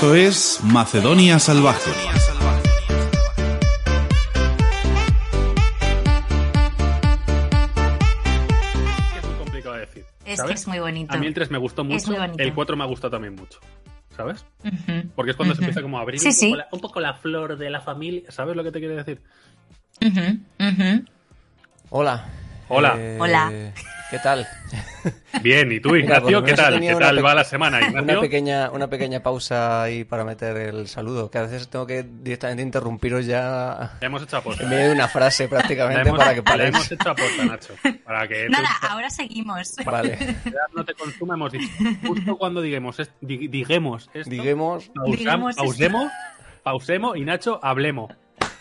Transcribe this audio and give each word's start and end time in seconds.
Esto 0.00 0.14
es 0.14 0.60
Macedonia 0.64 1.38
Salvaje. 1.38 1.90
Es 9.18 9.24
muy 9.26 9.34
complicado 9.38 9.74
de 9.74 9.80
decir. 9.80 10.04
Es 10.24 10.42
que 10.42 10.52
es 10.52 10.66
muy 10.66 10.78
bonito. 10.78 11.14
A 11.14 11.18
mí 11.18 11.26
el 11.26 11.34
3 11.34 11.50
me 11.50 11.58
gustó 11.58 11.84
mucho, 11.84 12.12
el 12.38 12.54
4 12.54 12.76
me 12.76 12.84
ha 12.84 12.86
gustado 12.86 13.10
también 13.10 13.34
mucho. 13.34 13.58
¿Sabes? 14.16 14.44
Porque 15.14 15.30
es 15.32 15.36
cuando 15.36 15.54
se 15.54 15.60
empieza 15.62 15.82
como 15.82 15.98
a 15.98 16.02
abrir 16.02 16.20
Sí, 16.20 16.28
un, 16.28 16.32
sí. 16.34 16.46
Poco 16.46 16.56
la, 16.56 16.68
un 16.72 16.80
poco 16.80 17.00
la 17.00 17.14
flor 17.14 17.56
de 17.56 17.70
la 17.70 17.80
familia. 17.80 18.22
¿Sabes 18.30 18.56
lo 18.56 18.64
que 18.64 18.70
te 18.72 18.78
quiero 18.78 18.96
decir? 18.96 19.20
Hola. 21.90 22.24
Hola. 22.68 22.94
Eh, 22.96 23.18
Hola. 23.20 23.72
¿Qué 24.10 24.18
tal? 24.18 24.46
Bien, 25.42 25.70
¿y 25.70 25.78
tú, 25.78 25.90
Mira, 25.90 26.16
Ignacio? 26.18 26.42
¿Qué 26.42 26.54
tal? 26.54 26.80
¿Qué 26.80 26.94
una 26.94 27.06
tal 27.06 27.24
va 27.24 27.34
la 27.34 27.44
semana, 27.44 27.78
Una 27.78 28.00
Ignacio? 28.00 28.20
pequeña, 28.22 28.70
una 28.70 28.88
pequeña 28.90 29.22
pausa 29.22 29.82
ahí 29.84 30.02
para 30.02 30.24
meter 30.24 30.56
el 30.56 30.88
saludo, 30.88 31.30
que 31.30 31.38
a 31.38 31.42
veces 31.42 31.68
tengo 31.68 31.86
que 31.86 32.02
directamente 32.02 32.62
interrumpiros 32.64 33.24
ya 33.26 33.96
hemos 34.00 34.22
hecho 34.22 34.38
a 34.38 34.40
posta. 34.42 34.64
en 34.64 34.70
medio 34.70 34.86
de 34.88 34.92
una 34.94 35.06
frase 35.06 35.46
prácticamente 35.48 36.08
hemos, 36.08 36.18
para 36.18 36.30
que 36.32 36.38
la 36.38 36.44
paréis. 36.44 36.68
hemos 36.74 36.90
hecho 36.92 37.10
a 37.10 37.14
posta, 37.14 37.44
Nacho. 37.44 37.74
Para 38.04 38.26
que 38.26 38.48
Nada, 38.48 38.68
ahora 38.88 39.10
seguimos. 39.10 39.76
Vale. 39.84 40.18
no 40.74 40.84
te 40.84 40.94
consuma, 40.94 41.34
hemos 41.34 41.52
dicho. 41.52 41.68
Justo 42.04 42.36
cuando 42.36 42.60
digamos, 42.60 42.98
est- 42.98 43.12
di- 43.20 43.46
diguemos 43.46 44.10
esto, 44.12 44.28
Digamos, 44.28 44.90
pausam- 44.92 45.16
Digamos 45.16 45.50
esto. 45.50 45.62
pausemos, 45.62 46.12
pausemos 46.64 47.16
y 47.16 47.20
Nacho, 47.24 47.60
hablemos. 47.62 48.12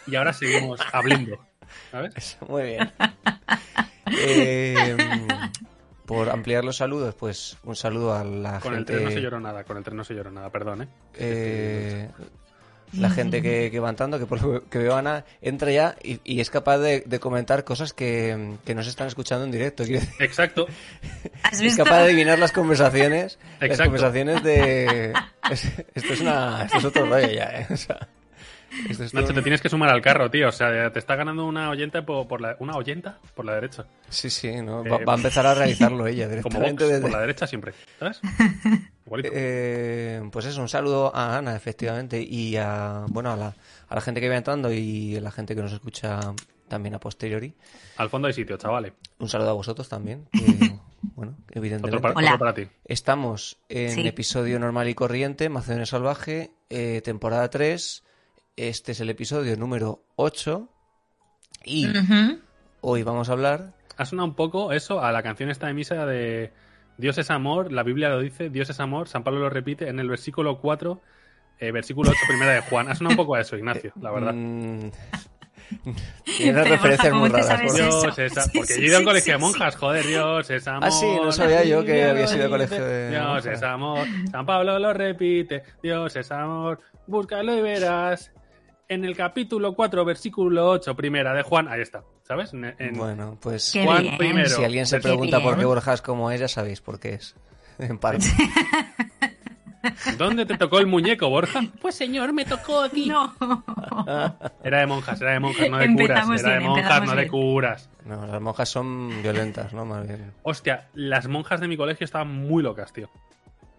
Y 0.05 0.15
ahora 0.15 0.31
seguimos 0.33 0.79
hablando. 0.93 1.39
¿Sabes? 1.91 2.37
muy 2.47 2.63
bien. 2.63 2.91
Eh, 4.11 4.97
por 6.05 6.29
ampliar 6.29 6.63
los 6.65 6.77
saludos, 6.77 7.15
pues 7.15 7.57
un 7.63 7.75
saludo 7.75 8.13
a 8.15 8.23
la 8.23 8.59
Con 8.59 8.73
el 8.73 8.79
gente. 8.79 8.93
3 8.93 9.03
no 9.05 9.11
se 9.11 9.21
lloró 9.21 9.39
nada, 9.39 9.63
con 9.63 9.77
el 9.77 9.83
3 9.83 9.95
no 9.95 10.03
se 10.03 10.15
lloró 10.15 10.31
nada, 10.31 10.49
perdón, 10.49 10.81
¿eh? 10.83 10.87
eh, 11.15 12.09
la 12.93 13.11
gente 13.11 13.43
que, 13.43 13.69
que 13.69 13.79
va 13.79 13.89
entrando, 13.91 14.17
que 14.17 14.25
por 14.25 14.41
lo 14.41 14.67
que 14.67 14.79
veo 14.79 14.95
Ana, 14.95 15.23
entra 15.43 15.69
ya 15.69 15.95
y, 16.01 16.19
y 16.23 16.39
es 16.39 16.49
capaz 16.49 16.79
de, 16.79 17.01
de 17.05 17.19
comentar 17.19 17.63
cosas 17.63 17.93
que, 17.93 18.55
que 18.65 18.73
no 18.73 18.81
se 18.81 18.89
están 18.89 19.05
escuchando 19.05 19.45
en 19.45 19.51
directo. 19.51 19.83
Exacto. 20.17 20.65
¿Has 21.43 21.61
es 21.61 21.77
capaz 21.77 21.97
de 21.99 22.03
adivinar 22.05 22.39
las 22.39 22.51
conversaciones. 22.51 23.37
Las 23.59 23.77
conversaciones 23.79 24.41
de. 24.41 25.13
es- 25.51 25.71
esto 25.93 26.13
es 26.13 26.21
una. 26.21 26.63
Esto 26.65 26.79
es 26.79 26.85
otro 26.85 27.05
rollo 27.05 27.29
ya, 27.29 27.43
¿eh? 27.59 27.67
O 27.69 27.77
sea, 27.77 28.07
esto 28.89 29.03
es 29.03 29.11
todo- 29.11 29.21
Nacho, 29.21 29.33
te 29.33 29.41
tienes 29.41 29.61
que 29.61 29.69
sumar 29.69 29.89
al 29.89 30.01
carro, 30.01 30.29
tío. 30.29 30.49
O 30.49 30.51
sea, 30.51 30.91
te 30.91 30.99
está 30.99 31.15
ganando 31.15 31.45
una 31.45 31.69
oyenta 31.69 32.05
por, 32.05 32.27
por 32.27 32.41
la... 32.41 32.55
¿Una 32.59 32.75
oyenta? 32.75 33.19
Por 33.35 33.45
la 33.45 33.55
derecha. 33.55 33.85
Sí, 34.09 34.29
sí, 34.29 34.61
¿no? 34.61 34.83
Va, 34.83 34.97
Eh, 34.97 35.05
va 35.05 35.13
a 35.13 35.17
empezar 35.17 35.45
a 35.47 35.53
realizarlo 35.55 36.05
ella 36.07 36.25
Como 36.25 36.35
Vox, 36.41 36.43
directamente 36.53 36.85
desde. 36.85 37.01
por 37.01 37.11
la 37.11 37.19
derecha 37.21 37.47
siempre. 37.47 37.73
¿Sabes? 37.99 38.19
Igualito. 39.05 39.29
Eh, 39.33 40.21
pues 40.31 40.45
eso, 40.45 40.61
un 40.61 40.69
saludo 40.69 41.15
a 41.15 41.37
Ana, 41.37 41.55
efectivamente, 41.55 42.21
y 42.21 42.55
a, 42.57 43.05
bueno, 43.09 43.31
a 43.31 43.35
la, 43.35 43.55
a 43.87 43.95
la 43.95 44.01
gente 44.01 44.21
que 44.21 44.29
va 44.29 44.35
entrando 44.37 44.71
y 44.71 45.15
a 45.17 45.21
la 45.21 45.31
gente 45.31 45.55
que 45.55 45.61
nos 45.61 45.73
escucha 45.73 46.19
también 46.67 46.93
a 46.93 46.99
posteriori. 46.99 47.55
Al 47.97 48.09
fondo 48.09 48.27
hay 48.27 48.33
sitio, 48.33 48.55
chavales. 48.57 48.93
Un 49.17 49.27
saludo 49.27 49.49
a 49.49 49.53
vosotros 49.53 49.89
también, 49.89 50.27
que, 50.31 50.75
bueno, 51.15 51.35
evidentemente. 51.51 51.97
Otro, 51.97 52.01
para- 52.01 52.13
Hola. 52.15 52.29
otro 52.35 52.39
para 52.39 52.53
ti. 52.53 52.67
Estamos 52.85 53.57
en 53.69 53.89
Sí. 53.95 54.07
episodio 54.07 54.59
normal 54.59 54.87
y 54.87 54.93
corriente, 54.93 55.49
Macedonia 55.49 55.87
Salvaje, 55.87 56.51
eh, 56.69 57.01
temporada 57.03 57.49
3. 57.49 58.03
Este 58.61 58.91
es 58.91 58.99
el 58.99 59.09
episodio 59.09 59.55
número 59.55 60.03
8. 60.17 60.67
Y 61.63 61.87
Ujú. 61.97 62.39
hoy 62.81 63.03
vamos 63.03 63.29
a 63.29 63.31
hablar. 63.31 63.71
Ha 63.95 64.03
sonado 64.03 64.27
un 64.27 64.35
poco 64.35 64.73
eso 64.73 65.01
a 65.01 65.13
la 65.13 65.23
canción 65.23 65.49
esta 65.49 65.67
de 65.67 65.73
misa 65.73 66.05
de 66.05 66.51
Dios 66.97 67.17
es 67.19 67.31
amor, 67.31 67.71
la 67.71 67.83
Biblia 67.83 68.09
lo 68.09 68.19
dice, 68.19 68.49
Dios 68.49 68.69
es 68.69 68.81
amor, 68.81 69.07
San 69.07 69.23
Pablo 69.23 69.39
lo 69.39 69.49
repite 69.49 69.87
en 69.87 69.97
el 70.01 70.09
versículo 70.09 70.59
4, 70.59 71.01
eh, 71.59 71.71
versículo 71.71 72.11
8, 72.11 72.19
primera 72.27 72.51
de 72.51 72.59
Juan. 72.59 72.89
Ha 72.89 72.95
sonado 72.95 73.13
un 73.13 73.17
poco 73.17 73.35
a 73.35 73.39
eso, 73.39 73.55
Ignacio, 73.55 73.93
la 74.01 74.11
verdad. 74.11 74.33
mm, 74.33 74.89
tiene 76.37 76.63
referencias 76.65 77.13
muy 77.13 77.29
¿cómo 77.29 77.41
te 77.41 77.47
raras. 77.47 77.61
eso? 77.75 78.01
Dios 78.01 78.17
es 78.19 78.37
a- 78.37 78.41
Sí, 78.43 78.57
Porque 78.57 78.73
sí, 78.73 78.79
yo 78.81 78.85
he 78.85 78.89
ido 78.89 78.97
a 78.97 78.99
un 78.99 79.05
colegio 79.05 79.23
sí, 79.25 79.31
de 79.31 79.37
sí. 79.37 79.41
monjas, 79.41 79.75
joder, 79.77 80.05
Dios 80.05 80.49
es 80.49 80.67
amor. 80.67 80.83
Ah, 80.83 80.91
sí, 80.91 81.05
no 81.23 81.31
sabía 81.31 81.63
yo 81.63 81.85
que 81.85 82.03
la 82.03 82.09
habías 82.11 82.33
ido 82.35 82.43
a 82.43 82.47
Biblia 82.47 82.67
colegio 82.67 82.85
de 82.85 83.05
dice, 83.07 83.11
Dios 83.11 83.25
monjas. 83.25 83.45
es 83.45 83.63
amor, 83.63 84.07
San 84.29 84.45
Pablo 84.45 84.79
lo 84.79 84.91
repite, 84.93 85.63
Dios 85.81 86.13
es 86.17 86.29
amor, 86.33 86.81
búscalo 87.07 87.55
y 87.57 87.61
verás. 87.61 88.33
En 88.89 89.05
el 89.05 89.15
capítulo 89.15 89.75
4, 89.75 90.03
versículo 90.03 90.67
8, 90.67 90.95
primera 90.95 91.31
de 91.35 91.43
Juan, 91.43 91.67
ahí 91.67 91.79
está, 91.79 92.03
¿sabes? 92.23 92.53
En, 92.53 92.73
en 92.79 92.93
Bueno, 92.95 93.37
pues 93.39 93.71
Juan 93.71 94.01
bien. 94.01 94.17
primero. 94.17 94.49
si 94.49 94.63
alguien 94.63 94.87
se 94.87 94.99
pregunta 94.99 95.39
por 95.43 95.59
qué. 95.59 95.65
Borja 95.65 95.93
es 95.93 96.01
como 96.01 96.31
es, 96.31 96.39
ya 96.39 96.47
sabéis 96.47 96.81
por 96.81 96.99
qué 96.99 97.13
es. 97.13 97.35
En 97.77 97.97
parte. 97.97 98.25
¿Dónde 100.17 100.45
te 100.45 100.57
tocó 100.57 100.79
el 100.79 100.87
muñeco, 100.87 101.29
Borja? 101.29 101.61
Pues 101.81 101.95
señor, 101.95 102.33
me 102.33 102.45
tocó 102.45 102.81
aquí. 102.81 103.05
No. 103.07 103.33
Era 104.63 104.79
de 104.79 104.87
monjas, 104.87 105.21
era 105.21 105.33
de 105.33 105.39
monjas, 105.39 105.69
no 105.69 105.77
de 105.77 105.85
Empezamos 105.85 106.41
curas. 106.41 106.43
Era 106.43 106.53
de 106.55 106.59
monjas, 106.59 107.03
no 107.03 107.15
de 107.15 107.27
curas. 107.27 107.89
No, 108.05 108.27
las 108.27 108.41
monjas 108.41 108.69
son 108.69 109.21
violentas, 109.21 109.71
¿no? 109.71 109.85
Más 109.85 110.05
bien. 110.05 110.33
Hostia, 110.41 110.87
las 110.95 111.27
monjas 111.27 111.61
de 111.61 111.67
mi 111.67 111.77
colegio 111.77 112.05
estaban 112.05 112.27
muy 112.33 112.63
locas, 112.63 112.91
tío. 112.91 113.09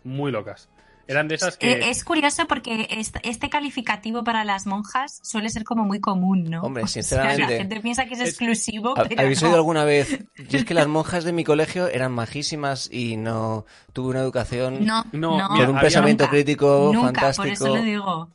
Muy 0.05 0.31
locas. 0.31 0.71
Eran 1.11 1.27
de 1.29 1.35
esas 1.35 1.57
que... 1.57 1.73
Eh, 1.73 1.91
Es 1.91 2.05
curioso 2.05 2.47
porque 2.47 2.87
est- 2.91 3.17
este 3.25 3.51
calificativo 3.51 4.23
para 4.23 4.45
las 4.45 4.67
monjas 4.67 5.21
suele 5.25 5.49
ser 5.51 5.65
como 5.65 5.85
muy 5.85 6.01
común, 6.01 6.45
¿no? 6.45 6.63
Hombre, 6.63 6.85
O 6.85 6.87
sea, 6.87 7.03
sinceramente. 7.03 7.43
la 7.53 7.59
gente 7.59 7.81
piensa 7.81 8.07
que 8.07 8.15
es, 8.15 8.21
Es- 8.21 8.29
exclusivo, 8.29 8.95
¿Ha- 8.97 9.05
pero 9.05 9.21
¿Habéis 9.23 9.43
no. 9.43 9.49
oído 9.49 9.57
alguna 9.59 9.85
vez? 9.85 10.19
Yo 10.49 10.59
es 10.59 10.65
que 10.65 10.73
las 10.75 10.87
monjas 10.89 11.25
de 11.25 11.33
mi 11.33 11.43
colegio 11.43 11.89
eran 11.89 12.13
majísimas 12.13 12.89
y 12.93 13.17
no 13.17 13.67
tuve 13.93 14.11
una 14.11 14.21
educación 14.21 14.85
No, 14.87 15.05
No, 15.13 15.33
mira, 15.37 15.49
con 15.49 15.59
un 15.59 15.65
había- 15.71 15.81
pensamiento 15.81 16.25
nunca, 16.25 16.31
crítico 16.31 16.91
nunca, 16.95 17.07
fantástico. 17.07 17.43
por 17.45 17.53
eso 17.53 17.77
lo 17.77 17.83
digo. 17.83 18.29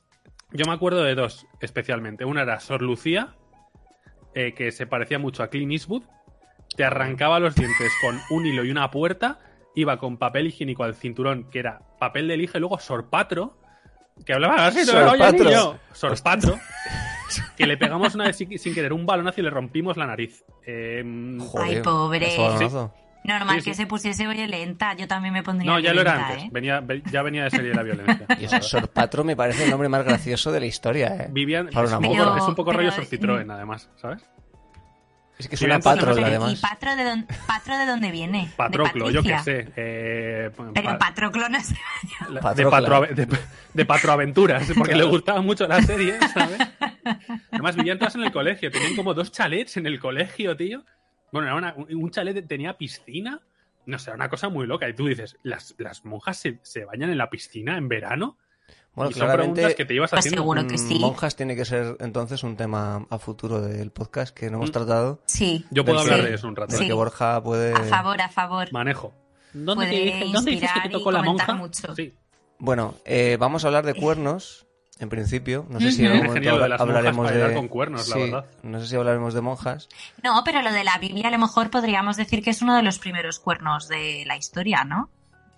Yo 0.52 0.66
me 0.66 0.74
acuerdo 0.74 1.03
de 1.03 1.16
dos, 1.16 1.47
especialmente. 1.62 2.25
Una 2.25 2.41
era 2.44 2.59
Sor 2.59 2.81
Lucía, 2.81 3.35
eh, 4.34 4.53
que 4.53 4.72
se 4.72 4.85
parecía 4.85 5.18
mucho 5.19 5.44
a 5.44 5.47
Clint 5.50 5.72
Eastwood. 5.72 6.03
Te 6.75 6.84
arrancaba 6.84 7.40
los 7.40 7.56
dientes 7.56 7.91
con 8.02 8.19
un 8.31 8.46
hilo 8.46 8.66
y 8.66 8.72
una 8.72 8.91
puerta. 8.91 9.40
Iba 9.75 9.97
con 9.97 10.18
papel 10.18 10.47
higiénico 10.47 10.84
al 10.84 10.96
cinturón, 10.96 11.50
que 11.50 11.59
era 11.59 11.81
papel 12.00 12.28
de 12.28 12.38
lija, 12.38 12.58
y 12.58 12.62
luego 12.62 12.80
Sorpatro, 12.80 13.58
que 14.25 14.34
hablaba 14.34 14.68
así, 14.68 14.80
¿no? 14.80 14.86
Sor 14.86 15.08
Oye, 15.09 15.19
Patro. 15.19 15.44
niño. 15.46 15.80
Sorpatro. 15.91 16.59
que 17.58 17.66
le 17.68 17.75
pegamos 17.78 18.16
una 18.16 18.25
vez 18.25 18.38
sin, 18.38 18.58
sin 18.58 18.74
querer 18.74 18.94
un 18.94 19.06
balonazo 19.06 19.41
y 19.41 19.44
le 19.44 19.50
rompimos 19.50 19.97
la 19.97 20.06
nariz. 20.08 20.44
Eh, 20.66 21.03
Ay, 21.62 21.81
pobre. 21.81 22.28
eso. 22.35 22.94
Normal 23.24 23.56
Sí, 23.56 23.62
sí. 23.62 23.69
que 23.72 23.74
se 23.75 23.88
pusiese 23.88 24.28
violenta. 24.28 24.94
Yo 24.94 25.08
también 25.08 25.34
me 25.34 25.41
pondría 25.41 25.72
no, 25.72 25.80
ya 25.80 25.94
lo 25.96 26.02
era 26.02 26.28
antes. 26.28 26.44
¿eh? 26.44 26.50
Venía, 26.52 26.80
ve- 26.81 27.02
ya 27.12 27.24
venía 27.24 27.46
de 27.46 27.50
serie 27.50 27.74
la 27.74 27.81
violencia. 27.81 28.28
Y 28.40 28.46
eso, 28.46 28.62
Sorpatro 28.62 29.24
me 29.24 29.35
parece 29.35 29.64
el 29.64 29.72
nombre 29.72 29.90
más 29.90 30.06
gracioso 30.06 30.52
de 30.52 30.59
la 30.59 30.68
historia, 30.68 31.08
¿eh? 31.16 31.28
Vivian 31.31 31.69
Para 31.74 31.85
es, 31.85 31.90
una 31.90 31.97
un 31.97 32.03
poco, 32.03 32.16
mujer. 32.24 32.38
es 32.38 32.47
un 32.47 32.56
poco 32.56 32.69
Pero- 32.72 32.80
rollo 32.84 32.91
pero- 32.96 33.08
Sor 33.08 33.19
Citroën, 33.19 33.52
además, 33.52 33.90
¿sabes? 33.96 34.30
Es 35.38 35.47
que 35.50 35.57
suena 35.57 35.79
pero- 35.79 36.18
¿Y 36.18 36.23
además. 36.23 36.59
Patro 36.62 36.96
de, 36.96 37.03
dónde, 37.03 37.28
Patro 37.46 37.78
de 37.78 37.85
dónde 37.85 38.12
viene? 38.12 38.50
Patroclo, 38.56 39.08
¿De 39.08 39.14
yo 39.14 39.22
qué 39.22 39.37
sé. 39.40 39.72
Eh, 39.76 40.49
Pero 40.73 40.90
pa- 40.91 40.97
Patroclo 40.97 41.49
no 41.49 41.59
se 41.59 41.76
la- 42.29 42.53
de, 42.53 42.66
patro, 42.66 43.02
de, 43.02 43.28
de 43.73 43.85
Patroaventuras, 43.85 44.72
porque 44.78 44.96
le 44.96 45.03
gustaba 45.03 45.41
mucho 45.41 45.67
la 45.67 45.82
serie, 45.82 46.17
¿sabes? 46.34 46.58
Además, 47.52 47.76
vivían 47.76 47.99
todas 47.99 48.16
en 48.16 48.23
el 48.23 48.32
colegio. 48.32 48.72
Tenían 48.72 48.96
como 48.96 49.14
dos 49.14 49.32
chalets 49.32 49.78
en 49.78 49.87
el 49.87 49.99
colegio, 49.99 50.55
tío. 50.55 50.84
Bueno, 51.32 51.47
era 51.47 51.55
una- 51.55 51.73
un 51.76 51.87
un 51.93 52.11
chalet 52.11 52.47
tenía 52.47 52.78
piscina. 52.78 53.41
No 53.85 53.99
sé, 53.99 54.09
era 54.11 54.16
una 54.16 54.29
cosa 54.29 54.49
muy 54.49 54.66
loca. 54.66 54.87
Y 54.90 54.93
tú 54.93 55.05
dices, 55.08 55.37
¿las, 55.43 55.76
las 55.78 56.05
monjas 56.05 56.37
se, 56.40 56.59
se 56.64 56.85
bañan 56.85 57.09
en 57.11 57.17
la 57.17 57.29
piscina 57.29 57.78
en 57.78 57.87
verano? 57.90 58.37
Bueno, 58.96 59.12
y 59.12 59.14
son 59.14 59.32
preguntas 59.32 59.76
que 59.76 59.86
te 59.86 59.94
ibas 59.94 60.14
haciendo. 60.14 60.42
seguro 60.42 60.68
que 60.68 60.76
mm, 60.76 60.78
sí. 60.78 61.00
monjas 61.00 61.36
tiene 61.36 61.56
que 61.56 61.66
ser 61.66 61.97
entonces 62.00 62.44
un 62.44 62.56
tema 62.56 63.06
a 63.09 63.20
futuro 63.20 63.62
del 63.62 63.92
podcast 63.92 64.34
que 64.36 64.50
no 64.50 64.58
hemos 64.58 64.70
Mm. 64.70 64.74
tratado. 64.74 65.20
Sí. 65.26 65.66
Yo 65.70 65.84
puedo 65.84 66.00
hablar 66.00 66.24
de 66.24 66.34
eso 66.34 66.47
un 66.47 66.56
rato. 66.56 66.72
del 66.72 66.80
Sí. 66.82 66.88
que 66.88 66.94
Borja 66.94 67.44
puede... 67.44 67.74
A 67.74 67.84
favor, 67.84 68.22
a 68.22 68.30
favor. 68.30 68.72
Manejo. 68.72 69.14
¿Dónde, 69.53 69.86
Puede 69.86 69.90
te 69.90 70.20
¿Dónde 70.20 70.24
dices 70.24 70.46
que 70.46 70.52
inspirar 70.53 70.84
te 70.84 70.90
tocó 70.90 71.12
la 71.12 71.22
monja? 71.24 71.53
mucho. 71.53 71.96
Sí. 71.96 72.14
Bueno, 72.58 72.96
eh, 73.06 73.38
vamos 73.40 73.64
a 73.64 73.68
hablar 73.68 73.86
de 73.86 73.94
cuernos 73.94 74.66
en 75.00 75.09
principio. 75.09 75.66
No 75.70 75.80
sé 75.82 75.92
si 75.92 76.02
en 76.06 76.08
Ujú. 76.08 76.14
algún 76.14 76.28
momento 76.28 76.34
Genial 76.50 76.56
lo 76.58 76.64
de 76.64 76.70
las 76.70 76.80
hablaremos 76.82 77.28
de... 77.28 77.34
bailar 77.38 77.53
con 77.53 77.68
cuernos, 77.68 78.08
la 78.09 78.18
verdad. 78.18 78.46
No 78.64 78.80
sé 78.80 78.88
si 78.88 78.96
hablaremos 78.96 79.34
de 79.34 79.42
monjas. 79.42 79.90
No, 80.24 80.42
pero 80.46 80.62
lo 80.62 80.72
de 80.72 80.84
la 80.86 80.97
Biblia 81.00 81.28
a 81.28 81.32
lo 81.32 81.38
mejor 81.38 81.70
podríamos 81.70 82.16
decir 82.18 82.42
que 82.44 82.50
es 82.50 82.62
uno 82.62 82.76
de 82.78 82.82
los 82.84 82.97
primeros 83.00 83.40
cuernos 83.40 83.90
de 83.90 84.24
la 84.26 84.38
historia, 84.38 84.84
¿no? 84.86 85.09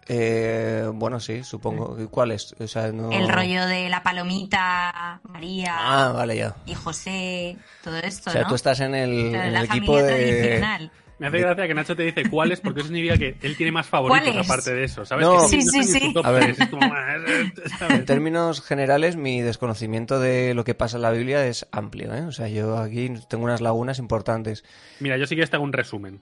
Eh, 0.09 0.89
bueno, 0.93 1.19
sí, 1.19 1.43
supongo. 1.43 1.97
¿Y 2.01 2.07
¿Cuál 2.07 2.31
es? 2.31 2.55
O 2.59 2.67
sea, 2.67 2.91
no... 2.91 3.11
El 3.11 3.27
rollo 3.27 3.65
de 3.65 3.89
la 3.89 4.03
palomita, 4.03 5.19
María 5.23 5.75
Ah, 5.77 6.11
vale, 6.13 6.37
ya. 6.37 6.55
y 6.65 6.73
José, 6.75 7.57
todo 7.83 7.97
esto, 7.97 8.29
O 8.29 8.33
sea, 8.33 8.43
¿no? 8.43 8.47
tú 8.47 8.55
estás 8.55 8.79
en 8.79 8.95
el, 8.95 9.35
en 9.35 9.55
equipo 9.57 9.97
de... 10.01 10.07
tradicional. 10.07 10.91
Me 11.19 11.27
hace 11.27 11.39
gracia 11.39 11.67
que 11.67 11.73
Nacho 11.73 11.95
te 11.95 12.03
dice 12.03 12.29
cuáles, 12.29 12.59
porque 12.59 12.81
eso 12.81 12.89
significa 12.89 13.17
que 13.17 13.37
él 13.41 13.57
tiene 13.57 13.71
más 13.71 13.87
favoritos 13.87 14.37
aparte 14.37 14.71
de 14.75 14.83
eso, 14.83 15.03
¿sabes? 15.03 15.25
No. 15.25 15.41
Que 15.49 15.61
Sí, 15.61 15.61
sí, 15.83 16.13
A 16.23 16.29
ver. 16.29 16.51
es 16.51 16.67
como, 16.69 16.83
ah, 16.83 17.15
¿sabes? 17.79 17.95
En 17.99 18.05
términos 18.05 18.61
generales, 18.61 19.15
mi 19.15 19.41
desconocimiento 19.41 20.19
de 20.19 20.53
lo 20.53 20.63
que 20.63 20.75
pasa 20.75 20.97
en 20.97 21.01
la 21.01 21.09
Biblia 21.09 21.43
es 21.47 21.67
amplio, 21.71 22.13
¿eh? 22.13 22.21
O 22.21 22.31
sea, 22.31 22.47
yo 22.49 22.77
aquí 22.77 23.11
tengo 23.29 23.45
unas 23.45 23.61
lagunas 23.61 23.97
importantes. 23.97 24.63
Mira, 24.99 25.17
yo 25.17 25.25
sí 25.25 25.35
que 25.35 25.45
te 25.47 25.55
hago 25.55 25.65
un 25.65 25.73
resumen. 25.73 26.21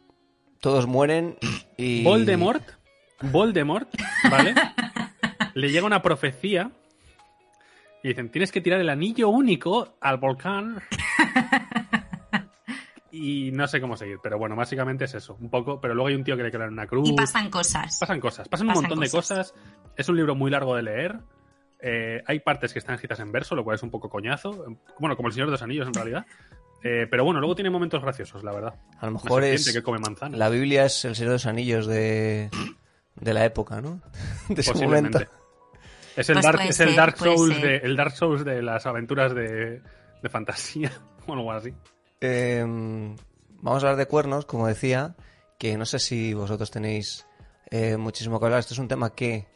Todos 0.61 0.87
mueren 0.87 1.37
y... 1.75 2.01
Voldemort, 2.05 2.63
Voldemort, 3.21 3.89
¿vale? 4.29 4.53
Le 5.53 5.71
llega 5.71 5.85
una 5.85 6.01
profecía 6.01 6.71
y 8.03 8.09
dicen, 8.09 8.29
tienes 8.29 8.51
que 8.51 8.61
tirar 8.61 8.79
el 8.79 8.89
anillo 8.89 9.29
único 9.29 9.97
al 10.01 10.17
volcán. 10.17 10.81
Y 13.17 13.49
no 13.53 13.65
sé 13.65 13.79
cómo 13.79 13.95
seguir, 13.95 14.17
pero 14.21 14.37
bueno, 14.37 14.57
básicamente 14.57 15.05
es 15.05 15.13
eso, 15.15 15.37
un 15.39 15.49
poco, 15.49 15.79
pero 15.79 15.93
luego 15.95 16.09
hay 16.09 16.15
un 16.15 16.25
tío 16.25 16.35
que 16.35 16.43
le 16.43 16.51
crean 16.51 16.73
una 16.73 16.85
cruz. 16.85 17.07
Y 17.07 17.13
pasan 17.13 17.49
cosas. 17.49 17.97
Pasan 17.97 18.19
cosas, 18.19 18.49
pasan 18.49 18.67
un 18.67 18.73
Pasan 18.73 18.83
montón 18.83 18.99
de 18.99 19.09
cosas. 19.09 19.53
cosas. 19.53 19.93
Es 19.95 20.09
un 20.09 20.17
libro 20.17 20.35
muy 20.35 20.51
largo 20.51 20.75
de 20.75 20.83
leer. 20.83 21.19
Eh, 21.79 22.21
hay 22.27 22.41
partes 22.41 22.73
que 22.73 22.79
están 22.79 22.95
escritas 22.95 23.21
en 23.21 23.31
verso, 23.31 23.55
lo 23.55 23.63
cual 23.63 23.75
es 23.75 23.83
un 23.83 23.89
poco 23.89 24.09
coñazo. 24.09 24.65
Bueno, 24.99 25.15
como 25.15 25.29
el 25.29 25.33
Señor 25.33 25.47
de 25.47 25.51
los 25.53 25.61
Anillos 25.61 25.87
en 25.87 25.93
realidad. 25.93 26.25
Eh, 26.87 27.07
pero 27.09 27.23
bueno, 27.25 27.39
luego 27.39 27.55
tiene 27.55 27.71
momentos 27.71 27.99
graciosos, 28.03 28.43
la 28.43 28.51
verdad. 28.51 28.75
A 28.99 29.07
lo 29.07 29.13
mejor 29.13 29.43
es... 29.43 29.73
que 29.73 29.81
come 29.81 29.97
manzana. 29.97 30.37
La 30.37 30.49
Biblia 30.49 30.85
es 30.85 31.03
el 31.05 31.15
Señor 31.15 31.29
de 31.29 31.35
los 31.35 31.47
Anillos 31.47 31.87
de, 31.87 32.51
de 33.15 33.33
la 33.33 33.45
época, 33.45 33.81
¿no? 33.81 34.01
De 34.49 34.61
ese 34.61 34.73
momento. 34.73 35.19
Posiblemente. 35.19 35.29
Es 36.15 36.29
el, 36.29 36.35
Pues 36.35 36.45
Dark, 36.45 36.61
es 36.61 36.79
el 36.79 36.87
ser, 36.89 36.95
Dark 36.95 37.17
Souls 37.17 37.61
de, 37.61 37.77
el 37.77 37.97
Dark 37.97 38.13
Souls 38.13 38.45
de 38.45 38.61
las 38.61 38.85
aventuras 38.85 39.35
de, 39.35 39.81
de 40.21 40.29
fantasía 40.29 40.91
o 41.27 41.33
algo 41.33 41.51
así. 41.51 41.73
Eh, 42.21 42.63
vamos 42.65 43.83
a 43.83 43.87
hablar 43.87 43.97
de 43.97 44.05
cuernos, 44.07 44.45
como 44.45 44.67
decía, 44.67 45.15
que 45.57 45.77
no 45.77 45.85
sé 45.85 45.99
si 45.99 46.33
vosotros 46.33 46.71
tenéis 46.71 47.25
eh, 47.69 47.97
muchísimo 47.97 48.39
que 48.39 48.45
hablar. 48.45 48.59
Esto 48.59 48.73
es 48.73 48.79
un 48.79 48.87
tema 48.87 49.13
que... 49.13 49.47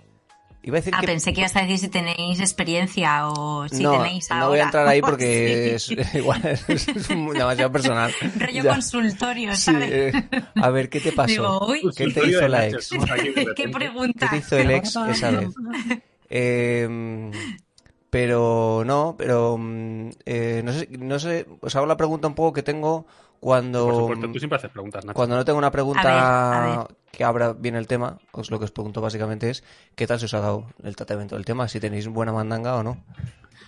Iba 0.62 0.78
a 0.78 0.82
decir 0.82 0.94
Ah, 0.96 1.00
que... 1.02 1.08
pensé 1.08 1.34
que 1.34 1.40
ibas 1.42 1.56
a 1.56 1.62
decir 1.62 1.78
si 1.80 1.88
tenéis 1.88 2.40
experiencia 2.42 3.28
o 3.30 3.68
si 3.70 3.82
no, 3.84 3.92
tenéis 3.92 4.30
ahora. 4.30 4.44
no 4.44 4.50
voy 4.50 4.60
a 4.60 4.64
entrar 4.64 4.88
ahí 4.88 5.02
porque 5.02 5.78
Sí. 5.80 5.96
es, 5.98 6.16
igual 6.16 6.42
es, 6.68 7.08
demasiado 7.08 7.72
personal. 7.72 8.12
Rollo 8.38 8.64
Ya. 8.64 8.74
consultorio, 8.74 9.56
Sí, 9.56 9.72
¿sabes? 9.72 9.90
eh, 9.92 10.12
a 10.56 10.70
ver, 10.70 10.90
¿qué 10.90 11.00
te 11.00 11.12
pasó? 11.16 11.32
Digo, 11.32 11.68
uy, 11.68 11.82
¿Qué 11.96 12.08
te 12.12 12.28
hizo 12.28 12.48
la 12.48 12.68
ex? 12.68 12.90
qué 13.56 13.70
pregunta. 13.70 14.20
¿Qué 14.20 14.28
te 14.28 14.38
hizo 14.38 14.58
el 14.58 14.72
ex 14.72 14.96
esa 14.96 15.32
vez? 15.32 15.50
Eh, 16.30 17.32
pero 18.10 18.84
no, 18.86 19.16
pero 19.18 19.56
mm, 19.58 20.10
eh, 20.26 20.62
no 20.64 20.74
sé, 20.74 20.88
no 21.00 21.20
sé, 21.20 21.46
os 21.62 21.76
hago 21.76 21.86
la 21.86 21.96
pregunta 21.98 22.28
un 22.28 22.36
poco 22.36 22.54
que 22.54 22.64
tengo 22.64 23.06
cuando 23.40 23.86
Por 23.86 23.96
supuesto, 23.96 24.32
tú 24.32 24.40
siempre 24.40 24.58
haces 24.58 24.72
preguntas, 24.72 25.06
Nacho. 25.06 25.16
cuando 25.16 25.36
no 25.36 25.46
tengo 25.46 25.58
una 25.60 25.72
pregunta 25.72 26.02
A 26.02 26.62
ver, 26.62 26.68
a 26.78 26.88
ver. 26.88 26.98
Que 27.12 27.24
abra 27.24 27.54
bien 27.54 27.76
el 27.76 27.88
tema, 27.88 28.20
os 28.32 28.52
lo 28.52 28.60
que 28.60 28.66
os 28.66 28.72
pregunto 28.72 29.02
básicamente 29.02 29.50
es 29.50 29.64
¿qué 29.96 30.08
tal 30.08 30.20
se 30.20 30.26
os 30.26 30.34
ha 30.34 30.40
dado 30.40 30.68
el 30.84 30.96
tratamiento 30.96 31.36
del 31.36 31.46
tema? 31.46 31.68
Si 31.68 31.80
tenéis 31.80 32.08
buena 32.08 32.32
mandanga 32.34 32.76
o 32.76 32.84
no. 32.84 33.04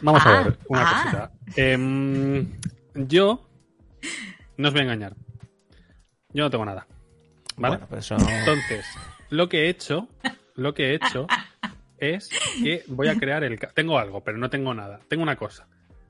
Vamos 0.01 0.21
Ah, 0.25 0.39
a 0.39 0.43
ver, 0.43 0.57
una 0.67 0.81
ah. 0.83 1.03
cosita. 1.03 1.31
Em, 1.55 2.47
yo 2.95 3.47
no 4.57 4.67
os 4.67 4.73
voy 4.73 4.81
a 4.81 4.83
engañar. 4.83 5.15
Yo 6.33 6.43
no 6.45 6.49
tengo 6.49 6.65
nada. 6.65 6.87
¿Vale? 7.57 7.77
Bueno, 7.77 7.97
eso 7.97 8.15
Entonces, 8.15 8.85
lo 9.29 9.49
que 9.49 9.65
he 9.65 9.69
hecho, 9.69 10.07
lo 10.55 10.73
que 10.73 10.89
he 10.91 10.95
hecho 10.95 11.27
es 11.97 12.29
que 12.63 12.83
voy 12.87 13.09
a 13.09 13.17
crear 13.17 13.43
el... 13.43 13.59
ca- 13.59 13.71
Tengo 13.75 13.99
algo, 13.99 14.23
pero 14.23 14.37
no 14.37 14.49
tengo 14.49 14.73
nada. 14.73 14.99
Tengo 15.09 15.21
una 15.23 15.35
cosa, 15.35 15.67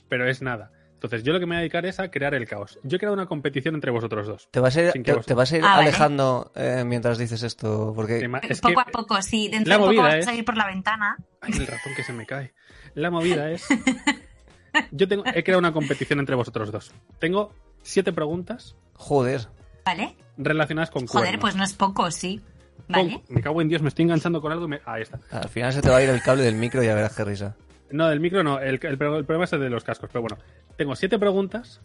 pero 0.07 0.29
es 0.29 0.41
nada. 0.41 0.71
Entonces, 1.03 1.23
yo 1.23 1.33
lo 1.33 1.39
que 1.39 1.47
me 1.47 1.55
voy 1.55 1.57
a 1.57 1.59
dedicar 1.61 1.83
es 1.87 1.99
a 1.99 2.11
crear 2.11 2.35
el 2.35 2.47
caos. 2.47 2.77
Yo 2.83 2.97
he 2.97 2.99
creado 2.99 3.15
una 3.15 3.25
competición 3.25 3.73
entre 3.73 3.89
vosotros 3.89 4.27
dos. 4.27 4.47
te 4.51 4.59
vas 4.59 4.77
a 4.77 4.81
ir, 4.83 4.91
te, 4.91 5.01
te 5.01 5.33
vas 5.33 5.51
a 5.51 5.55
Ah, 5.55 5.59
vale. 5.61 5.81
alejando 5.87 6.51
eh, 6.55 6.83
mientras 6.85 7.17
dices 7.17 7.41
esto 7.41 7.91
porque 7.95 8.29
Es 8.47 8.61
poco 8.61 8.75
que... 8.75 8.81
a 8.81 8.85
poco, 8.85 9.21
sí. 9.23 9.47
Dentro 9.49 9.69
la 9.69 9.75
de 9.75 9.79
poco 9.79 9.87
movida 9.93 10.01
vas 10.03 10.13
a 10.13 10.17
es- 10.19 10.25
salir 10.25 10.45
por 10.45 10.57
la 10.57 10.67
ventana. 10.67 11.17
Ay, 11.41 11.53
el 11.55 11.65
ratón 11.65 11.93
que 11.95 12.03
se 12.03 12.13
me 12.13 12.27
cae. 12.27 12.53
La 12.93 13.09
movida 13.09 13.49
es. 13.49 13.65
Yo 14.91 15.07
tengo, 15.07 15.23
he 15.25 15.43
creado 15.43 15.59
una 15.59 15.73
competición 15.73 16.19
entre 16.19 16.35
vosotros 16.35 16.71
dos. 16.71 16.91
Tengo 17.19 17.53
siete 17.81 18.13
preguntas 18.13 18.75
joder, 18.93 19.47
¿Vale? 19.85 20.15
relacionadas 20.37 20.91
con 20.91 21.07
Joder, 21.07 21.23
cuernos. 21.39 21.41
pues 21.41 21.55
no 21.55 21.63
es 21.63 21.73
poco, 21.73 22.09
sí. 22.11 22.41
Con- 22.85 22.87
¿Vale? 23.07 23.21
Me 23.27 23.41
cago 23.41 23.61
en 23.61 23.69
Dios, 23.69 23.81
me 23.81 23.89
estoy 23.89 24.03
enganchando 24.03 24.39
con 24.41 24.51
algo 24.51 24.65
y 24.65 24.67
me. 24.69 24.81
Ahí 24.85 25.01
está. 25.01 25.19
al 25.31 25.49
final 25.49 25.73
se 25.73 25.81
te 25.81 25.89
va 25.89 25.97
a 25.97 26.03
ir 26.03 26.09
el 26.09 26.21
cable 26.21 26.43
del 26.43 26.55
micro 26.55 26.83
y 26.83 26.85
ya 26.85 26.93
verás 26.95 27.15
qué 27.15 27.23
risa. 27.25 27.55
No, 27.89 28.07
del 28.07 28.21
micro 28.21 28.41
no. 28.43 28.59
El, 28.59 28.79
el 28.81 28.97
problema 28.97 29.43
es 29.43 29.51
el 29.53 29.59
de 29.59 29.69
los 29.69 29.83
cascos. 29.83 30.09
Pero 30.13 30.21
bueno, 30.21 30.37
tengo 30.77 30.95
siete 30.95 31.17
preguntas 31.19 31.81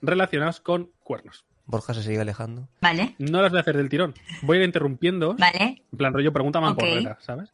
relacionadas 0.00 0.60
con 0.60 0.90
cuernos. 1.02 1.44
Borja 1.66 1.94
se 1.94 2.02
sigue 2.02 2.20
alejando. 2.20 2.68
¿Vale? 2.80 3.14
No 3.18 3.40
las 3.40 3.50
voy 3.52 3.58
a 3.58 3.60
hacer 3.62 3.76
del 3.76 3.88
tirón. 3.88 4.14
Voy 4.42 4.56
a 4.56 4.60
ir 4.60 4.66
interrumpiendo. 4.66 5.34
¿Vale? 5.38 5.84
En 5.92 5.98
plan 5.98 6.12
rollo 6.12 6.32
pregunta 6.32 6.58
Ok. 6.58 6.64
mamporrera, 6.64 7.18
¿sabes? 7.20 7.52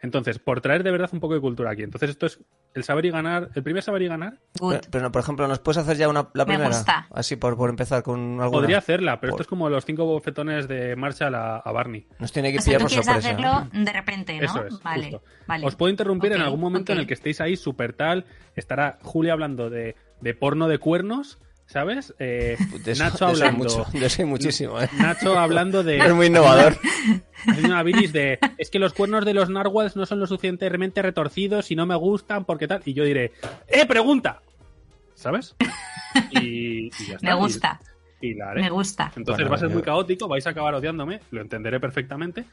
Entonces, 0.00 0.40
por 0.40 0.60
traer 0.60 0.82
de 0.82 0.90
verdad 0.90 1.10
un 1.12 1.20
poco 1.20 1.34
de 1.34 1.40
cultura 1.40 1.70
aquí. 1.70 1.82
Entonces, 1.84 2.10
esto 2.10 2.26
es 2.26 2.40
el 2.74 2.82
saber 2.82 3.04
y 3.06 3.10
ganar. 3.10 3.50
El 3.54 3.62
primer 3.62 3.84
saber 3.84 4.02
y 4.02 4.08
ganar 4.08 4.40
Good. 4.58 4.70
Pero, 4.72 4.88
pero 4.90 5.04
no, 5.04 5.12
por 5.12 5.22
ejemplo, 5.22 5.46
¿nos 5.46 5.60
puedes 5.60 5.76
hacer 5.78 5.96
ya 5.96 6.08
una, 6.08 6.28
la 6.34 6.44
Me 6.44 6.54
primera? 6.54 6.70
gusta. 6.76 7.06
Así 7.12 7.36
por, 7.36 7.56
por 7.56 7.70
empezar 7.70 8.02
con 8.02 8.40
alguna. 8.40 8.50
podría 8.50 8.78
hacerla, 8.78 9.20
pero 9.20 9.30
Por- 9.30 9.36
esto 9.36 9.42
es 9.42 9.46
como 9.48 9.68
los 9.68 9.84
cinco 9.84 10.04
bofetones 10.06 10.66
de 10.66 10.96
Marshall 10.96 11.34
a, 11.36 11.58
a 11.58 11.70
Barney. 11.72 12.08
Nos 12.18 12.32
tiene 12.32 12.50
que 12.50 12.58
O 12.58 12.62
sea, 12.62 12.78
pillar 12.78 12.80
tú 12.80 12.84
por 12.84 12.90
quieres 12.90 13.06
sorpresa. 13.06 13.28
hacerlo 13.30 13.68
¿no? 13.78 13.84
de 13.84 13.92
repente, 13.92 14.38
¿no? 14.38 14.44
Eso 14.44 14.64
es. 14.66 14.82
Vale, 14.82 15.02
justo. 15.04 15.22
vale. 15.46 15.66
Os 15.66 15.76
puedo 15.76 15.90
interrumpir 15.90 16.32
en 16.32 16.40
algún 16.40 16.60
momento 16.60 16.92
en 16.92 16.98
el 16.98 17.06
que 17.06 17.14
estéis 17.14 17.40
ahí 17.40 17.54
súper 17.56 17.92
tal. 17.92 18.24
Estará 18.56 18.98
Julia 19.02 19.34
hablando 19.34 19.70
de, 19.70 19.94
de 20.22 20.32
porno 20.34 20.68
de 20.68 20.78
cuernos, 20.78 21.38
¿sabes? 21.66 22.14
Eh, 22.18 22.56
De 22.84 22.92
eso- 22.92 23.04
Nacho 23.04 23.26
de 23.26 23.32
eso 23.32 23.44
hay 23.44 23.48
hablando. 23.50 23.64
mucho, 23.64 23.86
hay 24.18 24.24
muchísimo, 24.24 24.80
¿eh? 24.80 24.88
Nacho 24.98 25.38
hablando 25.38 25.82
de. 25.82 25.98
Es 25.98 26.14
muy 26.14 26.26
innovador. 26.26 26.76
haciendo 27.46 27.68
una 27.68 27.82
bilis 27.82 28.12
de. 28.12 28.38
Es 28.58 28.70
que 28.70 28.78
los 28.78 28.92
cuernos 28.94 29.24
de 29.24 29.34
los 29.34 29.50
narwhals 29.50 29.96
no 29.96 30.06
son 30.06 30.20
lo 30.20 30.26
suficientemente 30.26 31.02
retorcidos 31.02 31.70
y 31.70 31.76
no 31.76 31.84
me 31.86 31.96
gustan 31.96 32.44
porque 32.44 32.66
tal. 32.68 32.82
Y 32.84 32.94
yo 32.94 33.04
diré, 33.04 33.32
¡eh, 33.68 33.84
pregunta! 33.86 34.40
¿Sabes? 35.14 35.54
Y, 36.30 36.86
y 36.86 36.90
ya 37.08 37.14
está. 37.16 37.26
Me 37.26 37.34
gusta, 37.34 37.80
Y, 38.20 38.28
y 38.28 38.34
la 38.34 38.50
haré. 38.50 38.62
me 38.62 38.70
gusta. 38.70 39.04
Entonces 39.16 39.44
Bueno, 39.44 39.50
va 39.50 39.56
a 39.56 39.58
ser 39.58 39.68
yo- 39.68 39.74
muy 39.74 39.82
caótico, 39.82 40.28
vais 40.28 40.46
a 40.46 40.50
acabar 40.50 40.74
odiándome, 40.74 41.20
lo 41.30 41.40
entenderé 41.40 41.80
perfectamente, 41.80 42.44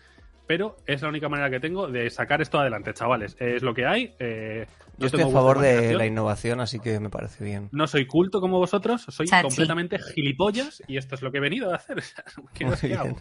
pero 0.47 0.77
es 0.85 1.01
la 1.01 1.09
única 1.09 1.29
manera 1.29 1.49
que 1.49 1.59
tengo 1.59 1.87
de 1.87 2.09
sacar 2.09 2.41
esto 2.41 2.59
adelante, 2.59 2.93
chavales. 2.93 3.35
Es 3.39 3.61
lo 3.63 3.73
que 3.73 3.85
hay. 3.85 4.13
eh, 4.19 4.65
Yo 4.99 5.07
estoy 5.07 5.21
a 5.21 5.27
favor 5.29 5.59
de 5.59 5.93
la 5.95 6.05
innovación, 6.05 6.59
así 6.59 6.79
que 6.79 6.99
me 6.99 7.09
parece 7.09 7.43
bien. 7.43 7.69
No 7.71 7.87
soy 7.87 8.05
culto 8.05 8.41
como 8.41 8.57
vosotros, 8.57 9.05
soy 9.09 9.27
Chachi. 9.27 9.43
completamente 9.43 9.97
gilipollas 9.99 10.83
y 10.87 10.97
esto 10.97 11.15
es 11.15 11.21
lo 11.21 11.31
que 11.31 11.37
he 11.37 11.41
venido 11.41 11.71
a 11.71 11.77
hacer. 11.77 12.03
¿Qué, 12.53 12.65
hago? 12.95 13.17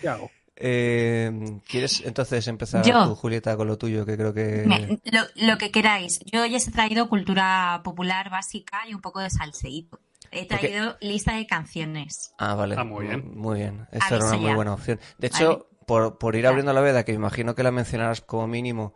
¿Qué 0.00 0.08
hago? 0.08 0.30
Eh, 0.58 1.30
¿Quieres 1.68 2.02
entonces 2.04 2.48
empezar 2.48 2.84
Yo. 2.84 3.08
tú, 3.08 3.14
Julieta, 3.14 3.56
con 3.56 3.66
lo 3.66 3.76
tuyo? 3.76 4.06
Que 4.06 4.16
creo 4.16 4.32
que... 4.32 4.64
Me- 4.66 5.00
lo, 5.04 5.22
lo 5.34 5.58
que 5.58 5.70
queráis. 5.70 6.20
Yo 6.24 6.42
hoy 6.42 6.54
os 6.54 6.66
he 6.66 6.70
traído 6.70 7.08
cultura 7.08 7.82
popular 7.84 8.30
básica 8.30 8.88
y 8.88 8.94
un 8.94 9.00
poco 9.02 9.20
de 9.20 9.28
salseíto. 9.30 10.00
He 10.30 10.46
traído 10.46 10.96
lista 11.00 11.36
de 11.36 11.46
canciones. 11.46 12.32
Ah, 12.38 12.54
vale. 12.54 12.74
Ah, 12.78 12.84
muy 12.84 13.06
bien. 13.06 13.36
Muy 13.36 13.60
bien. 13.60 13.86
Esta 13.92 14.16
era 14.16 14.26
una 14.26 14.36
muy 14.36 14.48
ya. 14.48 14.54
buena 14.56 14.74
opción. 14.74 14.98
De 15.18 15.28
hecho, 15.28 15.68
por, 15.86 16.18
por 16.18 16.34
ir 16.36 16.46
abriendo 16.46 16.72
la 16.72 16.80
veda, 16.80 17.04
que 17.04 17.12
me 17.12 17.16
imagino 17.16 17.54
que 17.54 17.62
la 17.62 17.70
mencionarás 17.70 18.20
como 18.22 18.46
mínimo, 18.46 18.94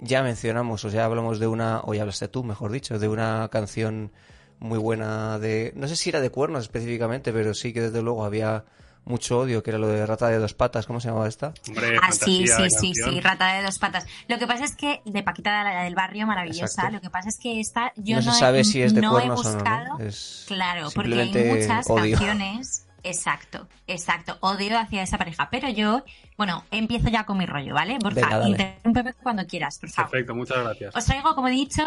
ya 0.00 0.22
mencionamos, 0.22 0.84
o 0.84 0.88
ya 0.88 1.04
hablamos 1.04 1.38
de 1.38 1.46
una, 1.46 1.80
o 1.84 1.94
ya 1.94 2.02
hablaste 2.02 2.28
tú, 2.28 2.42
mejor 2.44 2.72
dicho, 2.72 2.98
de 2.98 3.08
una 3.08 3.48
canción 3.50 4.12
muy 4.58 4.78
buena 4.78 5.38
de... 5.38 5.72
No 5.76 5.88
sé 5.88 5.96
si 5.96 6.10
era 6.10 6.20
de 6.20 6.30
cuernos 6.30 6.64
específicamente, 6.64 7.32
pero 7.32 7.54
sí 7.54 7.72
que 7.72 7.80
desde 7.82 8.02
luego 8.02 8.24
había 8.24 8.64
mucho 9.06 9.38
odio, 9.40 9.62
que 9.62 9.70
era 9.70 9.78
lo 9.78 9.88
de 9.88 10.04
rata 10.04 10.28
de 10.28 10.38
dos 10.38 10.52
patas. 10.52 10.86
¿Cómo 10.86 11.00
se 11.00 11.08
llamaba 11.08 11.26
esta? 11.26 11.54
Hombre, 11.66 11.96
Ah, 12.02 12.12
sí, 12.12 12.46
sí, 12.46 12.68
sí, 12.70 12.92
sí, 12.94 13.20
rata 13.20 13.54
de 13.54 13.62
dos 13.62 13.78
patas. 13.78 14.06
Lo 14.28 14.38
que 14.38 14.46
pasa 14.46 14.64
es 14.66 14.76
que, 14.76 15.00
de 15.06 15.22
Paquita 15.22 15.64
la 15.64 15.84
del 15.84 15.94
barrio, 15.94 16.26
maravillosa, 16.26 16.64
Exacto. 16.66 16.92
lo 16.92 17.00
que 17.00 17.08
pasa 17.08 17.30
es 17.30 17.38
que 17.38 17.58
esta 17.60 17.92
yo 17.96 18.16
no 18.16 18.22
no, 18.22 18.30
se 18.30 18.36
he- 18.36 18.40
sabe 18.40 18.64
si 18.64 18.82
es 18.82 18.94
de 18.94 19.00
no 19.00 19.08
he 19.08 19.10
cuernos 19.12 19.46
o 19.46 19.50
no, 19.50 19.54
buscado, 19.56 19.98
¿no? 19.98 20.04
Es 20.04 20.44
Claro, 20.46 20.88
porque 20.94 21.18
hay 21.20 21.32
muchas 21.58 21.88
odio. 21.88 22.18
canciones. 22.18 22.86
Exacto, 23.02 23.68
exacto. 23.86 24.36
Odio 24.40 24.78
hacia 24.78 25.02
esa 25.02 25.18
pareja. 25.18 25.48
Pero 25.50 25.68
yo, 25.68 26.04
bueno, 26.36 26.64
empiezo 26.70 27.08
ya 27.08 27.24
con 27.24 27.38
mi 27.38 27.46
rollo, 27.46 27.74
¿vale? 27.74 27.98
Borja, 28.02 28.46
interrúmpeme 28.46 29.12
cuando 29.14 29.46
quieras, 29.46 29.78
por 29.78 29.90
favor. 29.90 30.10
Perfecto, 30.10 30.34
muchas 30.34 30.58
gracias. 30.62 30.96
Os 30.96 31.04
traigo, 31.04 31.34
como 31.34 31.48
he 31.48 31.52
dicho, 31.52 31.82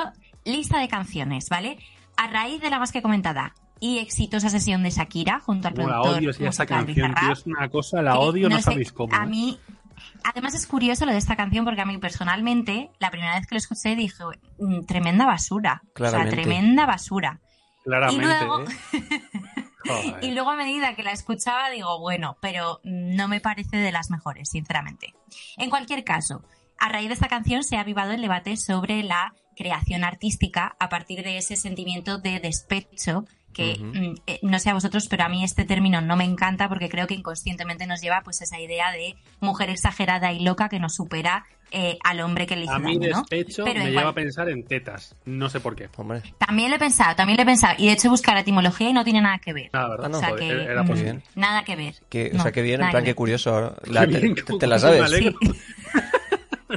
lista 0.46 0.80
de 0.80 0.88
canciones, 0.88 1.50
¿vale? 1.50 1.78
A 2.18 2.28
raíz 2.28 2.62
de 2.62 2.70
la 2.70 2.80
más 2.80 2.92
que 2.92 3.02
comentada 3.02 3.54
y 3.80 4.00
exitosa 4.00 4.50
sesión 4.50 4.84
de 4.84 4.92
Shakira 4.92 5.40
junto 5.40 5.68
al 5.68 5.74
Como 5.74 5.88
la 5.88 5.96
productor 5.96 6.18
odio 6.20 6.34
si 6.34 6.46
esa 6.46 6.66
canción, 6.66 7.14
tío, 7.14 7.32
es 7.32 7.46
una 7.46 7.70
cosa, 7.70 8.02
la 8.02 8.18
odio, 8.20 8.50
no, 8.50 8.58
sé, 8.58 8.64
sabéis 8.64 8.92
cómo. 8.92 9.14
A 9.16 9.24
¿eh? 9.24 9.28
mí 9.28 9.60
Además 10.24 10.54
es 10.54 10.68
curioso 10.68 11.06
lo 11.06 11.12
de 11.12 11.18
esta 11.18 11.36
canción 11.36 11.66
porque 11.66 11.82
a 11.82 11.86
mí 11.86 11.98
personalmente, 11.98 12.90
la 13.00 13.12
primera 13.12 13.36
vez 13.38 13.46
que 13.48 13.56
lo 13.56 13.60
escuché 13.60 13.96
dije, 13.96 14.24
"Mm, 14.58 14.86
tremenda 14.86 15.26
basura. 15.26 15.82
O 16.00 16.10
sea, 16.10 16.28
tremenda 16.30 16.86
basura. 16.86 17.40
Claramente, 17.84 18.24
Y 18.24 18.26
luego- 18.26 18.62
¿eh? 18.62 18.66
Y 20.22 20.32
luego 20.32 20.52
a 20.52 20.56
medida 20.56 20.96
que 20.96 21.04
la 21.04 21.12
escuchaba 21.12 21.70
digo, 21.70 22.00
bueno, 22.00 22.38
pero 22.42 22.80
no 22.84 23.28
me 23.28 23.42
parece 23.42 23.78
de 23.78 23.92
las 23.92 24.10
mejores, 24.10 24.50
sinceramente. 24.50 25.14
En 25.58 25.70
cualquier 25.70 26.04
caso, 26.04 26.44
a 26.80 26.90
raíz 26.90 27.08
de 27.08 27.14
esta 27.14 27.28
canción 27.28 27.64
se 27.64 27.78
ha 27.78 27.82
avivado 27.82 28.12
el 28.12 28.22
debate 28.22 28.58
sobre 28.58 29.04
la 29.04 29.34
creación 29.56 30.04
artística 30.04 30.76
a 30.80 30.90
partir 30.90 31.24
de 31.24 31.38
ese 31.38 31.56
sentimiento 31.56 32.18
de 32.18 32.40
despecho 32.40 33.26
que 33.54 33.78
mm, 33.80 34.16
eh, 34.28 34.40
no 34.42 34.60
sé 34.60 34.70
a 34.70 34.74
vosotros, 34.74 35.08
pero 35.10 35.24
a 35.24 35.30
mí 35.30 35.44
este 35.44 35.64
término 35.66 36.02
no 36.02 36.16
me 36.18 36.24
encanta 36.26 36.68
porque 36.68 36.90
creo 36.90 37.08
que 37.08 37.14
inconscientemente 37.14 37.86
nos 37.88 38.02
lleva 38.02 38.22
pues 38.24 38.42
esa 38.42 38.60
idea 38.60 38.92
de 38.92 39.16
mujer 39.40 39.70
exagerada 39.70 40.32
y 40.34 40.40
loca 40.44 40.70
que 40.70 40.80
nos 40.80 40.96
supera 40.96 41.46
eh, 41.76 41.98
al 42.04 42.20
hombre 42.22 42.46
que 42.46 42.56
le 42.56 42.64
hizo 42.66 42.74
A 42.74 42.80
mí 42.80 42.98
daño, 43.00 43.10
¿no? 43.12 43.20
despecho 43.22 43.64
Pero 43.66 43.80
me 43.80 43.90
lleva 43.90 44.02
cual- 44.04 44.12
a 44.12 44.14
pensar 44.16 44.50
en 44.50 44.64
tetas. 44.64 45.16
No 45.26 45.50
sé 45.50 45.60
por 45.60 45.76
qué. 45.76 45.90
Hombre, 45.98 46.22
También 46.38 46.70
lo 46.70 46.76
he 46.76 46.80
pensado, 46.80 47.16
también 47.16 47.38
lo 47.38 47.44
he 47.44 47.46
pensado. 47.48 47.74
Y 47.80 47.88
de 47.88 47.94
hecho 47.94 48.10
buscar 48.12 48.36
la 48.36 48.42
etimología 48.42 48.90
y 48.90 48.94
no 48.94 49.04
tiene 49.04 49.22
nada 49.22 49.40
que 49.40 49.54
ver. 49.54 49.70
Nada, 49.74 49.90
¿verdad? 49.90 50.06
Ah, 50.06 50.10
no. 50.10 50.18
O 50.18 50.22
sea 50.22 50.30
Joder, 50.30 50.48
que, 50.66 50.72
era 50.72 50.84
mm, 50.84 50.88
Muy 50.88 51.02
bien. 51.02 51.24
Nada 51.36 51.64
que 51.64 51.76
ver. 51.76 51.96
que, 52.10 52.32
o 52.36 52.40
sea, 52.42 52.52
que 52.52 52.62
bien, 52.62 52.82
en 52.84 52.92
plan, 52.92 53.04
que 53.04 53.16
curioso. 53.16 53.50
ahora. 53.56 53.74
La- 53.88 54.02
Qué 54.08 54.18
bien, 54.20 54.36
te, 54.36 54.44
te 54.58 54.68
la 54.68 54.78
sabes. 54.78 55.02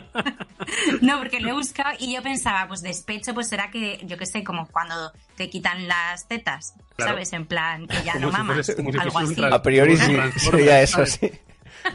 No, 1.01 1.19
porque 1.19 1.41
lo 1.41 1.51
he 1.51 1.53
buscado 1.53 1.97
y 1.99 2.15
yo 2.15 2.23
pensaba, 2.23 2.67
pues 2.69 2.83
despecho, 2.83 3.35
pues 3.35 3.49
será 3.49 3.71
que, 3.71 4.01
yo 4.05 4.17
qué 4.19 4.27
sé, 4.27 4.43
como 4.45 4.67
cuando 4.69 5.13
te 5.37 5.49
quitan 5.49 5.87
las 5.89 6.27
tetas, 6.29 6.75
Claro. 6.97 7.13
¿sabes? 7.13 7.33
En 7.35 7.47
plan, 7.47 7.87
que 7.87 8.03
ya 8.05 8.15
Como 8.15 8.27
no 8.27 8.33
si 8.33 8.37
mamas, 8.39 8.57
fuese- 8.57 8.77
como 8.77 8.93
si 8.93 8.99
algo 8.99 9.11
fuese 9.13 9.41
un 9.41 9.45
así. 9.47 9.55
A 9.55 9.63
priori 9.63 9.97
sí, 9.97 10.17
sería 10.39 10.81
eso, 10.83 11.05
sí. 11.07 11.31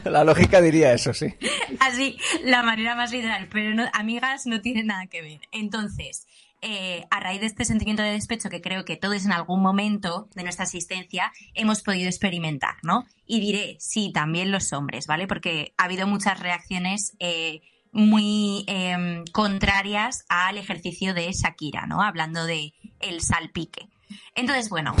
La 0.04 0.24
lógica 0.24 0.60
diría 0.62 0.92
eso, 0.92 1.12
sí. 1.12 1.26
Así, 1.80 2.16
la 2.44 2.62
manera 2.62 2.94
más 2.94 3.10
literal, 3.12 3.48
pero 3.52 3.74
no, 3.74 3.84
amigas 3.92 4.46
no 4.46 4.60
tiene 4.62 4.84
nada 4.84 5.06
que 5.06 5.20
ver. 5.20 5.40
Entonces, 5.50 6.26
eh, 6.62 7.04
a 7.10 7.18
raíz 7.20 7.40
de 7.40 7.46
este 7.46 7.64
sentimiento 7.64 8.02
de 8.02 8.12
despecho 8.12 8.48
que 8.48 8.62
creo 8.62 8.84
que 8.84 8.96
todos 8.96 9.24
en 9.24 9.32
algún 9.32 9.60
momento 9.60 10.28
de 10.34 10.44
nuestra 10.44 10.64
existencia 10.64 11.32
hemos 11.54 11.82
podido 11.82 12.08
experimentar, 12.08 12.76
¿no? 12.82 13.04
Y 13.26 13.40
diré, 13.40 13.76
sí, 13.80 14.12
también 14.14 14.50
los 14.52 14.72
hombres, 14.72 15.06
¿vale? 15.08 15.26
Porque 15.26 15.74
ha 15.76 15.84
habido 15.84 16.06
muchas 16.06 16.38
reacciones 16.40 17.14
eh, 17.18 17.60
muy 17.92 18.64
eh, 18.68 19.22
contrarias 19.32 20.24
al 20.28 20.58
ejercicio 20.58 21.14
de 21.14 21.30
Shakira, 21.32 21.86
¿no? 21.86 22.02
Hablando 22.02 22.44
de 22.46 22.72
el 23.00 23.20
salpique. 23.20 23.88
Entonces, 24.34 24.68
bueno, 24.70 24.94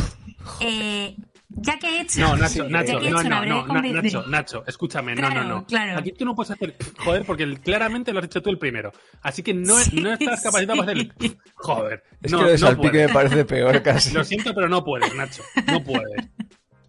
eh, 0.60 1.16
ya 1.48 1.78
que 1.78 1.88
he 1.88 2.00
hecho... 2.02 2.20
No, 2.20 2.36
Nacho, 2.36 2.64
Sí, 2.64 2.70
Nacho, 2.70 2.92
ya 2.92 2.98
que 3.00 3.06
he 3.06 3.10
no, 3.10 3.22
no, 3.22 3.66
Nacho, 3.80 4.26
Nacho, 4.26 4.64
escúchame, 4.66 5.14
no, 5.14 5.30
no, 5.30 5.44
no. 5.44 5.66
claro. 5.66 5.98
Aquí 5.98 6.12
tú 6.12 6.24
no 6.24 6.34
puedes 6.34 6.50
hacer, 6.52 6.76
joder, 6.98 7.24
porque 7.24 7.42
el- 7.42 7.60
claramente 7.60 8.12
lo 8.12 8.18
has 8.20 8.26
hecho 8.26 8.42
tú 8.42 8.50
el 8.50 8.58
primero. 8.58 8.92
Así 9.22 9.42
que 9.42 9.52
no, 9.54 9.74
Sí, 9.78 10.00
no 10.00 10.12
estás 10.12 10.42
capacitado 10.42 10.78
para 10.80 10.92
hacer, 10.92 11.12
sí. 11.18 11.36
joder. 11.54 12.02
Es 12.22 12.32
no, 12.32 12.38
que 12.38 12.44
lo 12.44 12.50
de 12.50 12.58
salpique 12.58 13.06
me 13.06 13.12
parece 13.12 13.44
peor 13.44 13.82
casi. 13.82 14.12
Lo 14.14 14.24
siento, 14.24 14.54
pero 14.54 14.68
no 14.68 14.84
puedes, 14.84 15.14
Nacho. 15.14 15.42
No 15.66 15.82
puedes. 15.82 16.26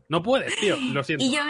No 0.09 0.21
puedes, 0.21 0.55
tío, 0.57 0.75
lo 0.77 1.03
siento. 1.03 1.25
Y 1.25 1.31
yo, 1.31 1.41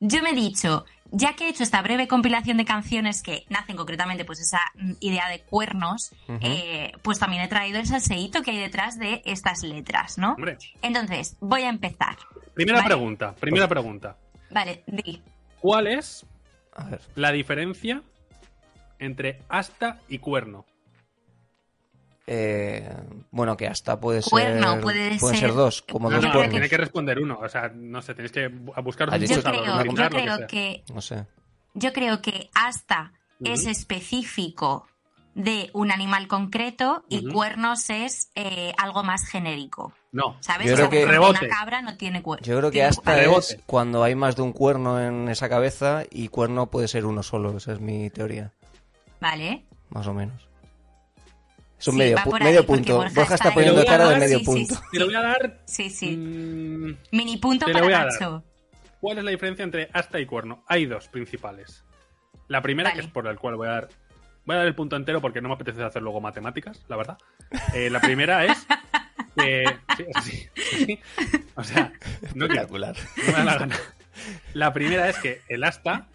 yo 0.00 0.22
me 0.22 0.30
he 0.30 0.34
dicho, 0.34 0.84
ya 1.12 1.34
que 1.34 1.46
he 1.46 1.48
hecho 1.48 1.62
esta 1.62 1.82
breve 1.82 2.08
compilación 2.08 2.56
de 2.56 2.64
canciones 2.64 3.22
que 3.22 3.44
nacen 3.48 3.76
concretamente 3.76 4.24
pues 4.24 4.40
esa 4.40 4.60
mm, 4.74 4.92
idea 5.00 5.28
de 5.28 5.40
cuernos, 5.40 6.14
eh, 6.40 6.92
pues 7.02 7.18
también 7.18 7.42
he 7.42 7.48
traído 7.48 7.78
el 7.78 7.86
salseíto 7.86 8.42
que 8.42 8.52
hay 8.52 8.58
detrás 8.58 8.98
de 8.98 9.22
estas 9.24 9.62
letras, 9.62 10.18
¿no? 10.18 10.34
Hombre, 10.34 10.58
Entonces, 10.82 11.36
voy 11.40 11.62
a 11.62 11.68
empezar. 11.68 12.16
primera 12.54 12.78
Vale. 12.78 12.88
pregunta, 12.94 13.34
primera 13.34 13.68
pregunta. 13.68 14.16
Vale, 14.50 14.82
di. 14.86 15.22
¿Cuál 15.60 15.86
es 15.88 16.26
A 16.74 16.84
ver, 16.90 17.00
la 17.14 17.32
diferencia 17.32 18.02
entre 18.98 19.40
asta 19.48 19.98
y 20.08 20.18
cuerno? 20.18 20.64
Eh, 22.26 22.88
bueno, 23.30 23.56
que 23.56 23.66
hasta 23.68 23.98
puede 24.00 24.22
ser. 24.22 24.30
Cuerno, 24.30 24.80
puede 24.80 25.18
pueden 25.18 25.36
ser- 25.38 25.48
ser 25.48 25.54
dos, 25.56 25.82
como 25.82 26.10
No, 26.10 26.16
dos 26.16 26.24
no, 26.24 26.30
creo 26.30 26.40
cuernos. 26.40 26.50
tiene 26.52 26.68
que 26.68 26.76
responder 26.76 27.18
uno. 27.20 27.38
O 27.40 27.48
sea, 27.48 27.70
no 27.74 28.02
sé, 28.02 28.14
tenéis 28.14 28.32
que 28.32 28.48
buscar 28.48 29.08
un 29.10 29.20
dicho- 29.20 29.34
Yo 29.34 29.42
creo, 29.42 29.64
yo 29.84 29.94
que 29.94 30.08
creo 30.08 30.46
que, 30.48 30.84
No 30.92 31.00
sé. 31.00 31.24
yo 31.74 31.92
creo 31.92 32.20
que 32.22 32.50
hasta 32.54 33.12
es 33.44 33.66
específico 33.66 34.86
de 35.34 35.68
un 35.74 35.92
animal 35.92 36.26
concreto 36.28 37.04
y 37.10 37.30
cuernos 37.30 37.90
es 37.90 38.30
eh, 38.34 38.72
algo 38.78 39.02
más 39.02 39.26
genérico. 39.28 39.92
No, 40.12 40.36
¿Sabes? 40.40 40.68
Yo 40.68 40.72
O 40.72 40.76
sea, 40.78 40.88
creo 40.88 41.04
que- 41.04 41.12
Rebote. 41.12 41.40
una 41.44 41.54
cabra 41.54 41.82
no 41.82 41.96
tiene 41.98 42.22
cuerno. 42.22 42.46
Yo 42.46 42.56
creo 42.56 42.70
que 42.70 42.82
hasta 42.82 43.20
es 43.22 43.58
cuando 43.66 44.02
hay 44.02 44.14
más 44.14 44.34
de 44.36 44.40
un 44.42 44.52
cuerno 44.54 44.98
en 44.98 45.28
esa 45.28 45.50
cabeza 45.50 46.04
y 46.10 46.28
cuerno 46.28 46.70
puede 46.70 46.88
ser 46.88 47.04
uno 47.04 47.22
solo. 47.22 47.54
Esa 47.54 47.74
es 47.74 47.80
mi 47.80 48.08
teoría, 48.08 48.52
Vale. 49.20 49.66
más 49.90 50.06
o 50.06 50.14
menos. 50.14 50.48
Es 51.78 51.88
un 51.88 51.92
Sí, 51.94 51.98
medio, 51.98 52.16
pu- 52.18 52.34
ahí, 52.36 52.44
medio 52.44 52.66
punto. 52.66 52.96
Borja 52.96 53.14
Borja 53.14 53.34
está 53.34 53.52
poniendo 53.54 53.84
cara 53.84 54.04
de 54.04 54.10
dar, 54.12 54.20
medio 54.20 54.38
sí, 54.38 54.44
sí, 54.44 54.50
punto. 54.50 54.74
sí. 54.74 54.80
te 54.92 54.98
lo 54.98 55.06
voy 55.06 55.14
a 55.14 55.22
dar. 55.22 55.60
Sí, 55.66 55.90
sí. 55.90 56.16
mm, 56.16 56.96
Mini 57.12 57.36
punto 57.36 57.66
para. 57.66 58.04
Nacho. 58.06 58.44
¿Cuál 59.00 59.18
es 59.18 59.24
la 59.24 59.30
diferencia 59.30 59.62
entre 59.62 59.90
asta 59.92 60.18
y 60.18 60.26
cuerno? 60.26 60.64
Hay 60.68 60.86
dos 60.86 61.08
principales. 61.08 61.84
La 62.48 62.62
primera, 62.62 62.90
Vale. 62.90 63.00
que 63.00 63.06
es 63.06 63.12
por 63.12 63.24
la 63.24 63.34
cual 63.36 63.56
voy 63.56 63.68
a 63.68 63.72
dar. 63.72 63.88
Voy 64.46 64.54
a 64.54 64.58
dar 64.60 64.66
el 64.68 64.74
punto 64.74 64.96
entero 64.96 65.20
porque 65.20 65.40
no 65.40 65.48
me 65.48 65.54
apetece 65.54 65.82
hacer 65.82 66.00
luego 66.02 66.20
matemáticas, 66.20 66.82
la 66.88 66.96
verdad. 66.96 67.18
Eh, 67.74 67.90
la 67.90 68.00
primera 68.00 68.44
es 68.46 68.66
que. 69.36 69.64
Sí, 69.96 70.04
es 70.08 70.16
así, 70.16 70.48
es 70.54 70.74
así. 70.74 71.00
O 71.56 71.64
sea, 71.64 71.92
no, 72.34 72.46
quiero- 72.46 72.62
Espectacular. 72.62 72.96
no 73.18 73.24
me 73.26 73.32
da 73.32 73.44
la 73.44 73.58
gana. 73.58 73.76
La 74.54 74.72
primera 74.72 75.08
es 75.10 75.18
que 75.18 75.42
el 75.48 75.62
asta 75.64 76.06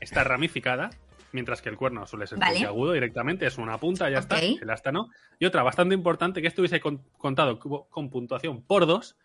está 0.00 0.24
ramificada, 0.24 0.90
mientras 1.32 1.62
que 1.62 1.68
el 1.68 1.76
cuerno 1.76 2.06
suele 2.06 2.26
ser 2.26 2.38
Vale. 2.38 2.64
agudo 2.66 2.92
directamente, 2.92 3.46
es 3.46 3.58
una 3.58 3.78
punta, 3.78 4.08
ya 4.10 4.18
está. 4.18 4.38
El 4.38 4.70
asta 4.70 4.92
no. 4.92 5.08
Y 5.38 5.44
otra 5.46 5.62
bastante 5.62 5.94
importante, 5.94 6.40
que 6.42 6.48
esto 6.48 6.62
hubiese 6.62 6.80
con- 6.80 7.02
contado 7.18 7.58
con 7.58 8.10
puntuación 8.10 8.62
por 8.62 8.86
dos, 8.86 9.16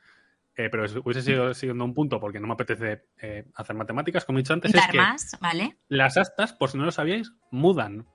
eh, 0.57 0.67
pero 0.69 0.83
es- 0.85 0.95
hubiese 0.95 1.21
sido 1.21 1.53
siendo 1.53 1.85
un 1.85 1.93
punto 1.93 2.19
porque 2.19 2.39
no 2.39 2.47
me 2.47 2.53
apetece 2.53 3.05
eh, 3.21 3.45
hacer 3.55 3.75
matemáticas, 3.75 4.25
como 4.25 4.39
he 4.39 4.41
dicho 4.41 4.53
antes, 4.53 4.73
es 4.73 4.79
Dar 4.81 4.91
que 4.91 4.97
más, 4.97 5.37
¿vale? 5.39 5.77
las 5.87 6.17
astas, 6.17 6.53
por 6.53 6.69
si 6.69 6.77
no 6.77 6.85
lo 6.85 6.91
sabíais, 6.91 7.31
mudan. 7.51 8.05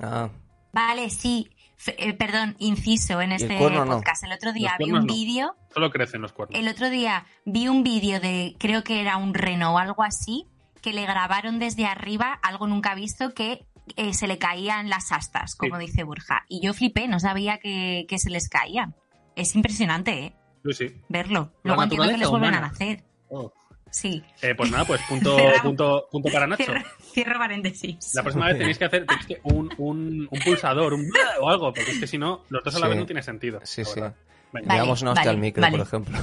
Ah, 0.00 0.30
Vale, 0.72 1.08
sí. 1.10 1.50
F- 1.78 1.94
eh, 1.98 2.14
perdón, 2.14 2.56
inciso 2.58 3.20
en 3.20 3.30
este 3.32 3.58
no. 3.58 3.84
podcast. 3.86 4.24
El 4.24 4.32
otro 4.32 4.52
día 4.52 4.74
Los 4.78 4.86
vi 4.88 4.92
un 4.92 5.06
no. 5.06 5.12
vídeo. 5.12 5.56
Solo 5.72 5.90
crecen 5.90 6.20
los 6.22 6.32
cuernos. 6.32 6.58
El 6.58 6.68
otro 6.68 6.90
día 6.90 7.26
vi 7.44 7.68
un 7.68 7.84
vídeo 7.84 8.18
de, 8.20 8.56
creo 8.58 8.82
que 8.82 9.00
era 9.00 9.16
un 9.16 9.34
reno 9.34 9.74
o 9.74 9.78
algo 9.78 10.02
así, 10.02 10.46
que 10.84 10.92
le 10.92 11.06
grabaron 11.06 11.58
desde 11.58 11.86
arriba, 11.86 12.38
algo 12.42 12.66
nunca 12.66 12.94
visto, 12.94 13.32
que 13.32 13.64
eh, 13.96 14.12
se 14.12 14.26
le 14.26 14.36
caían 14.38 14.90
las 14.90 15.10
astas, 15.12 15.56
como 15.56 15.78
Sí. 15.80 15.86
dice 15.86 16.04
Burja. 16.04 16.44
Y 16.48 16.60
yo 16.64 16.74
flipé, 16.74 17.08
no 17.08 17.18
sabía 17.18 17.58
que, 17.58 18.04
que 18.08 18.18
se 18.18 18.28
les 18.30 18.48
caían. 18.50 18.94
Es 19.34 19.54
impresionante, 19.56 20.10
¿eh? 20.26 20.36
Sí, 20.64 20.72
sí. 20.74 20.94
Verlo. 21.08 21.52
Luego 21.62 21.82
entiendo 21.82 22.06
que 22.08 22.18
les 22.18 22.28
vuelven 22.28 22.54
a 22.54 22.60
nacer. 22.60 23.02
Oh. 23.30 23.52
Sí. 23.90 24.22
Eh, 24.42 24.54
pues 24.56 24.70
nada, 24.70 24.84
pues 24.84 25.00
punto, 25.08 25.36
punto, 25.62 26.08
punto 26.10 26.28
para 26.32 26.46
Nacho. 26.46 26.64
Cierro, 26.64 26.82
cierro 27.12 27.38
paréntesis. 27.38 28.12
La 28.14 28.22
próxima 28.22 28.46
vez 28.48 28.58
tenéis 28.58 28.76
que 28.78 28.84
hacer 28.86 29.06
tenéis 29.06 29.26
que 29.26 29.40
un, 29.44 29.70
un, 29.78 30.28
un 30.30 30.40
pulsador, 30.44 30.92
un 30.94 31.08
o 31.40 31.48
algo, 31.48 31.72
porque 31.72 31.92
es 31.92 31.98
que 32.00 32.06
si 32.06 32.18
no, 32.18 32.42
los 32.48 32.62
dos 32.64 32.74
a 32.74 32.78
la 32.80 32.86
Sí. 32.86 32.90
vez 32.90 32.98
no 32.98 33.06
tiene 33.06 33.22
sentido. 33.22 33.60
sí, 33.64 33.84
sí. 33.84 34.00
Vale, 34.00 34.66
Le 34.66 34.76
damos 34.76 35.00
una 35.02 35.12
hostia 35.12 35.22
vale, 35.22 35.30
al 35.30 35.38
micro, 35.38 35.60
vale. 35.62 35.78
por 35.78 35.86
ejemplo. 35.86 36.18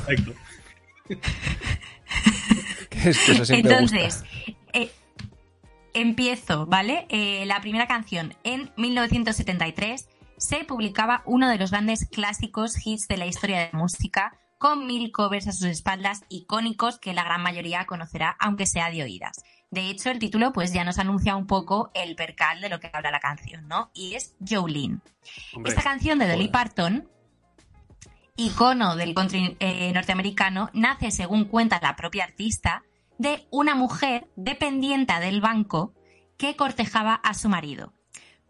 perfecto. 3.03 3.03
Que 3.03 3.09
es 3.09 3.19
que 3.25 3.31
eso 3.33 3.45
siempre 3.45 3.71
Entonces, 3.71 4.21
gusta. 4.21 4.51
eh, 4.73 4.91
empiezo, 5.93 6.65
¿vale? 6.65 7.05
Eh, 7.09 7.45
la 7.45 7.61
primera 7.61 7.87
canción. 7.87 8.35
En 8.43 8.71
1973 8.77 10.07
se 10.37 10.63
publicaba 10.65 11.21
uno 11.25 11.49
de 11.49 11.57
los 11.57 11.71
grandes 11.71 12.07
clásicos 12.09 12.75
hits 12.85 13.07
de 13.07 13.17
la 13.17 13.25
historia 13.27 13.59
de 13.59 13.69
la 13.73 13.79
música, 13.79 14.37
con 14.57 14.85
mil 14.85 15.11
covers 15.11 15.47
a 15.47 15.51
sus 15.51 15.65
espaldas 15.67 16.23
icónicos 16.29 16.99
que 16.99 17.13
la 17.13 17.23
gran 17.23 17.41
mayoría 17.41 17.85
conocerá, 17.85 18.35
aunque 18.39 18.65
sea 18.67 18.91
de 18.91 19.03
oídas. 19.03 19.43
De 19.71 19.89
hecho, 19.89 20.09
el 20.11 20.19
título 20.19 20.51
pues 20.53 20.73
ya 20.73 20.83
nos 20.83 20.99
anuncia 20.99 21.35
un 21.35 21.47
poco 21.47 21.91
el 21.93 22.15
percal 22.15 22.59
de 22.61 22.69
lo 22.69 22.79
que 22.79 22.89
habla 22.93 23.09
la 23.09 23.19
canción, 23.19 23.67
¿no? 23.67 23.89
Y 23.93 24.15
es 24.15 24.35
Jolene. 24.47 24.99
Hombre, 25.55 25.71
Esta 25.71 25.81
canción 25.81 26.19
de 26.19 26.27
Dolly. 26.27 26.49
Parton, 26.49 27.07
icono 28.35 28.95
del 28.95 29.13
country 29.13 29.55
eh, 29.59 29.91
norteamericano, 29.93 30.69
nace, 30.73 31.11
según 31.11 31.45
cuenta 31.45 31.79
la 31.81 31.95
propia 31.95 32.23
artista, 32.25 32.83
de 33.21 33.47
una 33.51 33.75
mujer 33.75 34.27
dependiente 34.35 35.13
del 35.19 35.41
banco 35.41 35.93
que 36.37 36.55
cortejaba 36.55 37.13
a 37.13 37.35
su 37.35 37.49
marido. 37.49 37.93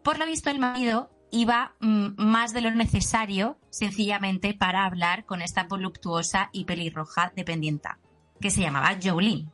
Por 0.02 0.18
lo 0.18 0.24
visto, 0.24 0.48
el 0.48 0.58
marido 0.58 1.10
iba 1.30 1.74
mm, 1.80 2.14
más 2.16 2.54
de 2.54 2.62
lo 2.62 2.70
necesario, 2.70 3.58
sencillamente, 3.68 4.54
para 4.54 4.86
hablar 4.86 5.26
con 5.26 5.42
esta 5.42 5.64
voluptuosa 5.64 6.48
y 6.52 6.64
pelirroja 6.64 7.32
dependienta, 7.36 7.98
que 8.40 8.50
se 8.50 8.62
llamaba 8.62 8.96
Jolene. 9.02 9.50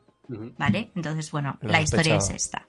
¿Vale? 0.57 0.93
Entonces, 0.95 1.33
bueno, 1.33 1.59
Lo 1.63 1.71
la 1.71 1.81
historia 1.81 2.17
es 2.17 2.31
esta. 2.31 2.69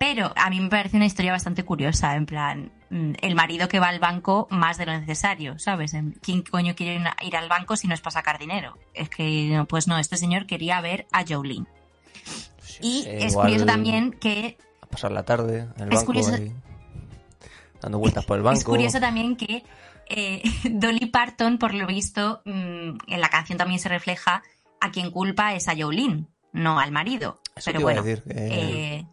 Pero 0.00 0.32
a 0.34 0.50
mí 0.50 0.60
me 0.60 0.68
parece 0.68 0.96
una 0.96 1.06
historia 1.06 1.30
bastante 1.30 1.64
curiosa, 1.64 2.16
en 2.16 2.26
plan, 2.26 2.72
el 2.90 3.34
marido 3.34 3.68
que 3.68 3.80
va 3.80 3.88
al 3.88 3.98
banco 3.98 4.46
más 4.50 4.78
de 4.78 4.86
lo 4.86 4.92
necesario, 4.98 5.58
¿sabes? 5.58 5.92
¿Quién 6.22 6.42
coño 6.42 6.74
quiere 6.76 7.02
ir 7.22 7.36
al 7.36 7.48
banco 7.48 7.76
si 7.76 7.88
no 7.88 7.94
es 7.94 8.00
para 8.00 8.12
sacar 8.12 8.38
dinero? 8.38 8.78
Es 8.94 9.08
que, 9.08 9.48
no, 9.50 9.66
pues 9.66 9.88
no, 9.88 9.98
este 9.98 10.16
señor 10.16 10.46
quería 10.46 10.80
ver 10.80 11.06
a 11.12 11.24
Jolene. 11.26 11.66
Y 12.80 13.04
es 13.08 13.34
curioso 13.34 13.66
también 13.66 14.12
que 14.12 14.58
A 14.80 14.86
pasar 14.86 15.10
la 15.12 15.24
tarde 15.24 15.68
en 15.76 15.82
el 15.82 15.90
banco 15.90 16.06
curioso- 16.06 16.34
ahí, 16.34 16.52
dando 17.80 17.98
vueltas 17.98 18.24
por 18.24 18.36
el 18.36 18.42
banco. 18.42 18.58
Es 18.58 18.64
curioso 18.64 19.00
también 19.00 19.36
que 19.36 19.64
eh, 20.08 20.42
Dolly 20.70 21.06
Parton, 21.06 21.58
por 21.58 21.74
lo 21.74 21.86
visto, 21.86 22.42
mm, 22.44 22.98
en 23.08 23.20
la 23.20 23.28
canción 23.28 23.58
también 23.58 23.80
se 23.80 23.88
refleja 23.88 24.42
a 24.80 24.90
quien 24.90 25.10
culpa 25.10 25.54
es 25.54 25.68
a 25.68 25.74
Jolene, 25.76 26.26
no 26.52 26.78
al 26.78 26.92
marido. 26.92 27.40
Eso 27.56 27.70
Pero 27.70 27.80
bueno, 27.80 28.02
decir, 28.02 28.22
eh, 28.28 29.04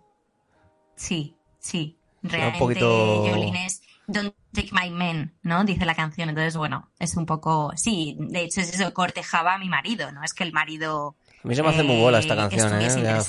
sí, 0.95 1.35
sí. 1.59 1.97
Un 2.23 2.29
Realmente 2.29 2.59
poquito- 2.59 3.25
Jolene 3.29 3.65
es 3.65 3.81
Don't 4.07 4.35
take 4.53 4.69
my 4.73 4.89
men, 4.89 5.33
¿no? 5.43 5.63
Dice 5.63 5.85
la 5.85 5.95
canción. 5.95 6.29
Entonces, 6.29 6.57
bueno, 6.57 6.91
es 6.99 7.15
un 7.15 7.25
poco. 7.25 7.71
Sí, 7.75 8.17
de 8.19 8.43
hecho 8.43 8.59
es 8.61 8.73
eso, 8.73 8.93
cortejaba 8.93 9.53
a 9.53 9.57
mi 9.57 9.69
marido, 9.69 10.11
¿no? 10.11 10.23
Es 10.23 10.33
que 10.33 10.43
el 10.43 10.51
marido. 10.51 11.15
A 11.43 11.47
mí 11.47 11.55
se 11.55 11.63
me 11.63 11.69
hace 11.69 11.83
muy 11.83 11.97
bola 11.97 12.19
esta 12.19 12.33
eh, 12.33 12.37
canción, 12.37 12.81
¿eh? 12.81 12.89
sea. 12.89 13.21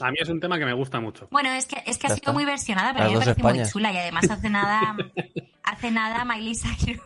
A 0.00 0.10
mí 0.10 0.16
es 0.20 0.28
un 0.28 0.40
tema 0.40 0.58
que 0.58 0.64
me 0.64 0.72
gusta 0.72 1.00
mucho. 1.00 1.28
Bueno, 1.30 1.50
es 1.50 1.66
que, 1.66 1.82
es 1.86 1.98
que 1.98 2.06
ha 2.06 2.10
sido 2.10 2.16
está. 2.16 2.32
muy 2.32 2.44
versionada, 2.44 2.92
pero 2.92 3.04
a 3.04 3.08
mí 3.08 3.14
me 3.14 3.20
parece 3.24 3.42
muy 3.42 3.70
chula 3.70 3.92
y 3.92 3.96
además 3.98 4.28
hace 4.28 4.50
nada, 4.50 4.96
hace 5.62 5.90
nada 5.90 6.24
Miley 6.24 6.54
Cyrus, 6.54 7.00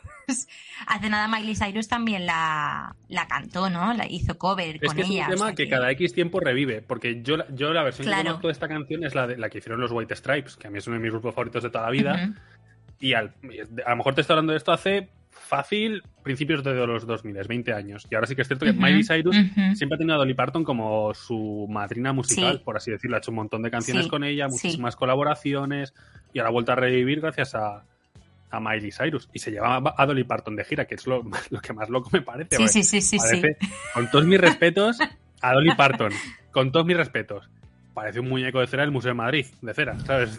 hace 0.87 1.09
nada 1.11 1.29
Miley 1.29 1.55
Cyrus 1.57 1.89
también 1.89 2.27
la, 2.27 2.95
la 3.09 3.27
cantó, 3.27 3.71
¿no? 3.71 3.93
La 3.95 4.07
hizo 4.11 4.37
cover 4.39 4.77
Es 4.77 4.83
con 4.89 4.97
que 4.97 5.03
es 5.03 5.11
ella. 5.11 5.27
un 5.27 5.33
o 5.33 5.35
tema 5.37 5.47
sea 5.47 5.55
que 5.55 5.69
cada 5.69 5.91
X 5.93 6.13
tiempo 6.15 6.41
revive, 6.41 6.83
porque 6.83 7.23
yo, 7.23 7.37
la- 7.39 7.47
yo 7.55 7.73
la 7.73 7.83
versión 7.83 8.07
Claro. 8.07 8.23
que 8.23 8.27
conozco 8.29 8.47
de 8.49 8.53
esta 8.53 8.69
canción 8.69 9.05
es 9.05 9.15
la, 9.15 9.27
de, 9.27 9.37
la 9.39 9.49
que 9.51 9.59
hicieron 9.59 9.81
los 9.81 9.91
White 9.93 10.15
Stripes, 10.17 10.57
que 10.57 10.67
a 10.69 10.71
mí 10.71 10.79
es 10.79 10.87
uno 10.87 10.97
de 10.97 11.03
mis 11.03 11.11
grupos 11.13 11.35
favoritos 11.35 11.63
de 11.63 11.71
toda 11.71 11.85
la 11.85 11.91
vida, 11.91 12.35
y 13.01 13.15
al- 13.15 13.35
a 13.87 13.91
lo 13.91 13.97
mejor 13.97 14.15
te 14.15 14.21
estoy 14.23 14.35
hablando 14.35 14.53
de 14.53 14.59
esto 14.59 14.73
hace 14.73 15.09
fácil 15.31 16.03
principios 16.23 16.63
de 16.65 16.75
los 16.87 17.07
2000, 17.07 17.47
20 17.49 17.73
años, 17.73 18.07
y 18.11 18.15
ahora 18.15 18.27
sí 18.27 18.35
que 18.35 18.43
es 18.43 18.49
cierto 18.49 18.67
que 18.67 18.73
Miley 18.73 19.05
Cyrus 19.05 19.37
siempre 19.75 19.95
ha 19.95 19.99
tenido 19.99 20.15
a 20.17 20.19
Dolly 20.19 20.35
Parton 20.35 20.63
como 20.65 21.15
su 21.15 21.67
madrina 21.71 22.13
musical, 22.13 22.59
Sí. 22.59 22.63
por 22.65 22.77
así 22.77 22.91
decirlo, 22.91 23.17
ha 23.17 23.19
hecho 23.21 23.31
un 23.31 23.37
montón 23.37 23.63
de 23.63 23.71
canciones 23.71 24.05
Sí, 24.05 24.11
con 24.11 24.25
ella, 24.25 24.47
sí. 24.49 24.53
muchísimas 24.53 24.97
colaboraciones, 24.97 25.95
y 26.35 26.39
ahora 26.41 26.49
ha 26.49 26.53
vuelto 26.53 26.73
a 26.73 26.75
revivir 26.75 27.21
gracias 27.21 27.55
a, 27.55 27.85
a 28.50 28.61
Miley 28.61 28.90
Cyrus, 28.93 29.28
y 29.33 29.38
se 29.38 29.50
llevaba 29.50 29.95
a 29.97 30.07
Dolly 30.07 30.25
Parton 30.25 30.57
de 30.57 30.64
gira, 30.64 30.87
que 30.87 30.95
es 30.95 31.07
lo, 31.07 31.23
lo 31.50 31.61
que 31.61 31.73
más 31.73 31.88
loco 31.88 32.09
me 32.12 32.23
parece. 32.23 32.57
Sí, 32.69 32.83
sí, 33.00 33.19
con 33.95 34.11
todos 34.11 34.25
mis 34.26 34.40
respetos, 34.40 34.99
a 35.43 35.52
Dolly 35.52 35.75
Parton, 35.76 36.12
con 36.50 36.73
todos 36.73 36.87
mis 36.87 36.97
respetos. 36.97 37.49
Parece 37.95 38.21
un 38.21 38.28
muñeco 38.28 38.61
de 38.61 38.67
cera 38.69 38.83
del 38.85 38.93
Museo 38.93 39.11
de 39.11 39.14
Madrid, 39.14 39.47
de 39.61 39.75
cera, 39.75 39.99
¿sabes? 40.07 40.38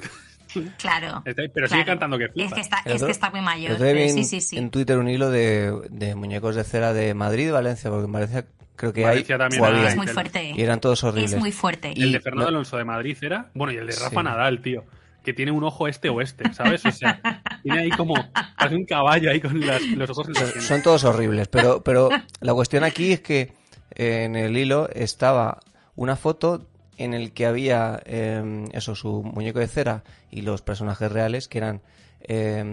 Claro. 0.77 1.21
Está- 1.25 1.43
Pero 1.53 1.67
sigue 1.67 1.83
claro. 1.83 1.85
cantando 1.85 2.17
que 2.17 2.25
Es 2.25 2.31
flipa. 2.33 2.55
que 2.55 2.61
está, 2.61 2.81
El 2.85 2.95
es 2.95 3.03
que 3.03 3.11
está 3.11 3.29
muy 3.29 3.41
mayor. 3.41 3.71
El 3.73 3.77
pero 3.77 3.99
en, 3.99 4.09
sí, 4.13 4.23
sí, 4.23 4.41
sí. 4.41 4.57
en 4.57 4.71
Twitter 4.71 4.97
un 4.97 5.07
hilo 5.09 5.29
de, 5.29 5.71
de 5.91 6.15
muñecos 6.15 6.55
de 6.55 6.63
cera 6.63 6.93
de 6.93 7.13
Madrid 7.13 7.49
y 7.49 7.51
Valencia, 7.51 7.89
porque 7.91 8.05
en 8.05 8.11
Valencia 8.11 8.45
creo 8.75 8.91
que 8.93 9.03
Valencia 9.03 9.35
hay 9.35 9.39
también 9.39 9.63
hay. 9.63 9.85
es 9.85 9.95
muy 9.95 10.07
fuerte. 10.07 10.53
y 10.55 10.61
eran 10.61 10.79
todos 10.79 11.03
horribles. 11.03 11.33
Es 11.33 11.39
muy 11.39 11.51
fuerte. 11.51 11.91
El 11.91 12.05
y- 12.05 12.11
de 12.13 12.19
Fernando 12.19 12.45
no- 12.45 12.49
Alonso 12.49 12.77
de 12.77 12.83
Madrid 12.85 13.17
era. 13.21 13.51
Bueno, 13.53 13.73
y 13.73 13.77
el 13.77 13.85
de 13.87 13.93
Rafa 13.93 14.09
Sí. 14.21 14.23
Nadal, 14.23 14.61
tío. 14.61 14.85
Que 15.23 15.33
tiene 15.33 15.51
un 15.51 15.63
ojo 15.63 15.87
este-oeste, 15.87 16.53
¿sabes? 16.53 16.85
O 16.85 16.91
sea, 16.91 17.41
tiene 17.63 17.79
ahí 17.81 17.89
como. 17.89 18.13
Parece 18.57 18.75
un 18.75 18.85
caballo 18.85 19.29
ahí 19.31 19.39
con 19.41 19.59
las- 19.59 19.81
los 19.83 20.09
ojos 20.11 20.27
Son, 20.59 20.81
todos 20.81 21.03
horribles, 21.03 21.47
pero, 21.49 21.83
pero 21.83 22.09
la 22.39 22.53
cuestión 22.53 22.83
aquí 22.83 23.11
es 23.13 23.19
que 23.21 23.53
eh, 23.95 24.23
en 24.23 24.35
el 24.35 24.55
hilo 24.57 24.89
estaba 24.93 25.59
una 25.95 26.15
foto 26.15 26.65
en 26.97 27.13
el 27.13 27.31
que 27.33 27.45
había 27.45 28.01
eh, 28.05 28.65
eso, 28.73 28.95
su 28.95 29.21
muñeco 29.23 29.59
de 29.59 29.67
cera 29.67 30.03
y 30.31 30.41
los 30.41 30.61
personajes 30.61 31.11
reales 31.11 31.47
que 31.47 31.57
eran 31.59 31.81
eh, 32.21 32.63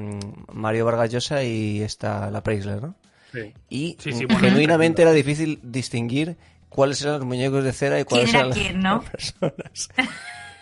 Mario 0.52 0.84
Vargas 0.84 1.10
Llosa 1.12 1.42
y 1.44 1.82
esta 1.82 2.30
la 2.30 2.42
Preisler, 2.42 2.82
¿no? 2.82 2.94
Sí. 3.32 3.52
Y 3.68 3.96
Sí, 4.00 4.12
sí, 4.12 4.24
mm, 4.24 4.28
bueno, 4.28 4.40
genuinamente 4.40 5.02
era 5.02 5.12
difícil 5.12 5.58
distinguir 5.62 6.36
cuáles 6.68 7.00
eran 7.02 7.14
los 7.18 7.24
muñecos 7.26 7.62
de 7.64 7.72
cera 7.72 7.98
y 8.00 8.04
cuáles 8.04 8.30
¿Quién 8.30 8.36
era 8.36 8.46
eran 8.46 8.48
las- 8.50 8.58
quién, 8.58 8.80
no? 8.80 8.94
las 9.02 9.10
personas. 9.10 9.88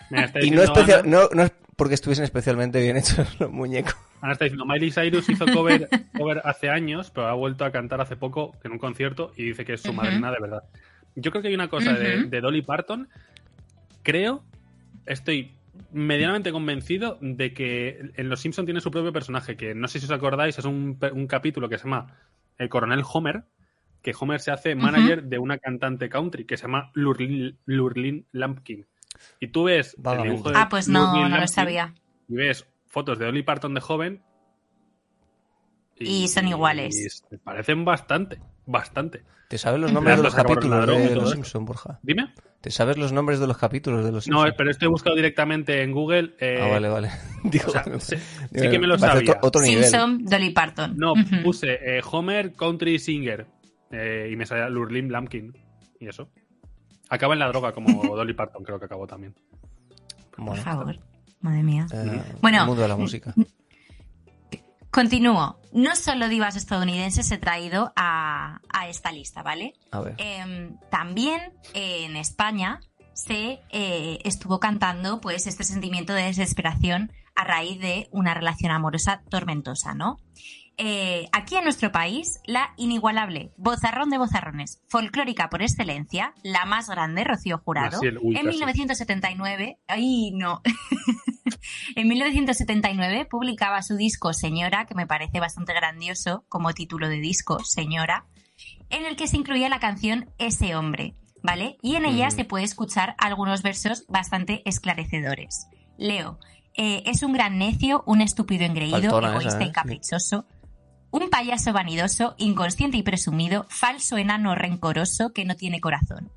Mira, 0.09 0.31
Y 0.41 0.51
no, 0.51 0.61
especial- 0.63 1.03
no, 1.09 1.29
no 1.33 1.49
porque 1.75 1.95
estuviesen 1.95 2.23
especialmente 2.23 2.81
bien 2.81 2.97
hechos 2.97 3.39
los 3.39 3.51
muñecos. 3.51 3.95
Ana 4.21 4.33
está 4.33 4.45
diciendo, 4.45 4.65
Miley 4.65 4.91
Cyrus 4.91 5.29
hizo 5.29 5.45
cover, 5.45 5.87
cover 6.17 6.41
hace 6.43 6.69
años, 6.69 7.11
pero 7.11 7.27
ha 7.27 7.33
vuelto 7.33 7.65
a 7.65 7.71
cantar 7.71 8.01
hace 8.01 8.15
poco 8.15 8.55
en 8.63 8.71
un 8.71 8.79
concierto 8.79 9.31
y 9.35 9.43
dice 9.43 9.65
que 9.65 9.73
es 9.73 9.81
su 9.81 9.89
Ujú. 9.89 9.97
madrina 9.97 10.31
de 10.31 10.37
verdad. 10.39 10.63
Yo 11.15 11.31
creo 11.31 11.41
que 11.41 11.49
hay 11.49 11.55
una 11.55 11.69
cosa 11.69 11.93
de, 11.93 12.41
Dolly 12.41 12.61
Parton. 12.61 13.07
Creo, 14.03 14.43
estoy 15.05 15.55
medianamente 15.91 16.51
convencido 16.51 17.17
de 17.21 17.53
que 17.53 18.11
en 18.15 18.29
Los 18.29 18.41
Simpson 18.41 18.65
tiene 18.65 18.81
su 18.81 18.91
propio 18.91 19.13
personaje, 19.13 19.55
que 19.55 19.73
no 19.73 19.87
sé 19.87 19.99
si 19.99 20.05
os 20.05 20.11
acordáis, 20.11 20.57
es 20.59 20.65
un, 20.65 20.97
un 21.13 21.27
capítulo 21.27 21.69
que 21.69 21.77
se 21.77 21.85
llama 21.85 22.17
El 22.57 22.67
Coronel 22.67 23.03
Homer, 23.09 23.43
que 24.01 24.13
Homer 24.19 24.39
se 24.39 24.51
hace 24.51 24.75
manager 24.75 25.23
de 25.23 25.39
una 25.39 25.57
cantante 25.57 26.09
country 26.09 26.45
que 26.45 26.57
se 26.57 26.63
llama 26.63 26.91
Lurlin, 26.93 27.57
Lurlin 27.65 28.27
Lampkin. 28.33 28.85
Y 29.39 29.47
tú 29.47 29.63
ves 29.65 29.95
el 29.97 30.23
dibujo 30.23 30.51
de 30.51 30.57
Ah, 30.57 30.67
pues 30.69 30.87
no, 30.87 31.27
no 31.29 31.37
lo 31.39 31.47
sabía. 31.47 31.93
y 32.27 32.35
ves 32.35 32.65
fotos 32.87 33.19
de 33.19 33.25
Dolly 33.25 33.43
Parton 33.43 33.73
de 33.73 33.81
joven 33.81 34.21
Y 35.97 36.27
son 36.27 36.47
iguales. 36.47 36.95
y 36.97 37.09
se 37.09 37.37
parecen 37.39 37.85
bastante, 37.85 38.39
bastante. 38.65 39.23
¿Te 39.49 39.57
sabes 39.57 39.79
los 39.79 39.91
nombres 39.91 40.17
de 40.17 40.23
los 40.23 40.35
capítulos 40.35 40.87
de 40.87 41.11
y 41.11 41.15
Los. 41.15 41.31
Simpson, 41.31 41.65
Borja? 41.65 41.99
Dime. 42.03 42.33
¿Te 42.61 42.71
sabes 42.71 42.97
los 42.97 43.11
nombres 43.13 43.39
de 43.39 43.45
los 43.45 43.57
capítulos 43.59 44.03
de 44.03 44.11
Los 44.11 44.27
No, 44.27 44.37
Simpson? 44.39 44.55
pero 44.57 44.71
esto 44.71 44.85
he 44.85 44.87
buscado 44.87 45.15
directamente 45.15 45.83
en 45.83 45.91
Google. 45.91 46.33
eh, 46.39 46.59
Ah, 46.63 46.67
vale, 46.67 46.89
vale. 46.89 47.11
Digo, 47.43 47.65
o 47.67 47.69
sea, 47.69 47.83
sí- 47.99 48.15
sí 48.53 48.69
que 48.69 48.79
me 48.79 48.87
lo 48.87 48.97
sabía. 48.97 49.33
Otro, 49.33 49.47
otro 49.47 49.61
nivel. 49.61 49.83
Simpson, 49.83 50.25
Dolly 50.25 50.49
Parton. 50.49 50.97
No, 50.97 51.13
puse 51.43 51.73
eh, 51.97 52.01
Homer 52.11 52.53
Country 52.53 52.97
Singer 52.97 53.45
eh, 53.91 54.29
y 54.31 54.35
me 54.35 54.47
salía 54.47 54.67
Lurlin 54.69 55.11
Lampkin 55.11 55.53
y 55.99 56.07
eso. 56.07 56.29
Acaba 57.09 57.33
en 57.33 57.39
la 57.39 57.47
droga 57.47 57.73
como 57.73 58.03
Dolly 58.15 58.33
Parton, 58.33 58.63
creo 58.63 58.79
que 58.79 58.85
acabó 58.85 59.05
también. 59.07 59.35
Por 60.35 60.45
Bueno, 60.45 60.63
favor. 60.63 60.99
Madre 61.41 61.63
mía. 61.63 61.85
eh, 61.93 62.21
Bueno, 62.41 62.61
el 62.61 62.67
mundo 62.67 62.81
de 62.81 62.87
la 62.87 62.95
música. 62.97 63.33
Continúo. 64.91 65.59
No 65.73 65.95
solo 65.95 66.29
divas 66.29 66.55
estadounidenses 66.55 67.29
he 67.31 67.37
traído 67.37 67.91
a, 67.97 68.61
a 68.69 68.87
esta 68.87 69.11
lista, 69.11 69.43
¿vale? 69.43 69.73
A 69.91 69.99
ver. 69.99 70.15
Em, 70.17 70.77
también 70.89 71.41
eh, 71.73 72.05
en 72.05 72.15
España 72.15 72.79
se 73.13 73.59
eh, 73.71 74.19
estuvo 74.23 74.59
cantando 74.59 75.19
pues 75.19 75.47
este 75.47 75.65
sentimiento 75.65 76.13
de 76.13 76.23
desesperación 76.23 77.11
a 77.35 77.43
raíz 77.43 77.79
de 77.81 78.07
una 78.11 78.33
relación 78.33 78.71
amorosa 78.71 79.21
tormentosa, 79.29 79.93
¿no? 79.93 80.17
Eh, 80.77 81.27
aquí 81.31 81.55
en 81.55 81.63
nuestro 81.63 81.91
país, 81.91 82.41
la 82.45 82.73
inigualable 82.75 83.53
vozarrón 83.55 84.09
de 84.09 84.17
vozarrones, 84.17 84.81
folclórica 84.87 85.49
por 85.49 85.61
excelencia, 85.61 86.33
la 86.43 86.65
más 86.65 86.89
grande, 86.89 87.23
Rocío 87.23 87.59
Jurado, 87.59 87.97
Maciel, 87.97 88.17
uy, 88.17 88.35
en 88.35 88.45
casi. 88.45 88.57
1979, 88.57 89.79
¡ay, 89.87 90.31
no! 90.31 90.61
en 91.95 92.07
1979 92.07 93.25
publicaba 93.25 93.81
su 93.83 93.95
disco 93.95 94.33
Señora, 94.33 94.85
que 94.85 94.95
me 94.95 95.07
parece 95.07 95.39
bastante 95.39 95.73
grandioso 95.73 96.43
como 96.49 96.73
título 96.73 97.07
de 97.07 97.19
disco, 97.19 97.63
Señora, 97.63 98.25
en 98.89 99.05
el 99.05 99.15
que 99.15 99.27
se 99.27 99.37
incluía 99.37 99.69
la 99.69 99.79
canción 99.79 100.29
Ese 100.37 100.75
hombre, 100.75 101.15
¿vale? 101.41 101.77
Y 101.81 101.95
en 101.95 102.05
ella 102.05 102.29
se 102.31 102.43
puede 102.43 102.65
escuchar 102.65 103.15
algunos 103.17 103.63
versos 103.63 104.05
bastante 104.07 104.61
esclarecedores. 104.65 105.67
Leo, 105.97 106.37
eh, 106.77 107.03
es 107.05 107.23
un 107.23 107.31
gran 107.31 107.57
necio, 107.57 108.03
un 108.05 108.21
estúpido 108.21 108.65
engreído, 108.65 108.99
Faltona 108.99 109.29
esa, 109.29 109.37
egoísta 109.37 109.63
¿eh? 109.63 109.67
y 109.67 109.71
caprichoso, 109.71 110.45
un 111.15 111.29
payaso 111.29 111.71
vanidoso, 111.71 112.35
inconsciente 112.37 112.97
y 112.97 113.03
presumido, 113.03 113.65
falso 113.69 114.17
enano 114.17 114.53
rencoroso 114.55 115.31
que 115.33 115.45
no 115.45 115.55
tiene 115.55 115.79
corazón. 115.79 116.29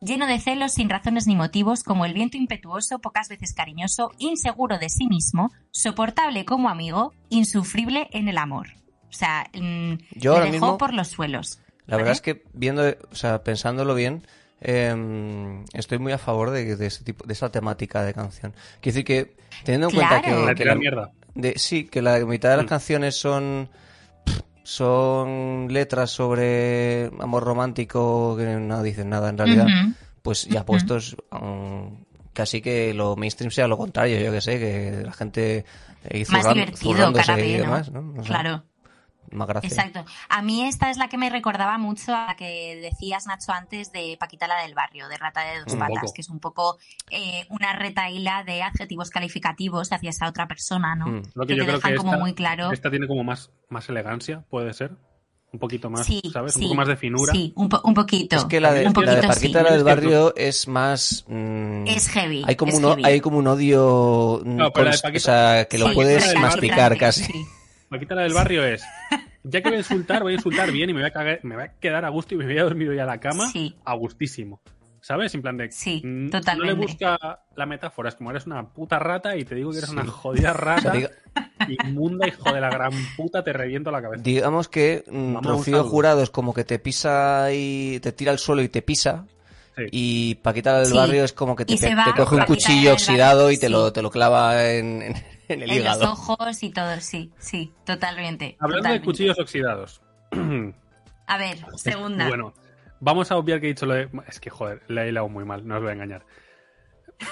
Lleno 0.00 0.26
de 0.26 0.38
celos 0.40 0.72
sin 0.72 0.90
razones 0.90 1.26
ni 1.26 1.36
motivos, 1.36 1.82
como 1.82 2.04
el 2.04 2.12
viento 2.12 2.36
impetuoso, 2.36 2.98
pocas 2.98 3.28
veces 3.28 3.54
cariñoso, 3.54 4.10
inseguro 4.18 4.78
de 4.78 4.88
sí 4.88 5.06
mismo, 5.06 5.52
soportable 5.70 6.44
como 6.44 6.68
amigo, 6.68 7.12
insufrible 7.30 8.08
en 8.12 8.28
el 8.28 8.36
amor. 8.38 8.68
O 9.08 9.12
sea, 9.12 9.48
mm, 9.54 9.94
Yo 10.16 10.34
dejó 10.40 10.50
mismo- 10.50 10.78
por 10.78 10.92
los 10.92 11.08
suelos. 11.08 11.60
La 11.86 11.96
¿vale? 11.96 12.02
verdad 12.02 12.12
es 12.12 12.20
que 12.20 12.42
viendo, 12.52 12.82
o 13.10 13.14
sea, 13.14 13.42
pensándolo 13.44 13.94
bien, 13.94 14.26
eh, 14.60 15.62
estoy 15.72 15.98
muy 15.98 16.12
a 16.12 16.18
favor 16.18 16.50
de, 16.50 16.76
de 16.76 16.86
este 16.86 17.04
tipo, 17.04 17.24
de 17.26 17.32
esta 17.32 17.50
temática 17.50 18.02
de 18.02 18.12
canción. 18.12 18.52
Quiero 18.80 18.94
decir 18.96 19.04
que 19.04 19.36
teniendo 19.64 19.88
en 19.88 19.94
cuenta. 19.94 20.16
La 20.16 20.22
que, 20.22 20.30
que 20.46 20.54
tira 20.56 20.74
la, 20.74 20.80
mierda. 20.80 21.12
de, 21.34 21.58
sí, 21.58 21.84
que 21.86 22.02
la 22.02 22.18
mitad 22.26 22.50
de 22.50 22.56
las 22.56 22.66
Mm. 22.66 22.68
canciones 22.68 23.14
son 23.16 23.68
son 24.66 25.68
letras 25.70 26.10
sobre 26.10 27.06
amor 27.20 27.44
romántico 27.44 28.36
que 28.36 28.44
no 28.44 28.82
dicen 28.82 29.08
nada 29.08 29.28
en 29.30 29.38
realidad, 29.38 29.66
pues 30.22 30.46
ya 30.46 30.64
puestos 30.66 31.16
um, 31.30 32.04
casi 32.32 32.60
que 32.60 32.92
lo 32.92 33.14
mainstream 33.16 33.50
sea 33.52 33.68
lo 33.68 33.76
contrario, 33.78 34.18
yo 34.20 34.32
que 34.32 34.40
sé, 34.40 34.58
que 34.58 35.02
la 35.04 35.12
gente 35.12 35.64
eh, 36.04 36.24
Más 36.30 36.44
zurran- 36.44 36.54
divertido, 36.54 37.12
cara 37.12 37.40
y 37.40 37.52
demás, 37.52 37.92
¿no? 37.92 38.02
No 38.02 38.22
sé, 38.22 38.28
Claro. 38.28 38.64
Más 39.30 39.48
gracia. 39.48 39.68
Exacto. 39.68 40.04
A 40.28 40.42
mí 40.42 40.62
esta 40.64 40.90
es 40.90 40.96
la 40.98 41.08
que 41.08 41.18
me 41.18 41.30
recordaba 41.30 41.78
mucho 41.78 42.14
a 42.14 42.26
la 42.28 42.36
que 42.36 42.76
decías, 42.82 43.26
Nacho, 43.26 43.52
antes 43.52 43.92
de 43.92 44.16
Paquita 44.18 44.46
la 44.46 44.62
del 44.62 44.74
barrio, 44.74 45.08
de 45.08 45.16
Rata 45.16 45.40
de 45.42 45.60
dos 45.64 45.72
Un 45.72 45.78
patas, 45.78 45.98
poco. 46.02 46.12
que 46.14 46.20
es 46.20 46.28
un 46.28 46.40
poco 46.40 46.78
eh, 47.10 47.46
una 47.50 47.72
retaíla 47.72 48.44
de 48.44 48.62
adjetivos 48.62 49.10
calificativos 49.10 49.92
hacia 49.92 50.10
esa 50.10 50.28
otra 50.28 50.46
persona, 50.46 50.94
¿no? 50.94 51.06
Mm. 51.06 51.22
Lo 51.34 51.46
que 51.46 51.54
que 51.54 51.56
yo 51.58 51.62
te 51.62 51.66
creo 51.66 51.76
dejan 51.76 51.92
que 51.92 51.96
como 51.98 52.12
esta, 52.12 52.20
muy 52.22 52.34
claro. 52.34 52.72
esta 52.72 52.90
tiene 52.90 53.06
como 53.06 53.24
más, 53.24 53.50
más 53.68 53.88
elegancia, 53.88 54.44
puede 54.48 54.72
ser. 54.74 54.92
Un 55.52 55.60
poquito 55.60 55.88
más, 55.88 56.04
Sí, 56.04 56.20
¿sabes? 56.32 56.52
sí, 56.54 56.58
un 56.62 56.64
poco 56.66 56.74
más 56.74 56.88
de 56.88 56.96
finura. 56.96 57.32
Sí, 57.32 57.52
un, 57.56 57.68
po- 57.68 57.80
un 57.84 57.94
poquito. 57.94 58.36
Es 58.36 58.44
que 58.46 58.60
la 58.60 58.72
de, 58.72 58.86
un 58.88 58.92
la 59.06 59.14
de 59.14 59.22
sí. 59.22 59.28
Paquita, 59.28 59.62
la 59.62 59.72
del 59.72 59.84
barrio, 59.84 60.34
es 60.36 60.66
más... 60.68 61.24
mm, 61.28 61.86
Es 61.86 62.08
heavy. 62.08 62.42
Hay 62.46 62.56
como, 62.56 62.72
es 62.72 62.78
un, 62.78 62.84
heavy. 62.84 63.04
hay 63.04 63.20
como 63.20 63.38
un 63.38 63.46
odio... 63.46 64.42
mm, 64.44 64.56
No, 64.56 64.72
Paquita- 64.72 65.08
o 65.14 65.18
sea, 65.20 65.66
que 65.70 65.78
lo 65.78 65.88
Sí, 65.88 65.94
puedes 65.94 66.34
masticar 66.38 66.98
casi. 66.98 67.32
Paquita 67.88 68.14
la 68.14 68.22
del 68.22 68.32
barrio 68.34 68.64
es. 68.64 68.82
Ya 69.44 69.60
que 69.62 69.68
voy 69.68 69.76
a 69.76 69.78
insultar, 69.78 70.22
voy 70.22 70.32
a 70.32 70.36
insultar 70.36 70.72
bien 70.72 70.90
y 70.90 70.92
me 70.92 71.00
voy 71.00 71.08
a, 71.08 71.12
cagar- 71.12 71.40
me 71.44 71.54
voy 71.54 71.64
a 71.64 71.72
quedar 71.78 72.04
a 72.04 72.08
gusto 72.08 72.34
y 72.34 72.38
me 72.38 72.44
voy 72.46 72.58
a 72.58 72.64
dormir 72.64 72.88
hoy 72.88 72.98
a 72.98 73.04
la 73.04 73.18
cama 73.20 73.48
Sí. 73.52 73.76
a 73.84 73.94
gustísimo. 73.94 74.60
¿Sabes? 75.00 75.32
En 75.36 75.42
plan 75.42 75.56
de. 75.56 75.70
Sí, 75.70 76.02
mm, 76.04 76.30
totalmente. 76.30 76.74
No 76.74 76.80
le 76.80 76.86
busca 76.86 77.16
la 77.54 77.64
metáfora, 77.66 78.08
es 78.08 78.16
como 78.16 78.32
eres 78.32 78.44
una 78.46 78.66
puta 78.68 78.98
rata 78.98 79.36
y 79.36 79.44
te 79.44 79.54
digo 79.54 79.70
que 79.70 79.78
eres 79.78 79.90
Sí. 79.90 79.94
una 79.96 80.04
jodida 80.06 80.52
rata, 80.52 80.92
inmunda, 81.84 82.26
hijo 82.26 82.52
de 82.52 82.60
la 82.60 82.70
gran 82.70 82.90
puta, 83.16 83.44
te 83.44 83.52
reviento 83.52 83.92
la 83.92 84.02
cabeza. 84.02 84.22
digamos 84.24 84.68
que 84.68 85.04
mm, 85.08 85.36
Rocío. 85.44 85.84
Jurado 85.84 86.22
es 86.24 86.30
como 86.30 86.52
que 86.52 86.64
te 86.64 86.80
pisa 86.80 87.48
y 87.52 88.00
te 88.00 88.10
tira 88.10 88.32
al 88.32 88.40
suelo 88.40 88.62
y 88.62 88.68
te 88.68 88.82
pisa. 88.82 89.26
Sí. 89.76 89.82
Y 89.92 90.34
Paquita 90.36 90.72
la 90.72 90.78
del 90.78 90.88
Sí. 90.88 90.96
barrio 90.96 91.22
es 91.24 91.32
como 91.32 91.54
que 91.54 91.64
te, 91.66 91.76
te 91.76 91.88
coge 92.16 92.34
un 92.34 92.40
Paquita 92.40 92.46
cuchillo 92.46 92.92
oxidado 92.94 93.42
barrio, 93.44 93.56
y 93.56 93.58
te, 93.60 93.68
lo, 93.68 93.92
te 93.92 94.02
lo 94.02 94.10
clava 94.10 94.72
en, 94.72 95.02
en- 95.02 95.14
en 95.54 95.62
el 95.62 95.70
En 95.70 95.84
los 95.84 96.02
ojos 96.02 96.62
y 96.62 96.70
todo, 96.70 97.00
sí, 97.00 97.32
sí, 97.38 97.72
totalmente. 97.84 98.56
Hablando 98.60 98.78
totalmente. 98.82 99.00
de 99.00 99.04
cuchillos 99.04 99.38
oxidados. 99.38 100.02
A 101.26 101.38
ver, 101.38 101.58
segunda. 101.76 102.28
Bueno, 102.28 102.54
vamos 103.00 103.30
a 103.30 103.36
obviar 103.36 103.60
que 103.60 103.66
he 103.66 103.68
dicho 103.70 103.86
lo 103.86 103.94
de. 103.94 104.08
Es 104.28 104.40
que, 104.40 104.50
joder, 104.50 104.82
le 104.88 105.04
he 105.04 105.08
hilado 105.08 105.28
muy 105.28 105.44
mal, 105.44 105.66
no 105.66 105.76
os 105.76 105.82
voy 105.82 105.90
a 105.90 105.94
engañar. 105.94 106.24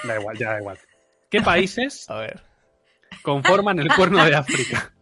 Da 0.05 0.19
igual, 0.19 0.39
ya 0.39 0.53
da 0.53 0.61
igual. 0.61 0.79
¿Qué 1.31 1.41
países 1.43 2.09
A 2.09 2.17
ver. 2.17 2.43
conforman 3.23 3.79
el 3.79 3.93
cuerno 3.95 4.25
de 4.25 4.35
África? 4.35 4.93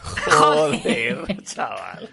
Joder, 0.30 1.42
chaval. 1.42 2.08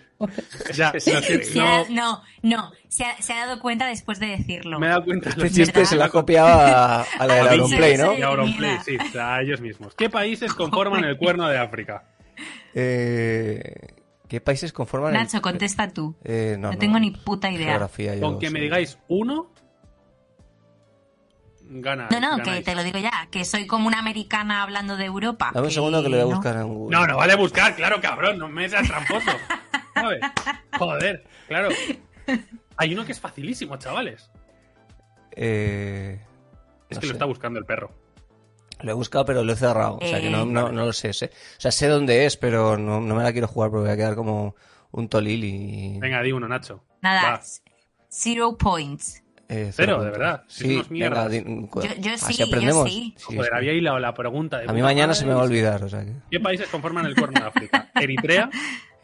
Ya, 0.73 0.93
lo 0.93 0.99
Se 1.01 1.59
ha- 1.61 1.83
no, 1.89 2.21
no, 2.41 2.71
se 2.87 3.03
ha, 3.03 3.21
se 3.21 3.33
ha 3.33 3.45
dado 3.45 3.59
cuenta 3.59 3.85
después 3.87 4.19
de 4.19 4.27
decirlo. 4.27 4.79
me 4.79 4.85
he 4.87 4.89
dado 4.89 5.03
cuenta. 5.03 5.29
lo 5.35 5.43
Este 5.45 5.63
chiste 5.63 5.85
se 5.85 5.95
la 5.97 6.07
copiaba 6.09 7.01
a, 7.01 7.01
a 7.19 7.27
la 7.27 7.33
mí 7.43 7.47
Auronplay, 7.49 7.97
¿no? 7.97 8.17
Y 8.17 8.21
Auronplay, 8.21 8.77
sí, 8.85 8.97
a 9.19 9.41
ellos 9.41 9.59
mismos. 9.61 9.93
¿Qué 9.95 10.09
países 10.09 10.53
conforman 10.53 11.03
el 11.03 11.17
cuerno 11.17 11.47
de 11.47 11.57
África? 11.57 12.03
Eh, 12.77 13.93
¿Qué 14.27 14.41
países 14.41 14.73
conforman 14.73 15.15
el- 15.15 15.21
Nacho, 15.21 15.41
contesta 15.41 15.87
tú. 15.93 16.15
Eh, 16.25 16.57
no, 16.59 16.67
No, 16.67 16.73
no. 16.73 16.79
tengo 16.79 16.99
ni 16.99 17.11
puta 17.11 17.49
idea. 17.49 17.67
Geografía, 17.69 18.15
yo 18.15 18.21
Con 18.21 18.37
que 18.39 18.49
me 18.49 18.59
digáis 18.59 18.97
uno, 19.07 19.49
gana. 21.61 22.09
No, 22.11 22.19
no, 22.37 22.43
que 22.43 22.61
te 22.61 22.75
lo 22.75 22.83
digo 22.83 22.99
ya, 22.99 23.27
que 23.31 23.45
soy 23.45 23.65
como 23.65 23.87
una 23.87 23.99
americana 23.99 24.61
hablando 24.63 24.97
de 24.97 25.05
Europa. 25.05 25.51
Dame 25.53 25.67
un 25.67 25.71
segundo 25.73 26.03
que 26.03 26.09
lo 26.09 26.17
voy 26.17 26.31
a 26.31 26.35
buscar 26.35 26.57
en 26.57 26.67
Google. 26.67 26.97
No, 26.97 27.07
no 27.07 27.15
vale 27.17 27.35
buscar, 27.35 27.75
claro, 27.75 28.01
cabrón, 28.01 28.37
no 28.39 28.49
me 28.49 28.67
seas 28.67 28.87
tramposo. 28.87 29.31
¿Sabes? 29.95 30.19
Joder, 30.77 31.23
claro. 31.47 31.69
Hay 32.77 32.93
uno 32.93 33.05
que 33.05 33.11
es 33.13 33.19
facilísimo, 33.19 33.77
chavales. 33.77 34.29
Eh, 35.31 36.19
Es 36.89 36.97
no 36.97 37.01
que 37.01 37.07
lo 37.07 37.13
está 37.13 37.25
buscando 37.25 37.59
el 37.59 37.65
perro. 37.65 37.91
Lo 38.81 38.91
he 38.91 38.93
buscado, 38.93 39.25
pero 39.25 39.43
lo 39.43 39.53
he 39.53 39.55
cerrado. 39.55 39.97
O 40.01 40.05
sea, 40.05 40.19
que 40.19 40.29
no, 40.29 40.43
Eh, 40.43 40.45
no, 40.45 40.71
no 40.71 40.85
lo 40.85 40.93
sé, 40.93 41.13
sé. 41.13 41.27
O 41.57 41.61
sea, 41.61 41.71
sé 41.71 41.87
dónde 41.87 42.25
es, 42.25 42.35
pero 42.37 42.77
no, 42.77 42.99
no 43.01 43.15
me 43.15 43.23
la 43.23 43.31
quiero 43.31 43.47
jugar 43.47 43.69
porque 43.71 43.83
voy 43.85 43.91
a 43.93 43.97
quedar 43.97 44.15
como 44.15 44.55
un 44.91 45.07
tolil 45.09 45.43
y... 45.43 45.99
Venga, 45.99 46.21
di 46.21 46.31
uno, 46.31 46.47
Nacho. 46.47 46.83
Nada, 47.01 47.21
Va. 47.31 47.41
zero 48.09 48.57
points. 48.57 49.23
eh, 49.47 49.71
Cero, 49.73 50.03
de 50.03 50.09
verdad, 50.11 50.43
Sí, 50.47 50.81
venga, 50.89 51.29
Yo- 51.29 51.81
yo 51.99 52.17
sí, 52.17 52.33
yo 52.33 52.45
aprendemos. 52.45 52.89
sí. 52.89 53.13
Sí, 53.17 53.35
Joder, 53.37 53.53
había 53.53 53.73
hilado 53.73 53.99
la 53.99 54.13
pregunta. 54.13 54.57
de 54.59 54.69
A 54.69 54.73
mí 54.73 54.81
mañana 54.81 55.13
se 55.13 55.25
me 55.25 55.33
va 55.33 55.41
a 55.41 55.43
olvidar, 55.43 55.83
o 55.83 55.89
sea 55.89 56.03
que... 56.03 56.13
¿Qué 56.31 56.39
países 56.39 56.67
conforman 56.69 57.05
el 57.05 57.15
cuerno 57.15 57.39
de 57.39 57.47
África? 57.47 57.91
Eritrea, 57.95 58.49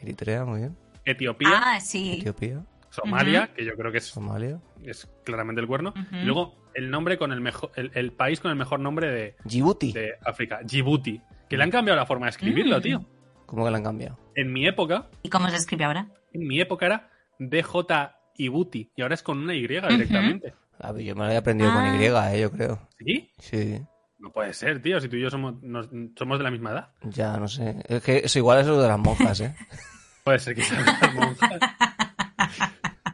Eritrea, 0.02 0.46
muy 0.46 0.60
bien. 0.62 0.78
Etiopía, 1.06 1.50
Ah, 1.54 1.80
sí. 1.80 2.18
Etiopía, 2.20 2.64
Somalia, 2.90 3.52
que 3.56 3.66
yo 3.66 3.74
creo 3.76 3.92
que 3.92 4.00
es, 4.00 4.06
Somalia, 4.06 4.60
es 4.84 5.08
claramente 5.24 5.62
el 5.62 5.68
cuerno. 5.68 5.94
Y 6.12 6.26
luego 6.26 6.56
el 6.74 6.90
nombre 6.92 7.18
con 7.18 7.32
el 7.32 7.42
mejor, 7.42 7.72
el, 7.76 7.92
el 7.94 8.12
país 8.12 8.40
con 8.40 8.52
el 8.52 8.58
mejor 8.58 8.80
nombre 8.80 9.10
de, 9.12 9.36
Djibouti. 9.46 9.92
de 9.94 10.14
África, 10.26 10.60
Djibouti. 10.64 11.22
Que 11.50 11.58
le 11.58 11.64
han 11.64 11.72
cambiado 11.72 12.00
la 12.00 12.06
forma 12.06 12.26
de 12.28 12.32
escribirlo, 12.32 12.78
Mm. 12.80 12.82
tío. 12.82 13.06
¿Cómo 13.46 13.66
que 13.66 13.72
la 13.72 13.78
han 13.78 13.84
cambiado? 13.84 14.18
En 14.36 14.54
mi 14.54 14.66
época, 14.68 15.10
¿Y 15.24 15.30
cómo 15.30 15.50
se 15.50 15.56
escribe 15.58 15.84
ahora? 15.86 16.08
en 16.34 16.48
mi 16.48 16.62
época 16.62 16.86
era 16.86 17.10
DJ 17.40 18.12
Ibuti 18.38 18.90
y 18.96 19.02
ahora 19.02 19.16
es 19.16 19.24
con 19.24 19.40
una 19.40 19.54
Y 19.54 19.62
directamente. 19.62 20.54
A 20.80 20.92
ver, 20.94 21.04
yo 21.04 21.14
me 21.16 21.20
lo 21.22 21.26
había 21.26 21.40
aprendido 21.40 21.70
Ah. 21.70 21.74
con 21.74 22.02
Y, 22.02 22.06
eh, 22.06 22.40
yo 22.42 22.52
creo. 22.52 22.88
¿Sí? 22.98 23.30
Sí, 23.40 23.82
No 24.22 24.32
puede 24.32 24.54
ser, 24.54 24.82
tío, 24.82 25.00
si 25.02 25.10
tú 25.10 25.16
y 25.18 25.22
yo 25.22 25.30
somos, 25.30 25.62
nos- 25.64 25.90
somos 26.16 26.38
de 26.38 26.44
la 26.44 26.52
misma 26.52 26.72
edad. 26.72 26.90
ya 27.04 27.36
no 27.38 27.48
sé. 27.48 27.76
Es 27.90 28.04
que 28.04 28.18
eso 28.20 28.38
igual 28.40 28.60
es 28.60 28.68
lo 28.68 28.80
de 28.82 28.88
las 28.88 29.00
monjas, 29.00 29.40
¿eh? 29.42 29.56
Puede 30.24 30.38
ser 30.40 30.56
que 30.56 30.64
sean 30.64 30.86
las 30.86 31.14
monjas. 31.14 31.60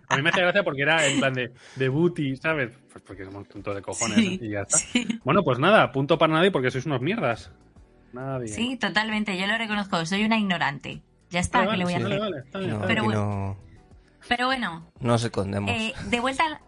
A 0.10 0.16
mí 0.16 0.22
me 0.22 0.30
hace 0.30 0.42
gracia 0.42 0.64
porque 0.64 0.82
era 0.82 1.06
en 1.08 1.20
plan 1.20 1.34
de, 1.34 1.54
de 1.76 1.90
booty, 1.90 2.36
¿sabes? 2.38 2.72
Pues 2.92 3.04
porque 3.06 3.26
somos 3.26 3.48
tontos 3.48 3.76
de 3.76 3.82
cojones 3.82 4.18
Sí, 4.18 4.40
y 4.42 4.50
ya 4.52 4.62
está. 4.62 4.78
sí. 4.78 5.08
Bueno, 5.24 5.44
pues 5.44 5.60
nada, 5.60 5.92
punto 5.92 6.18
para 6.18 6.34
nadie 6.34 6.52
porque 6.52 6.72
sois 6.72 6.86
unos 6.86 7.02
mierdas. 7.02 7.52
Nadie. 8.14 8.48
Sí, 8.50 8.78
totalmente, 8.78 9.38
yo 9.38 9.48
lo 9.48 9.58
reconozco, 9.58 10.06
soy 10.06 10.24
una 10.26 10.38
ignorante. 10.38 11.02
Ya 11.30 11.40
está, 11.42 11.60
Vale, 11.60 11.72
¿qué 11.72 11.78
le 11.78 11.84
voy 11.86 11.94
a 11.94 11.98
hacer? 11.98 12.20
vale, 12.20 12.38
está 12.40 12.60
bien, 12.60 12.70
No, 12.72 12.76
está 12.78 12.88
Pero 12.88 13.02
bien. 13.04 13.12
aquí 13.16 13.22
bueno. 13.22 13.36
no, 13.48 13.58
Pero 14.28 14.46
bueno, 14.48 14.88
no 15.00 15.08
nos 15.12 15.24
escondemos. 15.24 15.72
eh, 15.72 15.94
de, 16.10 16.20
vuelta 16.22 16.46
al, 16.46 16.60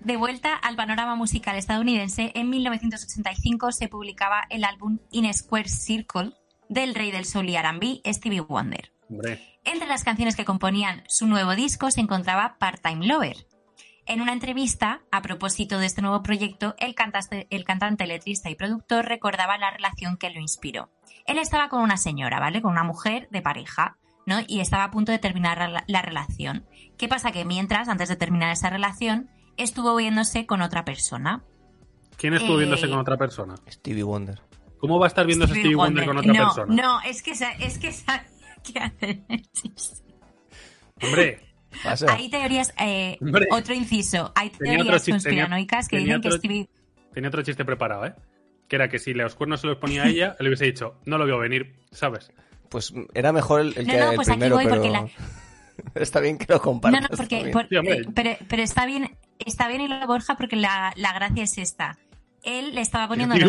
de 0.00 0.16
vuelta 0.16 0.54
al 0.54 0.76
panorama 0.76 1.16
musical 1.16 1.56
estadounidense, 1.56 2.32
en 2.34 2.50
1985 2.50 3.72
se 3.72 3.88
publicaba 3.88 4.44
el 4.50 4.64
álbum 4.64 4.98
In 5.10 5.32
Square 5.32 5.68
Circle 5.68 6.32
del 6.68 6.94
rey 6.94 7.10
del 7.10 7.24
soul 7.24 7.48
y 7.48 7.56
R&B, 7.56 8.02
Stevie 8.06 8.40
Wonder. 8.40 8.92
Hombre, 9.10 9.58
Entre 9.64 9.88
las 9.88 10.04
canciones 10.04 10.36
que 10.36 10.44
componían 10.44 11.02
su 11.08 11.26
nuevo 11.26 11.54
disco 11.54 11.90
se 11.90 12.00
encontraba 12.00 12.56
Part-Time 12.58 13.06
Lover. 13.06 13.46
En 14.06 14.20
una 14.20 14.32
entrevista, 14.32 15.02
a 15.10 15.20
propósito 15.20 15.78
de 15.78 15.86
este 15.86 16.00
nuevo 16.00 16.22
proyecto, 16.22 16.74
el 16.78 16.94
cantante, 16.94 17.46
el 17.50 17.64
cantante, 17.64 18.06
letrista 18.06 18.48
y 18.48 18.54
productor 18.54 19.04
recordaba 19.06 19.58
la 19.58 19.70
relación 19.70 20.16
que 20.16 20.30
lo 20.30 20.40
inspiró. 20.40 20.90
Él 21.26 21.38
estaba 21.38 21.68
con 21.68 21.82
una 21.82 21.96
señora, 21.96 22.40
¿vale? 22.40 22.62
Con 22.62 22.72
una 22.72 22.84
mujer 22.84 23.28
de 23.30 23.42
pareja, 23.42 23.98
¿no? 24.24 24.38
Y 24.46 24.60
estaba 24.60 24.84
a 24.84 24.90
punto 24.90 25.12
de 25.12 25.18
terminar 25.18 25.58
la, 25.70 25.84
la 25.86 26.02
relación. 26.02 26.66
¿Qué 26.96 27.08
pasa? 27.08 27.32
Que 27.32 27.44
mientras, 27.44 27.88
antes 27.88 28.08
de 28.08 28.16
terminar 28.16 28.50
esa 28.50 28.70
relación, 28.70 29.28
estuvo 29.58 29.94
viéndose 29.96 30.46
con 30.46 30.62
otra 30.62 30.84
persona. 30.84 31.42
¿quién 32.16 32.34
estuvo 32.34 32.54
Eh, 32.56 32.58
viéndose 32.58 32.88
con 32.88 32.98
otra 32.98 33.16
persona? 33.16 33.54
Stevie 33.70 34.02
Wonder. 34.02 34.40
¿Cómo 34.78 34.98
va 34.98 35.06
a 35.06 35.08
estar 35.08 35.26
viéndose 35.26 35.54
Stevie 35.54 35.76
Wonder 35.76 36.04
con 36.06 36.18
otra 36.18 36.32
no, 36.32 36.44
persona? 36.46 36.74
No, 36.74 37.00
es 37.02 37.22
que, 37.22 37.32
es 37.32 37.78
que 37.78 37.92
sa- 37.92 38.24
¿qué 38.64 38.78
hace 38.78 39.22
el 39.28 39.42
chiste? 39.52 40.02
Hombre, 41.02 41.40
Pasa. 41.84 42.12
Hay 42.14 42.28
teorías, 42.30 42.72
eh, 42.78 43.18
Hombre. 43.20 43.46
otro 43.52 43.74
inciso, 43.74 44.32
hay 44.34 44.50
teorías 44.50 44.86
chiste, 45.04 45.10
conspiranoicas 45.12 45.86
que 45.88 45.98
tenía 45.98 46.16
dicen 46.16 46.22
que 46.22 46.28
otro- 46.28 46.38
Stevie... 46.38 46.68
tenía 47.12 47.28
otro 47.28 47.42
chiste 47.42 47.64
preparado, 47.64 48.06
¿eh? 48.06 48.14
Que 48.68 48.76
era 48.76 48.88
que 48.88 48.98
si 48.98 49.14
los 49.14 49.34
cuernos 49.34 49.60
se 49.60 49.66
los 49.66 49.76
ponía 49.76 50.02
a 50.04 50.08
ella, 50.08 50.36
le 50.40 50.48
hubiese 50.48 50.64
dicho, 50.64 50.96
no 51.04 51.18
lo 51.18 51.26
veo 51.26 51.38
venir, 51.38 51.76
¿sabes? 51.92 52.32
Pues 52.68 52.92
era 53.14 53.32
mejor 53.32 53.60
el, 53.60 53.74
el 53.78 53.86
No, 53.86 53.92
que 53.92 53.98
no, 54.00 54.10
el 54.10 54.16
pues 54.16 54.28
aquí 54.28 54.38
primero, 54.38 54.56
voy 54.56 54.64
pero 54.64 54.76
porque 54.76 54.90
la- 54.90 55.08
está 55.94 56.20
bien 56.20 56.38
que 56.38 56.46
lo 56.48 56.56
No, 56.56 56.62
compartas. 56.62 57.02
no, 57.02 57.08
porque, 57.16 57.36
también. 57.36 57.52
por- 57.52 57.68
Sí, 57.68 57.76
hombre. 57.76 57.94
eh, 58.00 58.08
pero, 58.14 58.36
pero 58.48 58.62
está 58.62 58.86
bien, 58.86 59.16
está 59.38 59.68
bien 59.68 59.80
y 59.82 59.88
lo 59.88 60.06
Borja 60.06 60.36
porque 60.36 60.56
la, 60.56 60.92
la 60.96 61.12
gracia 61.12 61.44
es 61.44 61.58
esta. 61.58 61.98
Él 62.42 62.74
le 62.74 62.80
estaba 62.80 63.08
poniendo 63.08 63.34
los 63.34 63.44
a 63.44 63.48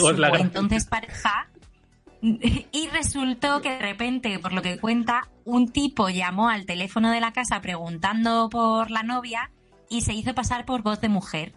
su 0.00 0.08
entonces 0.42 0.84
pareja 0.86 1.48
y 2.20 2.88
resultó 2.92 3.60
que 3.62 3.70
de 3.70 3.78
repente, 3.78 4.38
por 4.38 4.52
lo 4.52 4.62
que 4.62 4.78
cuenta, 4.78 5.28
un 5.44 5.70
tipo 5.70 6.08
llamó 6.08 6.48
al 6.48 6.66
teléfono 6.66 7.10
de 7.10 7.20
la 7.20 7.32
casa 7.32 7.60
preguntando 7.60 8.48
por 8.50 8.90
la 8.90 9.02
novia 9.02 9.50
y 9.88 10.02
se 10.02 10.12
hizo 10.12 10.34
pasar 10.34 10.64
por 10.64 10.82
voz 10.82 11.00
de 11.00 11.08
mujer. 11.08 11.54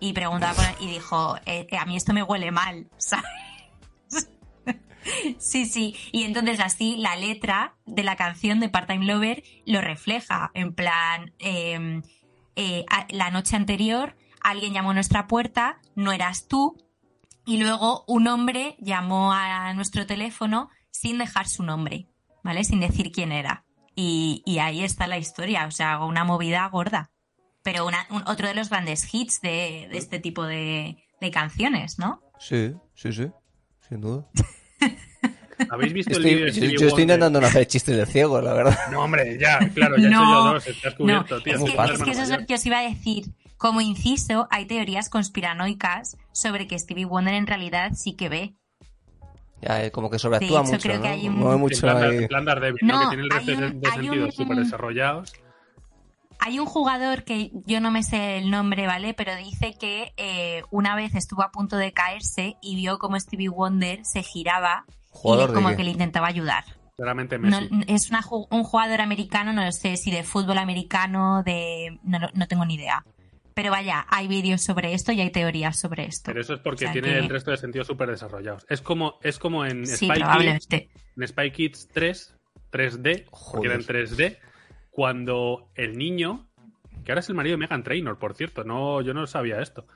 Y 0.00 0.12
preguntaba 0.12 0.54
por- 0.54 0.82
y 0.82 0.86
dijo, 0.90 1.36
eh, 1.44 1.66
eh, 1.70 1.76
a 1.76 1.84
mí 1.84 1.96
esto 1.96 2.12
me 2.14 2.22
huele 2.22 2.50
mal, 2.52 2.86
¿sabes? 2.96 3.24
Sí, 5.38 5.66
sí. 5.66 5.94
Y 6.12 6.24
entonces 6.24 6.60
así 6.60 6.96
la 6.96 7.16
letra 7.16 7.76
de 7.86 8.02
la 8.02 8.16
canción 8.16 8.60
de 8.60 8.68
Part-Time 8.68 9.04
Lover 9.06 9.42
lo 9.66 9.80
refleja. 9.80 10.50
En 10.54 10.74
plan, 10.74 11.32
eh, 11.38 12.02
eh, 12.56 12.84
la 13.10 13.30
noche 13.30 13.56
anterior 13.56 14.16
alguien 14.40 14.72
llamó 14.72 14.90
a 14.90 14.94
nuestra 14.94 15.26
puerta, 15.26 15.80
no 15.94 16.12
eras 16.12 16.46
tú, 16.48 16.76
y 17.44 17.58
luego 17.58 18.04
un 18.06 18.28
hombre 18.28 18.76
llamó 18.80 19.32
a 19.32 19.72
nuestro 19.74 20.06
teléfono 20.06 20.68
sin 20.90 21.18
dejar 21.18 21.48
su 21.48 21.62
nombre, 21.62 22.06
¿vale? 22.44 22.64
Sin 22.64 22.80
decir 22.80 23.10
quién 23.12 23.32
era. 23.32 23.64
Y, 23.94 24.42
y 24.46 24.58
ahí 24.58 24.84
está 24.84 25.06
la 25.06 25.18
historia, 25.18 25.66
o 25.66 25.70
sea, 25.70 26.04
una 26.04 26.24
movida 26.24 26.66
gorda. 26.68 27.10
Pero 27.62 27.86
una- 27.86 28.06
un- 28.10 28.22
otro 28.28 28.46
de 28.46 28.54
los 28.54 28.68
grandes 28.70 29.12
hits 29.12 29.40
de, 29.40 29.88
de 29.90 29.98
este 29.98 30.18
tipo 30.20 30.44
de, 30.44 31.02
de 31.20 31.30
canciones, 31.30 31.98
¿no? 31.98 32.22
Sí, 32.38 32.74
sí, 32.94 33.12
sí. 33.12 33.30
Sin 33.88 34.00
duda. 34.00 34.28
¿Habéis 35.70 35.92
visto 35.92 36.12
Estoy- 36.12 36.30
el 36.30 36.34
vídeo 36.36 36.46
de 36.46 36.52
yo, 36.52 36.56
Stevie 36.56 36.78
yo 36.78 36.86
estoy 36.88 37.02
intentando 37.02 37.40
no 37.40 37.46
hacer 37.48 37.66
chistes 37.66 37.96
de 37.96 38.06
ciego, 38.06 38.40
la 38.40 38.52
verdad. 38.52 38.78
No, 38.92 39.02
hombre, 39.02 39.36
ya, 39.40 39.58
claro, 39.74 39.96
ya 39.96 40.06
he 40.06 40.10
No, 40.10 40.22
hecho 40.22 40.30
yo 40.30 40.52
dos, 40.52 40.66
estás 40.68 40.92
No, 40.92 40.96
cubierto, 40.98 41.42
tío. 41.42 41.54
es 41.54 41.60
muy 41.60 41.70
que, 41.72 41.82
es 41.82 42.02
que 42.02 42.10
eso 42.12 42.22
es 42.22 42.30
lo 42.30 42.46
que 42.46 42.54
os 42.54 42.66
iba 42.66 42.78
a 42.78 42.82
decir. 42.82 43.24
Como 43.56 43.80
inciso, 43.80 44.46
hay 44.52 44.66
teorías 44.66 45.08
conspiranoicas 45.10 46.16
sobre 46.32 46.68
que 46.68 46.78
Stevie 46.78 47.06
Wonder 47.06 47.34
en 47.34 47.48
realidad 47.48 47.92
sí 47.96 48.12
que 48.14 48.28
ve. 48.28 48.54
Ya, 49.60 49.82
eh, 49.84 49.90
como 49.90 50.08
que 50.10 50.20
sobreactúa 50.20 50.60
hecho, 50.60 50.70
mucho, 50.70 50.82
creo 50.82 50.96
¿no? 50.98 51.02
que 51.02 51.08
hay 51.08 51.26
un- 51.28 51.34
Mueve 51.34 51.54
En 51.56 51.60
mucho 51.60 51.80
plan, 51.80 51.96
ahí. 52.04 52.28
plan 52.28 52.44
Daredevil, 52.44 52.78
¿no? 52.82 52.94
No, 52.94 53.00
que 53.00 53.16
tiene 53.16 53.22
el 53.24 53.30
resto 53.30 53.50
de, 53.50 53.56
de 53.56 53.88
hay 53.88 53.92
sentidos 53.94 54.26
un- 54.28 54.32
súper 54.32 54.56
desarrollados. 54.58 55.32
Hay 56.40 56.58
un 56.58 56.66
jugador 56.66 57.24
que 57.24 57.50
yo 57.66 57.80
no 57.80 57.90
me 57.90 58.02
sé 58.02 58.38
el 58.38 58.50
nombre, 58.50 58.86
¿vale? 58.86 59.12
Pero 59.14 59.34
dice 59.36 59.74
que 59.78 60.12
eh, 60.16 60.62
una 60.70 60.94
vez 60.94 61.14
estuvo 61.14 61.42
a 61.42 61.50
punto 61.50 61.76
de 61.76 61.92
caerse 61.92 62.56
y 62.62 62.76
vio 62.76 62.98
como 62.98 63.18
Stevie 63.18 63.48
Wonder 63.48 64.00
se 64.04 64.22
giraba 64.22 64.84
¿Jugador 65.10 65.50
y 65.50 65.52
de 65.52 65.54
como 65.54 65.76
que 65.76 65.84
le 65.84 65.90
intentaba 65.90 66.28
ayudar. 66.28 66.64
Claramente 66.96 67.38
No, 67.38 67.60
Messi. 67.60 67.84
es 67.86 68.10
una 68.10 68.22
un 68.50 68.64
jugador 68.64 69.00
americano, 69.00 69.52
no 69.52 69.64
lo 69.64 69.72
sé 69.72 69.96
si 69.96 70.10
de 70.10 70.22
fútbol 70.24 70.58
americano, 70.58 71.42
de 71.44 71.98
no, 72.02 72.18
no- 72.18 72.30
no 72.34 72.46
tengo 72.48 72.64
ni 72.64 72.74
idea. 72.74 73.04
Pero 73.54 73.72
vaya, 73.72 74.06
hay 74.08 74.28
vídeos 74.28 74.62
sobre 74.62 74.94
esto 74.94 75.10
y 75.10 75.20
hay 75.20 75.30
teorías 75.30 75.76
sobre 75.78 76.04
esto. 76.06 76.26
Pero 76.30 76.40
eso 76.40 76.54
es 76.54 76.60
porque 76.60 76.84
O 76.84 76.88
sea 76.88 76.92
tiene 76.92 77.08
que- 77.08 77.18
el 77.18 77.28
resto 77.28 77.50
de 77.50 77.56
sentidos 77.56 77.88
súper 77.88 78.08
desarrollados. 78.10 78.64
Es 78.68 78.80
como, 78.80 79.18
es 79.22 79.38
como 79.40 79.64
en 79.66 79.84
Sí, 79.86 79.96
Spy 80.06 80.06
Kids, 80.08 80.18
probablemente. 80.18 80.88
en 81.16 81.26
Spy 81.28 81.50
Kids 81.50 81.88
3, 81.92 82.36
3D, 82.70 83.26
porque 83.52 83.66
era 83.66 83.74
en 83.76 83.82
3D, 83.84 84.38
cuando 84.98 85.70
el 85.76 85.96
niño, 85.96 86.48
que 87.04 87.12
ahora 87.12 87.20
es 87.20 87.28
el 87.28 87.36
marido 87.36 87.52
de 87.54 87.58
Megan 87.58 87.84
Trainor, 87.84 88.18
por 88.18 88.34
cierto, 88.34 88.64
no, 88.64 89.00
yo 89.00 89.14
no 89.14 89.28
sabía 89.28 89.60
esto. 89.60 89.86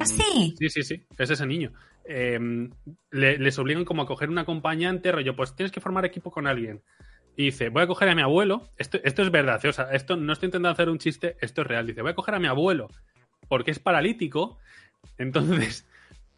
¿Ah, 0.00 0.04
sí? 0.04 0.56
Sí, 0.58 0.68
sí, 0.68 0.82
sí, 0.82 1.06
es 1.16 1.30
ese 1.30 1.46
niño. 1.46 1.72
Em, 2.04 2.68
le- 3.12 3.38
les 3.38 3.56
obligan 3.60 3.84
como 3.84 4.02
a 4.02 4.06
coger 4.06 4.30
un 4.30 4.38
acompañante, 4.38 5.12
rollo, 5.12 5.36
pues 5.36 5.54
tienes 5.54 5.70
que 5.70 5.80
formar 5.80 6.04
equipo 6.04 6.32
con 6.32 6.48
alguien. 6.48 6.82
Y 7.36 7.44
dice, 7.44 7.68
voy 7.68 7.84
a 7.84 7.86
coger 7.86 8.08
a 8.08 8.16
mi 8.16 8.22
abuelo. 8.22 8.68
Esto, 8.78 8.98
esto 9.04 9.22
es 9.22 9.30
verdad, 9.30 9.64
¿eh? 9.64 9.68
o 9.68 9.72
sea, 9.72 9.92
esto 9.92 10.16
no 10.16 10.32
estoy 10.32 10.48
intentando 10.48 10.70
hacer 10.70 10.88
un 10.88 10.98
chiste, 10.98 11.36
esto 11.40 11.60
es 11.60 11.68
real. 11.68 11.86
Dice, 11.86 12.02
voy 12.02 12.10
a 12.10 12.16
coger 12.16 12.34
a 12.34 12.40
mi 12.40 12.48
abuelo 12.48 12.88
porque 13.46 13.70
es 13.70 13.78
paralítico. 13.78 14.58
Entonces, 15.18 15.86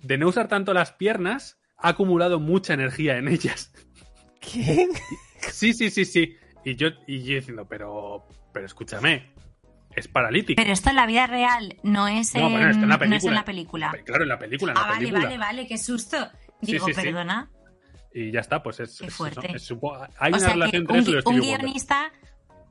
de 0.01 0.19
no 0.19 0.29
usar 0.29 0.49
tanto 0.49 0.75
las 0.75 0.93
piernas, 0.93 1.59
ha 1.79 1.89
acumulado 1.89 2.39
mucha 2.39 2.75
energía 2.75 3.17
en 3.17 3.29
ellas. 3.29 3.73
¿Quién? 4.43 4.91
Sí, 5.51 5.73
sí, 5.73 5.89
sí, 5.89 6.05
sí. 6.05 6.37
Y 6.65 6.77
yo, 6.77 6.89
y 7.07 7.23
yo 7.23 7.35
diciendo, 7.37 7.67
pero, 7.69 8.27
pero 8.53 8.67
escúchame, 8.67 9.33
es 9.95 10.09
paralítico. 10.09 10.61
Pero 10.61 10.73
esto 10.73 10.91
en 10.91 10.97
la 10.97 11.07
vida 11.07 11.27
real 11.27 11.77
no 11.83 12.09
es, 12.09 12.35
No, 12.35 12.41
en, 12.47 12.53
bueno, 12.53 12.71
en 12.71 12.89
la 12.89 12.97
no 12.97 13.17
es 13.17 13.25
en 13.25 13.35
la 13.35 13.45
película. 13.45 13.91
película. 13.91 14.05
Claro, 14.05 14.23
en 14.23 14.29
la 14.29 14.39
película, 14.39 14.73
en 14.73 14.77
la 14.79 14.83
Ah, 14.83 14.87
vale, 14.89 14.99
película. 14.99 15.25
vale, 15.25 15.39
vale, 15.39 15.67
qué 15.67 15.79
susto. 15.79 16.17
Sí, 16.63 16.73
Digo, 16.73 16.87
sí, 16.87 16.95
sí. 16.95 17.01
perdona. 17.03 17.51
Y 18.13 18.31
ya 18.31 18.41
está, 18.41 18.63
pues 18.63 18.81
es. 18.81 18.99
Qué 18.99 19.07
es- 19.07 19.15
fuerte. 19.15 19.51
es- 19.55 19.63
supo- 19.71 19.97
hay 20.19 20.33
o 20.33 20.37
una 20.37 20.39
sea 20.39 20.49
que 20.49 20.55
relación 20.55 20.87
un, 20.89 20.97
entre 20.97 21.01
eso 21.01 21.11
y 21.11 21.13
gui- 21.13 21.15
los 21.17 21.27
un 21.27 21.35
Wonder. 21.41 21.59
guionista, 21.61 22.13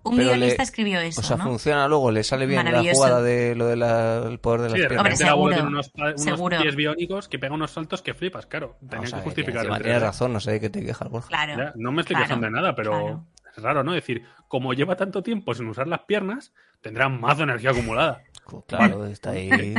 un 0.03 0.15
Pero 0.17 0.29
le- 0.31 0.35
guionista 0.37 0.63
escribió 0.63 0.99
eso, 1.01 1.21
O 1.21 1.23
sea, 1.23 1.37
¿no? 1.37 1.43
funciona 1.43 1.87
luego, 1.87 2.11
le 2.11 2.23
sale 2.23 2.45
bien 2.45 2.65
la 2.65 2.81
jugada 2.93 3.21
de 3.21 3.53
lo 3.55 3.67
del 3.67 4.39
poder 4.39 4.61
de 4.61 4.67
las 4.69 4.73
Sí, 4.75 4.81
de 4.81 4.87
piernas. 4.87 5.03
repente 5.19 5.23
Hombre, 5.23 5.29
seguro, 5.29 5.53
tiene 5.53 5.67
unos, 5.67 5.91
unos 5.95 6.21
seguro. 6.21 6.61
pies 6.61 6.75
biónicos 6.75 7.27
que 7.27 7.39
pegan 7.39 7.53
unos 7.55 7.71
saltos 7.71 8.01
que 8.01 8.13
flipas, 8.13 8.45
claro. 8.45 8.77
O 8.81 8.87
Tenían 8.87 9.07
sea, 9.07 9.19
que 9.19 9.23
que 9.23 9.29
justificar 9.29 9.61
tienes 9.63 9.81
3D. 9.81 9.99
razón, 9.99 10.33
no 10.33 10.39
sé 10.39 10.51
de 10.51 10.59
qué 10.61 10.69
te 10.69 10.83
quejas, 10.85 11.09
Borja. 11.09 11.27
Claro. 11.27 11.57
Ya, 11.57 11.73
no 11.75 11.91
me 11.91 12.01
estoy 12.01 12.15
claro, 12.15 12.25
quejando 12.27 12.45
de 12.47 12.51
nada, 12.51 12.75
pero 12.75 12.91
claro. 12.91 13.25
Es 13.55 13.63
raro, 13.63 13.83
¿no? 13.83 13.93
decir, 13.93 14.23
como 14.47 14.73
lleva 14.73 14.95
tanto 14.95 15.23
tiempo 15.23 15.53
sin 15.53 15.67
usar 15.67 15.87
las 15.87 16.01
piernas, 16.01 16.53
tendrá 16.81 17.09
más 17.09 17.39
energía 17.39 17.71
acumulada. 17.71 18.21
Claro, 18.67 19.05
está 19.05 19.31
ahí. 19.31 19.73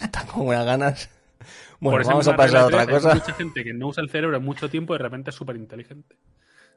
Está 0.00 0.26
con 0.26 0.46
unas 0.48 0.64
ganas. 0.64 1.10
Bueno, 1.80 1.94
Por 1.96 2.00
esa 2.02 2.10
vamos 2.12 2.28
a 2.28 2.36
pasar 2.36 2.56
a 2.56 2.66
otra 2.66 2.86
de 2.86 2.92
cosa. 2.92 3.12
Hay 3.12 3.20
mucha 3.20 3.34
gente 3.34 3.64
que 3.64 3.74
no 3.74 3.88
usa 3.88 4.02
el 4.02 4.10
cerebro 4.10 4.36
en 4.36 4.44
mucho 4.44 4.70
tiempo 4.70 4.94
y 4.94 4.98
de 4.98 5.04
repente 5.04 5.30
es 5.30 5.36
súper 5.36 5.56
inteligente. 5.56 6.16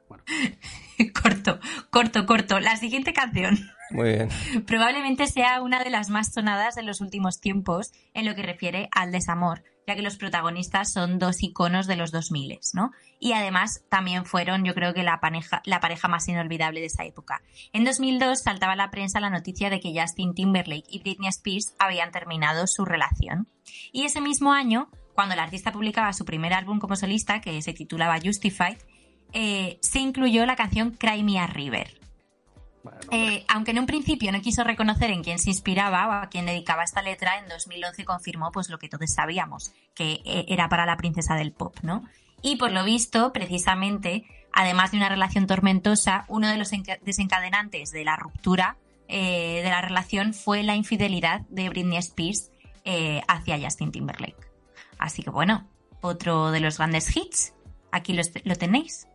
Bueno, 0.08 0.24
corto, 1.22 1.60
corto, 1.90 2.26
corto. 2.26 2.60
La 2.60 2.76
siguiente 2.76 3.12
canción 3.12 3.58
Muy 3.90 4.10
bien. 4.14 4.28
probablemente 4.66 5.26
sea 5.26 5.60
una 5.62 5.82
de 5.84 5.90
las 5.90 6.10
más 6.10 6.32
sonadas 6.32 6.74
de 6.74 6.82
los 6.82 7.00
últimos 7.00 7.40
tiempos 7.40 7.92
en 8.14 8.26
lo 8.26 8.34
que 8.34 8.42
refiere 8.42 8.88
al 8.92 9.12
desamor, 9.12 9.62
ya 9.88 9.96
que 9.96 10.02
los 10.02 10.18
protagonistas 10.18 10.92
son 10.92 11.18
dos 11.18 11.42
iconos 11.42 11.86
de 11.86 11.96
los 11.96 12.12
2000, 12.12 12.60
¿no? 12.74 12.92
Y 13.18 13.32
además 13.32 13.82
también 13.88 14.26
fueron, 14.26 14.62
yo 14.64 14.74
creo 14.74 14.92
que 14.92 15.02
la 15.02 15.18
pareja, 15.18 15.62
la 15.64 15.80
pareja 15.80 16.08
más 16.08 16.28
inolvidable 16.28 16.80
de 16.80 16.86
esa 16.86 17.04
época. 17.04 17.40
En 17.72 17.84
2002 17.84 18.42
saltaba 18.42 18.74
a 18.74 18.76
la 18.76 18.90
prensa 18.90 19.18
la 19.18 19.30
noticia 19.30 19.70
de 19.70 19.80
que 19.80 19.98
Justin 19.98 20.34
Timberlake 20.34 20.84
y 20.90 21.00
Britney 21.00 21.28
Spears 21.30 21.74
habían 21.78 22.12
terminado 22.12 22.66
su 22.66 22.84
relación. 22.84 23.48
Y 23.90 24.04
ese 24.04 24.20
mismo 24.20 24.52
año, 24.52 24.90
cuando 25.14 25.32
el 25.32 25.40
artista 25.40 25.72
publicaba 25.72 26.12
su 26.12 26.26
primer 26.26 26.52
álbum 26.52 26.78
como 26.78 26.94
solista, 26.94 27.40
que 27.40 27.62
se 27.62 27.72
titulaba 27.72 28.20
Justified, 28.22 28.76
eh, 29.32 29.78
se 29.80 30.00
incluyó 30.00 30.44
la 30.44 30.56
canción 30.56 30.90
Cry 30.90 31.22
Me 31.22 31.40
a 31.40 31.46
River. 31.46 31.97
Bueno. 32.82 32.98
Eh, 33.10 33.44
aunque 33.48 33.70
en 33.72 33.78
un 33.80 33.86
principio 33.86 34.30
no 34.32 34.40
quiso 34.40 34.64
reconocer 34.64 35.10
en 35.10 35.22
quién 35.22 35.38
se 35.38 35.50
inspiraba 35.50 36.06
o 36.08 36.12
a 36.12 36.28
quién 36.28 36.46
dedicaba 36.46 36.84
esta 36.84 37.02
letra, 37.02 37.38
en 37.38 37.48
2011 37.48 38.04
confirmó 38.04 38.50
pues 38.52 38.68
lo 38.70 38.78
que 38.78 38.88
todos 38.88 39.10
sabíamos, 39.12 39.72
que 39.94 40.20
eh, 40.24 40.46
era 40.48 40.68
para 40.68 40.86
la 40.86 40.96
princesa 40.96 41.34
del 41.34 41.52
pop, 41.52 41.76
¿no? 41.82 42.04
Y 42.42 42.56
por 42.56 42.70
lo 42.72 42.84
visto, 42.84 43.32
precisamente, 43.32 44.24
además 44.52 44.92
de 44.92 44.98
una 44.98 45.08
relación 45.08 45.46
tormentosa, 45.46 46.24
uno 46.28 46.48
de 46.48 46.56
los 46.56 46.72
enca- 46.72 47.00
desencadenantes 47.02 47.90
de 47.90 48.04
la 48.04 48.16
ruptura 48.16 48.76
eh, 49.08 49.60
de 49.62 49.70
la 49.70 49.80
relación 49.80 50.34
fue 50.34 50.62
la 50.62 50.76
infidelidad 50.76 51.40
de 51.48 51.68
Britney 51.68 51.98
Spears 51.98 52.50
eh, 52.84 53.22
hacia 53.26 53.58
Justin 53.58 53.90
Timberlake. 53.90 54.36
Así 54.98 55.22
que 55.22 55.30
bueno, 55.30 55.66
otro 56.00 56.50
de 56.52 56.60
los 56.60 56.78
grandes 56.78 57.16
hits, 57.16 57.54
aquí 57.90 58.12
lo, 58.12 58.22
lo 58.44 58.54
tenéis. 58.56 59.08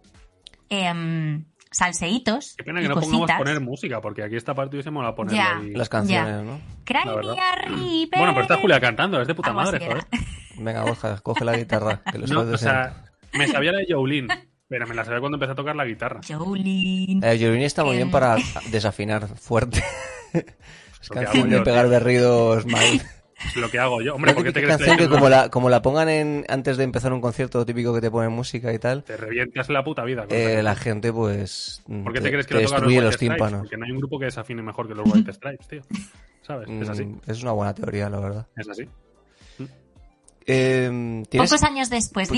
Em, 0.69 1.45
salseitos. 1.73 2.55
Qué 2.57 2.63
pena 2.63 2.79
y 2.79 2.83
que 2.83 2.89
no 2.89 2.95
pongamos 2.95 3.19
cositas. 3.21 3.37
poner 3.37 3.59
música, 3.59 3.99
porque 4.01 4.23
aquí 4.23 4.35
esta 4.35 4.53
parte 4.53 4.75
hubiésemos 4.75 5.03
la 5.03 5.13
poner 5.15 5.35
Ya. 5.35 5.57
ahí. 5.57 5.71
Las 5.71 5.89
canciones, 5.89 6.43
¿no? 6.43 6.59
Cry 6.85 6.99
me 7.05 7.39
a 7.41 7.55
river. 7.67 8.17
Bueno, 8.19 8.33
pero 8.33 8.41
está 8.43 8.57
Julia 8.57 8.79
cantando, 8.79 9.21
es 9.21 9.27
de 9.27 9.35
puta 9.35 9.49
Algo 9.49 9.61
madre, 9.61 9.85
joder. 9.85 10.03
Venga, 10.57 10.83
Borja, 10.83 11.19
coge 11.21 11.43
la 11.45 11.57
guitarra. 11.57 12.01
Que 12.11 12.17
lo 12.19 12.27
No, 12.27 12.41
sabes 12.41 12.53
o 12.53 12.57
sea, 12.57 13.03
me 13.33 13.47
sabía 13.47 13.71
la 13.71 13.79
de 13.79 13.87
Jolene, 13.91 14.27
pero 14.67 14.87
me 14.87 14.93
la 14.95 15.03
sabía 15.03 15.19
cuando 15.19 15.35
empecé 15.37 15.51
a 15.53 15.55
tocar 15.55 15.75
la 15.75 15.85
guitarra. 15.85 16.21
Jolene. 16.27 17.19
Eh, 17.23 17.65
está 17.65 17.83
muy 17.83 17.95
bien 17.95 18.11
para 18.11 18.37
desafinar 18.71 19.27
fuerte. 19.37 19.83
es 20.33 21.09
canción 21.09 21.49
de 21.49 21.61
pegar 21.61 21.87
berridos 21.89 22.65
mal. 22.65 23.01
Es 23.45 23.55
lo 23.55 23.69
que 23.69 23.79
hago 23.79 24.01
yo. 24.01 24.15
Hombre, 24.15 24.33
¿por 24.33 24.43
qué 24.43 24.51
te 24.51 24.61
crees 24.61 24.77
canción 24.77 24.97
que 24.97 25.03
que 25.03 25.09
como 25.09 25.29
la, 25.29 25.49
como 25.49 25.69
la 25.69 25.81
pongan 25.81 26.09
en, 26.09 26.45
antes 26.49 26.77
de 26.77 26.83
empezar 26.83 27.13
un 27.13 27.21
concierto 27.21 27.65
típico 27.65 27.93
que 27.93 28.01
te 28.01 28.09
ponen 28.09 28.31
música 28.31 28.73
y 28.73 28.79
tal, 28.79 29.03
te 29.03 29.17
revientas 29.17 29.69
la 29.69 29.83
puta 29.83 30.03
vida? 30.03 30.25
eh, 30.29 30.61
la 30.63 30.75
gente 30.75 31.11
pues 31.13 31.81
¿Por 31.87 32.13
qué 32.13 32.19
te, 32.19 32.25
te, 32.25 32.31
crees 32.31 32.45
que 32.47 32.55
te 32.55 32.61
lo 32.63 32.69
destruye 32.69 33.01
los 33.01 33.17
tímpanos. 33.17 33.61
Porque 33.61 33.77
no 33.77 33.85
hay 33.85 33.91
un 33.91 33.97
grupo 33.99 34.19
que 34.19 34.25
desafine 34.25 34.61
mejor 34.61 34.87
que 34.87 34.95
los 34.95 35.07
White 35.13 35.33
Stripes, 35.33 35.67
tío. 35.67 35.81
¿Sabes? 36.41 36.69
Es 36.69 36.89
así. 36.89 37.05
Mm, 37.05 37.19
es 37.27 37.41
una 37.41 37.51
buena 37.51 37.73
teoría, 37.73 38.09
la 38.09 38.19
verdad. 38.19 38.47
Es 38.55 38.67
así. 38.67 38.87
Eh, 40.45 41.23
¿tienes- 41.29 41.49
Pocos 41.51 41.63
años 41.63 41.89
después, 41.89 42.29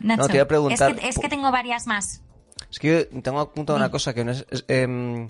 Nacho. 0.00 0.22
No, 0.22 0.28
te 0.28 0.34
iba 0.34 0.44
a 0.44 0.48
preguntar- 0.48 0.90
Es 0.92 0.96
que, 1.00 1.08
es 1.08 1.18
que 1.18 1.28
tengo 1.28 1.50
varias 1.50 1.86
más. 1.86 2.22
Es 2.70 2.78
que 2.78 3.08
yo 3.12 3.20
tengo 3.22 3.40
apuntado 3.40 3.76
una 3.76 3.90
cosa 3.90 4.14
que 4.14 4.24
no 4.24 4.32
es, 4.32 4.46
es, 4.50 4.64
em, 4.68 5.28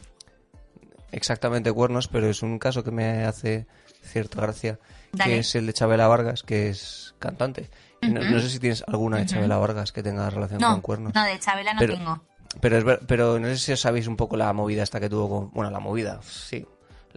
exactamente 1.12 1.73
cuernos, 1.73 2.09
pero 2.09 2.29
es 2.29 2.42
un 2.42 2.59
caso 2.59 2.85
que 2.85 2.90
me 2.90 3.25
hace 3.25 3.66
cierta 4.03 4.40
gracia, 4.40 4.79
Dale. 5.12 5.31
que 5.33 5.38
es 5.40 5.55
el 5.55 5.66
de 5.66 5.73
Chabela 5.73 6.07
Vargas, 6.09 6.42
que 6.42 6.68
es 6.68 7.14
cantante. 7.18 7.71
No, 8.03 8.40
sé 8.40 8.49
si 8.49 8.59
tienes 8.61 8.85
alguna 8.87 9.16
de. 9.18 9.27
Chabela 9.27 9.57
Vargas 9.59 9.90
que 9.92 10.03
tenga 10.05 10.31
relación 10.31 10.61
No, 10.61 10.71
con 10.73 10.81
cuernos. 10.83 11.14
no, 11.14 11.25
de 11.25 11.38
Chabela 11.38 11.73
no 11.75 11.79
Pero- 11.81 11.94
tengo. 11.94 12.23
Pero, 12.61 12.79
es 12.79 12.85
ver- 12.85 13.01
pero 13.07 13.38
no 13.38 13.47
sé 13.49 13.59
si 13.59 13.73
os 13.73 13.81
sabéis 13.81 14.07
un 14.07 14.16
poco 14.16 14.37
la 14.37 14.51
movida 14.55 14.83
esta 14.83 14.99
que 15.01 15.11
tuvo 15.11 15.29
con... 15.29 15.51
Bueno, 15.53 15.71
la 15.71 15.81
movida, 15.81 16.21
sí. 16.23 16.66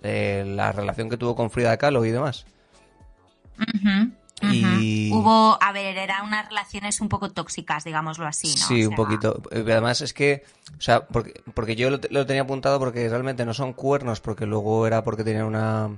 Eh, 0.03 0.43
la 0.45 0.71
relación 0.73 1.09
que 1.09 1.15
tuvo 1.17 1.35
con 1.37 1.49
Frida 1.49 1.77
Kahlo 1.77 2.03
y 2.03 2.11
demás. 2.11 2.45
Y- 4.41 5.11
Hubo, 5.13 5.57
a 5.61 5.71
ver, 5.71 5.97
eran 5.97 6.25
unas 6.25 6.47
relaciones 6.47 7.01
un 7.01 7.09
poco 7.09 7.29
tóxicas, 7.31 7.83
digámoslo 7.83 8.25
así, 8.25 8.47
¿no? 8.47 8.65
Sí, 8.67 8.85
O 8.85 8.89
un 8.89 8.95
poquito. 8.95 9.41
Eh, 9.51 9.63
Además 9.67 10.01
es 10.01 10.13
que, 10.13 10.43
o 10.77 10.81
sea, 10.81 11.05
porque, 11.07 11.41
porque 11.53 11.75
yo 11.75 11.89
lo, 11.89 11.99
te- 11.99 12.09
lo 12.11 12.25
tenía 12.25 12.41
apuntado 12.43 12.79
porque 12.79 13.07
realmente 13.09 13.45
no 13.45 13.53
son 13.53 13.73
cuernos, 13.73 14.19
porque 14.21 14.45
luego 14.45 14.87
era 14.87 15.03
porque 15.03 15.23
tenían 15.23 15.45
una 15.45 15.89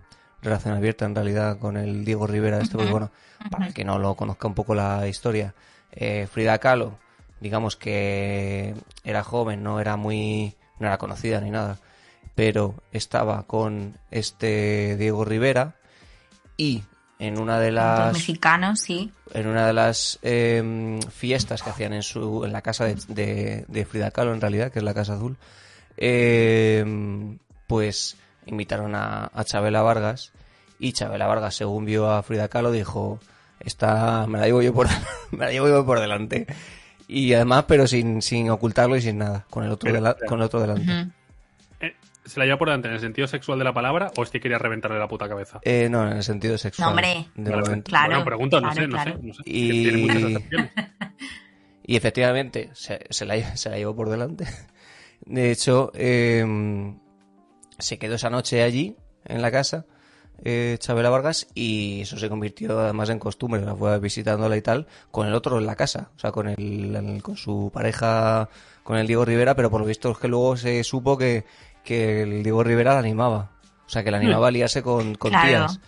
relación 0.42 0.74
abierta 0.76 1.06
en 1.06 1.16
realidad 1.16 1.58
con 1.58 1.78
el 1.78 2.04
Diego 2.04 2.28
Rivera 2.28 2.60
este, 2.60 2.76
porque 2.76 2.92
bueno, 2.92 3.12
para 3.50 3.68
el 3.68 3.74
que 3.74 3.86
no 3.86 3.98
lo 4.00 4.16
conozca 4.16 4.48
un 4.48 4.54
poco 4.56 4.76
la 4.76 5.08
historia, 5.08 5.54
eh, 5.92 6.28
Frida 6.30 6.58
Kahlo, 6.58 6.98
digamos 7.40 7.76
que 7.78 8.74
era 9.06 9.24
joven, 9.24 9.64
no 9.64 9.80
era 9.80 9.96
muy, 9.96 10.56
no 10.80 10.88
era 10.88 10.98
conocida 10.98 11.40
ni 11.40 11.50
nada, 11.50 11.78
pero 12.36 12.76
estaba 12.92 13.44
con 13.44 13.98
este 14.12 14.98
Diego 14.98 15.24
Rivera 15.24 15.76
y 16.58 16.84
en 17.26 17.40
una 17.40 17.60
de 17.60 17.72
Los 17.72 17.84
las 17.84 18.14
mexicanos, 18.14 18.80
sí. 18.82 19.12
en 19.34 19.48
una 19.48 19.66
de 19.68 19.74
las 19.74 20.20
eh, 20.24 21.00
fiestas 21.12 21.62
que 21.64 21.70
hacían 21.70 21.94
en 21.94 22.04
su 22.04 22.44
en 22.46 22.52
la 22.54 22.62
casa 22.62 22.86
de, 22.86 22.96
de- 23.08 23.66
de 23.68 23.86
Frida 23.86 24.12
Kahlo 24.12 24.34
en 24.34 24.42
realidad 24.42 24.72
que 24.72 24.80
es 24.80 24.84
la 24.86 24.94
casa 24.94 25.14
azul 25.16 25.38
eh, 25.98 26.86
pues 27.68 28.18
invitaron 28.46 28.94
a, 28.96 29.32
a 29.34 29.44
Chabela 29.44 29.82
Vargas 29.82 30.32
y 30.80 30.92
Chabela 30.94 31.28
Vargas 31.28 31.56
según 31.56 31.86
vio 31.86 32.12
a 32.12 32.24
Frida 32.24 32.48
Kahlo 32.50 32.72
dijo 32.72 33.20
esta 33.60 34.28
me 34.28 34.40
la 34.40 34.46
llevo 34.48 34.62
yo 34.62 34.74
por 34.74 34.88
me 35.32 35.46
la 35.46 35.52
llevo 35.52 35.68
yo 35.70 35.86
por 35.86 36.00
delante 36.00 36.46
y 37.08 37.34
además 37.34 37.66
pero 37.68 37.88
sin, 37.88 38.22
sin 38.22 38.50
ocultarlo 38.50 38.96
y 38.98 39.02
sin 39.02 39.18
nada 39.20 39.46
con 39.50 39.64
el 39.64 39.72
otro 39.72 39.92
pero- 39.92 40.16
con 40.28 40.40
el 40.40 40.46
otro 40.46 40.60
delante. 40.62 40.92
Eh, 40.92 41.08
¿Se 42.26 42.40
la 42.40 42.46
lleva 42.46 42.58
por 42.58 42.70
delante 42.70 42.88
en 42.88 42.94
el 42.94 43.00
sentido 43.00 43.28
sexual 43.28 43.58
de 43.60 43.66
la 43.66 43.74
palabra 43.74 44.12
o 44.18 44.24
es 44.24 44.30
que 44.30 44.40
quería 44.40 44.58
reventarle 44.58 44.98
la 45.00 45.08
puta 45.08 45.28
cabeza? 45.28 45.60
Eh, 45.64 45.88
no 45.90 46.10
en 46.10 46.18
el 46.18 46.24
sentido 46.24 46.58
sexual 46.58 46.86
No, 46.86 46.90
hombre. 46.92 47.26
de 47.36 47.50
Vale, 47.52 47.62
momento. 47.64 47.90
Claro, 47.90 48.08
Bueno, 48.10 48.26
pregunto, 48.26 48.62
no 48.62 48.72
claro, 48.72 48.82
sé, 48.82 48.88
no 48.88 48.94
claro. 48.96 49.12
sé, 49.20 49.28
no 49.28 49.34
sé. 49.34 49.42
Y- 49.46 49.84
Tiene 49.84 49.98
muchas. 50.30 50.44
Y 51.86 51.98
efectivamente, 51.98 52.70
se, 52.74 53.00
se 53.10 53.26
la, 53.26 53.58
se 53.58 53.70
la 53.70 53.78
llevó 53.78 53.94
por 53.96 54.10
delante. 54.10 54.46
De 55.26 55.52
hecho, 55.52 55.92
eh, 55.96 56.94
se 57.78 57.98
quedó 57.98 58.16
esa 58.16 58.30
noche 58.30 58.64
allí, 58.64 58.96
en 59.26 59.42
la 59.42 59.52
casa, 59.52 59.86
eh, 60.46 60.78
Chabela 60.80 61.10
Vargas, 61.10 61.48
y 61.54 62.02
eso 62.02 62.18
se 62.18 62.30
convirtió 62.30 62.80
además 62.80 63.10
en 63.10 63.20
costumbre, 63.20 63.62
la 63.62 63.76
fue 63.76 64.00
visitándola 64.00 64.56
y 64.58 64.62
tal, 64.62 64.88
con 65.12 65.28
el 65.28 65.34
otro 65.34 65.58
en 65.60 65.66
la 65.66 65.76
casa, 65.76 66.12
o 66.16 66.20
sea, 66.20 66.32
con, 66.32 66.48
el, 66.48 66.96
el- 66.96 67.22
con 67.24 67.36
su 67.36 67.70
pareja, 67.74 68.48
con 68.84 68.98
el 68.98 69.08
Diego 69.08 69.26
Rivera, 69.26 69.56
pero 69.56 69.70
por 69.70 69.82
lo 69.82 69.88
visto 69.88 70.12
es 70.12 70.18
que 70.18 70.28
luego 70.30 70.56
se 70.58 70.84
supo 70.86 71.18
que, 71.18 71.46
que 71.84 72.24
el 72.24 72.44
Diego 72.44 72.64
Rivera 72.64 72.94
la 72.94 73.00
animaba. 73.00 73.50
O 73.86 73.90
sea, 73.90 74.04
que 74.04 74.12
la 74.12 74.18
animaba 74.18 74.48
a 74.48 74.52
liarse 74.52 74.82
con, 74.82 75.16
con 75.16 75.32
Claro. 75.32 75.48
tías, 75.48 75.80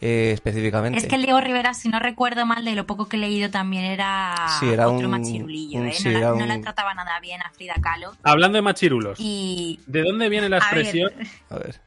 eh, 0.00 0.32
específicamente. 0.34 0.98
Es 0.98 1.06
que 1.06 1.14
el 1.16 1.22
Diego 1.22 1.40
Rivera, 1.40 1.72
si 1.74 1.88
no 1.88 1.98
recuerdo 1.98 2.44
mal, 2.46 2.64
de 2.64 2.74
lo 2.74 2.86
poco 2.86 3.08
que 3.08 3.16
he 3.16 3.20
leído 3.20 3.50
también 3.50 3.84
era, 3.84 4.34
Sí, 4.60 4.68
era 4.68 4.88
otro 4.88 5.06
un- 5.06 5.12
machirulillo, 5.12 5.80
un- 5.80 5.88
¿eh? 5.88 5.92
sí, 5.92 6.10
no, 6.12 6.18
la, 6.18 6.32
no 6.34 6.46
la 6.46 6.60
trataba 6.60 6.94
nada 6.94 7.18
bien 7.20 7.40
a 7.42 7.50
Frida 7.50 7.74
Kahlo. 7.80 8.12
Hablando 8.22 8.56
de 8.56 8.62
machirulos, 8.62 9.18
Y 9.20 9.80
¿de 9.86 10.02
dónde 10.02 10.28
viene 10.28 10.48
la 10.48 10.56
A 10.58 10.60
ver. 10.60 10.78
expresión 10.84 11.10
A 11.50 11.58
ver. 11.58 11.80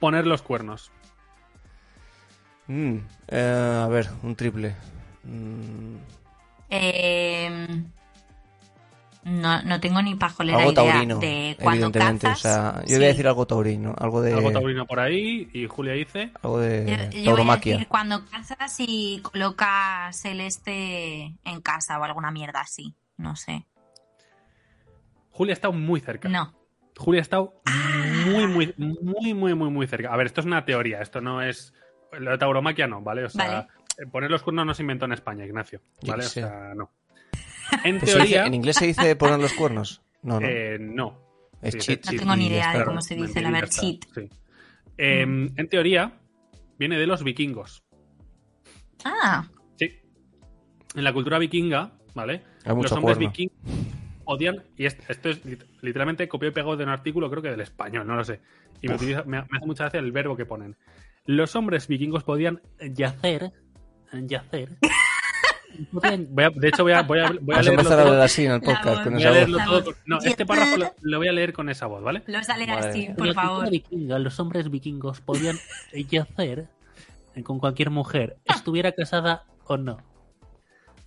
poner 0.00 0.26
los 0.26 0.42
cuernos? 0.42 0.90
Mm, 2.66 2.96
eh, 3.28 3.80
a 3.84 3.88
ver, 3.88 4.08
un 4.22 4.36
triple. 4.36 4.74
Mm, 5.24 5.96
eh, 6.70 7.82
no, 9.24 9.62
no 9.62 9.80
tengo 9.80 10.02
ni 10.02 10.14
pajolera 10.16 10.58
algo 10.58 10.72
idea 10.72 10.98
de 11.18 11.56
cuando 11.62 11.86
evidentemente. 11.86 12.26
cazas. 12.26 12.38
o 12.38 12.42
sea, 12.42 12.80
yo 12.82 12.86
sí. 12.88 12.94
voy 12.96 13.04
a 13.04 13.08
decir 13.08 13.26
algo 13.28 13.46
taurino, 13.46 13.94
algo 13.98 14.20
de, 14.22 14.32
Algo 14.34 14.50
taurino 14.52 14.86
por 14.86 14.98
ahí 15.00 15.48
y 15.52 15.66
Julia 15.66 15.92
dice... 15.94 16.32
algo 16.42 16.58
de 16.58 16.86
Yo- 16.86 16.96
yo 16.96 17.10
voy 17.10 17.20
a 17.20 17.24
tauromaquia. 17.24 17.72
decir 17.74 17.88
cuando 17.88 18.24
cazas 18.26 18.74
y 18.78 19.20
colocas 19.22 20.24
el 20.24 20.40
este 20.40 21.36
en 21.44 21.60
casa 21.62 21.98
o 21.98 22.04
alguna 22.04 22.30
mierda 22.30 22.60
así. 22.60 22.94
No 23.16 23.36
sé. 23.36 23.64
Julia 25.30 25.52
ha 25.52 25.54
estado 25.54 25.72
muy 25.72 26.00
cerca. 26.00 26.28
No. 26.28 26.52
Julia 26.96 27.20
ha 27.20 27.22
estado 27.22 27.54
muy, 28.26 28.46
muy, 28.46 28.74
muy, 28.76 29.34
muy, 29.34 29.54
muy, 29.54 29.70
muy 29.70 29.86
cerca. 29.86 30.12
A 30.12 30.16
ver, 30.16 30.26
esto 30.26 30.40
es 30.40 30.46
una 30.46 30.64
teoría, 30.64 31.00
esto 31.00 31.20
no 31.20 31.40
es. 31.42 31.72
Lo 32.12 32.30
de 32.32 32.38
tauromaquia 32.38 32.86
no, 32.86 33.00
¿vale? 33.00 33.24
O 33.24 33.30
sea, 33.30 33.46
Vale. 33.46 33.66
eh, 33.98 34.06
poner 34.10 34.30
los 34.30 34.42
cuernos 34.42 34.66
no 34.66 34.74
se 34.74 34.82
inventó 34.82 35.06
en 35.06 35.12
España, 35.12 35.46
Ignacio. 35.46 35.80
¿Vale? 36.06 36.24
O 36.24 36.28
sé. 36.28 36.40
sea, 36.42 36.74
no. 36.74 36.90
En 37.84 37.98
dice- 38.00 38.06
teoría. 38.14 38.46
¿En 38.46 38.54
inglés 38.54 38.76
se 38.76 38.86
dice 38.86 39.16
poner 39.16 39.38
los 39.40 39.52
cuernos? 39.54 40.02
No, 40.22 40.38
no. 40.40 40.46
eh, 40.46 40.78
no. 40.80 41.18
es 41.62 41.76
cheat. 41.78 42.04
No 42.06 42.18
tengo 42.18 42.36
ni 42.36 42.46
idea 42.48 42.76
de 42.78 42.84
cómo 42.84 43.00
se 43.00 43.14
dice, 43.14 43.40
la 43.40 43.50
Mentirita 43.50 43.60
ver 43.60 43.64
está, 43.64 43.80
cheat. 43.82 44.30
sí. 44.30 44.38
Eh, 44.98 45.26
Mm. 45.26 45.48
En 45.56 45.68
teoría, 45.68 46.12
viene 46.78 46.98
de 46.98 47.06
los 47.06 47.22
vikingos. 47.24 47.82
Ah, 49.04 49.44
Sí. 49.78 49.90
En 50.94 51.04
la 51.04 51.12
cultura 51.12 51.38
vikinga, 51.38 51.92
¿vale? 52.14 52.42
Hay 52.64 52.74
mucho 52.74 52.82
los 52.90 52.92
hombres 52.92 53.16
cuerno. 53.16 53.30
vikingos 53.30 53.56
odian. 54.24 54.62
Y 54.76 54.86
esto, 54.86 55.02
esto 55.08 55.30
es 55.30 55.44
lit- 55.44 55.64
literalmente 55.80 56.28
copiado 56.28 56.50
y 56.50 56.54
pegado 56.54 56.76
de 56.76 56.84
un 56.84 56.90
artículo, 56.90 57.28
creo 57.30 57.42
que 57.42 57.50
del 57.50 57.60
español, 57.60 58.06
no 58.06 58.14
lo 58.16 58.24
sé. 58.24 58.40
Y 58.80 58.88
me, 58.88 58.94
utiliza- 58.96 59.24
me, 59.24 59.38
me 59.42 59.56
hace 59.56 59.66
mucha 59.66 59.84
gracia 59.84 60.00
el 60.00 60.12
verbo 60.12 60.36
que 60.36 60.44
ponen. 60.46 60.76
Los 61.24 61.56
hombres 61.56 61.88
vikingos 61.88 62.22
podían 62.24 62.60
yacer. 62.80 63.52
Yacer. 64.12 64.76
Podían- 65.92 66.26
voy 66.30 66.44
a- 66.44 66.50
de 66.50 66.68
hecho, 66.68 66.82
voy 66.82 66.92
a, 66.92 67.02
voy 67.02 67.18
a, 67.20 67.30
voy 67.40 67.54
a 67.54 67.62
leerlo 67.62 67.70
empezar 67.80 67.98
a 67.98 68.02
hablar 68.02 68.14
todo. 68.16 68.22
así 68.22 68.44
en 68.46 68.52
el 68.52 68.60
La 68.60 68.64
podcast 68.66 68.84
voz. 68.96 69.00
con 69.04 69.12
Voy 69.14 69.20
esa 69.22 69.28
a 69.28 69.30
voz. 69.32 69.38
leerlo 69.38 69.56
La 69.58 69.64
todo. 69.64 69.74
voz. 69.74 69.84
con- 69.84 69.94
No, 70.06 70.18
este 70.18 70.46
párrafo 70.46 70.76
lo, 70.76 70.94
lo 71.00 71.18
voy 71.18 71.28
a 71.28 71.32
leer 71.32 71.52
con 71.52 71.68
esa 71.68 71.86
voz, 71.86 72.02
¿vale? 72.02 72.22
lo 72.26 72.34
vas 72.34 72.48
a 72.50 72.56
leer 72.56 72.70
Vale. 72.70 72.88
así, 72.88 73.06
por 73.06 73.16
cultura 73.16 73.34
favor. 73.42 73.68
los 74.20 74.40
hombres 74.40 74.70
vikingos 74.70 75.20
podían 75.20 75.56
yacer 76.10 76.68
con 77.44 77.58
cualquier 77.58 77.90
mujer, 77.90 78.36
estuviera 78.44 78.92
casada 78.92 79.44
o 79.66 79.76
no. 79.76 79.98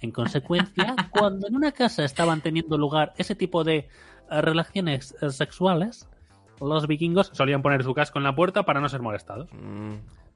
En 0.01 0.11
consecuencia, 0.11 0.95
cuando 1.11 1.47
en 1.47 1.55
una 1.55 1.71
casa 1.71 2.03
estaban 2.03 2.41
teniendo 2.41 2.77
lugar 2.77 3.13
ese 3.17 3.33
tipo 3.35 3.63
de 3.63 3.87
eh, 4.29 4.41
relaciones 4.41 5.15
eh, 5.21 5.29
sexuales, 5.29 6.07
los 6.59 6.87
vikingos 6.87 7.29
solían 7.33 7.61
poner 7.61 7.83
su 7.83 7.93
casco 7.93 8.17
en 8.19 8.23
la 8.23 8.35
puerta 8.35 8.63
para 8.63 8.79
no 8.81 8.89
ser 8.89 9.01
molestados. 9.01 9.47
Mm, 9.51 9.95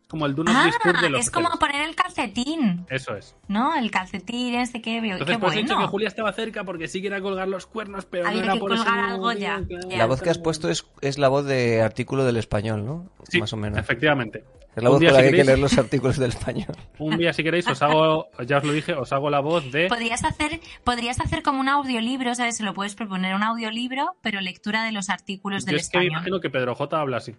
como 0.10 0.26
el 0.26 0.34
do 0.36 0.44
not 0.44 0.56
Ah, 0.58 0.64
de 1.02 1.10
los 1.12 1.22
es 1.22 1.30
como 1.32 1.48
hoteles. 1.50 1.60
poner 1.60 1.88
el 1.88 1.96
calcetín, 1.96 2.86
Eso 2.90 3.16
es. 3.16 3.36
¿no? 3.48 3.76
El 3.76 3.92
calcetín, 3.92 4.56
este 4.56 4.82
que 4.82 5.00
veo. 5.02 5.14
Entonces, 5.14 5.36
Qué 5.38 5.40
pues 5.40 5.54
he 5.54 5.58
dicho 5.60 5.70
que 5.70 5.74
bueno. 5.76 5.88
Julia 5.90 6.08
estaba 6.08 6.34
cerca 6.34 6.64
porque 6.64 6.88
sí 6.88 7.02
quería 7.02 7.22
colgar 7.22 7.48
los 7.48 7.66
cuernos, 7.68 8.06
pero 8.06 8.28
Había 8.28 8.40
no 8.40 8.44
era 8.46 8.54
que 8.54 8.60
por 8.60 8.74
eso. 8.74 8.84
colgar 8.84 9.00
algo 9.06 9.32
ya. 9.34 9.62
Claro. 9.68 9.88
La 9.90 10.06
voz 10.08 10.22
que 10.22 10.30
has 10.32 10.40
puesto 10.40 10.70
es, 10.70 10.86
es 11.02 11.18
la 11.20 11.28
voz 11.28 11.46
de 11.46 11.82
artículo 11.84 12.26
del 12.26 12.38
español, 12.38 12.86
¿no? 12.86 13.10
Sí, 13.28 13.40
Más 13.40 13.54
o 13.54 13.58
menos. 13.58 13.78
efectivamente. 13.80 14.44
Es 14.76 14.84
la 14.84 14.90
voz 14.90 15.00
con 15.00 15.08
la 15.08 15.12
si 15.12 15.16
que 15.16 15.22
hay 15.26 15.32
que 15.32 15.38
queréis- 15.38 15.46
leer 15.46 15.60
los 15.60 15.78
artículos 15.78 16.18
del 16.18 16.30
español. 16.30 16.76
Un 17.00 17.18
día, 17.18 17.34
si 17.34 17.44
queréis, 17.44 17.68
os 17.68 17.82
hago, 17.82 18.30
ya 18.48 18.58
os 18.60 18.64
lo 18.64 18.72
dije, 18.74 18.94
os 18.94 19.12
hago 19.14 19.30
la 19.30 19.40
voz 19.42 19.72
de... 19.72 19.88
Podrías 19.88 20.24
hacer, 20.24 20.60
podrías 20.84 21.20
hacer 21.20 21.44
como 21.44 21.60
un 21.60 21.70
audiolibro, 21.70 22.34
¿sabes? 22.36 22.58
Se 22.58 22.64
lo 22.64 22.74
puedes 22.74 22.96
proponer 22.96 23.36
un 23.36 23.44
audiolibro, 23.44 24.16
pero 24.22 24.42
lectura 24.42 24.84
de 24.84 24.92
los 24.92 25.10
artículos 25.10 25.64
Yo 25.66 25.72
del 25.72 25.76
es 25.78 25.90
que 25.90 25.98
me 25.98 26.04
español. 26.06 26.18
imagino 26.22 26.40
que 26.40 26.50
Pedro 26.50 26.76
J 26.76 27.00
habla 27.00 27.18
así. 27.18 27.36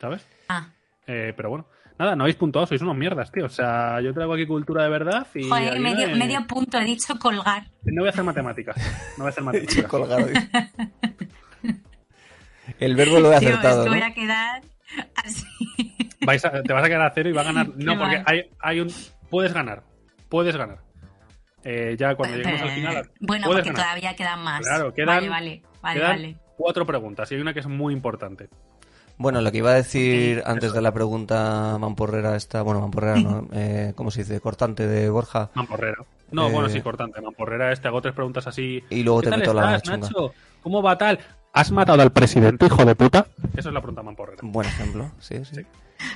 ¿Sabes? 0.00 0.26
Ah, 0.48 0.68
Eh, 1.06 1.32
pero 1.36 1.50
bueno. 1.50 1.66
Nada, 1.98 2.16
no 2.16 2.24
habéis 2.24 2.36
puntuado, 2.36 2.66
sois 2.66 2.82
unos 2.82 2.96
mierdas, 2.96 3.30
tío. 3.30 3.44
O 3.46 3.48
sea, 3.48 4.00
yo 4.00 4.12
traigo 4.12 4.34
aquí 4.34 4.46
cultura 4.46 4.82
de 4.82 4.88
verdad 4.90 5.26
y. 5.34 5.48
joder, 5.48 5.78
medio, 5.80 6.46
punto, 6.46 6.78
he 6.78 6.84
dicho 6.84 7.16
colgar. 7.20 7.64
no 7.84 8.02
voy 8.02 8.08
a 8.08 8.10
hacer 8.10 8.24
matemáticas. 8.24 8.76
No 9.16 9.24
voy 9.24 9.26
a 9.26 9.28
hacer 9.28 9.44
He 9.54 9.60
dicho 9.66 9.82
matemáticas. 9.82 9.90
colgado. 9.90 10.26
El 12.80 12.96
verbo 12.96 13.20
lo 13.20 13.32
he 13.32 13.38
Tío, 13.40 13.48
acertado, 13.50 13.78
es 13.82 13.84
que 13.84 13.90
¿no? 13.90 13.96
voy 13.96 14.10
a 14.10 14.14
quedar 14.14 14.62
así. 15.24 15.44
Vais 16.26 16.44
a- 16.44 16.62
te 16.62 16.72
vas 16.72 16.84
a 16.84 16.88
quedar 16.88 17.02
a 17.02 17.10
cero 17.14 17.28
y 17.28 17.32
va 17.32 17.42
a 17.42 17.44
ganar. 17.44 17.68
No, 17.76 17.92
Qué 17.92 17.98
porque 17.98 18.22
hay, 18.26 18.50
hay 18.60 18.80
un. 18.80 18.88
Puedes 19.30 19.52
ganar. 19.52 19.82
Puedes 20.28 20.56
ganar. 20.56 20.78
Eh, 21.62 21.96
ya 21.98 22.14
cuando 22.14 22.36
lleguemos 22.36 22.60
al 22.60 22.70
final. 22.70 23.10
bueno, 23.20 23.46
porque 23.46 23.62
ganar. 23.70 23.82
todavía 23.82 24.16
quedan 24.16 24.42
más. 24.42 24.60
Claro, 24.62 24.92
quedan- 24.92 25.06
Vale, 25.06 25.28
vale, 25.28 25.62
vale, 25.80 26.00
Quedan 26.00 26.10
vale. 26.16 26.36
cuatro 26.56 26.84
preguntas 26.86 27.30
y 27.30 27.34
hay 27.36 27.40
una 27.40 27.54
que 27.54 27.60
es 27.60 27.66
muy 27.66 27.92
importante. 27.94 28.48
Bueno, 29.16 29.40
lo 29.40 29.52
que 29.52 29.58
iba 29.58 29.70
a 29.70 29.74
decir 29.74 30.42
antes 30.44 30.72
de 30.72 30.82
la 30.82 30.92
pregunta 30.92 31.76
mamporrera 31.78 32.36
esta, 32.36 32.62
bueno, 32.62 32.80
mamporrera 32.80 33.16
no, 33.16 33.48
eh, 33.52 33.92
¿cómo 33.94 34.10
se 34.10 34.20
dice? 34.24 34.40
Cortante 34.40 34.86
de 34.86 35.08
Borja. 35.08 35.50
Mamporrera. 35.54 36.04
No, 36.32 36.48
Eh, 36.48 36.52
bueno, 36.52 36.68
sí, 36.68 36.80
cortante. 36.80 37.20
Mamporrera 37.20 37.72
es, 37.72 37.80
te 37.80 37.88
hago 37.88 38.02
tres 38.02 38.14
preguntas 38.14 38.46
así. 38.46 38.82
Y 38.90 39.02
luego 39.04 39.20
¿Qué 39.20 39.26
te 39.26 39.30
tal 39.30 39.40
meto 39.40 39.54
la 39.54 39.76
estás, 39.76 39.82
chunga. 39.82 39.96
Nacho? 39.98 40.34
¿Cómo 40.62 40.82
va 40.82 40.98
tal? 40.98 41.18
¿Has 41.52 41.70
matado 41.70 42.02
al 42.02 42.10
presidente, 42.10 42.66
hijo 42.66 42.84
de 42.84 42.96
puta? 42.96 43.26
Esa 43.56 43.68
es 43.68 43.74
la 43.74 43.80
pregunta 43.80 44.02
mamporrera. 44.02 44.40
Buen 44.42 44.66
ejemplo, 44.66 45.12
sí, 45.20 45.44
sí. 45.44 45.56
Sí. 45.56 45.66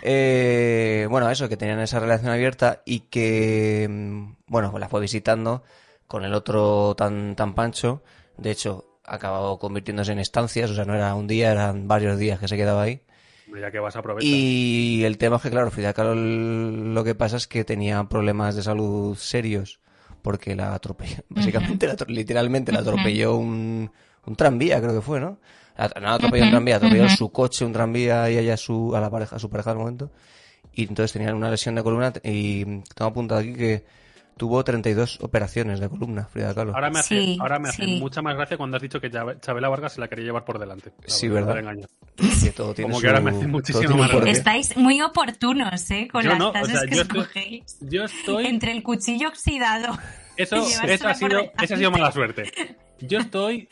Eh, 0.02 1.06
bueno, 1.08 1.30
eso, 1.30 1.48
que 1.48 1.56
tenían 1.56 1.78
esa 1.78 2.00
relación 2.00 2.32
abierta 2.32 2.82
y 2.84 3.00
que, 3.00 3.86
mm, 3.88 4.32
bueno, 4.48 4.76
la 4.78 4.88
fue 4.88 5.00
visitando 5.00 5.62
con 6.08 6.24
el 6.24 6.34
otro 6.34 6.94
tan, 6.96 7.36
tan 7.36 7.54
pancho. 7.54 8.02
De 8.36 8.50
hecho, 8.50 8.86
acabó 9.08 9.58
convirtiéndose 9.58 10.12
en 10.12 10.18
estancias, 10.18 10.70
o 10.70 10.74
sea, 10.74 10.84
no 10.84 10.94
era 10.94 11.14
un 11.14 11.26
día, 11.26 11.50
eran 11.52 11.88
varios 11.88 12.18
días 12.18 12.38
que 12.38 12.48
se 12.48 12.56
quedaba 12.56 12.82
ahí. 12.82 13.00
Ya 13.60 13.70
que 13.70 13.78
vas 13.78 13.96
a 13.96 14.00
aprovechar. 14.00 14.28
Y 14.30 15.04
el 15.04 15.16
tema 15.18 15.36
es 15.36 15.42
que, 15.42 15.50
claro, 15.50 15.70
Frida 15.70 15.92
Kahlo 15.94 16.14
lo 16.14 17.02
que 17.02 17.14
pasa 17.14 17.36
es 17.38 17.46
que 17.46 17.64
tenía 17.64 18.04
problemas 18.04 18.54
de 18.54 18.62
salud 18.62 19.16
serios 19.16 19.80
porque 20.22 20.54
la 20.54 20.74
atropelló, 20.74 21.16
básicamente, 21.30 21.86
la 21.86 21.94
atro- 21.96 22.08
literalmente 22.08 22.72
la 22.72 22.80
atropelló 22.80 23.36
un, 23.36 23.90
un 24.26 24.36
tranvía, 24.36 24.80
creo 24.80 24.94
que 24.94 25.00
fue, 25.00 25.18
¿no? 25.20 25.38
La- 25.76 25.90
No 26.00 26.10
atropelló 26.10 26.44
un 26.44 26.50
tranvía, 26.50 26.76
atropelló 26.76 27.08
su 27.08 27.30
coche, 27.32 27.64
un 27.64 27.72
tranvía 27.72 28.30
y 28.30 28.36
ella 28.36 28.54
a 28.54 28.56
su, 28.58 28.94
a 28.94 29.00
la 29.00 29.08
pareja, 29.10 29.36
a 29.36 29.38
su 29.38 29.48
pareja 29.48 29.70
al 29.70 29.78
momento. 29.78 30.10
Y 30.72 30.82
entonces 30.82 31.12
tenían 31.12 31.34
una 31.34 31.50
lesión 31.50 31.74
de 31.74 31.82
columna 31.82 32.12
y 32.22 32.64
tengo 32.64 33.10
apuntado 33.10 33.40
aquí 33.40 33.54
que 33.54 33.84
tuvo 34.38 34.64
32 34.64 35.18
operaciones 35.20 35.80
de 35.80 35.88
columna, 35.90 36.24
Frida 36.24 36.54
Kahlo. 36.54 36.74
Ahora 36.74 36.88
me 36.90 37.00
hace, 37.00 37.20
Sí, 37.20 37.38
ahora 37.40 37.58
me 37.58 37.68
hace 37.68 37.84
sí. 37.84 37.98
mucha 38.00 38.22
más 38.22 38.34
gracia 38.36 38.56
cuando 38.56 38.76
has 38.78 38.82
dicho 38.82 39.00
que 39.00 39.10
Chab- 39.10 39.38
Chabela 39.40 39.68
Vargas 39.68 39.92
se 39.92 40.00
la 40.00 40.08
quería 40.08 40.24
llevar 40.24 40.44
por 40.46 40.58
delante. 40.58 40.92
La 41.02 41.10
Sí, 41.10 41.28
verdad. 41.28 41.56
Que 42.16 42.50
todo 42.52 42.72
tiene 42.74 42.88
Como 42.90 42.96
su- 42.96 43.02
que 43.02 43.08
ahora 43.08 43.20
me 43.20 43.30
hace 43.32 43.46
muchísimo 43.46 43.96
más 43.96 44.10
porqué. 44.10 44.30
Estáis 44.30 44.76
muy 44.76 45.02
oportunos, 45.02 45.90
¿eh? 45.90 46.08
Con 46.10 46.22
Yo 46.22 46.30
las 46.30 46.38
no, 46.38 46.48
o 46.48 46.52
frases 46.52 46.72
sea, 46.80 46.88
que 46.88 46.96
yo 46.96 47.02
estoy- 47.02 47.20
escogéis. 47.20 47.76
Yo 47.82 48.04
estoy. 48.04 48.46
Entre 48.46 48.72
el 48.72 48.82
cuchillo 48.82 49.28
oxidado. 49.28 49.98
Eso, 50.36 50.56
eso 50.56 50.80
ha 51.08 51.10
por 51.10 51.14
sido, 51.16 51.28
delante. 51.28 51.64
esa 51.64 51.74
ha 51.74 51.76
sido 51.78 51.90
mala 51.90 52.12
suerte. 52.12 52.52
Yo 53.00 53.18
estoy 53.18 53.68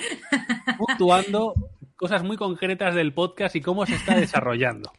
puntuando 0.78 1.54
cosas 1.96 2.22
muy 2.22 2.36
concretas 2.36 2.94
del 2.94 3.12
podcast 3.12 3.56
y 3.56 3.60
cómo 3.60 3.86
se 3.86 3.94
está 3.94 4.14
desarrollando. 4.16 4.92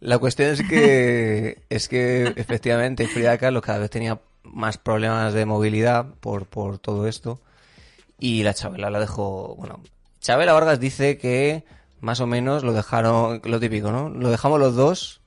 La 0.00 0.18
cuestión 0.18 0.50
es 0.50 0.62
que 0.62 1.58
es 1.68 1.88
que 1.88 2.32
efectivamente 2.36 3.06
Frida 3.06 3.36
Kahlo 3.36 3.60
cada 3.60 3.80
vez 3.80 3.90
tenía 3.90 4.18
más 4.42 4.78
problemas 4.78 5.32
de 5.34 5.46
movilidad 5.46 6.06
por, 6.20 6.46
por 6.46 6.78
todo 6.78 7.06
esto 7.06 7.40
y 8.18 8.42
la 8.42 8.54
Chabela 8.54 8.90
la 8.90 9.00
dejó, 9.00 9.54
bueno, 9.56 9.80
Chabela 10.20 10.52
Vargas 10.52 10.80
dice 10.80 11.18
que 11.18 11.64
más 12.00 12.20
o 12.20 12.26
menos 12.26 12.64
lo 12.64 12.72
dejaron, 12.72 13.40
lo 13.44 13.60
típico, 13.60 13.92
¿no? 13.92 14.08
Lo 14.08 14.30
dejamos 14.30 14.60
los 14.60 14.74
dos, 14.74 15.20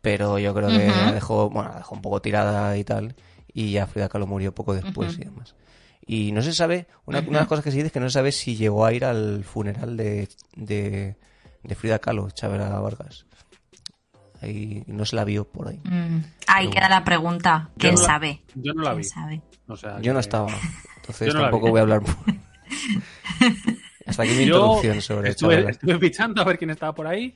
pero 0.00 0.38
yo 0.38 0.54
creo 0.54 0.68
que 0.68 0.88
la 0.88 1.12
dejó, 1.12 1.50
bueno, 1.50 1.70
la 1.70 1.78
dejó 1.78 1.94
un 1.94 2.02
poco 2.02 2.20
tirada 2.22 2.76
y 2.76 2.84
tal 2.84 3.14
y 3.54 3.72
ya 3.72 3.86
Frida 3.86 4.08
Kahlo 4.08 4.26
murió 4.26 4.54
poco 4.54 4.74
después 4.74 5.18
y 5.18 5.24
demás. 5.24 5.54
Y 6.04 6.32
no 6.32 6.42
se 6.42 6.52
sabe, 6.52 6.86
una, 7.04 7.20
una 7.20 7.28
de 7.28 7.42
las 7.42 7.46
cosas 7.46 7.64
que 7.64 7.70
se 7.70 7.76
dice 7.76 7.88
es 7.88 7.92
que 7.92 8.00
no 8.00 8.08
se 8.08 8.14
sabe 8.14 8.32
si 8.32 8.56
llegó 8.56 8.84
a 8.84 8.92
ir 8.92 9.04
al 9.04 9.44
funeral 9.44 9.96
de, 9.96 10.28
de, 10.56 11.16
de 11.62 11.74
Frida 11.74 11.98
Kahlo, 11.98 12.30
Chabela 12.30 12.68
Vargas. 12.80 13.26
Ahí 14.42 14.82
no 14.88 15.04
se 15.04 15.14
la 15.16 15.24
vio 15.24 15.44
por 15.48 15.68
ahí. 15.68 15.78
Mm, 15.84 16.18
Ahí 16.48 16.66
Pero 16.66 16.70
queda 16.72 16.88
la 16.88 17.04
pregunta. 17.04 17.70
¿Quién 17.78 17.94
no 17.94 18.00
la- 18.00 18.06
sabe? 18.06 18.42
Yo 18.54 18.74
no 18.74 18.82
la 18.82 18.90
¿Quién 18.90 18.98
vi. 19.02 19.04
sabe? 19.04 19.42
O 19.68 19.76
sea, 19.76 20.00
Yo 20.00 20.12
no 20.12 20.18
estaba. 20.20 20.48
Entonces 20.96 21.28
no 21.34 21.40
tampoco 21.42 21.70
voy 21.70 21.78
a 21.78 21.82
hablar. 21.82 22.02
Hasta 24.06 24.22
aquí 24.24 24.32
mi 24.32 24.46
Yo 24.46 24.56
introducción 24.56 25.00
sobre 25.00 25.30
estuve, 25.30 25.54
Chabela. 25.54 25.70
estuve 25.70 25.98
fichando 25.98 26.42
a 26.42 26.44
ver 26.44 26.58
quién 26.58 26.70
estaba 26.70 26.94
por 26.94 27.06
ahí. 27.06 27.34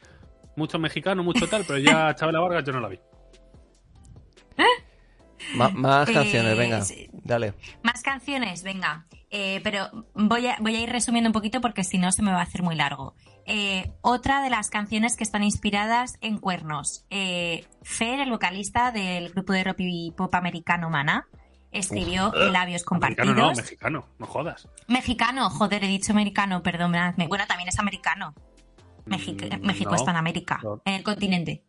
Mucho 0.56 0.78
mexicano, 0.78 1.22
mucho 1.22 1.48
tal, 1.48 1.64
pero 1.66 1.78
ya 1.78 2.14
Chabela 2.16 2.40
Vargas 2.40 2.64
yo 2.64 2.72
no 2.72 2.80
la 2.80 2.88
vi. 2.88 2.98
Ma- 5.54 5.68
más 5.70 6.08
Eh, 6.08 6.12
canciones, 6.12 6.58
venga. 6.58 6.82
sí. 6.82 7.08
Dale. 7.12 7.54
Más 7.82 8.02
canciones, 8.02 8.62
venga. 8.64 9.06
Eh, 9.30 9.60
pero 9.64 9.88
voy 10.14 10.46
a, 10.46 10.56
voy 10.60 10.76
a 10.76 10.80
ir 10.80 10.88
resumiendo 10.90 11.28
un 11.28 11.32
poquito 11.32 11.60
porque 11.60 11.82
si 11.84 11.98
no 11.98 12.12
se 12.12 12.22
me 12.22 12.30
va 12.32 12.38
a 12.40 12.42
hacer 12.44 12.62
muy 12.62 12.76
largo. 12.76 13.14
Eh, 13.44 13.92
otra 14.00 14.42
de 14.42 14.50
las 14.50 14.70
canciones 14.70 15.16
que 15.16 15.24
están 15.24 15.42
inspiradas 15.42 16.14
en 16.20 16.38
cuernos. 16.38 17.04
Eh, 17.10 17.66
Fer, 17.82 18.20
el 18.20 18.30
vocalista 18.30 18.92
del 18.92 19.30
grupo 19.30 19.52
de 19.52 19.64
rock 19.64 19.76
y 19.80 20.12
pop 20.16 20.34
americano 20.34 20.90
Mana, 20.90 21.26
escribió 21.72 22.32
Labios 22.32 22.84
Americano 22.86 22.86
Compartidos. 22.86 23.36
no, 23.36 23.52
mexicano, 23.54 24.08
no 24.18 24.26
jodas. 24.26 24.68
Mexicano, 24.88 25.50
joder, 25.50 25.84
he 25.84 25.88
dicho 25.88 26.12
americano, 26.12 26.62
perdonadme. 26.62 27.26
Bueno, 27.26 27.44
también 27.46 27.68
es 27.68 27.78
americano. 27.78 28.34
Mexic- 29.06 29.58
Mm, 29.60 29.64
México 29.66 29.90
no. 29.90 29.96
está 29.96 30.10
en 30.12 30.16
América, 30.16 30.60
no. 30.62 30.80
en 30.84 30.94
el 30.94 31.02
continente, 31.04 31.62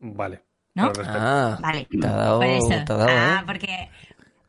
Vale. 0.00 0.42
¿no? 0.74 0.90
Ah, 1.06 1.58
Vale. 1.60 1.86
te 1.88 2.06
ha 2.06 2.10
dado, 2.10 2.38
Por 2.40 2.46
eso. 2.48 2.68
te 2.68 2.74
ha 2.74 2.96
dado, 2.96 3.06
ah, 3.08 3.38
¿eh? 3.40 3.44
porque... 3.46 3.90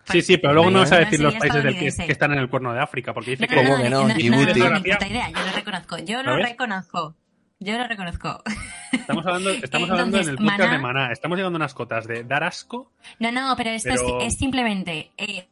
Sí, 0.05 0.21
sí, 0.21 0.37
pero 0.37 0.53
luego 0.53 0.69
no 0.71 0.79
vas 0.79 0.91
a 0.91 0.97
decir 0.99 1.19
los 1.21 1.33
países 1.35 1.63
del 1.63 1.77
que, 1.77 1.91
que 2.05 2.11
están 2.11 2.33
en 2.33 2.39
el 2.39 2.49
cuerno 2.49 2.73
de 2.73 2.79
África, 2.81 3.13
porque 3.13 3.31
dice 3.31 3.43
No, 3.43 3.47
que... 3.47 3.55
no, 3.55 3.61
¿Cómo 3.63 3.77
no, 3.77 3.83
que 3.83 3.89
no? 3.89 4.01
no, 4.01 4.07
no, 4.09 4.13
Djibouti. 4.15 4.59
no, 4.59 4.69
no, 4.69 4.79
idea, 4.79 5.29
yo 5.31 5.45
lo 5.45 5.51
reconozco, 5.53 5.97
yo 5.99 6.23
lo 6.23 6.31
¿Sabes? 6.31 6.49
reconozco, 6.49 7.15
yo 7.59 7.77
lo 7.77 7.87
reconozco. 7.87 8.43
Estamos 8.91 9.25
hablando, 9.25 9.49
estamos 9.63 9.89
hablando 9.89 10.17
en 10.17 10.23
el 10.23 10.29
Entonces, 10.31 10.51
podcast 10.57 10.71
de 10.73 10.77
Maná- 10.79 10.93
Maná. 10.93 11.11
Estamos 11.13 11.37
llegando 11.37 11.55
a 11.57 11.59
unas 11.61 11.73
cotas 11.73 12.05
de 12.07 12.23
dar 12.25 12.43
asco. 12.43 12.91
No, 13.19 13.31
no, 13.31 13.53
pero 13.55 13.69
esto 13.69 13.89
Pero- 13.93 14.19
Es, 14.21 14.33
es 14.33 14.37
simplemente. 14.39 15.11
eh, 15.17 15.47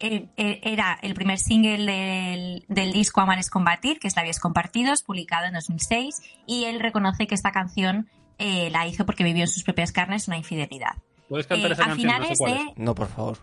eh, 0.00 0.28
eh, 0.36 0.60
era 0.62 0.96
el 1.02 1.14
primer 1.14 1.38
single 1.38 1.84
del, 1.84 2.64
del 2.68 2.92
disco 2.92 3.20
Amar 3.20 3.40
es 3.40 3.50
Combatir, 3.50 3.98
que 3.98 4.06
es 4.06 4.14
Labios 4.14 4.38
Compartidos, 4.38 5.02
publicado 5.02 5.46
en 5.46 5.54
2006, 5.54 6.22
y 6.46 6.64
él 6.66 6.78
reconoce 6.78 7.26
que 7.26 7.34
esta 7.34 7.50
canción 7.50 8.08
eh, 8.38 8.70
la 8.70 8.86
hizo 8.86 9.04
porque 9.04 9.24
vivió 9.24 9.42
en 9.42 9.48
sus 9.48 9.64
propias 9.64 9.90
carnes 9.90 10.28
una 10.28 10.36
infidelidad. 10.36 10.92
¿Puedes 11.28 11.48
cantar 11.48 11.72
Eh, 11.72 11.74
esa 11.74 11.82
a 11.82 11.86
canción? 11.88 12.06
No 12.06 12.12
sé 12.12 12.18
finales 12.20 12.38
cuál 12.38 12.52
es. 12.52 12.58
de 12.76 12.82
No, 12.82 12.94
por 12.94 13.08
favor. 13.08 13.38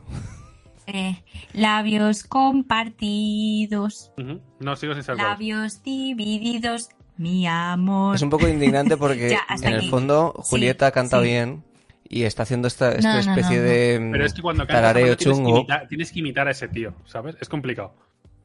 Eh, 0.87 1.23
Labios 1.53 2.23
Compartidos. 2.23 4.11
No, 4.59 4.75
sigo 4.75 4.93
sin 4.93 5.03
saber. 5.03 5.23
Labios 5.23 5.81
Divididos, 5.83 6.89
mi 7.17 7.47
amor. 7.47 8.15
Es 8.15 8.21
un 8.21 8.29
poco 8.29 8.47
indignante 8.47 8.97
porque 8.97 9.29
Ya, 9.29 9.41
en 9.61 9.73
el 9.73 9.89
fondo 9.89 10.33
Julieta 10.37 10.87
Sí, 10.87 10.93
canta 10.93 11.19
sí. 11.19 11.25
bien 11.25 11.63
y 12.07 12.23
está 12.23 12.43
haciendo 12.43 12.67
esta, 12.67 12.91
esta 12.91 13.13
No, 13.13 13.19
no, 13.19 13.25
no, 13.25 13.31
especie 13.31 13.57
no. 13.57 13.63
de 13.63 13.99
mm, 13.99 14.11
Pero 14.11 14.25
es 14.25 14.33
que 14.33 14.41
cuando 14.41 14.61
cantas 14.67 14.75
tarareo 14.75 15.17
tienes 15.17 15.37
que, 15.37 15.43
chungo. 15.43 15.57
imitar, 15.57 15.87
tienes 15.87 16.11
que 16.11 16.19
imitar 16.19 16.47
a 16.47 16.51
ese 16.51 16.67
tío, 16.67 16.93
¿sabes? 17.05 17.35
Es 17.41 17.49
complicado, 17.49 17.95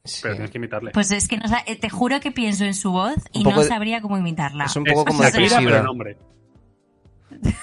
Sí. 0.04 0.20
pero 0.22 0.34
tienes 0.36 0.50
que 0.50 0.58
imitarle. 0.58 0.90
Pues 0.92 1.10
es 1.10 1.28
que 1.28 1.36
no, 1.36 1.44
eh, 1.66 1.76
te 1.76 1.90
juro 1.90 2.20
que 2.20 2.30
pienso 2.32 2.64
en 2.64 2.72
su 2.74 2.90
voz 2.90 3.16
y 3.32 3.44
no 3.44 3.60
de- 3.60 3.68
sabría 3.68 4.00
cómo 4.00 4.16
imitarla. 4.16 4.64
Es 4.64 4.76
un 4.76 4.84
poco 4.84 5.00
Es 5.00 5.06
como 5.06 5.22
Shakira, 5.24 5.40
depresiva. 5.42 5.70
pero 5.70 5.82
nombre. 5.84 6.16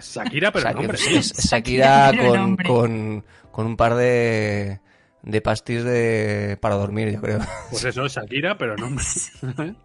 Shakira, 0.00 0.52
pero 0.52 0.64
Shakira, 0.64 0.80
nombre. 0.82 0.98
sí, 0.98 1.16
es 1.16 1.32
Shakira 1.50 2.08
pero 2.10 2.28
con, 2.30 2.36
nombre. 2.40 2.68
con, 2.68 3.24
con 3.54 3.66
un 3.66 3.76
par 3.76 3.94
de, 3.94 4.80
de 5.22 5.40
pastis 5.40 5.84
de, 5.84 6.58
para 6.60 6.74
dormir, 6.74 7.12
yo 7.12 7.20
creo. 7.20 7.38
Pues 7.70 7.84
eso, 7.84 8.08
Shakira, 8.08 8.58
pero 8.58 8.76
nombre. 8.76 9.04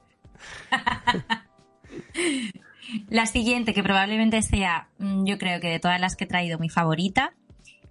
La 3.09 3.27
siguiente, 3.27 3.75
que 3.75 3.83
probablemente 3.83 4.41
sea, 4.41 4.89
mm, 4.97 5.23
yo 5.25 5.37
creo 5.37 5.61
que 5.61 5.67
de 5.67 5.79
todas 5.79 6.01
las 6.01 6.15
que 6.15 6.23
he 6.23 6.27
traído, 6.27 6.57
mi 6.57 6.69
favorita, 6.69 7.35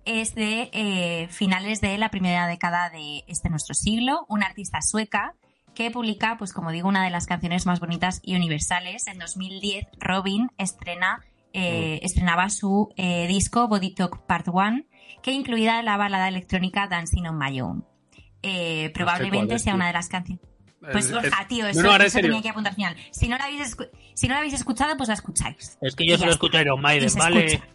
es 0.05 0.35
de 0.35 0.69
eh, 0.73 1.29
finales 1.31 1.81
de 1.81 1.97
la 1.97 2.11
primera 2.11 2.49
década 2.49 2.91
de 2.91 3.23
este 3.29 3.49
nuestro 3.49 3.77
siglo, 3.77 4.27
una 4.29 4.47
artista 4.47 4.83
sueca 4.83 5.37
que 5.77 5.93
publica, 5.93 6.39
pues 6.39 6.53
como 6.53 6.73
digo, 6.73 6.89
una 6.89 7.05
de 7.05 7.11
las 7.11 7.27
canciones 7.27 7.67
más 7.67 7.79
bonitas 7.79 8.21
y 8.25 8.35
universales. 8.35 9.07
En 9.07 9.21
2010, 9.21 9.87
Robin 10.01 10.49
estrena, 10.59 11.25
eh, 11.53 12.01
estrenaba 12.03 12.51
su 12.51 12.93
eh, 12.97 13.29
disco 13.29 13.69
Body 13.69 13.95
Talk 13.95 14.27
Part 14.27 14.49
1, 14.49 14.83
que 15.23 15.33
incluía 15.33 15.83
la 15.83 15.97
balada 15.97 16.29
electrónica 16.29 16.87
Dancing 16.87 17.25
on 17.27 17.39
My 17.39 17.61
Own. 17.61 17.85
Eh, 18.43 18.91
probablemente 18.95 19.59
sea 19.59 19.73
tío. 19.73 19.77
una 19.77 19.87
de 19.89 19.93
las 19.93 20.09
canciones. 20.09 20.45
Pues 20.93 21.07
Es- 21.07 21.13
Borja, 21.13 21.49
tío, 21.49 21.67
eso, 21.67 21.83
no, 21.83 21.97
eso 21.97 22.21
tenía 22.21 22.41
que 22.41 22.49
apuntar 22.51 22.71
al 22.71 22.77
final. 22.77 22.97
Si 23.11 23.27
no 23.29 23.37
la 23.37 23.45
habéis, 23.47 23.77
escu- 23.77 23.91
si 24.15 24.29
no 24.29 24.35
la 24.35 24.39
habéis 24.39 24.55
escuchado, 24.55 24.97
pues 24.97 25.09
la 25.09 25.15
escucháis. 25.15 25.77
Es 25.81 25.97
que 25.97 26.07
yo 26.07 26.17
solo 26.17 26.31
escucho 26.31 26.61
Iron 26.61 26.81
Maiden, 26.81 27.11
¿vale? 27.19 27.45
escucha. 27.47 27.67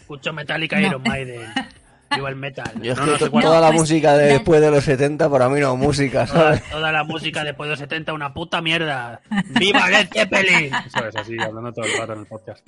Escucho 0.00 0.32
Metallica 0.34 0.78
y 0.78 0.82
No. 0.82 0.88
Iron 0.88 1.02
Maiden. 1.02 1.40
Viva 2.14 2.28
el 2.28 2.36
metal. 2.36 2.70
Yo 2.82 2.92
es 2.92 2.98
No, 2.98 3.04
que 3.04 3.10
no 3.12 3.18
sé 3.18 3.24
to- 3.24 3.30
cuál- 3.30 3.44
toda 3.44 3.60
la 3.60 3.66
pues, 3.68 3.80
música 3.80 4.16
de 4.16 4.26
después 4.26 4.60
de 4.60 4.70
los 4.70 4.84
70 4.84 5.28
para 5.30 5.48
mí 5.48 5.60
no 5.60 5.72
es 5.74 5.78
música, 5.78 6.26
Toda, 6.26 6.38
¿sabes? 6.56 6.70
toda 6.70 6.92
la 6.92 7.04
música 7.04 7.42
después 7.44 7.66
de 7.68 7.70
los 7.72 7.78
70, 7.80 8.12
una 8.12 8.32
puta 8.32 8.60
mierda. 8.62 9.20
¡Viva 9.58 9.88
Led 9.88 10.08
Zeppelin! 10.12 10.70
Eso 10.86 11.06
es 11.06 11.16
así, 11.16 11.36
hablando 11.40 11.72
todo 11.72 11.84
el 11.86 11.98
rato 11.98 12.12
en 12.12 12.18
el 12.20 12.26
podcast. 12.26 12.66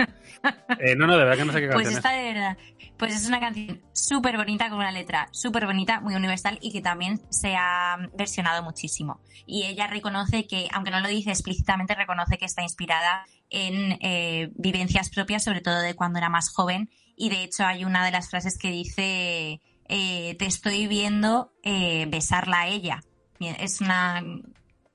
Eh, 0.80 0.94
no, 0.96 1.06
no, 1.06 1.12
de 1.16 1.24
verdad 1.24 1.36
que 1.36 1.44
no 1.44 1.52
sé 1.52 1.60
qué 1.60 1.66
Pues 1.68 1.88
canción 1.88 1.98
esta 1.98 2.10
de 2.10 2.32
verdad. 2.32 2.56
Pues 2.96 3.14
es 3.14 3.28
una 3.28 3.38
canción 3.38 3.80
súper 3.92 4.36
bonita, 4.36 4.68
con 4.70 4.78
una 4.78 4.90
letra 4.90 5.28
súper 5.32 5.66
bonita, 5.66 6.00
muy 6.00 6.14
universal 6.16 6.58
y 6.60 6.72
que 6.72 6.80
también 6.80 7.20
se 7.30 7.54
ha 7.56 7.96
versionado 8.14 8.62
muchísimo. 8.64 9.20
Y 9.46 9.64
ella 9.66 9.86
reconoce 9.86 10.46
que, 10.46 10.68
aunque 10.72 10.90
no 10.90 10.98
lo 11.00 11.08
dice 11.08 11.30
explícitamente, 11.30 11.94
reconoce 11.94 12.38
que 12.38 12.44
está 12.44 12.62
inspirada 12.62 13.24
en 13.50 13.98
eh, 14.02 14.50
vivencias 14.56 15.10
propias, 15.10 15.44
sobre 15.44 15.60
todo 15.60 15.80
de 15.80 15.94
cuando 15.94 16.18
era 16.18 16.28
más 16.28 16.50
joven. 16.52 16.90
Y 17.18 17.28
de 17.30 17.42
hecho 17.42 17.64
hay 17.66 17.84
una 17.84 18.04
de 18.04 18.10
las 18.12 18.30
frases 18.30 18.56
que 18.58 18.70
dice, 18.70 19.60
eh, 19.88 20.36
te 20.38 20.46
estoy 20.46 20.86
viendo 20.86 21.52
eh, 21.62 22.06
besarla 22.08 22.60
a 22.60 22.66
ella. 22.68 23.00
Es 23.40 23.80
una, 23.80 24.22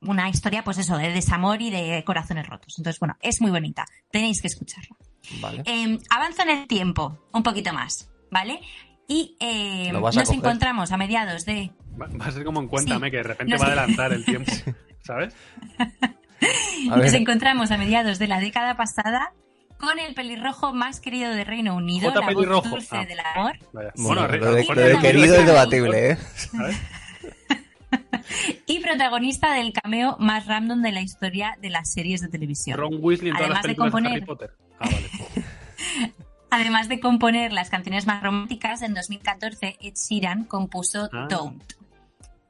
una 0.01 0.29
historia, 0.29 0.63
pues 0.63 0.77
eso, 0.77 0.97
de 0.97 1.11
desamor 1.11 1.61
y 1.61 1.69
de 1.69 2.03
corazones 2.05 2.47
rotos. 2.47 2.75
Entonces, 2.77 2.99
bueno, 2.99 3.17
es 3.21 3.41
muy 3.41 3.51
bonita. 3.51 3.85
Tenéis 4.11 4.41
que 4.41 4.47
escucharla. 4.47 4.95
Vale. 5.41 5.63
Eh, 5.65 5.99
avanzo 6.09 6.43
en 6.43 6.49
el 6.49 6.67
tiempo, 6.67 7.19
un 7.33 7.43
poquito 7.43 7.71
más, 7.73 8.09
¿vale? 8.31 8.59
Y 9.07 9.35
eh, 9.39 9.91
vas 9.93 10.15
nos 10.15 10.25
coger. 10.25 10.39
encontramos 10.39 10.91
a 10.91 10.97
mediados 10.97 11.45
de... 11.45 11.71
Va, 12.01 12.07
va 12.07 12.25
a 12.25 12.31
ser 12.31 12.43
como 12.43 12.61
en 12.61 12.67
Cuéntame, 12.67 13.07
Sí. 13.07 13.11
que 13.11 13.17
de 13.17 13.23
repente 13.23 13.57
va 13.57 13.65
a 13.65 13.67
adelantar 13.67 14.13
el 14.13 14.25
tiempo, 14.25 14.51
¿sabes? 15.03 15.35
Nos 16.87 17.13
encontramos 17.13 17.71
a 17.71 17.77
mediados 17.77 18.19
de 18.19 18.27
la 18.27 18.39
década 18.39 18.75
pasada 18.75 19.33
con 19.85 19.99
el 19.99 20.13
pelirrojo 20.13 20.73
más 20.73 20.99
querido 20.99 21.31
de 21.31 21.43
Reino 21.43 21.75
Unido, 21.75 22.09
J. 22.09 22.19
la 22.19 22.25
voz 22.25 22.35
pelirrojo. 22.35 22.69
dulce 22.69 22.97
Ah. 22.97 23.05
del 23.05 23.19
amor, 23.19 23.57
bueno, 23.95 24.21
lo 24.21 24.27
de, 24.27 24.37
re- 24.63 24.75
lo 24.75 24.81
de 24.81 24.99
querido 24.99 25.35
es 25.35 25.45
debatible, 25.45 26.11
¿eh? 26.11 26.17
y 28.65 28.79
protagonista 28.79 29.53
del 29.53 29.73
cameo 29.73 30.15
más 30.19 30.45
random 30.47 30.81
de 30.81 30.91
la 30.91 31.01
historia 31.01 31.57
de 31.61 31.69
las 31.69 31.91
series 31.91 32.21
de 32.21 32.29
televisión. 32.29 32.77
Ron 32.79 32.95
Weasley 32.99 33.29
en 33.31 33.35
todas 33.37 33.49
las 33.49 33.59
Además 33.59 33.63
de 33.63 33.67
películas 33.75 33.93
de, 33.93 33.99
componer- 33.99 34.11
Harry 34.13 34.25
Potter. 34.25 34.51
Ah, 34.79 34.89
vale. 34.91 35.09
Además 36.51 36.87
de 36.89 36.99
componer 36.99 37.51
las 37.53 37.69
canciones 37.69 38.05
más 38.05 38.21
románticas, 38.21 38.81
en 38.83 38.93
2014 38.93 39.77
Ed 39.81 39.93
Sheeran 39.95 40.43
compuso 40.45 41.09
Ah. 41.11 41.25
Don't, 41.29 41.63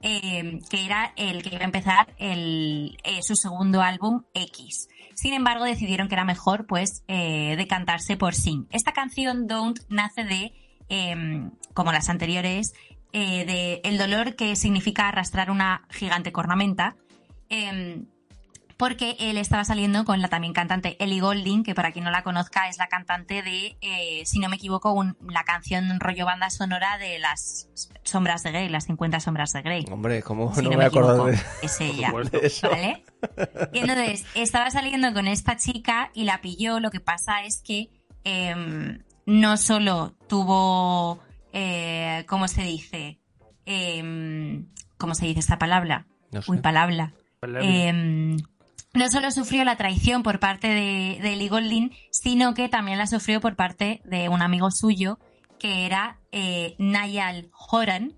eh, 0.02 0.60
que 0.70 0.86
era 0.86 1.14
el 1.16 1.42
que 1.42 1.50
iba 1.56 1.62
a 1.62 1.66
empezar 1.66 2.14
el, 2.18 2.98
eh, 3.06 3.22
su 3.24 3.36
segundo 3.38 3.82
álbum 3.82 4.24
X. 4.34 4.90
Sin 5.16 5.34
embargo, 5.34 5.66
decidieron 5.66 6.08
que 6.08 6.16
era 6.16 6.26
mejor 6.26 6.66
pues 6.66 7.04
eh, 7.08 7.56
decantarse 7.58 8.18
por 8.18 8.36
Sing. 8.36 8.68
Esta 8.72 8.92
canción 8.94 9.48
Don't 9.48 9.80
nace 9.90 10.24
de, 10.24 10.54
eh, 10.90 11.50
como 11.74 11.92
las 11.92 12.10
anteriores, 12.10 12.74
eh, 13.14 13.46
de 13.46 13.82
el 13.84 13.98
dolor 13.98 14.36
que 14.36 14.56
significa 14.56 15.08
arrastrar 15.08 15.52
una 15.52 15.86
gigante 15.90 16.32
cornamenta. 16.32 16.96
em, 17.50 18.06
porque 18.84 19.16
él 19.18 19.38
estaba 19.38 19.64
saliendo 19.64 20.04
con 20.04 20.22
la 20.22 20.28
también 20.28 20.52
cantante 20.52 20.98
Ellie 21.02 21.22
Goulding, 21.22 21.64
que 21.64 21.74
para 21.74 21.94
quien 21.94 22.04
no 22.04 22.12
la 22.12 22.22
conozca 22.22 22.68
es 22.68 22.78
la 22.78 22.88
cantante 22.88 23.42
de, 23.42 23.78
eh, 23.80 24.24
si 24.26 24.40
no 24.40 24.50
me 24.50 24.58
equivoco, 24.58 24.92
un- 24.92 25.16
la 25.30 25.46
canción 25.46 26.02
rollo 26.02 26.26
banda 26.26 26.50
sonora 26.50 26.98
de 26.98 27.18
las 27.18 27.70
sombras 28.04 28.44
de 28.44 28.52
Grey, 28.52 28.68
las 28.68 28.84
50 28.84 29.22
sombras 29.22 29.54
de 29.54 29.62
Grey. 29.62 29.86
Hombre, 29.90 30.22
¿cómo 30.22 30.54
Si 30.54 30.64
no, 30.64 30.72
no, 30.72 30.78
me 30.78 30.84
he 30.84 30.88
acordado 30.88 31.30
equivoco, 31.30 31.48
de 31.62 31.66
es 31.66 31.80
ella. 31.80 32.12
¿Vale? 32.70 33.04
Y 33.72 33.80
entonces 33.80 34.26
estaba 34.36 34.70
saliendo 34.70 35.14
con 35.14 35.28
esta 35.30 35.56
chica 35.56 36.12
y 36.14 36.26
la 36.26 36.42
pilló. 36.42 36.82
Lo 36.82 36.92
que 36.92 37.00
pasa 37.00 37.44
es 37.46 37.62
que 37.64 37.90
em, 38.26 39.00
no 39.26 39.56
solo 39.56 40.14
tuvo, 40.28 41.20
eh, 41.54 42.26
¿cómo 42.28 42.50
se 42.50 42.64
dice? 42.64 43.18
Em, 43.66 44.68
¿Cómo 44.98 45.16
se 45.16 45.26
dice 45.26 45.40
esta 45.40 45.58
palabra? 45.58 46.06
No 46.34 46.42
sé. 46.42 46.52
Uy, 46.52 46.58
palabra. 46.58 47.14
Em, 47.62 48.38
no 48.94 49.10
solo 49.10 49.32
sufrió 49.32 49.64
la 49.64 49.76
traición 49.76 50.24
por 50.24 50.40
parte 50.40 50.68
de, 50.68 51.20
de 51.22 51.48
Goulding, 51.48 51.92
sino 52.12 52.54
que 52.54 52.70
también 52.70 52.98
la 52.98 53.08
sufrió 53.08 53.42
por 53.42 53.56
parte 53.56 54.02
de 54.06 54.30
un 54.30 54.42
amigo 54.42 54.70
suyo, 54.72 55.20
que 55.60 55.86
era 55.86 56.20
eh, 56.32 56.76
Niall 56.78 57.50
Horan, 57.70 58.14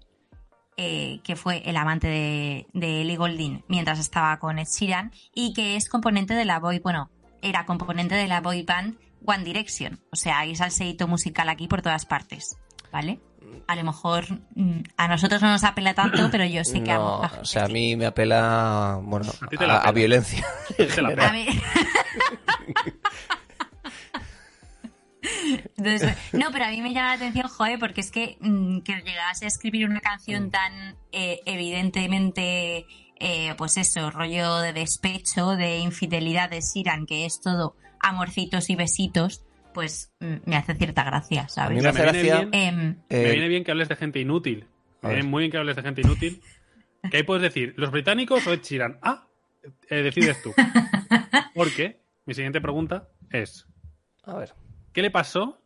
eh, 0.77 1.21
que 1.23 1.35
fue 1.35 1.63
el 1.65 1.77
amante 1.77 2.07
de, 2.07 2.67
de 2.73 3.15
Goulding 3.15 3.63
mientras 3.67 3.99
estaba 3.99 4.37
con 4.39 4.59
Ed 4.59 4.67
Sheeran, 4.67 5.11
y 5.33 5.53
que 5.53 5.75
es 5.75 5.87
componente 5.87 6.33
de 6.33 6.45
la 6.45 6.59
boy, 6.59 6.79
bueno, 6.79 7.09
era 7.41 7.65
componente 7.65 8.15
de 8.15 8.27
la 8.27 8.41
boy 8.41 8.63
band 8.63 8.97
One 9.25 9.43
Direction. 9.43 9.99
O 10.11 10.15
sea, 10.15 10.39
hay 10.39 10.55
salseíto 10.55 11.07
musical 11.07 11.49
aquí 11.49 11.67
por 11.67 11.81
todas 11.81 12.05
partes. 12.05 12.57
¿vale? 12.95 13.19
A 13.67 13.75
lo 13.75 13.83
mejor 13.83 14.25
mm, 14.55 14.81
a 14.97 15.07
nosotros 15.07 15.41
no 15.41 15.49
nos 15.49 15.63
apela 15.63 15.93
tanto, 15.93 16.29
pero 16.31 16.45
yo 16.45 16.63
sé 16.63 16.83
que 16.83 16.91
a 16.91 16.97
No, 16.97 17.21
gente 17.23 17.41
o 17.41 17.45
sea, 17.45 17.65
a 17.65 17.67
mí 17.67 17.95
me 17.95 18.05
apela, 18.05 18.99
bueno, 19.01 19.31
A 19.41 19.47
ti 19.47 19.57
te 19.57 19.65
la 19.67 19.75
a, 19.75 19.77
a 19.77 19.81
pela. 19.81 19.91
violencia. 19.93 20.45
Se 20.89 21.01
la 21.01 21.09
A 21.27 21.31
mí- 21.31 21.47
Entonces, 25.77 26.15
no, 26.33 26.51
pero 26.51 26.65
a 26.65 26.69
mí 26.69 26.81
me 26.81 26.93
llama 26.93 27.07
la 27.09 27.13
atención, 27.13 27.47
joder, 27.47 27.79
porque 27.79 28.01
es 28.01 28.11
que 28.11 28.37
mm, 28.41 28.81
que 28.81 29.01
llegase 29.01 29.45
a 29.45 29.47
escribir 29.47 29.85
una 29.89 29.97
Mm. 29.99 30.01
canción 30.01 30.51
tan 30.51 30.97
eh, 31.11 31.39
evidentemente, 31.45 32.85
eh, 33.19 33.55
pues 33.57 33.77
eso, 33.77 34.11
rollo 34.11 34.57
de 34.57 34.73
despecho, 34.73 35.55
de 35.55 35.79
infidelidad 35.79 36.49
de 36.49 36.61
Siran, 36.61 37.05
que 37.05 37.25
es 37.25 37.41
todo 37.41 37.75
amorcitos 38.01 38.69
y 38.69 38.75
besitos, 38.75 39.41
pues 39.75 40.15
mm, 40.21 40.35
me 40.45 40.55
hace 40.55 40.73
cierta 40.73 41.03
gracia, 41.03 41.41
A 41.41 41.43
mí 41.43 41.49
¿sabes? 41.49 41.83
me 41.83 41.89
hace 41.89 41.99
me 42.03 42.11
viene 42.11 42.27
gracia... 42.29 42.45
bien. 42.45 42.67
Em, 42.79 42.95
Me 43.09 43.21
eh, 43.21 43.31
viene 43.31 43.47
bien 43.49 43.63
que 43.63 43.71
hables 43.71 43.89
de 43.89 43.95
gente 43.97 44.19
inútil. 44.19 44.67
Me 45.03 45.09
viene 45.09 45.27
muy 45.27 45.41
bien 45.41 45.51
que 45.51 45.57
hables 45.57 45.75
de 45.75 45.83
gente 45.83 46.01
inútil. 46.01 46.41
Que 47.11 47.17
ahí 47.17 47.23
puedes 47.23 47.43
decir, 47.43 47.75
¿los 47.77 47.91
británicos 47.91 48.47
o 48.47 48.53
Ed 48.53 48.61
Sheeran? 48.63 48.97
Ah, 49.03 49.27
eh, 49.91 50.01
decides 50.01 50.41
tú. 50.41 50.55
Porque 51.53 52.01
mi 52.25 52.33
siguiente 52.33 52.59
pregunta 52.59 53.09
es, 53.29 53.67
a 54.23 54.33
ver. 54.37 54.55
¿qué 54.91 55.03
le 55.03 55.11
pasó? 55.11 55.61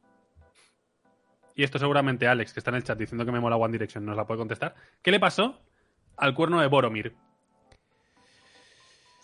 Y 1.55 1.63
esto 1.63 1.79
seguramente 1.79 2.27
Alex, 2.27 2.51
que 2.51 2.59
está 2.59 2.71
en 2.71 2.75
el 2.75 2.83
chat 2.83 2.97
diciendo 2.99 3.23
que 3.25 3.31
me 3.31 3.39
mola 3.39 3.55
One 3.55 3.71
Direction, 3.71 4.05
nos 4.05 4.17
la 4.17 4.27
puede 4.27 4.39
contestar. 4.39 4.75
¿Qué 5.01 5.11
le 5.11 5.19
pasó 5.21 5.61
al 6.17 6.33
cuerno 6.33 6.59
de 6.59 6.67
Boromir? 6.67 7.15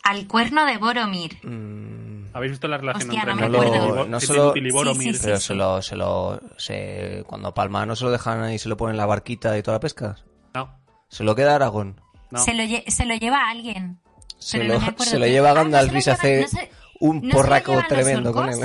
Al 0.05 0.27
cuerno 0.27 0.65
de 0.65 0.77
Boromir. 0.77 1.37
mm, 1.45 2.27
¿Habéis 2.33 2.51
visto 2.53 2.67
la 2.67 2.77
relación 2.77 3.09
Hostia, 3.09 3.21
entre 3.21 3.35
no 3.49 4.19
solo- 4.19 4.53
y 4.55 4.61
Sí, 4.61 4.71
Boromir? 4.71 5.15
sí, 5.15 5.21
pero 5.23 5.37
sí. 5.37 5.47
se 5.47 5.55
lo, 5.55 5.81
se 5.81 5.95
lo, 5.95 6.39
se, 6.57 7.23
cuando 7.27 7.53
palma 7.53 7.85
no 7.85 7.95
se 7.95 8.03
lo 8.05 8.11
dejan 8.11 8.41
ahí 8.43 8.55
y 8.55 8.59
se 8.59 8.67
lo 8.69 8.77
ponen 8.77 8.93
en 8.93 8.97
la 8.97 9.05
barquita 9.05 9.57
y 9.57 9.63
toda 9.63 9.75
la 9.75 9.79
pesca. 9.81 10.15
No, 10.53 10.73
Se 11.09 11.23
lo 11.23 11.35
queda 11.35 11.55
Aragón. 11.55 11.99
no. 12.31 12.39
Se, 12.39 12.53
lo 12.53 12.63
lle- 12.63 12.87
se 12.89 13.05
lo 13.05 13.15
lleva 13.15 13.47
a 13.47 13.49
alguien. 13.51 13.99
Se 14.37 14.63
lo, 14.63 14.79
no 14.79 14.93
se 14.99 15.17
lo 15.17 15.25
lleva 15.27 15.51
Ah, 15.51 15.53
¿no 15.53 15.59
Gandalf 15.61 15.95
y 15.95 16.01
se 16.01 16.11
llevan- 16.11 16.19
hace 16.19 16.41
no 16.41 16.47
se- 16.47 16.71
un 16.99 17.15
¿no 17.17 17.21
se 17.21 17.27
lo 17.27 17.33
porraco 17.33 17.71
llevan 17.71 17.83
los 17.83 17.87
tremendo 17.87 18.33
con 18.33 18.49
él. 18.49 18.59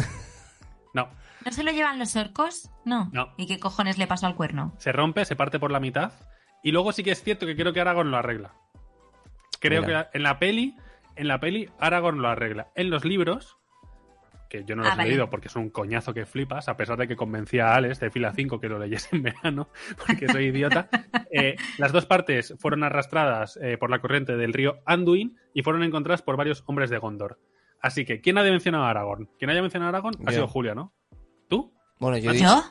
No. 0.95 1.09
¿No 1.47 1.53
se 1.53 1.63
lo 1.63 1.71
llevan 1.71 1.99
los 1.99 2.17
orcos? 2.17 2.69
No. 2.85 3.09
No. 3.13 3.29
¿Y 3.39 3.47
qué 3.47 3.59
cojones 3.61 3.97
le 3.99 4.07
pasó 4.07 4.27
al 4.27 4.35
cuerno? 4.35 4.75
se 4.79 4.91
rompe, 4.93 5.25
se 5.25 5.37
parte 5.37 5.59
por 5.61 5.71
la 5.71 5.81
mitad. 5.81 6.13
Y 6.63 6.73
luego 6.73 6.93
sí 6.93 7.03
que 7.05 7.13
es 7.13 7.23
cierto 7.23 7.47
que 7.47 7.55
creo 7.57 7.73
que 7.73 7.81
Aragorn 7.81 8.11
lo 8.11 8.17
arregla. 8.19 8.53
Creo 9.61 9.83
Mira. 9.83 10.11
que 10.11 10.19
en 10.19 10.25
la 10.25 10.39
peli, 10.39 10.77
en 11.17 11.29
la 11.29 11.41
peli, 11.41 11.69
Aragorn 11.79 12.21
lo 12.23 12.29
arregla. 12.29 12.69
En 12.75 12.91
los 12.91 13.05
libros, 13.05 13.57
que 14.49 14.65
yo 14.65 14.75
no 14.75 14.83
los 14.83 14.91
Ah, 14.91 14.95
he 14.95 14.99
vale. 14.99 15.11
leído 15.11 15.31
porque 15.31 15.49
es 15.49 15.57
un 15.57 15.71
coñazo 15.71 16.13
que 16.13 16.27
flipas, 16.27 16.69
a 16.69 16.77
pesar 16.77 16.97
de 16.99 17.07
que 17.07 17.17
convencí 17.17 17.59
a 17.61 17.75
Alex 17.75 18.01
de 18.01 18.11
fila 18.11 18.33
5 18.35 18.59
que 18.61 18.69
lo 18.69 18.79
leyese 18.79 19.15
en 19.17 19.23
verano, 19.23 19.69
porque 20.07 20.29
soy 20.29 20.47
idiota. 20.47 20.89
eh, 21.31 21.57
las 21.79 21.93
dos 21.93 22.07
partes 22.07 22.55
fueron 22.59 22.83
arrastradas 22.83 23.59
eh, 23.63 23.77
por 23.79 23.91
la 23.91 24.01
corriente 24.01 24.37
del 24.37 24.53
río 24.53 24.81
Anduin 24.87 25.37
y 25.55 25.63
fueron 25.63 25.83
encontradas 25.85 26.23
por 26.23 26.37
varios 26.37 26.65
hombres 26.67 26.91
de 26.91 26.99
Gondor. 26.99 27.39
Así 27.83 28.05
que, 28.05 28.21
¿quién 28.21 28.37
ha 28.39 28.43
mencionado 28.43 28.85
a 28.85 28.91
Aragorn? 28.91 29.29
Quien 29.39 29.51
haya 29.51 29.63
mencionado 29.63 29.87
a 29.89 29.91
Aragorn 29.91 30.17
ha 30.27 30.31
Yo. 30.31 30.33
sido 30.33 30.49
Julia, 30.49 30.75
¿no? 30.75 30.93
¿Tú? 31.49 31.73
Bueno, 31.99 32.19
yo 32.19 32.31
he 32.31 32.35
dicho, 32.35 32.45
¿Yo? 32.47 32.63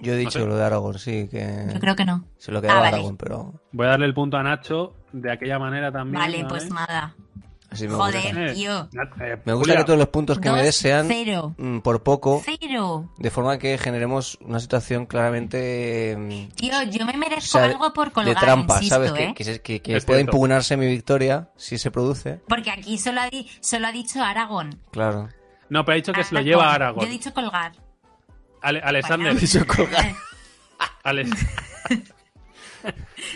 yo 0.00 0.12
he 0.12 0.16
dicho 0.16 0.38
sé. 0.38 0.46
lo 0.46 0.54
de 0.56 0.62
Aragón, 0.64 0.98
sí, 0.98 1.28
que 1.30 1.66
Yo 1.72 1.80
creo 1.80 1.96
que 1.96 2.04
no. 2.04 2.26
se 2.36 2.52
lo 2.52 2.60
quedaba 2.60 2.78
Ah, 2.78 2.82
vale. 2.82 2.96
Aragón, 2.96 3.16
pero 3.16 3.60
Voy 3.72 3.86
a 3.86 3.90
darle 3.90 4.06
el 4.06 4.14
punto 4.14 4.36
a 4.36 4.42
Nacho 4.42 4.94
de 5.12 5.32
aquella 5.32 5.58
manera 5.58 5.90
también. 5.90 6.20
Vale, 6.20 6.36
¿vale? 6.44 6.48
pues 6.48 6.70
nada. 6.70 7.16
Así 7.76 7.88
me 7.88 7.94
Joder, 7.94 8.22
gusta. 8.22 8.44
Eh, 8.46 8.54
tío. 8.54 8.88
Nat- 8.92 9.20
eh, 9.20 9.36
Me 9.44 9.52
gusta 9.52 9.72
Julia, 9.72 9.76
que 9.76 9.84
todos 9.84 9.98
los 9.98 10.08
puntos 10.08 10.38
que 10.38 10.50
me 10.50 10.56
Dos, 10.56 10.64
des 10.64 10.76
sean 10.76 11.06
Cero. 11.08 11.54
mm, 11.56 11.78
por 11.78 12.02
poco, 12.02 12.42
Cero. 12.44 13.08
de 13.18 13.30
forma 13.30 13.58
que 13.58 13.78
generemos 13.78 14.38
una 14.40 14.58
situación 14.60 15.06
claramente 15.06 16.16
mm, 16.18 16.54
Tío, 16.56 16.82
yo 16.84 17.06
me 17.06 17.12
o 17.12 17.18
merezco 17.18 17.58
sea, 17.58 17.64
algo 17.64 17.92
por 17.92 18.12
colgar, 18.12 18.34
de 18.34 18.40
trampa, 18.40 18.74
insisto, 18.76 18.94
¿sabes? 18.94 19.12
¿eh? 19.16 19.34
Que, 19.36 19.60
que, 19.60 19.80
que- 19.82 20.00
pueda 20.00 20.20
impugnarse 20.20 20.76
mi 20.76 20.86
victoria 20.86 21.50
si 21.56 21.78
se 21.78 21.90
produce. 21.90 22.40
Porque 22.48 22.70
aquí 22.70 22.98
solo 22.98 23.20
ha, 23.20 23.28
di- 23.30 23.48
solo 23.60 23.86
ha 23.86 23.92
dicho 23.92 24.22
Aragón. 24.22 24.80
Claro. 24.90 25.28
No, 25.68 25.84
pero 25.84 25.94
ha 25.94 25.96
dicho 25.96 26.12
que 26.12 26.24
se 26.24 26.34
lo 26.34 26.40
lleva 26.42 26.70
a 26.70 26.74
Aragorn. 26.74 27.06
Yo 27.06 27.08
he 27.08 27.12
dicho 27.12 27.32
colgar. 27.34 27.72
Ale- 28.62 28.80
Alexander, 28.80 29.32
Bueno. 29.32 29.40
Dicho 29.40 29.66
colgar. 29.66 30.14
Alex. 31.04 31.30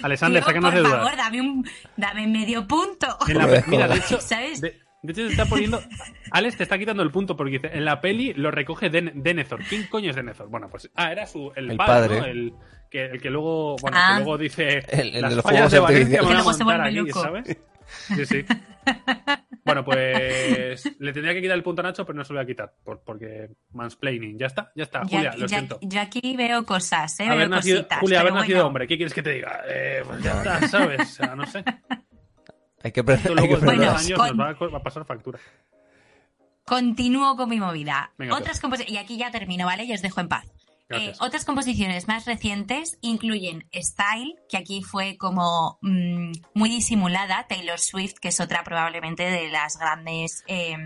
Alexander, 0.03 0.43
sácanos 0.43 0.75
de 0.75 0.81
por 0.83 0.89
dudas. 0.91 1.03
favor, 1.05 1.17
dame, 1.17 1.41
un, 1.41 1.67
dame 1.97 2.27
medio 2.27 2.67
punto. 2.67 3.07
En 3.29 3.39
la- 3.39 3.65
mira, 3.67 3.89
de 3.89 3.97
hecho, 3.97 4.21
¿Sabes? 4.21 4.61
de, 4.61 4.81
de 5.03 5.13
hecho, 5.13 5.23
se 5.27 5.29
está 5.33 5.47
poniendo. 5.47 5.83
Alex 6.31 6.57
te 6.57 6.63
está 6.63 6.79
quitando 6.79 7.03
el 7.03 7.11
punto 7.11 7.37
porque 7.37 7.53
dice: 7.53 7.71
en 7.73 7.85
la 7.85 8.01
peli 8.01 8.33
lo 8.35 8.51
recoge 8.51 8.91
Den- 8.91 9.13
Denethor. 9.23 9.61
¿Quién 9.69 9.87
coño 9.89 10.11
es 10.11 10.17
Denethor? 10.17 10.49
Bueno, 10.49 10.69
pues. 10.71 10.91
Ah, 10.95 11.11
era 11.13 11.27
su, 11.27 11.53
el, 11.57 11.71
El 11.73 11.77
padre, 11.77 12.19
padre. 12.19 12.21
¿no? 12.21 12.27
El 12.27 12.53
que, 12.91 13.05
el 13.07 13.21
que 13.21 13.31
luego. 13.31 13.77
Bueno, 13.81 13.97
Ah. 13.99 14.15
que 14.19 14.25
luego 14.25 14.39
dice. 14.39 14.79
El- 14.89 15.15
el 15.17 15.21
las 15.23 15.31
de 15.31 15.37
los 15.37 15.45
fallas 15.45 15.71
de 15.73 15.79
Valencia 15.79 16.19
Que 16.21 16.27
luego 16.27 16.53
se 16.53 16.65
vuelve 16.65 16.85
aquí", 16.89 16.97
loco. 16.97 17.23
¿sabes? 17.23 17.57
Sí, 17.91 18.27
sí. 18.27 18.45
Bueno, 19.65 19.85
pues 19.85 20.85
le 20.99 21.13
tendría 21.13 21.35
que 21.35 21.43
quitar 21.43 21.57
el 21.57 21.63
punto 21.63 21.81
a 21.83 21.85
Nacho, 21.85 22.05
pero 22.07 22.17
no 22.17 22.25
se 22.25 22.33
lo 22.33 22.39
voy 22.39 22.45
a 22.45 22.47
quitar, 22.47 22.73
por- 22.83 23.03
porque 23.05 23.51
mansplaining. 23.73 24.39
Ya 24.39 24.47
está, 24.47 24.73
ya 24.75 24.85
está. 24.85 25.03
Yo, 25.03 25.09
Julia, 25.11 25.31
aquí- 25.31 25.39
lo 25.41 25.45
yo 25.45 25.49
siento. 25.49 25.77
aquí- 25.77 25.89
yo 25.89 26.01
aquí 26.01 26.37
veo 26.37 26.65
cosas, 26.65 27.21
¿eh? 27.21 27.25
haber 27.27 27.39
veo 27.39 27.49
nacido, 27.49 27.77
cositas. 27.79 27.99
Julia, 28.01 28.21
haber 28.21 28.33
nacido 28.35 28.67
hombre, 28.67 28.87
¿qué 28.87 28.97
quieres 28.97 29.15
que 29.15 29.23
te 29.23 29.31
diga? 29.31 29.61
Eh, 29.69 30.03
pues 30.07 30.23
ya 30.23 30.33
está, 30.39 30.69
¿sabes? 30.69 31.01
O 31.01 31.05
sea, 31.05 31.35
no 31.37 31.47
sé. 31.47 31.63
Hay 32.83 32.93
que, 32.93 33.01
Esto 33.01 33.35
luego 33.35 33.57
en 33.59 33.65
Bueno, 33.67 33.91
años 33.91 34.13
con- 34.19 34.29
nos 34.37 34.41
va 34.41 34.51
a, 34.51 34.55
co- 34.57 34.71
va 34.71 34.79
a 34.79 34.83
pasar 34.83 35.05
factura. 35.05 35.39
Continúo 36.65 37.37
con 37.37 37.49
mi 37.51 37.59
movida. 37.59 38.13
Venga, 38.17 38.37
Otras 38.37 38.61
compos- 38.61 38.85
Y 38.89 38.97
aquí 38.97 39.19
ya 39.19 39.31
termino, 39.31 39.67
¿vale? 39.67 39.85
Y 39.85 39.93
os 39.93 40.03
dejo 40.03 40.21
en 40.21 40.29
paz. 40.29 40.47
Eh, 40.91 41.13
otras 41.21 41.45
composiciones 41.45 42.09
más 42.09 42.25
recientes 42.27 42.99
incluyen 43.01 43.69
Style, 43.75 44.35
que 44.49 44.57
aquí 44.57 44.83
fue 44.83 45.17
como 45.17 45.79
mm, 45.83 46.33
muy 46.55 46.69
disimulada, 46.69 47.47
Taylor 47.49 47.79
Swift, 47.79 48.15
que 48.21 48.29
es 48.29 48.41
otra 48.41 48.65
probablemente 48.65 49.23
de 49.23 49.49
las 49.51 49.79
grandes 49.79 50.43
eh, 50.49 50.77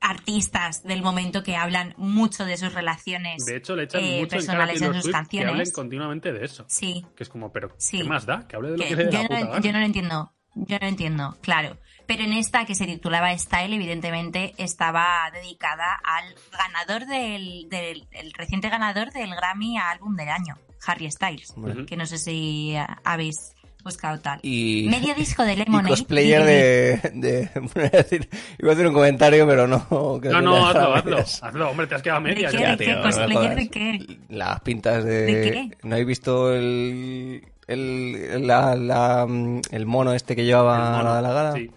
artistas 0.00 0.82
del 0.82 1.02
momento 1.02 1.42
que 1.42 1.56
hablan 1.56 1.94
mucho 1.96 2.44
de 2.44 2.56
sus 2.58 2.74
relaciones. 2.74 3.44
De 3.46 3.56
hecho, 3.56 3.74
le 3.74 3.84
echan 3.84 4.02
eh, 4.04 4.18
mucho 4.20 4.36
personales 4.36 4.80
en 4.82 4.88
sus 4.88 4.96
Swift 5.02 5.06
que 5.06 5.12
canciones. 5.12 5.50
hablen 5.50 5.70
continuamente 5.70 6.32
de 6.32 6.44
eso. 6.44 6.64
Sí, 6.68 7.06
Que 7.16 7.22
es 7.22 7.28
como, 7.28 7.52
pero 7.52 7.70
Sí. 7.78 7.98
¿qué 7.98 8.04
más 8.04 8.26
da? 8.26 8.46
Que 8.46 8.56
hable 8.56 8.72
de 8.72 8.76
lo 8.78 8.82
que 8.84 8.88
que 8.90 8.96
le 8.96 9.04
dé 9.06 9.10
yo, 9.12 9.22
la 9.30 9.40
no, 9.40 9.60
yo 9.60 9.72
no 9.72 9.78
lo 9.80 9.86
entiendo. 9.86 10.32
Yo 10.56 10.76
no 10.78 10.82
lo 10.82 10.88
entiendo, 10.88 11.36
claro. 11.40 11.76
Pero 12.06 12.22
en 12.24 12.32
esta 12.34 12.64
que 12.66 12.74
se 12.74 12.86
titulaba 12.86 13.36
Style, 13.38 13.74
evidentemente 13.74 14.54
estaba 14.58 15.30
dedicada 15.32 16.00
al 16.04 16.24
ganador 16.52 17.06
del, 17.06 17.68
del 17.70 18.06
el 18.12 18.32
reciente 18.32 18.68
ganador 18.68 19.10
del 19.12 19.30
Grammy 19.34 19.78
a 19.78 19.90
álbum 19.90 20.14
del 20.16 20.28
año, 20.28 20.56
Harry 20.86 21.10
Styles. 21.10 21.54
Que 21.86 21.96
no 21.96 22.04
sé 22.06 22.18
si 22.18 22.74
habéis 23.04 23.36
buscado 23.82 24.18
tal. 24.20 24.38
Y, 24.42 24.86
Medio 24.90 25.14
disco 25.16 25.44
de 25.44 25.52
y 25.54 25.56
Lemonade. 25.56 25.88
cosplayer 25.90 26.42
de, 26.44 27.10
de- 27.14 27.50
Iba 27.74 27.84
a 27.86 27.88
decir, 27.90 28.28
iba 28.58 28.70
a 28.70 28.72
hacer 28.74 28.86
un 28.86 28.94
comentario, 28.94 29.46
pero 29.46 29.66
no. 29.66 30.20
que 30.20 30.28
No, 30.30 30.40
no, 30.40 30.66
hazlo, 30.66 30.94
hazlo. 30.94 31.18
Hazlo, 31.18 31.70
hombre, 31.70 31.86
te 31.86 31.94
has 31.94 32.02
quedado 32.02 32.20
a 32.20 32.22
¿De 32.28 32.34
qué? 32.34 32.42
ya. 32.42 32.50
¿De 32.50 32.76
qué? 32.78 32.84
tío, 32.84 32.96
no 32.96 33.02
¿Cosplayer 33.02 33.54
de 33.56 33.68
qué? 33.70 34.18
Las 34.30 34.60
pintas 34.60 35.04
de... 35.04 35.20
¿De 35.26 35.50
qué? 35.50 35.70
¿No 35.82 35.94
habéis 35.96 36.08
visto 36.08 36.52
el, 36.54 37.46
el, 37.66 38.46
la- 38.46 38.74
la, 38.74 39.26
el 39.70 39.86
mono 39.86 40.12
este 40.14 40.34
que 40.36 40.44
llevaba 40.44 41.02
la, 41.02 41.20
la 41.22 41.32
gala? 41.32 41.52
Sí. 41.52 41.70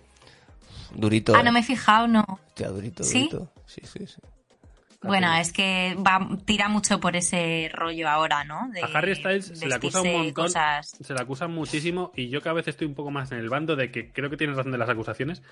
Durito. 0.97 1.35
Ah, 1.35 1.43
no 1.43 1.51
me 1.51 1.59
he 1.59 1.63
fijado, 1.63 2.07
no. 2.07 2.25
Hostia, 2.47 2.69
durito, 2.69 3.03
¿Sí? 3.03 3.29
durito. 3.29 3.51
Sí, 3.67 3.81
sí, 3.85 4.07
sí. 4.07 4.19
Bueno, 5.03 5.31
es 5.35 5.53
que 5.53 5.95
va, 6.05 6.27
tira 6.45 6.69
mucho 6.69 6.99
por 6.99 7.15
ese 7.15 7.69
rollo 7.73 8.09
ahora, 8.09 8.43
¿no? 8.43 8.67
De 8.73 8.81
A 8.81 8.87
Harry 8.87 9.15
Styles 9.15 9.45
se 9.53 9.67
le 9.67 9.75
acusa 9.75 10.01
un 10.01 10.11
montón. 10.11 10.33
Cosas... 10.45 10.95
Se 10.99 11.13
le 11.13 11.21
acusa 11.21 11.47
muchísimo 11.47 12.11
y 12.15 12.29
yo 12.29 12.41
cada 12.41 12.53
vez 12.55 12.67
estoy 12.67 12.87
un 12.87 12.95
poco 12.95 13.11
más 13.11 13.31
en 13.31 13.37
el 13.37 13.47
bando 13.49 13.75
de 13.75 13.91
que 13.91 14.11
creo 14.11 14.29
que 14.29 14.37
tienes 14.37 14.57
razón 14.57 14.71
de 14.71 14.77
las 14.79 14.89
acusaciones, 14.89 15.43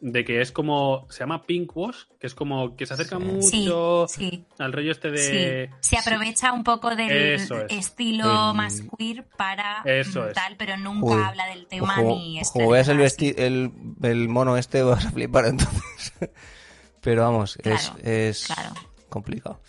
de 0.00 0.24
que 0.24 0.40
es 0.40 0.52
como, 0.52 1.06
se 1.10 1.20
llama 1.20 1.42
pink 1.44 1.76
wash, 1.76 2.04
que 2.18 2.26
es 2.26 2.34
como 2.34 2.76
que 2.76 2.86
se 2.86 2.94
acerca 2.94 3.18
Sí, 3.18 3.24
mucho 3.24 4.06
sí. 4.08 4.46
al 4.58 4.72
rollo 4.72 4.90
este 4.92 5.10
de... 5.10 5.70
Sí, 5.80 5.88
se 5.90 5.98
aprovecha 5.98 6.52
un 6.52 6.64
poco 6.64 6.96
del 6.96 7.10
es. 7.10 7.50
estilo 7.68 8.50
El- 8.52 8.56
más 8.56 8.82
queer 8.96 9.24
para 9.36 9.82
Eso 9.84 10.26
es. 10.26 10.34
tal, 10.34 10.56
pero 10.56 10.76
nunca 10.78 11.28
habla 11.28 11.46
del 11.46 11.66
tema 11.66 12.00
Ojo, 12.00 12.16
ni 12.16 12.40
como 12.52 12.70
veas 12.70 12.88
el, 12.88 13.00
el, 13.02 13.70
el 14.02 14.28
mono 14.28 14.56
este 14.56 14.82
vas 14.82 15.04
a 15.04 15.10
flipar 15.10 15.44
entonces. 15.46 16.12
Pero 17.02 17.22
vamos, 17.22 17.58
es, 17.62 17.92
es 18.02 18.46
claro. 18.46 18.70
Complicado. 19.14 19.60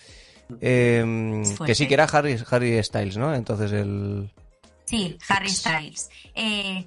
Eh, 0.61 1.41
Es 1.43 1.59
que 1.59 1.73
sí 1.75 1.87
que 1.87 1.93
era 1.95 2.03
Harry, 2.05 2.37
Harry 2.51 2.83
Styles, 2.83 3.17
¿no? 3.17 3.33
Entonces 3.33 3.71
el... 3.71 4.29
Sí, 4.85 5.17
Harry 5.29 5.49
Styles. 5.49 6.09
Eh, 6.35 6.85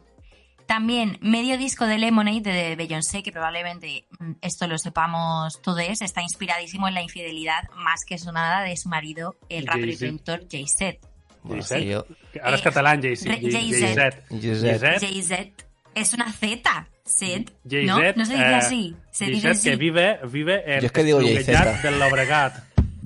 también 0.67 1.19
medio 1.23 1.57
disco 1.59 1.87
de 1.87 1.99
Lemonade 1.99 2.43
de 2.53 2.77
Beyoncé, 2.77 3.23
que 3.23 3.33
probablemente 3.33 4.05
mm, 4.21 4.33
esto 4.43 4.67
lo 4.69 4.77
sepamos 4.79 5.61
todos, 5.63 6.03
está 6.03 6.23
inspiradísimo 6.23 6.87
en 6.89 6.95
la 6.95 7.03
infidelidad 7.03 7.63
más 7.75 8.05
que 8.07 8.19
sonada 8.19 8.63
de 8.63 8.77
su 8.77 8.89
marido, 8.89 9.37
el 9.49 9.67
rapero 9.67 9.87
y 9.87 9.97
Jay-Z. 9.97 10.07
productor 10.25 10.49
Jay-Z. 10.51 10.99
Bueno, 11.43 11.63
Jay-Z. 11.63 11.79
sí, 11.81 11.87
yo- 11.89 12.07
Ahora 12.43 12.57
es 12.57 12.63
catalán, 12.63 13.01
Jay-. 13.03 13.17
Jay-Z. 13.17 14.23
Jay-Z. 14.31 15.01
Jay-Z 15.01 15.51
es 15.95 16.13
una 16.15 16.31
Z. 16.33 16.89
Jay-Z, 17.09 17.53
¿No? 17.87 17.99
No 18.17 18.25
se 18.27 18.33
dice 18.35 18.45
eh, 18.51 18.55
así. 18.55 18.97
Se 19.11 19.25
dice 19.27 19.49
así. 19.49 19.71
que 19.71 19.77
vive, 19.77 20.19
vive 20.31 20.63
en 20.75 20.81
Yo 20.81 20.87
es 20.87 20.93
que 20.93 21.05
digo 21.05 21.21
Jay-Z. 21.21 21.81
del 21.83 21.99
Llobregat. 21.99 22.55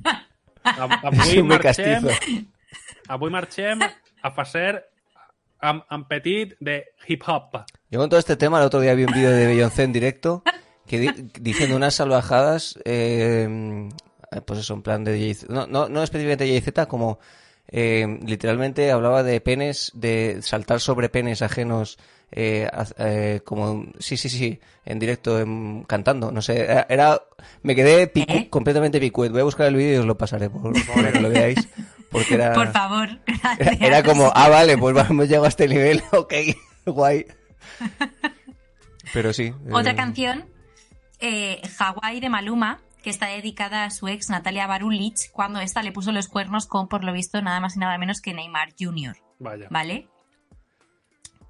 Avui 0.65 1.43
muy 1.43 1.43
marxem, 1.43 2.03
castizo. 2.03 2.09
avui 3.09 3.31
marxem 3.31 3.81
a 3.83 4.29
hacer 4.29 4.85
un, 5.63 5.83
un 5.91 6.05
petit 6.09 6.55
de 6.61 6.87
hip 7.09 7.23
hop. 7.27 7.65
Yo 7.91 7.99
con 7.99 8.09
todo 8.09 8.21
este 8.21 8.37
tema, 8.37 8.59
el 8.61 8.65
otro 8.67 8.81
día 8.81 8.95
vi 8.95 9.05
un 9.05 9.13
vídeo 9.13 9.31
de 9.31 9.47
Beyoncé 9.47 9.83
en 9.83 9.93
directo 9.93 10.45
que 10.87 10.99
di- 11.01 11.31
diciendo 11.41 11.75
unas 11.77 11.95
salvajadas, 11.95 12.79
eh, 12.85 13.89
pues 14.47 14.61
eso, 14.61 14.75
en 14.75 14.83
plan 14.83 15.03
de 15.05 15.19
Jay-Z. 15.19 15.53
No, 15.53 15.67
no, 15.67 15.89
no 15.89 16.03
específicamente 16.03 16.47
Jay-Z, 16.49 16.87
como 16.87 17.19
eh, 17.69 18.19
literalmente 18.25 18.91
hablaba 18.93 19.23
de 19.25 19.41
penes, 19.41 19.91
de 19.95 20.39
saltar 20.43 20.81
sobre 20.81 21.09
penes 21.09 21.43
ajenos, 21.43 21.99
eh, 22.33 22.69
eh, 22.99 23.41
como, 23.45 23.85
sí, 23.99 24.17
sí, 24.17 24.29
sí, 24.29 24.59
en 24.85 24.99
directo, 24.99 25.39
en- 25.41 25.85
cantando, 25.85 26.33
no 26.33 26.43
sé, 26.43 26.63
era, 26.65 26.87
era- 26.89 27.23
me 27.63 27.75
quedé 27.75 28.13
picu- 28.13 28.25
¿Eh? 28.29 28.49
completamente 28.51 28.99
picuet. 29.01 29.31
Voy 29.31 29.43
a 29.43 29.45
buscar 29.45 29.67
el 29.69 29.77
vídeo 29.77 29.95
y 29.95 29.99
os 29.99 30.07
lo 30.07 30.17
pasaré 30.19 30.51
por, 30.51 30.73
para 30.87 31.13
que 31.13 31.21
lo 31.21 31.29
veáis, 31.29 31.69
porque 32.11 32.35
era... 32.35 32.53
Por 32.55 32.73
favor. 32.73 33.09
Era, 33.27 33.55
gracias. 33.57 33.81
era 33.83 34.03
como, 34.03 34.31
ah, 34.35 34.49
vale, 34.49 34.77
pues 34.79 34.97
hemos 35.11 35.27
llegado 35.29 35.45
a 35.45 35.49
este 35.49 35.69
nivel, 35.69 36.03
ok, 36.13 36.33
guay. 36.87 37.27
Pero 39.13 39.33
sí. 39.33 39.53
Otra 39.71 39.93
eh, 39.93 39.97
canción, 39.97 40.47
eh, 41.21 41.61
Hawaii 41.79 42.21
de 42.21 42.29
Maluma, 42.29 42.81
que 43.03 43.11
está 43.11 43.27
dedicada 43.27 43.85
a 43.85 43.91
su 43.91 44.09
ex 44.09 44.31
Natalia 44.31 44.67
Barulich, 44.67 45.31
cuando 45.33 45.61
esta 45.61 45.83
le 45.83 45.93
puso 45.93 46.13
los 46.13 46.29
cuernos 46.29 46.67
con, 46.67 46.89
por 46.89 47.05
lo 47.05 47.13
visto, 47.13 47.41
nada 47.43 47.61
más 47.61 47.77
y 47.77 47.81
nada 47.81 47.99
menos 47.99 48.21
que 48.21 48.33
Neymar 48.33 48.71
Jr. 48.79 49.17
Vaya. 49.39 49.67
¿Vale? 49.71 50.09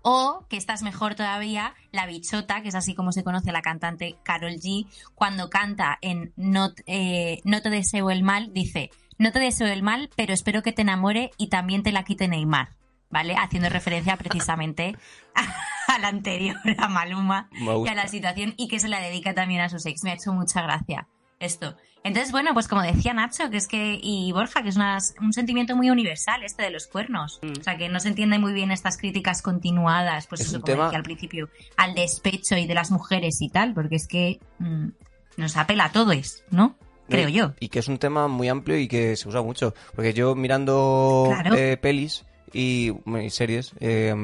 O, 0.02 0.46
que 0.48 0.56
esta 0.56 0.74
es 0.74 0.82
mejor 0.82 1.14
todavía, 1.14 1.74
La 1.92 2.06
Bichota, 2.06 2.62
que 2.62 2.68
es 2.68 2.74
así 2.74 2.94
como 2.94 3.12
se 3.12 3.24
conoce 3.24 3.52
la 3.52 3.62
cantante 3.62 4.16
Carol 4.22 4.54
G, 4.54 4.86
cuando 5.14 5.48
canta 5.48 5.98
en 6.00 6.32
No, 6.36 6.72
eh, 6.86 7.40
no 7.44 7.62
te 7.62 7.70
deseo 7.70 8.10
el 8.10 8.22
mal, 8.22 8.52
dice, 8.52 8.90
no 9.18 9.32
te 9.32 9.38
deseo 9.38 9.68
el 9.68 9.82
mal, 9.82 10.10
pero 10.16 10.34
espero 10.34 10.62
que 10.62 10.72
te 10.72 10.82
enamore 10.82 11.30
y 11.38 11.48
también 11.48 11.82
te 11.82 11.92
la 11.92 12.02
quite 12.02 12.28
Neymar, 12.28 12.74
¿vale? 13.10 13.36
Haciendo 13.36 13.68
referencia 13.68 14.16
precisamente 14.16 14.96
a 15.88 15.98
la 15.98 16.08
anterior, 16.08 16.56
a 16.78 16.88
Maluma, 16.88 17.48
y 17.52 17.88
a 17.88 17.94
la 17.94 18.08
situación, 18.08 18.54
y 18.56 18.68
que 18.68 18.80
se 18.80 18.88
la 18.88 19.00
dedica 19.00 19.34
también 19.34 19.60
a 19.60 19.68
sus 19.68 19.86
ex. 19.86 20.02
Me 20.02 20.10
ha 20.10 20.14
hecho 20.14 20.32
mucha 20.32 20.62
gracia 20.62 21.06
esto. 21.44 21.76
Entonces, 22.04 22.32
bueno, 22.32 22.52
pues 22.52 22.66
como 22.66 22.82
decía 22.82 23.14
Nacho, 23.14 23.48
que 23.50 23.56
es 23.58 23.68
que, 23.68 23.98
y 24.02 24.32
Borja, 24.32 24.62
que 24.62 24.70
es 24.70 24.76
una- 24.76 24.98
un 25.20 25.32
sentimiento 25.32 25.76
muy 25.76 25.88
universal 25.90 26.42
este 26.42 26.62
de 26.64 26.70
los 26.70 26.86
cuernos. 26.88 27.38
O 27.60 27.62
sea, 27.62 27.76
que 27.76 27.88
no 27.88 28.00
se 28.00 28.08
entiende 28.08 28.38
muy 28.40 28.52
bien 28.52 28.72
estas 28.72 28.96
críticas 28.98 29.40
continuadas, 29.42 30.26
pues 30.26 30.40
Es 30.40 30.48
eso, 30.48 30.56
como 30.60 30.64
tema- 30.64 30.84
decía 30.86 30.98
al 30.98 31.04
principio, 31.04 31.48
al 31.76 31.94
despecho 31.94 32.56
y 32.56 32.66
de 32.66 32.74
las 32.74 32.90
mujeres 32.90 33.40
y 33.40 33.48
tal, 33.50 33.72
porque 33.74 33.96
es 33.96 34.08
que 34.08 34.40
mm, 34.58 34.88
nos 35.36 35.56
apela 35.56 35.84
a 35.86 35.92
todos, 35.92 36.42
¿no? 36.50 36.76
Creo 37.08 37.28
y- 37.28 37.32
yo. 37.34 37.52
Y 37.60 37.68
que 37.68 37.78
es 37.78 37.86
un 37.88 37.98
tema 37.98 38.26
muy 38.26 38.48
amplio 38.48 38.76
y 38.78 38.88
que 38.88 39.14
se 39.16 39.28
usa 39.28 39.42
mucho. 39.42 39.72
Porque 39.94 40.12
yo 40.12 40.34
mirando 40.34 41.26
Claro. 41.28 41.54
eh, 41.54 41.76
pelis 41.76 42.24
y, 42.52 42.90
bueno, 42.90 43.22
y 43.22 43.30
series, 43.30 43.72
eh, 43.80 44.14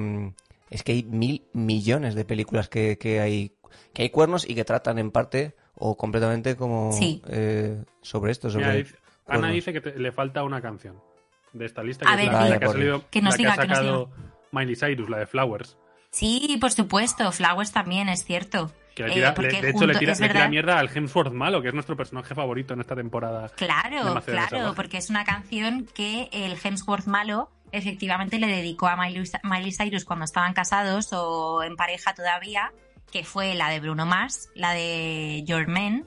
es 0.71 0.83
que 0.83 0.93
hay 0.93 1.03
mil 1.05 1.45
millones 1.53 2.15
de 2.17 2.25
películas 2.25 2.69
que, 2.69 2.99
que 2.99 3.21
hay 3.21 3.53
que 3.95 4.03
hay 4.03 4.11
cuernos 4.11 4.49
y 4.49 4.55
que 4.55 4.65
tratan 4.65 4.99
en 4.99 5.11
parte 5.11 5.55
o 5.79 5.97
completamente 5.97 6.57
como 6.57 6.93
Sí. 6.93 7.23
eh, 7.29 7.83
sobre 8.03 8.33
esto. 8.33 8.51
Sobre 8.51 8.67
Mira, 8.67 8.77
dice- 8.79 8.97
Ana 9.27 9.49
dice 9.51 9.73
que 9.73 9.81
te- 9.81 9.99
le 9.99 10.11
falta 10.13 10.43
una 10.45 10.61
canción 10.61 11.01
de 11.53 11.65
esta 11.67 11.83
lista, 11.83 12.05
A 12.11 12.17
que 12.17 12.23
es 12.25 12.31
ver, 12.31 12.51
la, 12.51 12.59
que 12.59 12.65
ha 12.65 12.69
salido, 12.69 13.05
Que 13.11 13.23
nos 13.23 13.33
la 13.35 13.37
que 13.37 13.43
diga, 13.43 13.53
ha 13.53 13.57
que 13.63 13.69
nos 13.69 13.79
sacado 13.79 14.11
Miley 14.53 14.77
Cyrus, 14.77 15.09
la 15.11 15.19
de 15.19 15.27
Flowers. 15.27 15.77
Sí, 16.11 16.57
por 16.61 16.73
supuesto, 16.73 17.31
Flowers 17.33 17.73
también, 17.73 18.09
es 18.09 18.25
cierto. 18.25 18.73
Que 18.95 19.05
le 19.05 19.11
Eh, 19.11 19.15
tira- 19.15 19.35
le- 19.37 19.49
de 19.49 19.59
hecho, 19.59 19.73
junto- 19.73 19.87
le 19.87 19.95
tira, 19.99 20.15
le 20.15 20.29
tira 20.29 20.49
mierda 20.49 20.79
al 20.79 20.89
Hemsworth 20.93 21.33
malo, 21.33 21.63
que 21.63 21.69
es 21.69 21.75
nuestro 21.75 21.97
personaje 21.97 22.35
favorito 22.35 22.75
en 22.75 22.81
esta 22.81 22.97
temporada. 22.97 23.49
Claro, 23.51 24.21
claro, 24.25 24.75
porque 24.75 24.97
es 24.97 25.09
una 25.11 25.25
canción 25.25 25.87
que 25.95 26.29
el 26.33 26.57
Hemsworth 26.63 27.07
malo 27.07 27.51
efectivamente 27.71 28.39
le 28.39 28.47
dedicó 28.49 28.89
a 28.89 28.97
Miley, 28.97 29.23
Miley 29.45 29.73
Cyrus 29.73 30.05
cuando 30.07 30.25
estaban 30.25 30.55
casados 30.55 31.13
o 31.13 31.63
en 31.63 31.77
pareja 31.77 32.15
todavía, 32.15 32.73
que 33.13 33.25
fue 33.25 33.55
la 33.55 33.69
de 33.71 33.81
Bruno 33.81 34.07
Mars, 34.07 34.51
la 34.55 34.73
de 34.75 35.43
Your 35.47 35.67
Man, 35.69 36.07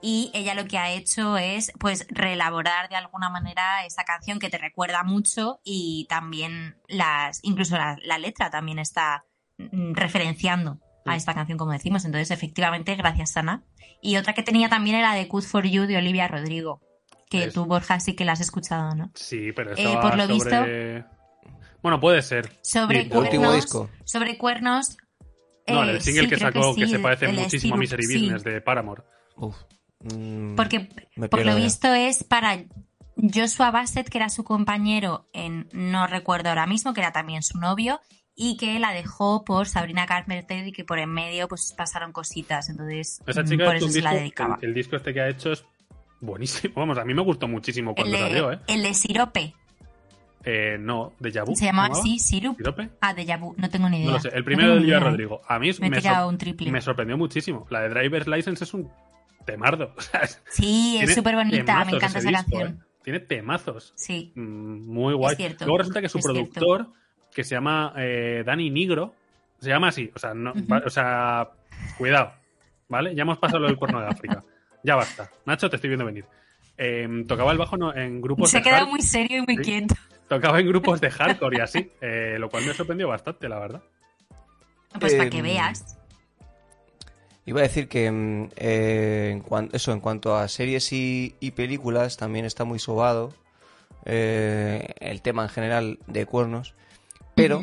y 0.00 0.30
ella 0.32 0.54
lo 0.54 0.66
que 0.66 0.78
ha 0.78 0.90
hecho 0.92 1.36
es 1.38 1.72
pues 1.80 2.06
reelaborar 2.08 2.88
de 2.88 2.96
alguna 2.96 3.30
manera 3.30 3.84
esa 3.84 4.04
canción 4.04 4.38
que 4.38 4.48
te 4.48 4.56
recuerda 4.58 5.02
mucho 5.02 5.60
y 5.64 6.06
también 6.08 6.76
las 6.86 7.40
incluso 7.42 7.76
la, 7.76 7.96
la 8.04 8.16
letra 8.18 8.48
también 8.48 8.78
está 8.78 9.24
mm, 9.58 9.94
referenciando 9.94 10.78
a 11.04 11.16
esta 11.16 11.34
canción 11.34 11.58
como 11.58 11.72
decimos 11.72 12.04
entonces 12.04 12.30
efectivamente 12.30 12.94
gracias 12.94 13.32
Sana 13.32 13.64
y 14.00 14.18
otra 14.18 14.34
que 14.34 14.44
tenía 14.44 14.68
también 14.68 14.94
era 14.96 15.14
de 15.14 15.24
Good 15.24 15.42
for 15.44 15.66
You 15.66 15.86
de 15.86 15.96
Olivia 15.96 16.28
Rodrigo 16.28 16.80
que 17.28 17.44
Es- 17.46 17.54
tú 17.54 17.64
Borja 17.66 17.98
sí 17.98 18.14
que 18.14 18.24
la 18.24 18.32
has 18.32 18.40
escuchado 18.40 18.94
¿no? 18.94 19.10
Sí, 19.16 19.50
pero 19.50 19.72
Eh, 19.72 19.74
eso 19.78 20.00
por 20.00 20.16
lo 20.16 20.28
visto- 20.28 20.64
Bueno, 21.82 21.98
puede 21.98 22.22
ser. 22.22 22.56
sobre 22.62 23.02
Sí, 23.02 23.08
el 23.10 23.16
último 23.16 23.44
cuernos 23.46 23.54
disco. 23.64 23.90
sobre 24.04 24.38
cuernos 24.38 24.96
No, 25.72 25.84
eh, 25.84 25.90
el 25.92 26.00
single 26.02 26.22
sí, 26.24 26.28
que 26.28 26.36
sacó 26.38 26.74
que, 26.74 26.86
sí, 26.86 26.92
se 26.92 26.98
parece 26.98 27.26
el 27.26 27.36
de 27.36 27.42
muchísimo 27.42 27.74
a 27.74 27.78
Misery 27.78 28.04
sí. 28.04 28.14
Business 28.18 28.44
de 28.44 28.60
Paramore. 28.60 29.02
Uf. 29.36 29.56
Mm, 30.00 30.54
Porque 30.54 30.88
por 31.30 31.44
lo 31.44 31.52
ya. 31.52 31.54
visto 31.56 31.92
es 31.94 32.24
para 32.24 32.64
Joshua 33.16 33.70
Bassett, 33.70 34.08
que 34.08 34.18
era 34.18 34.28
su 34.28 34.44
compañero 34.44 35.28
en 35.32 35.68
no 35.72 36.06
recuerdo 36.06 36.50
ahora 36.50 36.66
mismo, 36.66 36.94
que 36.94 37.00
era 37.00 37.12
también 37.12 37.42
su 37.42 37.58
novio, 37.58 38.00
y 38.36 38.56
que 38.56 38.78
la 38.78 38.92
dejó 38.92 39.44
por 39.44 39.66
Sabrina 39.66 40.06
Carpenter 40.06 40.66
y 40.68 40.72
que 40.72 40.84
por 40.84 41.00
en 41.00 41.10
medio 41.10 41.48
pues 41.48 41.74
pasaron 41.76 42.12
cositas. 42.12 42.68
Entonces, 42.68 43.20
Esa 43.26 43.42
mm, 43.42 43.46
chica 43.46 43.64
por 43.64 43.74
es 43.74 43.78
eso 43.78 43.86
un 43.86 43.92
se 43.92 44.00
la 44.02 44.10
disco, 44.10 44.20
dedicaba. 44.20 44.58
el, 44.62 44.68
el 44.68 44.74
disco 44.74 44.94
este 44.96 45.12
que 45.12 45.20
ha 45.20 45.28
hecho 45.28 45.50
es 45.52 45.64
buenísimo. 46.20 46.74
Vamos, 46.76 46.98
a 46.98 47.04
mí 47.04 47.14
me 47.14 47.22
gustó 47.22 47.48
muchísimo 47.48 47.90
El 47.90 47.96
cuando 47.96 48.16
de, 48.16 48.22
salió, 48.22 48.52
¿eh? 48.52 48.60
el 48.68 48.82
de 48.84 48.94
Sirope. 48.94 49.54
Eh, 50.50 50.78
No, 50.78 51.12
de 51.18 51.30
Yabu. 51.30 51.54
Se 51.54 51.66
llamaba 51.66 51.94
así, 51.98 52.18
Sirup. 52.18 52.56
¿Sirope? 52.56 52.88
Ah, 53.00 53.12
de 53.12 53.24
Yabu, 53.26 53.54
no 53.58 53.68
tengo 53.68 53.88
ni 53.90 53.98
idea. 53.98 54.06
No 54.06 54.12
lo 54.14 54.20
sé. 54.20 54.28
El 54.28 54.38
No 54.40 54.44
primero 54.44 54.68
tengo 54.68 54.74
de 54.74 54.78
Olivia 54.80 54.96
¿eh? 54.96 55.00
Rodrigo. 55.00 55.42
A 55.46 55.58
mí 55.58 55.70
Me 55.80 55.90
me, 55.90 56.00
sor- 56.00 56.26
un 56.26 56.38
triple. 56.38 56.70
me 56.70 56.80
sorprendió 56.80 57.18
muchísimo. 57.18 57.66
La 57.70 57.80
de 57.82 57.88
Driver's 57.90 58.26
License 58.26 58.64
es 58.64 58.72
un 58.74 58.90
temardo. 59.44 59.94
Sí, 60.50 60.98
es 61.02 61.14
súper 61.14 61.34
bonita, 61.36 61.84
me 61.84 61.92
encanta 61.96 62.06
esa 62.18 62.18
disco, 62.20 62.32
canción. 62.32 62.68
¿eh? 62.68 62.74
Tiene 63.04 63.20
temazos. 63.20 63.92
Sí, 63.96 64.32
Mm, 64.34 64.86
Muy 64.92 65.14
guay. 65.14 65.36
cierto, 65.36 65.64
Luego 65.64 65.78
resulta 65.78 66.00
que 66.00 66.08
su 66.08 66.18
cierto. 66.18 66.32
productor, 66.34 66.92
que 67.34 67.44
se 67.44 67.54
llama 67.54 67.92
eh, 67.96 68.42
Dani 68.44 68.70
Nigro, 68.70 69.14
se 69.60 69.68
llama 69.68 69.88
así. 69.88 70.10
O 70.14 70.18
sea, 70.18 70.34
no, 70.34 70.52
o 70.84 70.90
sea, 70.90 71.48
cuidado. 71.96 72.32
¿Vale? 72.88 73.14
Ya 73.14 73.22
hemos 73.22 73.38
pasado 73.38 73.60
lo 73.60 73.66
del 73.68 73.76
cuerno 73.76 74.00
de 74.00 74.06
África. 74.06 74.42
Ya 74.82 74.94
basta. 74.96 75.30
Nacho, 75.44 75.68
te 75.68 75.76
estoy 75.76 75.88
viendo 75.88 76.06
venir. 76.06 76.24
Eh, 76.78 77.06
tocaba 77.26 77.52
el 77.52 77.58
bajo 77.58 77.76
no- 77.76 77.94
en 77.94 78.20
grupos 78.22 78.50
se 78.50 78.58
ha 78.58 78.62
quedado 78.62 78.86
muy 78.86 79.02
serio 79.02 79.38
y 79.38 79.40
muy 79.42 79.56
Sí. 79.56 79.62
quieto. 79.62 79.94
Tocaba 80.28 80.60
en 80.60 80.68
grupos 80.68 81.00
de 81.00 81.10
hardcore 81.10 81.56
y 81.56 81.60
así, 81.60 81.90
eh, 82.00 82.36
lo 82.38 82.50
cual 82.50 82.64
me 82.64 82.74
sorprendió 82.74 83.08
bastante, 83.08 83.48
la 83.48 83.58
verdad. 83.58 83.82
Pues 84.98 85.12
para 85.14 85.24
Em, 85.24 85.30
que 85.30 85.42
veas. 85.42 85.96
Iba 87.46 87.60
a 87.60 87.62
decir 87.62 87.88
que 87.88 88.10
mm, 88.10 88.50
eh, 88.56 89.30
en, 89.32 89.40
cuan- 89.40 89.70
eso, 89.72 89.92
en 89.92 90.00
cuanto 90.00 90.36
a 90.36 90.46
series 90.48 90.92
y, 90.92 91.34
y 91.40 91.52
películas 91.52 92.16
también 92.16 92.44
está 92.44 92.64
muy 92.64 92.78
sobado 92.78 93.32
eh, 94.04 94.94
el 95.00 95.22
tema 95.22 95.44
en 95.44 95.48
general 95.48 95.98
de 96.06 96.26
cuernos. 96.26 96.74
Pero, 97.34 97.62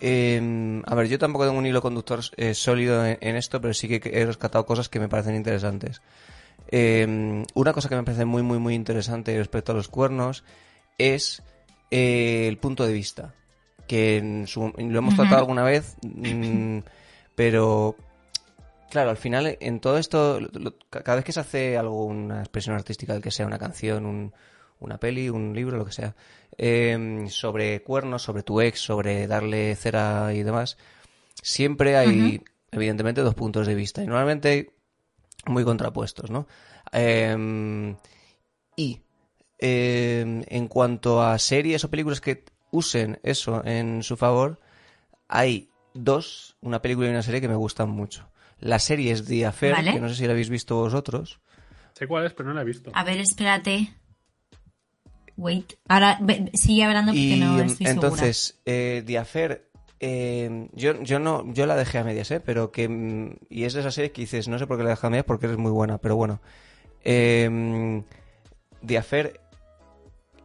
eh, 0.00 0.82
a 0.86 0.94
ver, 0.94 1.06
yo 1.08 1.18
tampoco 1.18 1.44
tengo 1.46 1.58
un 1.58 1.66
hilo 1.66 1.82
conductor 1.82 2.20
eh, 2.36 2.54
sólido 2.54 3.04
en, 3.06 3.18
en 3.20 3.36
esto, 3.36 3.60
pero 3.60 3.74
sí 3.74 3.86
que 3.88 4.10
he 4.20 4.26
rescatado 4.26 4.66
cosas 4.66 4.88
que 4.88 4.98
me 4.98 5.08
parecen 5.08 5.36
interesantes. 5.36 6.02
Eh, 6.72 7.44
una 7.54 7.72
cosa 7.72 7.88
que 7.88 7.94
me 7.96 8.02
parece 8.02 8.24
muy, 8.24 8.42
muy, 8.42 8.58
muy 8.58 8.74
interesante 8.74 9.36
respecto 9.38 9.70
a 9.72 9.74
los 9.76 9.86
cuernos 9.88 10.42
es 10.98 11.42
eh, 11.90 12.46
el 12.48 12.58
punto 12.58 12.86
de 12.86 12.92
vista. 12.92 13.34
Que 13.86 14.16
en 14.18 14.46
su- 14.46 14.72
lo 14.76 14.98
hemos 14.98 15.14
tratado 15.16 15.40
alguna 15.40 15.62
vez, 15.62 15.96
mm, 16.02 16.78
pero 17.34 17.96
claro, 18.90 19.10
al 19.10 19.16
final 19.16 19.56
en 19.60 19.80
todo 19.80 19.98
esto, 19.98 20.40
lo- 20.40 20.48
lo- 20.58 20.74
ca- 20.90 21.02
cada 21.02 21.16
vez 21.16 21.24
que 21.24 21.32
se 21.32 21.40
hace 21.40 21.76
algo, 21.76 22.04
una 22.04 22.40
expresión 22.40 22.74
artística, 22.74 23.20
que 23.20 23.30
sea 23.30 23.46
una 23.46 23.58
canción, 23.58 24.06
un- 24.06 24.32
una 24.80 24.98
peli, 24.98 25.28
un 25.30 25.54
libro, 25.54 25.78
lo 25.78 25.84
que 25.86 25.92
sea, 25.92 26.14
eh, 26.58 27.26
sobre 27.28 27.82
cuernos, 27.82 28.22
sobre 28.22 28.42
tu 28.42 28.60
ex, 28.60 28.78
sobre 28.80 29.26
darle 29.26 29.74
cera 29.76 30.32
y 30.34 30.42
demás, 30.42 30.76
siempre 31.42 31.96
hay, 31.96 32.42
evidentemente, 32.72 33.20
dos 33.22 33.34
puntos 33.34 33.66
de 33.66 33.74
vista. 33.74 34.02
Y 34.02 34.06
normalmente 34.06 34.72
muy 35.46 35.64
contrapuestos, 35.64 36.30
¿no? 36.30 36.46
Eh, 36.92 37.94
y 38.76 39.00
eh, 39.58 40.44
en 40.46 40.68
cuanto 40.68 41.22
a 41.22 41.38
series 41.38 41.84
o 41.84 41.90
películas 41.90 42.20
que 42.20 42.44
usen 42.70 43.18
eso 43.22 43.64
en 43.64 44.02
su 44.02 44.16
favor, 44.16 44.60
hay 45.28 45.70
dos, 45.94 46.56
una 46.60 46.82
película 46.82 47.08
y 47.08 47.10
una 47.10 47.22
serie 47.22 47.40
que 47.40 47.48
me 47.48 47.54
gustan 47.54 47.90
mucho. 47.90 48.28
La 48.60 48.78
serie 48.78 49.12
es 49.12 49.24
The 49.26 49.46
Affair, 49.46 49.74
Vale. 49.74 49.92
que 49.92 50.00
no 50.00 50.08
sé 50.08 50.14
si 50.14 50.26
la 50.26 50.32
habéis 50.32 50.48
visto 50.48 50.76
vosotros. 50.76 51.40
Sé 51.94 52.06
cuál 52.06 52.26
es, 52.26 52.32
pero 52.32 52.48
no 52.48 52.54
la 52.54 52.62
he 52.62 52.64
visto. 52.64 52.90
A 52.94 53.04
ver, 53.04 53.18
espérate. 53.18 53.94
Wait. 55.36 55.74
Ahora 55.88 56.18
sigue 56.54 56.84
hablando 56.84 57.12
porque 57.12 57.20
Y 57.20 57.40
no 57.40 57.58
em, 57.58 57.66
estoy 57.66 57.86
entonces, 57.86 58.60
eh, 58.64 59.02
The 59.06 59.18
Affair, 59.18 59.68
eh, 60.00 60.68
yo, 60.72 61.02
yo 61.02 61.18
no, 61.18 61.52
yo 61.52 61.66
la 61.66 61.76
dejé 61.76 61.98
a 61.98 62.04
medias, 62.04 62.30
¿eh? 62.30 62.40
Pero 62.40 62.72
que, 62.72 63.36
y 63.50 63.64
es 63.64 63.74
de 63.74 63.80
esa 63.80 63.90
serie 63.90 64.12
que 64.12 64.22
dices, 64.22 64.48
no 64.48 64.58
sé 64.58 64.66
por 64.66 64.78
qué 64.78 64.84
la 64.84 64.90
dejé 64.90 65.06
a 65.06 65.10
medias 65.10 65.26
porque 65.26 65.46
es 65.46 65.56
muy 65.56 65.70
buena, 65.70 65.98
pero 65.98 66.16
bueno. 66.16 66.40
Eh, 67.04 68.02
The 68.84 68.98
Affair, 68.98 69.40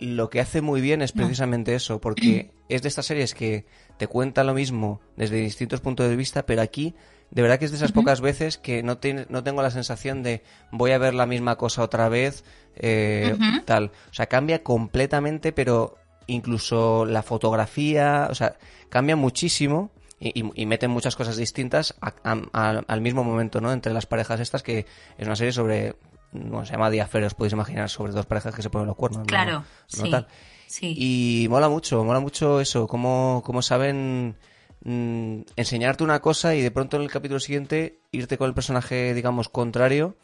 lo 0.08 0.30
que 0.30 0.39
hace 0.41 0.62
muy 0.62 0.82
bien 0.82 1.02
es 1.02 1.12
precisamente 1.12 1.76
eso, 1.76 2.02
porque 2.02 2.52
es 2.70 2.82
de 2.82 2.88
estas 2.88 3.06
series 3.06 3.34
que 3.36 3.66
te 3.97 4.08
cuenta 4.08 4.43
lo 4.43 4.54
mismo 4.54 4.99
desde 5.16 5.38
distintos 5.38 5.80
puntos 5.82 6.10
de 6.10 6.16
vista, 6.16 6.45
pero 6.45 6.62
aquí 6.62 6.95
de 7.30 7.41
verdad 7.41 7.60
que 7.60 7.66
es 7.66 7.72
de 7.72 7.78
esas 7.78 7.91
pocas 7.93 8.20
veces 8.20 8.58
que 8.58 8.84
no, 8.84 8.97
tiene- 8.97 9.26
no 9.30 9.43
tengo 9.43 9.62
la 9.62 9.72
sensación 9.72 10.22
de 10.24 10.43
voy 10.72 10.91
a 10.91 10.97
ver 10.97 11.14
la 11.14 11.26
misma 11.26 11.56
cosa 11.58 11.82
otra 11.84 12.10
vez, 12.10 12.43
eh, 12.76 13.36
tal. 13.66 13.91
O 14.10 14.14
sea, 14.14 14.26
cambia 14.26 14.64
completamente, 14.64 15.52
pero 15.54 15.95
incluso 16.28 17.06
la 17.06 17.24
fotografía, 17.24 18.28
o 18.30 18.36
sea, 18.36 18.58
cambia 18.89 19.16
muchísimo 19.16 19.91
y, 20.20 20.39
y- 20.41 20.52
y 20.56 20.66
meten 20.66 20.91
muchas 20.91 21.16
cosas 21.16 21.38
distintas 21.38 21.95
a- 22.02 22.14
a- 22.24 22.41
a- 22.54 22.84
al 22.88 23.02
mismo 23.02 23.24
momento, 23.24 23.62
¿no? 23.62 23.72
Entre 23.72 23.93
las 23.93 24.06
parejas 24.06 24.39
estas, 24.39 24.62
que 24.64 24.86
es 25.18 25.26
una 25.26 25.36
serie 25.36 25.52
sobre, 25.54 25.95
bueno, 26.32 26.66
se 26.66 26.74
llama 26.74 26.90
Diaferos, 26.90 27.34
podéis 27.34 27.54
imaginar, 27.54 27.90
sobre 27.90 28.14
dos 28.14 28.26
parejas 28.26 28.56
que 28.56 28.62
se 28.62 28.70
ponen 28.70 28.88
los 28.88 28.96
cuernos. 28.96 29.20
¿no? 29.22 29.26
Claro, 29.26 29.64
No 29.98 30.04
sí. 30.06 30.12
tal. 30.12 30.28
Sí. 30.68 30.96
Y 30.98 31.48
mola 31.50 31.68
mucho, 31.68 32.04
mola 32.04 32.20
mucho 32.22 32.62
eso, 32.62 32.88
cómo, 32.88 33.44
cómo 33.46 33.62
saben 33.62 34.38
mm, 34.86 35.42
enseñarte 35.58 36.04
una 36.04 36.22
cosa 36.22 36.56
y 36.56 36.62
de 36.62 36.72
pronto 36.72 36.96
en 36.98 37.04
el 37.04 37.12
capítulo 37.12 37.40
siguiente 37.42 38.00
irte 38.12 38.38
con 38.38 38.48
el 38.48 38.54
personaje, 38.54 39.14
digamos, 39.14 39.50
contrario 39.50 40.16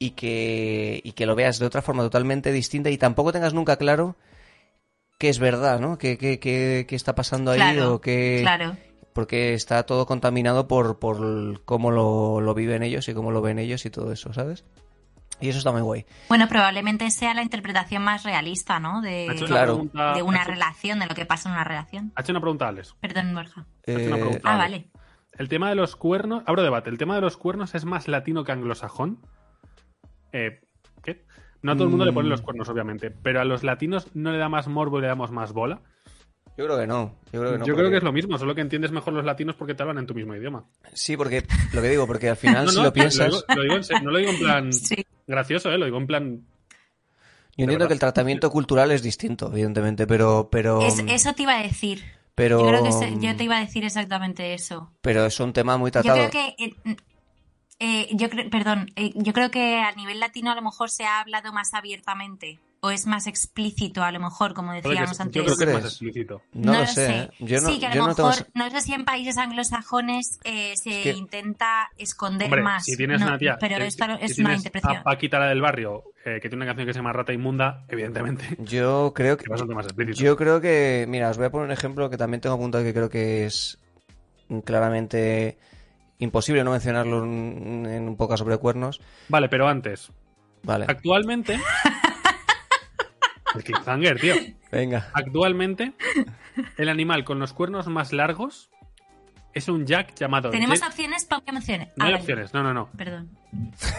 y 0.00 0.10
que, 0.10 1.00
y 1.04 1.12
que 1.12 1.26
lo 1.26 1.36
veas 1.36 1.60
de 1.60 1.66
otra 1.66 1.80
forma 1.80 2.02
totalmente 2.02 2.50
distinta 2.50 2.90
y 2.90 2.98
tampoco 2.98 3.30
tengas 3.32 3.54
nunca 3.54 3.76
claro 3.76 4.16
qué 5.18 5.28
es 5.28 5.38
verdad, 5.38 5.78
¿no? 5.78 5.96
¿Qué, 5.98 6.18
qué, 6.18 6.40
qué, 6.40 6.84
qué 6.88 6.96
está 6.96 7.14
pasando 7.14 7.52
ahí 7.52 7.58
Claro, 7.58 7.94
o 7.94 8.00
qué... 8.00 8.38
claro. 8.42 8.76
Porque 9.12 9.54
está 9.54 9.84
todo 9.84 10.06
contaminado 10.06 10.66
por, 10.66 10.98
por 10.98 11.62
cómo 11.64 11.92
lo, 11.92 12.40
lo 12.40 12.54
viven 12.54 12.82
ellos 12.82 13.06
y 13.08 13.14
cómo 13.14 13.30
lo 13.30 13.42
ven 13.42 13.60
ellos 13.60 13.86
y 13.86 13.90
todo 13.90 14.10
eso, 14.10 14.32
¿sabes? 14.32 14.64
Y 15.42 15.48
eso 15.48 15.58
está 15.58 15.72
muy 15.72 15.82
guay. 15.82 16.06
Bueno, 16.28 16.48
probablemente 16.48 17.10
sea 17.10 17.34
la 17.34 17.42
interpretación 17.42 18.02
más 18.02 18.22
realista, 18.22 18.78
¿no? 18.80 19.02
De, 19.02 19.26
Ha 19.28 19.32
hecho 19.34 19.44
Claro. 19.46 19.74
una 19.74 19.82
pregunta, 19.90 20.14
de 20.14 20.22
una 20.22 20.38
ha 20.38 20.42
hecho- 20.42 20.50
relación, 20.52 20.98
de 21.00 21.06
lo 21.06 21.14
que 21.14 21.26
pasa 21.26 21.48
en 21.48 21.54
una 21.56 21.64
relación. 21.64 22.12
ha 22.14 22.20
hecho 22.22 22.32
una 22.32 22.40
pregunta 22.40 22.64
a 22.66 22.68
Alex. 22.68 22.94
Perdón, 23.00 23.34
Borja. 23.34 23.66
Ha 23.86 23.90
hecho 23.90 24.06
una 24.06 24.16
Eh, 24.16 24.20
pregunta. 24.20 24.40
Ah, 24.44 24.54
Alex. 24.54 24.58
vale. 24.62 24.90
El 25.38 25.48
tema 25.48 25.68
de 25.68 25.74
los 25.74 25.96
cuernos. 25.96 26.42
Abro 26.46 26.62
debate. 26.62 26.90
¿El 26.90 26.98
tema 26.98 27.14
de 27.16 27.20
los 27.22 27.36
cuernos 27.36 27.74
es 27.74 27.84
más 27.84 28.06
latino 28.08 28.44
que 28.44 28.52
anglosajón? 28.52 29.18
Eh, 30.32 30.60
¿Qué? 31.02 31.24
No 31.62 31.72
a 31.72 31.74
todo 31.74 31.84
el 31.84 31.90
mundo 31.90 32.04
le 32.04 32.12
ponen 32.12 32.28
Mm. 32.28 32.32
los 32.32 32.42
cuernos, 32.42 32.68
obviamente. 32.68 33.10
Pero 33.10 33.40
a 33.40 33.44
los 33.44 33.62
latinos 33.62 34.08
no 34.14 34.30
le 34.32 34.38
da 34.38 34.48
más 34.48 34.68
morbo 34.68 34.98
y 34.98 35.02
le 35.02 35.08
damos 35.08 35.30
más 35.30 35.52
bola. 35.52 35.80
Yo 36.56 36.64
creo 36.66 36.78
que 36.78 36.86
no. 36.86 37.14
Yo 37.32 37.40
creo 37.40 37.52
que 37.52 37.58
no. 37.58 37.66
Yo 37.66 37.74
creo 37.74 37.76
porque- 37.86 37.90
que 37.90 37.96
es 37.98 38.02
lo 38.02 38.12
mismo, 38.12 38.38
solo 38.38 38.54
que 38.54 38.60
entiendes 38.60 38.90
mejor 38.92 39.12
los 39.14 39.24
latinos 39.24 39.56
porque 39.56 39.74
te 39.74 39.82
hablan 39.82 39.98
en 39.98 40.06
tu 40.06 40.14
mismo 40.14 40.34
idioma. 40.34 40.64
Sí, 40.92 41.16
porque 41.16 41.44
lo 41.72 41.80
que 41.82 41.88
digo, 41.88 42.06
porque 42.06 42.28
al 42.30 42.36
final 42.36 42.66
No, 42.66 42.72
si 42.72 42.82
lo 42.82 42.92
piensas... 42.92 43.26
digo, 43.30 43.42
lo 43.54 43.62
digo 43.62 43.74
en 43.76 44.04
no 44.04 44.10
lo 44.10 44.18
digo 44.18 44.30
en 44.32 44.38
plan 44.38 44.72
Sí. 44.72 45.06
gracioso, 45.26 45.70
¿eh? 45.70 45.78
Lo 45.78 45.84
digo 45.86 45.98
en 45.98 46.06
plan. 46.06 46.46
Yo 47.56 47.64
entiendo 47.64 47.86
que 47.86 47.92
el 47.94 48.00
tratamiento 48.00 48.50
cultural 48.50 48.90
es 48.92 49.02
distinto, 49.02 49.48
evidentemente, 49.52 50.06
pero 50.06 50.48
pero 50.50 50.80
Es- 50.82 50.98
eso 51.06 51.34
te 51.34 51.42
iba 51.42 51.54
a 51.58 51.62
decir. 51.62 52.02
pero 52.34 52.60
Yo 52.60 52.66
creo 52.68 52.84
que 52.84 52.92
se- 52.92 53.18
yo 53.20 53.36
te 53.36 53.44
iba 53.44 53.56
a 53.58 53.60
decir 53.60 53.84
exactamente 53.84 54.54
eso. 54.54 54.90
pero 55.02 55.26
es 55.26 55.38
un 55.40 55.52
tema 55.52 55.76
muy 55.76 55.88
Yo 55.90 56.00
tratado. 56.02 56.30
creo 56.30 56.30
que. 56.30 56.64
eh, 56.64 56.96
eh, 57.78 58.08
yo 58.12 58.30
creo, 58.30 58.48
perdón, 58.48 58.86
eh, 58.96 59.10
yo 59.16 59.32
creo 59.32 59.50
que 59.50 59.76
a 59.80 59.92
nivel 59.92 60.20
latino 60.20 60.50
a 60.50 60.54
lo 60.54 60.62
mejor 60.62 60.88
se 60.88 61.04
ha 61.04 61.20
hablado 61.20 61.52
más 61.52 61.74
abiertamente 61.74 62.58
o 62.84 62.90
es 62.90 63.06
más 63.06 63.28
explícito 63.28 64.02
a 64.02 64.10
lo 64.10 64.18
mejor, 64.18 64.54
como 64.54 64.72
decíamos 64.72 65.20
antes. 65.20 65.34
yo 65.36 65.44
creo 65.44 65.56
que 65.56 65.64
es 65.64 65.72
más 65.72 65.84
explícito. 65.84 66.42
No, 66.52 66.72
lo 66.80 66.86
sé. 66.86 67.10
¿eh? 67.20 67.30
Yo 67.38 67.60
no, 67.60 67.68
sí, 67.68 67.78
que 67.78 67.86
a 67.86 67.94
lo 67.94 68.06
no 68.08 68.14
tengo 68.16 68.28
mejor, 68.30 68.46
no 68.54 68.70
sé 68.70 68.80
si 68.80 68.92
en 68.92 69.04
países 69.04 69.38
anglosajones 69.38 70.40
eh, 70.42 70.74
se 70.76 70.90
que- 71.02 71.12
intenta 71.12 71.90
esconder 71.96 72.46
Hombre, 72.46 72.62
más. 72.62 72.84
si 72.84 72.96
tienes 72.96 73.20
No, 73.20 73.28
una 73.28 73.38
tía. 73.38 73.56
Pero 73.60 73.76
si- 73.76 73.82
esto 73.84 74.04
si 74.18 74.24
es 74.24 74.38
una 74.40 74.54
interpretación. 74.56 75.00
A 75.00 75.04
Paquita 75.04 75.38
la 75.38 75.46
del 75.46 75.60
barrio, 75.60 76.02
eh, 76.24 76.40
que 76.42 76.48
tiene 76.48 76.56
una 76.56 76.66
canción 76.66 76.86
que 76.88 76.92
se 76.92 76.98
llama 76.98 77.12
Rata 77.12 77.32
Inmunda, 77.32 77.84
evidentemente. 77.88 78.44
Yo 78.58 79.12
creo 79.14 79.36
que 79.36 79.44
Que 79.44 79.50
bastante 79.50 79.74
más 79.76 79.86
explícito. 79.86 80.20
yo 80.24 80.36
creo 80.36 80.60
que 80.60 81.06
mira, 81.08 81.30
os 81.30 81.36
voy 81.36 81.46
a 81.46 81.50
poner 81.50 81.66
un 81.66 81.72
ejemplo 81.72 82.10
que 82.10 82.16
también 82.16 82.40
tengo 82.40 82.56
apuntado 82.56 82.82
que 82.82 82.92
creo 82.92 83.08
que 83.08 83.46
es 83.46 83.78
claramente 84.64 85.56
imposible 86.18 86.62
no 86.64 86.72
mencionarlo 86.72 87.24
en, 87.24 87.86
en 87.86 88.08
un 88.08 88.16
poco 88.16 88.36
sobre 88.36 88.56
cuernos. 88.58 89.00
Vale, 89.28 89.48
pero 89.48 89.68
antes. 89.68 90.10
Vale. 90.64 90.86
Actualmente. 90.88 91.60
el 93.54 93.64
cliffhanger, 93.64 94.20
tío. 94.20 94.34
Venga. 94.70 95.08
Actualmente, 95.12 95.92
el 96.78 96.88
animal 96.88 97.24
con 97.24 97.38
los 97.38 97.52
cuernos 97.52 97.86
más 97.88 98.12
largos 98.12 98.70
es 99.54 99.68
un 99.68 99.84
jack 99.86 100.14
llamado. 100.14 100.50
¿Tenemos 100.50 100.80
Jet- 100.80 100.86
opciones? 100.88 101.26
Qué 101.26 101.34
opciones. 101.56 101.88
No 101.96 102.04
Ah, 102.04 102.06
hay 102.06 102.12
vale. 102.12 102.16
opciones, 102.22 102.54
no, 102.54 102.62
no, 102.62 102.72
no. 102.72 102.90
Perdón. 102.96 103.36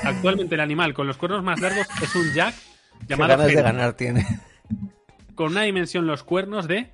Actualmente 0.03 0.55
el 0.55 0.61
animal 0.61 0.93
con 0.93 1.05
los 1.07 1.17
cuernos 1.17 1.43
más 1.43 1.59
largos 1.61 1.87
es 2.01 2.15
un 2.15 2.33
jack 2.33 2.55
Qué 3.01 3.05
llamado 3.07 3.29
ganas 3.37 3.47
de 3.47 3.61
ganar 3.61 3.93
tiene. 3.93 4.25
con 5.35 5.51
una 5.51 5.63
dimensión 5.63 6.07
los 6.07 6.23
cuernos 6.23 6.67
de 6.67 6.91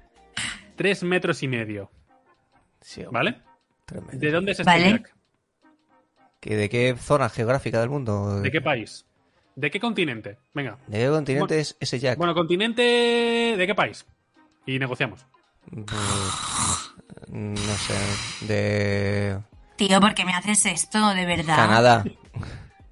3 0.76 1.04
metros 1.04 1.42
y 1.44 1.48
medio. 1.48 1.92
Sí, 2.82 3.04
¿Vale? 3.12 3.42
tremendo. 3.86 4.18
¿De 4.18 4.32
dónde 4.32 4.52
es 4.54 4.60
este 4.60 4.72
Vale. 4.72 4.92
jack? 4.92 5.16
¿Que 6.40 6.56
¿De 6.56 6.70
qué 6.70 6.96
zona 6.98 7.28
geográfica 7.30 7.80
del 7.82 7.90
mundo? 7.90 8.40
¿De 8.42 8.50
qué 8.52 8.62
país? 8.62 9.06
¿De 9.60 9.70
qué 9.70 9.78
continente? 9.82 10.38
Venga. 10.54 10.78
¿De 10.88 11.00
qué 11.00 11.10
continente 11.10 11.40
Bueno, 11.56 11.62
es 11.62 11.76
ese 11.82 12.00
Jack? 12.00 12.18
Bueno, 12.18 12.34
continente. 12.34 12.82
¿De 13.58 13.68
qué 13.68 13.76
país? 13.76 14.06
Y 14.66 14.80
negociamos. 14.80 15.26
Pues, 15.70 16.92
no 17.28 17.58
sé, 17.76 18.46
de 18.46 19.38
Tío, 19.76 20.00
¿por 20.00 20.14
qué 20.14 20.24
me 20.24 20.34
haces 20.34 20.66
esto? 20.66 21.10
De 21.14 21.26
verdad. 21.26 21.58
Canadá. 21.58 22.04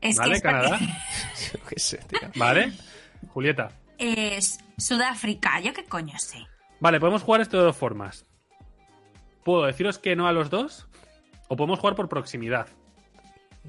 Es 0.02 0.18
¿Vale? 0.18 0.32
que 0.32 0.36
es 0.38 0.42
porque- 0.42 0.42
Canadá. 0.42 0.80
Yo 1.54 1.60
qué 1.70 1.80
sé, 1.80 1.98
tío. 2.00 2.20
¿Vale? 2.36 2.74
Julieta. 3.30 3.72
Es 3.98 4.60
Sudáfrica, 4.78 5.62
yo 5.62 5.72
qué 5.74 5.86
coño 5.86 6.20
sé. 6.20 6.46
Vale, 6.82 7.00
podemos 7.00 7.24
jugar 7.24 7.40
esto 7.42 7.58
de 7.58 7.64
dos 7.64 7.78
formas. 7.78 8.26
Puedo 9.46 9.66
deciros 9.66 9.98
que 10.00 10.18
no 10.18 10.28
a 10.28 10.34
los 10.34 10.50
dos. 10.50 10.88
O 11.48 11.56
podemos 11.56 11.80
jugar 11.80 11.96
por 11.96 12.10
proximidad. 12.10 12.68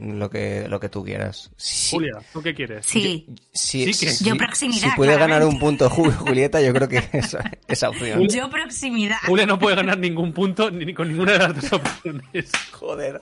Lo 0.01 0.31
que, 0.31 0.67
lo 0.69 0.79
que 0.79 0.89
tú 0.89 1.05
quieras. 1.05 1.51
Sí, 1.57 1.97
Julia, 1.97 2.13
¿tú 2.33 2.41
qué 2.41 2.55
quieres? 2.55 2.87
Sí. 2.87 3.27
sí, 3.53 3.93
sí 3.93 4.07
que- 4.07 4.13
sí, 4.13 4.25
Yo 4.25 4.37
proximidad, 4.37 4.91
Si 4.91 4.97
puede 4.97 5.17
ganar 5.17 5.45
un 5.45 5.59
punto 5.59 5.91
Ju- 5.91 6.15
Julieta, 6.15 6.61
yo 6.61 6.73
creo 6.73 6.89
que 6.89 6.99
esa, 7.13 7.51
esa 7.67 7.89
opción. 7.91 8.29
Yo 8.29 8.49
proximidad. 8.49 9.17
Julia 9.27 9.45
no 9.47 9.59
puede 9.59 9.75
ganar 9.77 9.99
ningún 9.99 10.33
punto 10.33 10.71
ni 10.71 10.95
con 10.95 11.09
ninguna 11.09 11.33
de 11.33 11.39
las 11.41 11.55
dos 11.61 11.73
opciones. 11.73 12.51
Joder. 12.73 13.21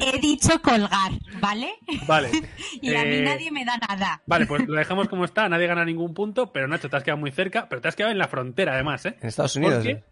He 0.00 0.18
dicho 0.20 0.60
colgar, 0.62 1.12
¿vale? 1.40 1.72
Vale. 2.06 2.30
Y 2.82 2.94
a 2.94 3.02
mí 3.04 3.16
Eh, 3.16 3.22
nadie 3.22 3.50
me 3.50 3.64
da 3.64 3.76
nada. 3.78 4.22
Vale, 4.26 4.46
pues 4.46 4.66
lo 4.68 4.74
dejamos 4.78 5.08
como 5.08 5.24
está. 5.24 5.48
Nadie 5.48 5.66
gana 5.66 5.84
ningún 5.84 6.14
punto. 6.14 6.52
Pero 6.52 6.68
Nacho, 6.68 6.88
te 6.90 6.96
has 6.96 7.02
quedado 7.02 7.18
muy 7.18 7.32
cerca. 7.32 7.66
Pero 7.68 7.80
te 7.80 7.88
has 7.88 7.96
quedado 7.96 8.12
en 8.12 8.18
la 8.18 8.28
frontera, 8.28 8.74
además, 8.74 9.04
¿eh? 9.06 9.16
En 9.20 9.28
Estados 9.28 9.56
Unidos. 9.56 9.76
Porque 9.76 9.90
¿eh? 9.92 10.04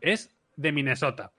es 0.00 0.30
de 0.56 0.72
Minnesota. 0.72 1.30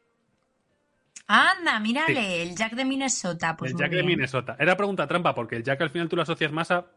Anda, 1.31 1.79
mírale, 1.79 2.41
el 2.41 2.55
Jack 2.55 2.73
de 2.73 2.85
Minnesota. 2.85 3.55
Pues 3.55 3.71
el 3.71 3.77
Jack 3.77 3.91
de. 3.91 4.01
Minnesota. 4.03 4.55
Era 4.59 4.75
pregunta 4.75 5.05
trampa, 5.05 5.35
porque 5.35 5.55
el 5.55 5.63
Jack 5.63 5.79
al 5.81 5.91
final 5.91 6.09
tú 6.09 6.15
lo 6.15 6.23
asocias 6.23 6.51
más 6.51 6.71
a 6.71 6.87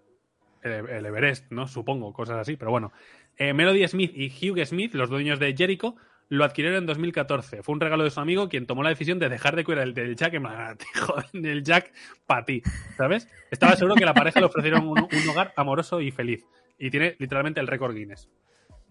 el, 0.62 0.72
el 0.88 1.04
Everest, 1.06 1.50
¿no? 1.52 1.68
Supongo, 1.68 2.12
cosas 2.14 2.38
así, 2.38 2.56
pero 2.56 2.70
bueno. 2.70 2.92
Eh, 3.36 3.52
Melody 3.52 3.86
Smith 3.88 4.12
y 4.14 4.28
Hugh 4.28 4.64
Smith, 4.64 4.94
los 4.94 5.10
dueños 5.10 5.38
de 5.38 5.54
Jericho, 5.54 5.96
lo 6.30 6.44
adquirieron 6.44 6.78
en 6.78 6.86
2014. 6.86 7.62
Fue 7.62 7.74
un 7.74 7.80
regalo 7.80 8.04
de 8.04 8.10
su 8.10 8.20
amigo 8.20 8.48
quien 8.48 8.66
tomó 8.66 8.82
la 8.82 8.88
decisión 8.88 9.18
de 9.18 9.28
dejar 9.28 9.54
de 9.54 9.64
cuidar 9.64 9.82
el 9.86 9.92
del 9.92 10.16
Jack 10.16 10.32
en 10.32 10.42
plan, 10.44 10.54
"Ah, 10.58 10.74
te 10.78 10.86
joden 10.98 11.44
el 11.44 11.62
Jack 11.62 11.92
para 12.26 12.44
ti, 12.46 12.62
¿sabes? 12.96 13.28
Estaba 13.50 13.76
seguro 13.76 13.96
que 13.96 14.06
la 14.06 14.14
pareja 14.14 14.40
le 14.40 14.46
ofrecieron 14.46 14.88
un, 14.88 14.98
un 14.98 15.28
hogar 15.28 15.52
amoroso 15.56 16.00
y 16.00 16.10
feliz. 16.10 16.42
Y 16.78 16.90
tiene 16.90 17.16
literalmente 17.18 17.60
el 17.60 17.66
récord 17.66 17.94
Guinness. 17.94 18.30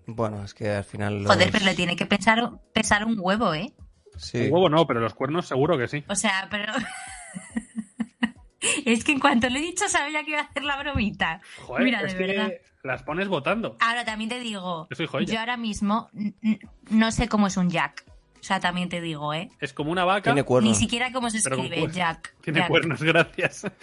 Bueno, 0.05 0.43
es 0.43 0.53
que 0.53 0.69
al 0.69 0.83
final. 0.83 1.23
los- 1.23 1.33
Joder, 1.33 1.49
pero 1.51 1.65
le 1.65 1.73
tiene 1.73 1.95
que 1.95 2.05
pensar, 2.05 2.47
pesar 2.73 3.05
un 3.05 3.15
huevo, 3.19 3.53
¿eh? 3.55 3.73
Sí. 4.22 4.38
Un 4.47 4.53
huevo 4.53 4.69
no, 4.69 4.86
pero 4.88 4.99
los 4.99 5.13
cuernos 5.13 5.47
seguro 5.47 5.78
que 5.78 5.88
sí. 5.88 6.03
O 6.07 6.15
sea, 6.15 6.47
pero... 6.51 6.74
es 8.86 9.03
que 9.03 9.11
en 9.13 9.19
cuanto 9.19 9.49
lo 9.49 9.57
he 9.57 9.61
dicho 9.61 9.88
sabía 9.89 10.24
que 10.24 10.32
iba 10.32 10.39
a 10.39 10.43
hacer 10.43 10.63
la 10.63 10.78
bromita. 10.78 11.41
Joder, 11.61 11.84
Mira, 11.84 12.01
es 12.01 12.17
de 12.17 12.28
verdad. 12.28 12.47
que 12.49 12.61
las 12.84 13.03
pones 13.03 13.28
votando. 13.28 13.78
Ahora 13.80 14.05
también 14.05 14.30
te 14.30 14.39
digo, 14.39 14.88
Yo 14.89 14.95
soy 14.95 15.07
joya. 15.07 15.34
yo 15.34 15.39
ahora 15.39 15.57
mismo 15.57 16.09
no 16.89 17.11
sé 17.11 17.28
cómo 17.28 17.47
es 17.47 17.57
un 17.57 17.69
Jack. 17.69 18.05
O 18.39 18.43
sea, 18.43 18.59
también 18.59 18.89
te 18.89 19.01
digo, 19.01 19.36
¿eh? 19.36 19.49
Es 19.59 19.72
como 19.72 19.91
una 19.91 20.03
vaca. 20.03 20.24
Tiene 20.24 20.41
Ni 20.41 20.45
cuernos. 20.47 20.78
siquiera 20.78 21.11
cómo 21.11 21.30
se 21.30 21.38
escribe 21.38 21.88
Jack. 21.91 22.36
Tiene 22.41 22.59
Jack. 22.59 22.69
cuernos, 22.69 23.03
gracias. 23.03 23.65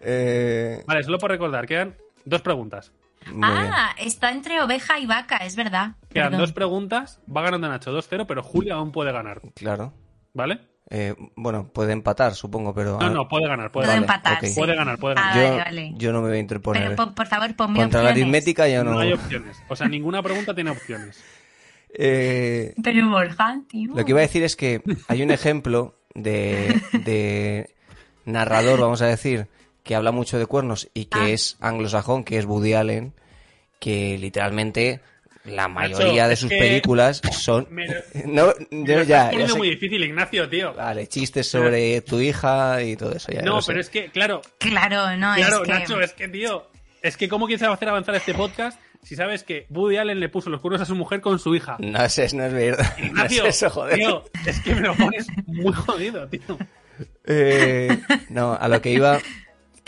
Eh, 0.00 0.82
Vale, 0.86 1.02
solo 1.02 1.18
por 1.18 1.30
recordar, 1.30 1.66
quedan 1.66 1.96
dos 2.24 2.40
preguntas. 2.40 2.92
Muy 3.26 3.34
bien. 3.50 3.70
Ah, 3.72 3.94
está 3.98 4.30
entre 4.30 4.60
oveja 4.62 4.98
y 4.98 5.06
vaca, 5.06 5.38
es 5.38 5.56
verdad. 5.56 5.92
Quedan 6.10 6.28
Perdón. 6.30 6.40
dos 6.40 6.52
preguntas, 6.52 7.20
va 7.34 7.42
ganando 7.42 7.68
Nacho 7.68 7.92
2-0, 7.96 8.26
pero 8.26 8.42
Julia 8.42 8.74
aún 8.74 8.92
puede 8.92 9.12
ganar, 9.12 9.40
Claro. 9.54 9.92
¿vale? 10.34 10.60
Eh, 10.90 11.14
bueno, 11.36 11.68
puede 11.70 11.92
empatar, 11.92 12.34
supongo, 12.34 12.72
pero. 12.74 12.98
No, 12.98 13.10
no, 13.10 13.28
puede 13.28 13.46
ganar, 13.46 13.70
puede 13.70 13.88
Vale, 13.88 13.98
empatar, 14.00 14.38
sí. 14.40 14.58
Puede 14.58 14.74
ganar, 14.74 14.96
puede 14.98 15.16
Ah, 15.18 15.32
ganar. 15.34 15.36
yo, 15.36 15.42
vale, 15.50 15.64
vale. 15.64 15.92
yo 15.98 16.12
no 16.14 16.22
me 16.22 16.28
voy 16.28 16.36
a 16.38 16.40
interponer. 16.40 16.82
Pero 16.84 16.96
por, 16.96 17.14
por 17.14 17.26
favor, 17.26 17.54
ponme 17.56 17.78
Contra 17.78 18.02
la 18.02 18.10
aritmética 18.10 18.66
yo 18.68 18.82
no. 18.84 18.92
No 18.92 19.00
hay 19.00 19.12
opciones. 19.12 19.62
O 19.68 19.76
sea, 19.76 19.86
ninguna 19.86 20.22
pregunta 20.22 20.54
tiene 20.54 20.70
opciones. 20.70 21.22
Eh, 21.92 22.74
Pero 22.82 23.08
Borja, 23.10 23.60
tío. 23.68 23.94
Lo 23.94 24.04
que 24.04 24.12
iba 24.12 24.20
a 24.20 24.22
decir 24.22 24.42
es 24.44 24.56
que 24.56 24.82
hay 25.08 25.22
un 25.22 25.30
ejemplo 25.30 25.94
de, 26.14 26.80
de 27.04 27.74
narrador, 28.24 28.80
vamos 28.80 29.02
a 29.02 29.06
decir, 29.06 29.46
que 29.88 29.94
habla 29.94 30.12
mucho 30.12 30.38
de 30.38 30.44
cuernos 30.44 30.90
y 30.92 31.06
que 31.06 31.18
Ah. 31.18 31.28
es 31.30 31.56
anglosajón, 31.60 32.22
que 32.22 32.36
es 32.36 32.44
Woody 32.44 32.74
Allen, 32.74 33.14
que 33.80 34.18
literalmente 34.18 35.00
la 35.46 35.66
mayoría 35.66 36.28
de 36.28 36.36
sus 36.36 36.50
que- 36.50 36.58
películas 36.58 37.22
son... 37.32 37.66
Me 37.70 37.86
lo- 37.86 37.94
No, 38.26 38.52
me 38.70 38.86
yo 38.86 38.98
lo 38.98 39.02
ya, 39.04 39.30
estás 39.30 39.40
ya 39.40 39.48
sé- 39.48 39.56
muy 39.56 39.70
difícil, 39.70 40.04
Ignacio, 40.04 40.46
tío. 40.50 40.74
Vale, 40.74 41.06
chistes 41.06 41.48
sobre 41.48 42.02
tu 42.02 42.20
hija 42.20 42.82
y 42.82 42.96
todo 42.96 43.12
eso. 43.14 43.32
Ya 43.32 43.40
no, 43.40 43.62
sé. 43.62 43.68
pero 43.68 43.80
es 43.80 43.88
que, 43.88 44.10
claro, 44.10 44.42
Claro, 44.58 45.16
no, 45.16 45.34
claro, 45.36 45.56
es 45.62 45.62
que... 45.62 45.72
Nacho, 45.72 46.00
es 46.02 46.12
que, 46.12 46.28
tío, 46.28 46.68
es 47.00 47.16
que 47.16 47.30
¿cómo 47.30 47.46
quieres 47.46 47.66
hacer 47.66 47.88
avanzar 47.88 48.14
este 48.14 48.34
podcast 48.34 48.78
si 49.02 49.16
sabes 49.16 49.42
que 49.42 49.64
Woody 49.70 49.96
Allen 49.96 50.20
le 50.20 50.28
puso 50.28 50.50
los 50.50 50.60
cuernos 50.60 50.82
a 50.82 50.84
su 50.84 50.94
mujer 50.96 51.22
con 51.22 51.38
su 51.38 51.54
hija? 51.54 51.76
No 51.78 52.04
es, 52.04 52.18
eso, 52.18 52.36
no 52.36 52.44
es 52.44 52.52
verdad. 52.52 52.94
No 52.98 53.04
es 53.04 53.06
Ignacio, 53.32 53.46
eso, 53.46 53.70
joder. 53.70 53.94
tío, 53.96 54.22
es 54.46 54.60
que 54.60 54.74
me 54.74 54.82
lo 54.82 54.94
pones 54.94 55.26
muy 55.46 55.72
jodido, 55.72 56.28
tío. 56.28 56.58
Eh, 57.24 57.96
no, 58.28 58.52
a 58.54 58.68
lo 58.68 58.82
que 58.82 58.90
iba, 58.90 59.18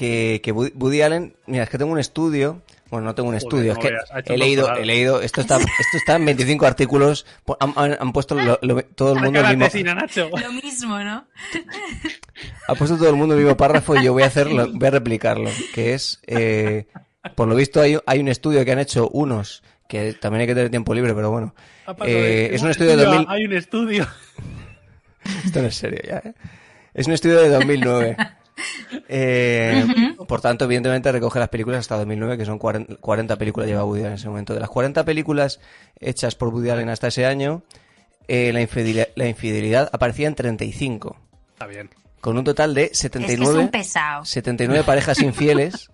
que, 0.00 0.40
que 0.42 0.50
Woody 0.52 1.02
Allen, 1.02 1.34
mira, 1.46 1.64
es 1.64 1.68
que 1.68 1.76
tengo 1.76 1.92
un 1.92 1.98
estudio, 1.98 2.62
bueno, 2.90 3.04
no 3.04 3.14
tengo 3.14 3.28
un 3.28 3.34
Joder, 3.38 3.42
estudio, 3.44 3.74
no 3.74 3.80
es 4.18 4.24
que 4.24 4.32
he 4.32 4.38
leído, 4.38 4.74
he 4.74 4.86
leído, 4.86 5.20
esto 5.20 5.42
está, 5.42 5.56
esto 5.58 5.96
está 5.98 6.16
en 6.16 6.24
25 6.24 6.64
artículos, 6.66 7.26
han, 7.60 7.74
han- 7.76 7.96
han 8.00 8.12
puesto 8.14 8.34
lo- 8.34 8.58
lo- 8.62 8.82
todo 8.82 9.12
el 9.12 9.20
mundo 9.20 9.40
el 9.40 9.48
mismo, 9.48 9.64
tesina, 9.66 9.94
Nacho. 9.94 10.30
Lo 10.30 10.52
mismo, 10.54 10.98
¿no? 11.00 11.26
ha 12.66 12.74
puesto 12.74 12.96
todo 12.96 13.10
el 13.10 13.16
mundo 13.16 13.34
el 13.34 13.42
mismo 13.42 13.56
párrafo 13.58 13.94
y 13.94 14.02
yo 14.04 14.14
voy 14.14 14.22
a 14.22 14.26
hacerlo, 14.26 14.68
voy 14.72 14.88
a 14.88 14.90
replicarlo, 14.90 15.50
que 15.74 15.92
es, 15.92 16.18
eh, 16.26 16.86
por 17.34 17.46
lo 17.46 17.54
visto 17.54 17.82
hay, 17.82 17.98
hay 18.06 18.20
un 18.20 18.28
estudio 18.28 18.64
que 18.64 18.72
han 18.72 18.78
hecho 18.78 19.06
unos, 19.10 19.62
que 19.86 20.14
también 20.14 20.40
hay 20.40 20.46
que 20.46 20.54
tener 20.54 20.70
tiempo 20.70 20.94
libre, 20.94 21.12
pero 21.14 21.30
bueno, 21.30 21.54
eh, 22.06 22.48
es 22.54 22.62
un 22.62 22.70
estudio 22.70 22.96
de 22.96 23.04
2000, 23.04 23.26
Hay 23.28 23.44
un 23.44 23.52
estudio. 23.52 24.08
Esto 25.44 25.60
no 25.60 25.68
es 25.68 25.74
serio 25.74 26.00
ya, 26.02 26.22
¿eh? 26.24 26.32
Es 26.94 27.06
un 27.06 27.12
estudio 27.12 27.40
de 27.42 27.50
2009. 27.50 28.16
Eh, 29.08 30.14
Por 30.26 30.40
tanto, 30.40 30.64
evidentemente 30.64 31.10
recoge 31.12 31.38
las 31.38 31.48
películas 31.48 31.80
hasta 31.80 31.96
2009, 31.96 32.38
que 32.38 32.44
son 32.44 32.58
40, 32.58 32.96
40 32.96 33.36
películas 33.36 33.68
lleva 33.68 33.84
Woody 33.84 34.00
Allen 34.00 34.12
en 34.12 34.18
ese 34.18 34.28
momento. 34.28 34.54
De 34.54 34.60
las 34.60 34.68
40 34.70 35.04
películas 35.04 35.60
hechas 35.98 36.34
por 36.34 36.48
Woody 36.48 36.70
Allen 36.70 36.88
hasta 36.88 37.08
ese 37.08 37.26
año, 37.26 37.62
eh, 38.28 38.52
la, 38.52 38.60
infidelidad, 38.60 39.08
la 39.16 39.26
infidelidad 39.28 39.90
aparecía 39.92 40.28
en 40.28 40.34
35, 40.34 41.16
Está 41.52 41.66
bien. 41.66 41.90
con 42.20 42.38
un 42.38 42.44
total 42.44 42.74
de 42.74 42.84
Es 42.84 42.88
que 42.90 42.94
es 42.94 43.00
79, 43.12 43.58
un 43.58 43.68
pesado. 43.68 44.24
79 44.24 44.84
parejas 44.86 45.20
infieles 45.20 45.90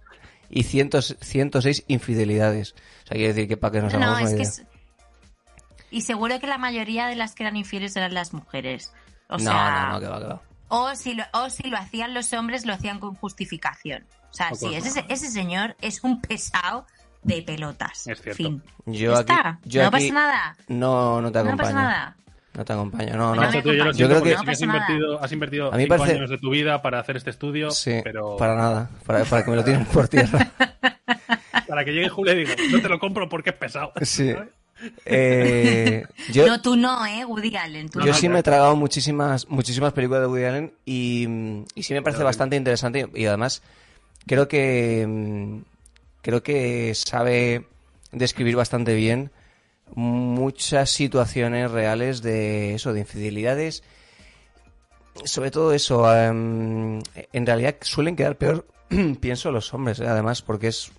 y 0.51 0.63
100 0.65 0.91
106 1.21 1.85
infidelidades. 1.89 2.73
O 3.05 3.07
sea, 3.09 3.17
quiere 3.17 3.29
decir 3.33 3.49
que 3.49 3.57
para 3.57 3.73
que 3.73 3.83
nos 3.83 3.93
No, 3.95 3.99
hagamos 3.99 4.19
es 4.21 4.25
una 4.27 4.31
que 4.37 4.43
idea. 4.43 4.49
es... 4.51 4.63
Y 5.91 6.01
seguro 6.03 6.39
que 6.41 6.47
la 6.47 6.59
mayoría 6.59 7.07
de 7.07 7.15
las 7.17 7.35
que 7.35 7.45
eran 7.45 7.57
infieles 7.57 7.97
eran 7.97 8.13
las 8.13 8.33
mujeres. 8.35 8.93
O 9.29 9.35
no, 9.35 9.39
sea, 9.39 9.87
no, 9.87 9.93
no, 9.95 10.01
que 10.01 10.07
va, 10.09 10.19
que 10.19 10.25
va. 10.27 10.43
O, 10.69 10.95
si 10.95 11.15
lo, 11.15 11.25
o 11.33 11.49
si 11.51 11.69
lo 11.71 11.77
hacían 11.77 12.13
los 12.15 12.33
hombres, 12.33 12.67
lo 12.67 12.73
hacían 12.73 12.99
con 12.99 13.15
justificación. 13.15 14.05
O 14.31 14.35
sea, 14.35 14.51
O 14.53 14.55
sí, 14.57 14.75
ese, 14.75 15.05
ese 15.09 15.31
señor 15.31 15.77
es 15.81 16.03
un 16.05 16.21
pesado 16.21 16.87
de 17.23 17.43
pelotas. 17.43 18.07
Es 18.07 18.21
cierto. 18.21 18.37
Fin. 18.37 18.63
Yo 18.87 19.13
Ya 19.13 19.19
aquí, 19.21 19.33
está. 19.33 19.59
yo 19.65 19.83
no 19.83 19.89
aquí 19.89 20.09
pasa 20.11 20.15
nada. 20.15 20.57
No, 20.69 21.21
no 21.23 21.31
te 21.33 21.39
No 21.39 21.45
acompaño. 21.51 21.57
pasa 21.57 21.73
nada. 21.75 22.17
No 22.55 22.65
te 22.65 22.73
acompaño. 22.73 23.17
No, 23.17 23.35
no. 23.35 23.43
No 23.43 23.53
yo 23.93 24.09
creo 24.09 24.23
que- 24.23 24.33
has 24.35 24.41
No 24.41 24.45
pasa 24.47 24.65
invertido, 24.65 25.23
has 25.23 25.33
invertido 25.33 25.73
A 25.73 25.77
mí 25.77 25.83
cinco 25.85 25.97
parece- 25.99 26.17
años 26.17 26.31
de 26.31 26.39
tu 26.39 26.51
vida 26.51 26.81
para 26.83 27.01
hacer 27.01 27.17
este 27.17 27.31
estudio, 27.31 27.71
Sí, 27.71 28.01
pero 28.03 28.37
para 28.37 28.57
nada. 28.57 28.91
Para, 29.05 29.25
para 29.25 29.45
que 29.45 29.51
me 29.51 29.57
lo 29.57 29.65
tiren 29.65 29.85
por 29.87 30.09
tierra. 30.09 30.51
para 31.69 31.85
que 31.85 31.93
llegue 31.93 32.09
Julio 32.09 32.33
y 32.35 32.45
diga, 32.45 32.55
no 32.71 32.81
te 32.81 32.89
lo 32.89 32.99
compro 32.99 33.29
porque 33.29 33.51
es 33.51 33.57
pesado. 33.57 33.93
Sí. 34.03 34.35
Eh, 35.05 36.05
yo 36.33 36.47
No, 36.47 36.61
tú 36.61 36.77
no, 36.77 37.07
¿eh? 37.07 37.25
Woody 37.25 37.57
Allen. 37.57 37.89
Tú 37.89 38.01
yo 38.01 38.07
no. 38.07 38.15
sí 38.15 38.29
me 38.29 38.41
he 38.41 38.43
tragado 38.43 38.77
muchísimas, 38.77 39.49
muchísimas 39.49 39.93
películas 39.93 40.23
de 40.23 40.27
Woody 40.27 40.45
Allen 40.45 40.75
y, 40.85 41.27
y 41.75 41.83
sí 41.83 41.95
me 41.95 42.03
parece 42.03 42.23
bastante 42.23 42.57
interesante 42.57 43.09
y 43.15 43.25
además 43.27 43.63
creo 44.27 44.49
que 44.49 45.63
creo 46.23 46.43
que 46.43 46.95
sabe 46.95 47.67
describir 48.13 48.57
bastante 48.57 48.95
bien 48.95 49.31
muchas 49.95 50.91
situaciones 50.91 51.71
reales 51.71 52.23
de 52.23 52.75
eso, 52.75 52.93
de 52.93 53.01
infidelidades. 53.01 53.83
Sobre 55.25 55.51
todo 55.51 55.73
eso, 55.73 56.13
em, 56.15 57.01
en 57.33 57.47
realidad 57.47 57.77
suelen 57.81 58.17
quedar 58.17 58.37
peor, 58.37 58.67
pienso, 59.21 59.51
los 59.51 59.73
hombres, 59.73 60.01
eh, 60.01 60.07
además, 60.07 60.43
porque 60.43 60.69
es 60.69 60.91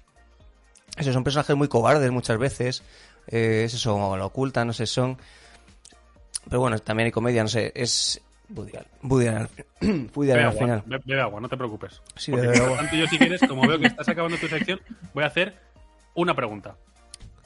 eso, 0.98 1.14
son 1.14 1.24
personajes 1.24 1.56
muy 1.56 1.68
cobardes 1.68 2.10
muchas 2.12 2.40
veces, 2.40 2.84
eh, 3.28 3.64
es 3.66 3.74
eso, 3.74 3.96
o 3.96 4.18
lo 4.18 4.26
ocultan, 4.26 4.68
no 4.68 4.74
sé, 4.74 4.86
son... 4.86 5.18
Pero 6.50 6.62
bueno, 6.62 6.80
también 6.80 7.06
hay 7.08 7.12
comedia, 7.12 7.44
no 7.44 7.50
sé, 7.50 7.72
es... 7.76 8.22
Woody 8.50 8.72
Allen, 8.78 8.90
Woody 9.04 9.28
Allen, 10.32 10.46
al 10.46 10.52
agua, 10.52 10.60
final. 10.62 10.84
be- 10.86 11.00
bebe 11.04 11.22
agua, 11.22 11.42
no 11.42 11.50
te 11.50 11.58
preocupes. 11.58 12.02
Sí, 12.16 12.32
Porque 12.32 12.48
bebe 12.48 12.60
por 12.60 12.68
agua. 12.68 12.78
tanto, 12.80 12.96
yo 12.96 13.08
si 13.08 13.18
quieres, 13.18 13.42
como 13.46 13.68
veo 13.68 13.78
que 13.78 13.88
estás 13.88 14.08
acabando 14.08 14.38
tu 14.38 14.48
sección, 14.48 14.80
voy 15.14 15.26
a 15.26 15.28
hacer 15.28 15.58
una 16.16 16.34
pregunta. 16.34 16.78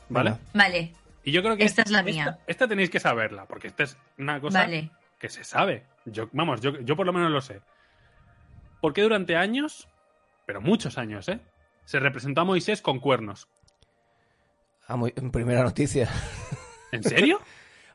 ¿Vale? 0.10 0.36
Vale, 0.54 0.94
Y 1.24 1.32
yo 1.32 1.42
creo 1.42 1.58
que 1.58 1.64
Esta 1.64 1.82
es 1.82 1.90
la 1.90 2.04
mía. 2.04 2.38
Esta 2.46 2.68
tenéis 2.68 2.90
que 2.92 3.00
saberla, 3.00 3.46
porque 3.46 3.68
esta 3.70 3.84
es 3.84 3.98
una 4.20 4.40
cosa 4.40 4.60
vale. 4.60 4.92
que 5.18 5.30
se 5.30 5.44
sabe. 5.44 5.86
Yo, 6.06 6.30
vamos, 6.34 6.62
yo, 6.62 6.80
yo 6.82 6.96
por 6.96 7.06
lo 7.08 7.14
menos 7.14 7.32
lo 7.32 7.42
sé. 7.42 7.62
¿Por 8.80 8.94
qué 8.94 9.02
durante 9.02 9.36
años, 9.36 9.88
pero 10.46 10.62
muchos 10.62 10.98
años, 11.00 11.28
¿eh? 11.30 11.40
Se 11.86 12.00
representó 12.00 12.42
a 12.42 12.46
Moisés 12.46 12.82
con 12.82 13.00
cuernos. 13.00 13.48
A 14.92 14.96
Mo- 14.98 15.08
en 15.08 15.32
primera 15.32 15.64
noticia. 15.64 16.10
¿En 16.92 17.04
serio? 17.04 17.40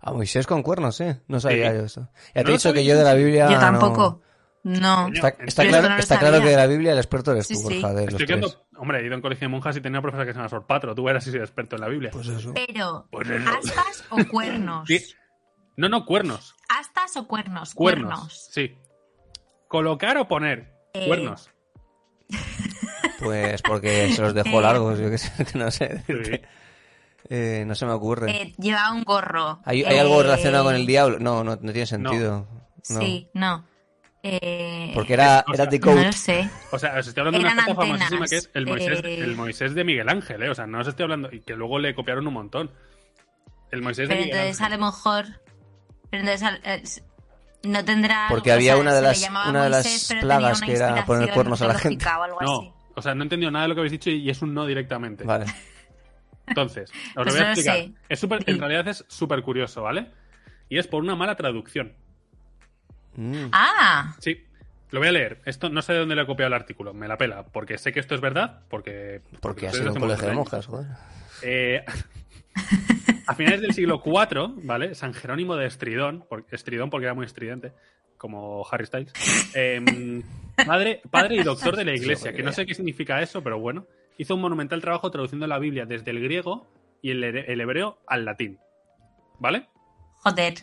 A 0.00 0.12
Moisés 0.12 0.46
con 0.46 0.62
cuernos, 0.62 1.00
¿eh? 1.00 1.20
No 1.28 1.40
sabía 1.40 1.74
yo 1.74 1.84
esto. 1.84 2.08
Ya 2.34 2.42
te 2.42 2.44
¿No 2.44 2.48
he 2.50 2.52
dicho 2.52 2.72
que 2.72 2.84
yo 2.84 2.96
de 2.96 3.04
la 3.04 3.14
Biblia. 3.14 3.46
Yo 3.48 3.54
no- 3.54 3.60
tampoco. 3.60 4.22
No. 4.62 5.08
Está, 5.12 5.32
claro, 5.32 5.88
no 5.90 5.94
lo 5.94 6.00
está 6.00 6.18
claro 6.18 6.36
sabía. 6.38 6.44
que 6.46 6.50
de 6.50 6.56
la 6.56 6.66
Biblia 6.66 6.92
el 6.92 6.98
experto 6.98 7.30
eres 7.32 7.46
tú, 7.46 7.54
Sí, 7.54 7.60
sí. 7.60 7.80
Borja, 7.80 7.94
de 7.94 8.04
los 8.06 8.14
Estoy 8.14 8.26
tres. 8.26 8.38
quedando... 8.40 8.66
Hombre, 8.78 9.00
he 9.00 9.06
ido 9.06 9.14
en 9.14 9.20
colegio 9.20 9.44
de 9.46 9.48
monjas 9.50 9.76
y 9.76 9.80
tenía 9.80 9.98
una 9.98 10.02
profesora 10.02 10.26
que 10.26 10.32
se 10.32 10.38
llama 10.38 10.48
Sor 10.48 10.66
Patro. 10.66 10.94
Tú 10.94 11.08
eras 11.08 11.22
así 11.22 11.30
de 11.36 11.44
experto 11.44 11.76
en 11.76 11.82
la 11.82 11.88
Biblia. 11.88 12.10
Pues 12.12 12.26
eso. 12.28 12.52
Pero, 12.52 13.06
Pues 13.10 13.28
eso. 13.30 13.48
¿astas 13.48 14.04
o 14.10 14.16
cuernos? 14.28 14.84
Sí. 14.88 15.04
No, 15.76 15.88
no, 15.90 16.04
cuernos. 16.06 16.56
¿Astas 16.68 17.16
o 17.16 17.28
cuernos? 17.28 17.74
Cuernos. 17.74 18.10
Cuernos. 18.18 18.48
Sí. 18.50 18.76
Colocar 19.68 20.16
o 20.18 20.26
poner. 20.26 20.72
Eh, 20.94 21.06
Cuernos. 21.06 21.50
Pues 23.20 23.62
porque 23.62 24.12
se 24.12 24.22
los 24.22 24.34
dejó 24.34 24.58
Eh. 24.58 24.62
largos, 24.62 24.98
yo 24.98 25.10
qué 25.10 25.18
sé, 25.18 25.44
que 25.52 25.58
no 25.58 25.70
sé. 25.70 26.02
Eh, 27.28 27.64
no 27.66 27.74
se 27.74 27.86
me 27.86 27.92
ocurre. 27.92 28.30
Eh, 28.30 28.54
llevaba 28.58 28.92
un 28.92 29.02
gorro. 29.04 29.60
¿Hay, 29.64 29.82
hay 29.84 29.98
algo 29.98 30.20
Eh, 30.20 30.24
relacionado 30.24 30.64
con 30.64 30.74
el 30.74 30.86
diablo? 30.86 31.18
No, 31.18 31.42
no, 31.44 31.56
no 31.60 31.72
tiene 31.72 31.86
sentido. 31.86 32.46
No. 32.90 33.00
Sí, 33.00 33.28
no. 33.34 33.64
Eh, 34.22 34.90
Porque 34.94 35.12
era, 35.14 35.44
O 35.46 35.54
era 35.54 35.64
sea, 35.64 35.68
The 35.70 35.78
No 35.78 35.94
lo 36.04 36.12
sé. 36.12 36.48
O 36.72 36.78
sea, 36.78 36.98
os 36.98 37.06
estoy 37.06 37.20
hablando 37.20 37.38
de 37.46 37.52
una 37.52 37.64
foto 37.64 37.80
famosísima 37.82 38.26
que 38.26 38.36
es 38.36 38.50
el 38.54 38.66
Moisés, 38.66 39.00
eh. 39.04 39.18
el 39.20 39.36
Moisés 39.36 39.74
de 39.74 39.84
Miguel 39.84 40.08
Ángel, 40.08 40.42
¿eh? 40.42 40.50
O 40.50 40.54
sea, 40.54 40.66
no 40.66 40.80
os 40.80 40.88
estoy 40.88 41.04
hablando. 41.04 41.28
Y 41.32 41.40
que 41.42 41.54
luego 41.54 41.78
le 41.78 41.94
copiaron 41.94 42.26
un 42.26 42.34
montón. 42.34 42.70
El 43.70 43.82
Moisés 43.82 44.08
de 44.08 44.14
Pero 44.14 44.24
Miguel 44.26 44.38
entonces 44.38 44.60
a 44.60 44.64
Ángel. 44.66 44.80
lo 44.80 44.86
mejor. 44.86 45.24
Pero 46.10 46.22
entonces 46.28 47.04
no 47.64 47.84
tendrá. 47.84 48.26
Porque 48.28 48.50
o 48.50 48.54
había 48.54 48.72
sea, 48.72 48.80
una 48.80 48.94
de 48.94 49.02
las- 49.02 49.28
una 49.48 49.64
de 49.64 49.70
las 49.70 49.84
Moisés, 49.84 50.16
plagas 50.20 50.60
que 50.60 50.72
era 50.72 51.04
poner 51.04 51.30
cuernos 51.32 51.62
a 51.62 51.66
la 51.68 51.74
gente. 51.78 52.04
O 52.06 52.22
algo 52.22 52.40
así. 52.40 52.50
No, 52.68 52.76
o 52.96 53.02
sea, 53.02 53.14
no 53.14 53.22
he 53.22 53.26
entendido 53.26 53.50
nada 53.52 53.64
de 53.64 53.68
lo 53.68 53.74
que 53.74 53.80
habéis 53.80 53.92
dicho 53.92 54.10
y 54.10 54.28
es 54.30 54.42
un 54.42 54.54
no 54.54 54.66
directamente. 54.66 55.22
Vale. 55.24 55.46
Entonces, 56.46 56.90
os 56.90 57.14
Pues 57.14 57.26
lo 57.26 57.32
voy 57.32 57.40
a 57.40 57.52
explicar. 57.52 58.00
Es 58.08 58.20
súper- 58.20 58.44
en 58.46 58.58
realidad 58.58 58.86
es 58.88 59.04
súper 59.08 59.42
curioso, 59.42 59.82
¿vale? 59.82 60.10
Y 60.68 60.78
es 60.78 60.86
por 60.86 61.02
una 61.02 61.16
mala 61.16 61.36
traducción. 61.36 61.94
Mm. 63.16 63.46
Ah, 63.52 64.14
Sí, 64.20 64.44
lo 64.90 65.00
voy 65.00 65.08
a 65.08 65.12
leer. 65.12 65.40
Esto 65.44 65.68
no 65.68 65.82
sé 65.82 65.92
de 65.94 66.00
dónde 66.00 66.14
le 66.14 66.22
he 66.22 66.26
copiado 66.26 66.48
el 66.48 66.54
artículo. 66.54 66.92
Me 66.94 67.08
la 67.08 67.16
pela, 67.16 67.44
porque 67.46 67.78
sé 67.78 67.92
que 67.92 68.00
esto 68.00 68.14
es 68.14 68.20
verdad, 68.20 68.60
porque... 68.68 69.22
Porque 69.40 69.66
ha 69.66 69.70
ustedes 69.70 69.84
sido 69.84 69.94
un 69.94 70.00
colegio 70.00 70.28
de 70.28 70.34
monjas, 70.34 70.66
joder. 70.66 70.86
Eh, 71.42 71.84
a 73.26 73.34
finales 73.34 73.60
del 73.60 73.72
siglo 73.74 74.02
IV, 74.04 74.52
¿vale? 74.64 74.94
San 74.94 75.12
Jerónimo 75.14 75.56
de 75.56 75.66
Estridón, 75.66 76.24
por- 76.28 76.46
Estridón 76.50 76.90
porque 76.90 77.06
era 77.06 77.14
muy 77.14 77.26
estridente, 77.26 77.72
como 78.16 78.66
Harry 78.70 78.86
Styles, 78.86 79.12
em, 79.54 80.22
padre, 80.66 81.02
padre 81.10 81.36
y 81.36 81.42
doctor 81.42 81.76
de 81.76 81.84
la 81.84 81.94
iglesia, 81.94 82.32
que 82.32 82.42
no 82.42 82.52
sé 82.52 82.64
qué 82.66 82.74
significa 82.74 83.20
eso, 83.20 83.42
pero 83.42 83.58
bueno, 83.58 83.86
hizo 84.18 84.34
un 84.34 84.40
monumental 84.40 84.80
trabajo 84.80 85.10
traduciendo 85.10 85.46
la 85.46 85.58
Biblia 85.58 85.86
desde 85.86 86.10
el 86.10 86.20
griego 86.22 86.66
y 87.02 87.10
el, 87.10 87.22
he- 87.24 87.52
el 87.52 87.60
hebreo 87.60 87.98
al 88.06 88.24
latín, 88.24 88.58
¿vale? 89.38 89.68
joder. 90.22 90.54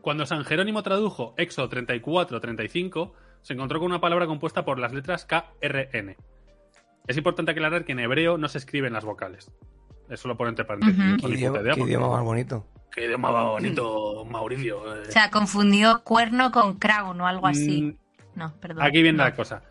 Cuando 0.00 0.26
San 0.26 0.44
Jerónimo 0.44 0.82
tradujo 0.82 1.34
Éxodo 1.36 1.68
34-35, 1.70 3.12
se 3.42 3.52
encontró 3.54 3.78
con 3.78 3.86
una 3.90 4.00
palabra 4.00 4.26
compuesta 4.26 4.64
por 4.64 4.78
las 4.78 4.92
letras 4.92 5.24
KRN. 5.26 6.16
Es 7.06 7.16
importante 7.16 7.52
aclarar 7.52 7.84
que 7.84 7.92
en 7.92 8.00
hebreo 8.00 8.38
no 8.38 8.48
se 8.48 8.58
escriben 8.58 8.92
las 8.92 9.04
vocales. 9.04 9.50
Eso 10.08 10.28
lo 10.28 10.36
pone 10.36 10.50
entre 10.50 10.64
paréntesis. 10.64 10.96
Qué 11.20 11.28
idioma, 11.28 11.58
puta 11.58 11.60
idea, 11.62 11.74
qué 11.74 11.78
porque- 11.80 11.92
idioma 11.92 12.08
más 12.10 12.24
bonito. 12.24 12.66
Qué 12.90 13.04
idioma 13.06 13.30
más 13.30 13.44
bonito, 13.44 14.24
Mauricio. 14.24 14.96
eh. 14.96 15.02
O 15.08 15.12
sea, 15.12 15.30
confundió 15.30 16.02
cuerno 16.04 16.50
con 16.50 16.78
crown 16.78 17.20
o 17.20 17.26
algo 17.26 17.46
así. 17.46 17.82
Mm, 17.82 17.96
No, 18.38 18.54
perdón. 18.60 18.82
Aquí 18.84 19.02
viene 19.02 19.18
No. 19.18 19.24
la 19.24 19.34
cosa. 19.34 19.62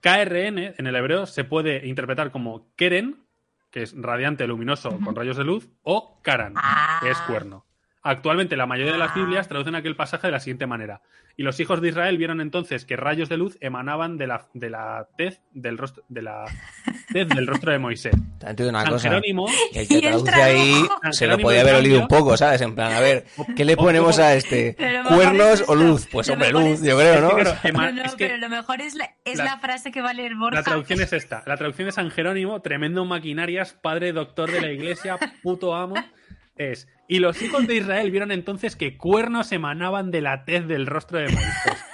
KRN 0.00 0.74
en 0.78 0.86
el 0.86 0.96
hebreo 0.96 1.26
se 1.26 1.44
puede 1.44 1.86
interpretar 1.86 2.30
como 2.30 2.72
Keren, 2.76 3.24
que 3.70 3.82
es 3.82 3.94
radiante, 3.96 4.46
luminoso, 4.46 4.98
con 5.04 5.14
rayos 5.16 5.36
de 5.36 5.44
luz, 5.44 5.68
o 5.82 6.20
Karan, 6.22 6.54
Ah. 6.56 7.00
que 7.02 7.10
es 7.10 7.18
cuerno. 7.22 7.64
Actualmente 8.02 8.56
la 8.56 8.66
mayoría 8.66 8.92
de 8.92 8.98
las 8.98 9.10
Ah. 9.12 9.14
Biblias 9.16 9.48
traducen 9.48 9.74
aquel 9.74 9.94
pasaje 9.96 10.26
de 10.26 10.32
la 10.32 10.40
siguiente 10.40 10.66
manera. 10.66 11.00
Y 11.36 11.44
los 11.44 11.58
hijos 11.60 11.80
de 11.80 11.88
Israel 11.88 12.18
vieron 12.18 12.40
entonces 12.42 12.84
que 12.84 12.94
rayos 12.96 13.28
de 13.30 13.38
luz 13.38 13.56
emanaban 13.60 14.18
de 14.18 14.26
la, 14.26 14.48
de 14.52 14.68
la 14.68 15.06
tez 15.16 15.40
del 15.52 15.78
rostro 15.78 16.02
de 16.08 16.20
la 16.20 16.44
tez 17.12 17.26
del 17.28 17.46
rostro 17.46 17.72
de 17.72 17.78
Moisés. 17.78 18.14
Te 18.38 18.52
digo 18.54 18.68
una 18.68 18.82
San 18.82 18.92
cosa. 18.92 19.08
Jerónimo, 19.08 19.46
El 19.72 19.88
que 19.88 19.94
el 19.98 20.00
traduce 20.02 20.34
ahí. 20.42 20.84
San 21.02 21.12
se 21.14 21.26
lo 21.26 21.38
podía 21.38 21.62
haber 21.62 21.76
olido 21.76 22.00
un 22.00 22.08
poco, 22.08 22.36
¿sabes? 22.36 22.60
En 22.60 22.74
plan, 22.74 22.92
a 22.92 23.00
ver, 23.00 23.24
¿qué 23.56 23.64
le 23.64 23.76
ponemos 23.76 24.18
a 24.18 24.34
este? 24.34 24.76
¿Cuernos 25.08 25.64
o 25.68 25.74
luz? 25.74 26.06
Pues 26.10 26.28
hombre, 26.28 26.50
luz, 26.50 26.64
es- 26.64 26.82
yo 26.82 26.98
creo, 26.98 27.14
Es 27.14 27.20
¿no? 27.22 27.36
que, 27.36 27.42
claro, 27.42 27.58
ema- 27.62 27.86
No, 27.86 27.92
no, 27.92 28.02
es 28.04 28.14
que 28.16 28.26
pero 28.26 28.36
lo 28.38 28.48
mejor 28.48 28.80
es 28.82 28.94
la, 28.94 29.10
es 29.24 29.38
la- 29.38 29.44
la 29.44 29.58
frase 29.58 29.90
que 29.90 30.02
va 30.02 30.10
a 30.10 30.14
leer 30.14 30.34
Borja. 30.34 30.58
la 30.58 30.62
traducción 30.64 31.00
es 31.00 31.12
esta. 31.14 31.42
La 31.46 31.56
traducción 31.56 31.86
de 31.86 31.92
San 31.92 32.10
Jerónimo, 32.10 32.60
tremendo 32.60 33.04
maquinarias, 33.06 33.72
padre 33.80 34.12
doctor 34.12 34.50
de 34.50 34.60
la 34.60 34.70
iglesia, 34.70 35.16
puto 35.42 35.74
amo, 35.74 35.94
es. 36.56 36.88
Y 37.08 37.18
los 37.18 37.40
hijos 37.42 37.66
de 37.66 37.76
Israel 37.76 38.10
vieron 38.10 38.32
entonces 38.32 38.76
que 38.76 38.96
cuernos 38.96 39.52
emanaban 39.52 40.10
de 40.10 40.20
la 40.20 40.44
tez 40.44 40.66
del 40.66 40.86
rostro 40.86 41.18
de 41.18 41.28
Moisés. 41.28 41.84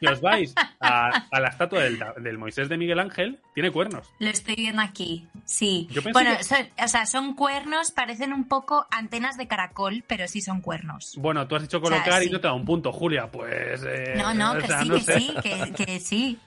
Si 0.00 0.06
os 0.06 0.20
vais 0.22 0.54
a, 0.80 1.08
a 1.30 1.40
la 1.40 1.48
estatua 1.48 1.82
del, 1.82 2.02
del 2.22 2.38
Moisés 2.38 2.70
de 2.70 2.78
Miguel 2.78 2.98
Ángel, 3.00 3.38
tiene 3.54 3.70
cuernos. 3.70 4.08
Lo 4.18 4.28
estoy 4.30 4.54
viendo 4.56 4.80
aquí, 4.80 5.26
sí. 5.44 5.88
Yo 5.90 6.00
Bueno, 6.12 6.36
que- 6.38 6.44
son, 6.44 6.58
o 6.82 6.88
sea, 6.88 7.04
son 7.04 7.34
cuernos, 7.34 7.90
parecen 7.90 8.32
un 8.32 8.48
poco 8.48 8.86
antenas 8.90 9.36
de 9.36 9.46
caracol, 9.46 10.02
pero 10.06 10.26
sí 10.26 10.40
son 10.40 10.62
cuernos. 10.62 11.14
Bueno, 11.18 11.46
tú 11.46 11.56
has 11.56 11.62
dicho 11.62 11.76
O 11.78 11.86
sea, 11.86 11.98
colocar 12.02 12.22
y 12.22 12.30
no 12.30 12.40
te 12.40 12.46
da 12.46 12.54
un 12.54 12.64
punto, 12.64 12.92
Julia. 12.92 13.30
Pues. 13.30 13.82
eh, 13.86 14.14
No, 14.16 14.32
no, 14.32 14.52
o 14.52 14.58
que 14.58 14.66
sea, 14.68 14.80
sí, 14.82 14.88
no 14.88 14.94
que 14.94 15.00
sé. 15.02 15.20
sí, 15.20 15.34
que, 15.42 15.72
que 15.84 16.00
sí. 16.00 16.38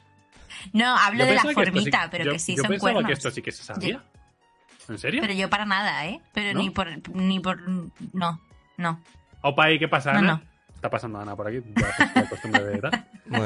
No, 0.71 0.95
hablo 0.97 1.19
Yo 1.19 1.25
de 1.27 1.35
la 1.35 1.41
que 1.43 1.47
esto 1.49 1.61
sí- 1.61 1.71
formita, 1.71 2.07
pero 2.09 2.23
yo- 2.25 2.31
que 2.31 2.39
sí 2.39 2.55
yo 2.55 2.61
son 2.63 2.69
pensaba 2.71 2.91
cuernos. 2.93 3.07
que 3.07 3.13
esto 3.13 3.29
sí 3.31 3.41
que 3.43 3.51
se 3.51 3.63
sabía. 3.63 4.01
¿En 4.89 4.97
serio? 4.97 5.21
Pero 5.21 5.33
yo 5.33 5.49
para 5.49 5.65
nada, 5.65 6.05
¿eh? 6.07 6.19
Pero 6.33 6.53
¿No? 6.53 6.59
ni 6.59 6.69
por... 6.69 6.87
Ni 7.15 7.39
por... 7.39 7.59
No, 8.13 8.39
no. 8.77 8.99
Opa, 9.41 9.71
¿y 9.71 9.79
qué 9.79 9.87
pasa, 9.87 10.13
No, 10.13 10.19
Ana? 10.19 10.27
no. 10.33 10.41
Está 10.75 10.89
pasando 10.89 11.19
Ana 11.19 11.35
por 11.35 11.47
aquí. 11.47 11.61
La 12.15 12.25
costumbre 12.29 12.61
de 12.63 12.69
bien. 12.81 12.91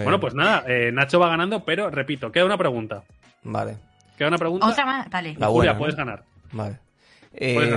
Bueno, 0.04 0.20
pues 0.20 0.34
nada, 0.34 0.64
eh, 0.68 0.92
Nacho 0.92 1.20
va 1.20 1.30
ganando, 1.30 1.64
pero 1.64 1.90
repito, 1.92 2.32
queda 2.32 2.46
una 2.46 2.58
pregunta. 2.58 3.04
Vale, 3.44 3.78
Queda 4.18 4.30
una 4.30 4.38
pregunta. 4.40 4.66
Otra 4.68 4.86
más, 4.86 5.10
vale. 5.10 5.36
La 5.38 5.48
Julia, 5.48 5.50
buena, 5.50 5.74
¿no? 5.74 5.80
puedes 5.80 5.96
ganar. 5.96 6.24
vale. 6.52 6.80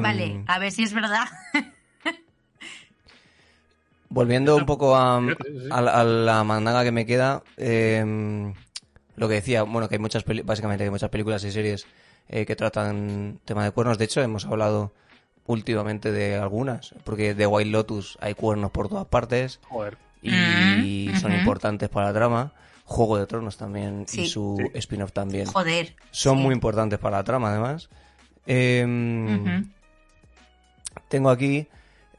Vale, 0.01 0.43
a 0.47 0.59
ver 0.59 0.73
si 0.73 0.85
es 0.85 0.95
verdad. 0.95 1.27
Volviendo 4.09 4.57
un 4.57 4.67
poco 4.67 4.97
a, 4.97 5.19
a 5.19 5.81
la- 5.83 5.93
a 6.01 6.05
la 6.05 6.43
mandanga 6.45 6.83
que 6.83 6.91
me 6.93 7.07
queda, 7.07 7.43
eh, 7.57 8.53
lo 9.17 9.29
que 9.29 9.35
decía, 9.35 9.63
bueno, 9.63 9.89
que 9.89 9.95
hay 9.97 9.99
muchas, 10.01 10.25
peli- 10.25 10.43
básicamente 10.43 10.83
hay 10.85 10.91
muchas 10.91 11.11
películas 11.11 11.45
y 11.45 11.53
series 11.53 11.87
eh, 12.29 12.47
que 12.47 12.57
tratan 12.57 13.41
tema 13.45 13.65
de 13.65 13.71
cuernos. 13.71 13.99
De 13.99 14.05
hecho, 14.05 14.21
hemos 14.23 14.45
hablado 14.47 14.93
últimamente 15.47 16.13
de 16.13 16.37
algunas, 16.37 16.95
porque 17.05 17.35
de 17.35 17.47
White 17.47 17.71
Lotus 17.71 18.17
hay 18.21 18.35
cuernos 18.35 18.71
por 18.71 18.89
todas 18.89 19.07
partes 19.07 19.59
Joder. 19.69 19.97
y 20.23 21.11
Mm, 21.13 21.17
son 21.21 21.33
importantes 21.33 21.89
para 21.89 22.07
la 22.09 22.13
trama. 22.15 22.53
Juego 22.85 23.19
de 23.19 23.27
Tronos 23.27 23.57
también 23.57 24.05
y 24.13 24.27
su 24.27 24.57
Sí. 24.59 24.79
spin-off 24.79 25.13
también. 25.13 25.47
Joder. 25.47 25.95
Son 26.11 26.37
sí. 26.39 26.43
muy 26.43 26.53
importantes 26.55 26.99
para 26.99 27.19
la 27.19 27.25
trama, 27.25 27.51
además. 27.51 27.89
Eh, 28.47 28.85
Ujú. 28.85 29.69
Tengo 31.09 31.31
aquí 31.31 31.67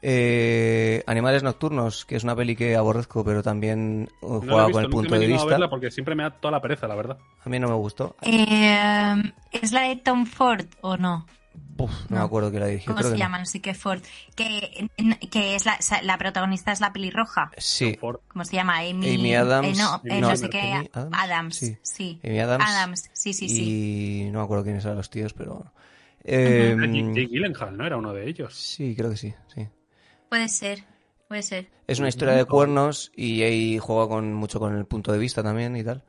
eh, 0.02 1.02
Animales 1.06 1.42
Nocturnos, 1.42 2.04
que 2.04 2.16
es 2.16 2.24
una 2.24 2.34
peli 2.36 2.56
que 2.56 2.74
aborrezco, 2.76 3.24
pero 3.24 3.42
también 3.42 4.08
No 4.20 4.40
con 4.40 4.50
el 4.50 4.72
nunca 4.72 4.88
punto 4.88 5.10
me 5.10 5.16
he 5.16 5.20
de 5.20 5.26
a 5.26 5.28
vista. 5.36 5.46
verla 5.46 5.70
porque 5.70 5.90
siempre 5.90 6.14
me 6.14 6.24
da 6.24 6.30
toda 6.30 6.50
la 6.52 6.60
pereza, 6.60 6.88
la 6.88 6.94
verdad. 6.96 7.18
A 7.44 7.48
mí 7.48 7.58
no 7.58 7.68
me 7.68 7.74
gustó. 7.74 8.16
Eh, 8.22 9.14
¿Es 9.52 9.72
la 9.72 9.82
de 9.82 9.96
Tom 9.96 10.26
Ford 10.26 10.66
o 10.80 10.96
no? 10.96 11.26
Uf, 11.78 11.90
no, 12.10 12.16
No. 12.16 12.16
me 12.16 12.24
acuerdo 12.26 12.50
que 12.50 12.58
la 12.60 12.66
dirigió. 12.66 12.88
¿Cómo 12.92 12.98
creo 12.98 13.12
se 13.12 13.18
llama? 13.18 13.38
No 13.38 13.46
sé 13.46 13.60
qué 13.60 13.74
Ford. 13.74 14.00
Que, 14.36 14.88
que 15.30 15.54
es 15.54 15.64
la, 15.66 15.78
la 16.02 16.18
protagonista 16.18 16.72
es 16.72 16.80
la 16.80 16.92
pelirroja. 16.92 17.50
Sí, 17.56 17.96
¿Cómo 17.96 18.44
se 18.44 18.56
llama? 18.56 18.78
Amy, 18.78 19.14
Amy 19.14 19.34
Adams. 19.34 19.78
eh, 19.78 19.82
no, 19.82 20.00
eh, 20.04 20.20
No, 20.20 20.28
no 20.30 20.36
sé 20.36 20.48
qué. 20.50 20.60
Amy 20.72 20.88
Adams, 20.92 21.16
Adams. 21.18 21.56
sí. 21.56 21.76
Sí. 21.82 22.20
Amy 22.24 22.40
Adams. 22.40 22.64
Adams. 22.66 23.10
Sí, 23.12 23.32
sí, 23.34 23.48
sí. 23.48 24.24
y 24.26 24.30
no 24.30 24.40
me 24.40 24.44
acuerdo 24.44 24.64
quiénes 24.64 24.84
eran 24.84 24.96
los 24.96 25.10
tíos, 25.10 25.32
pero 25.34 25.54
bueno. 25.54 25.72
Eh, 26.24 26.76
Jake 26.78 27.26
Gyllenhaal, 27.26 27.76
¿no? 27.76 27.86
Era 27.86 27.96
uno 27.96 28.12
de 28.12 28.28
ellos. 28.28 28.54
sí, 28.54 28.94
creo 28.96 29.10
que 29.10 29.16
sí, 29.16 29.34
sí. 29.54 29.66
Puede 30.32 30.48
ser. 30.48 30.78
Puede 31.28 31.42
ser. 31.42 31.66
Es 31.86 31.98
una 31.98 32.08
historia 32.08 32.32
de 32.34 32.46
cuernos 32.46 33.12
y 33.14 33.42
ahí 33.42 33.76
juega 33.78 34.08
con, 34.08 34.32
mucho 34.32 34.58
con 34.60 34.74
el 34.74 34.86
punto 34.86 35.12
de 35.12 35.18
vista 35.18 35.42
también 35.42 35.76
y 35.76 35.84
tal. 35.84 36.04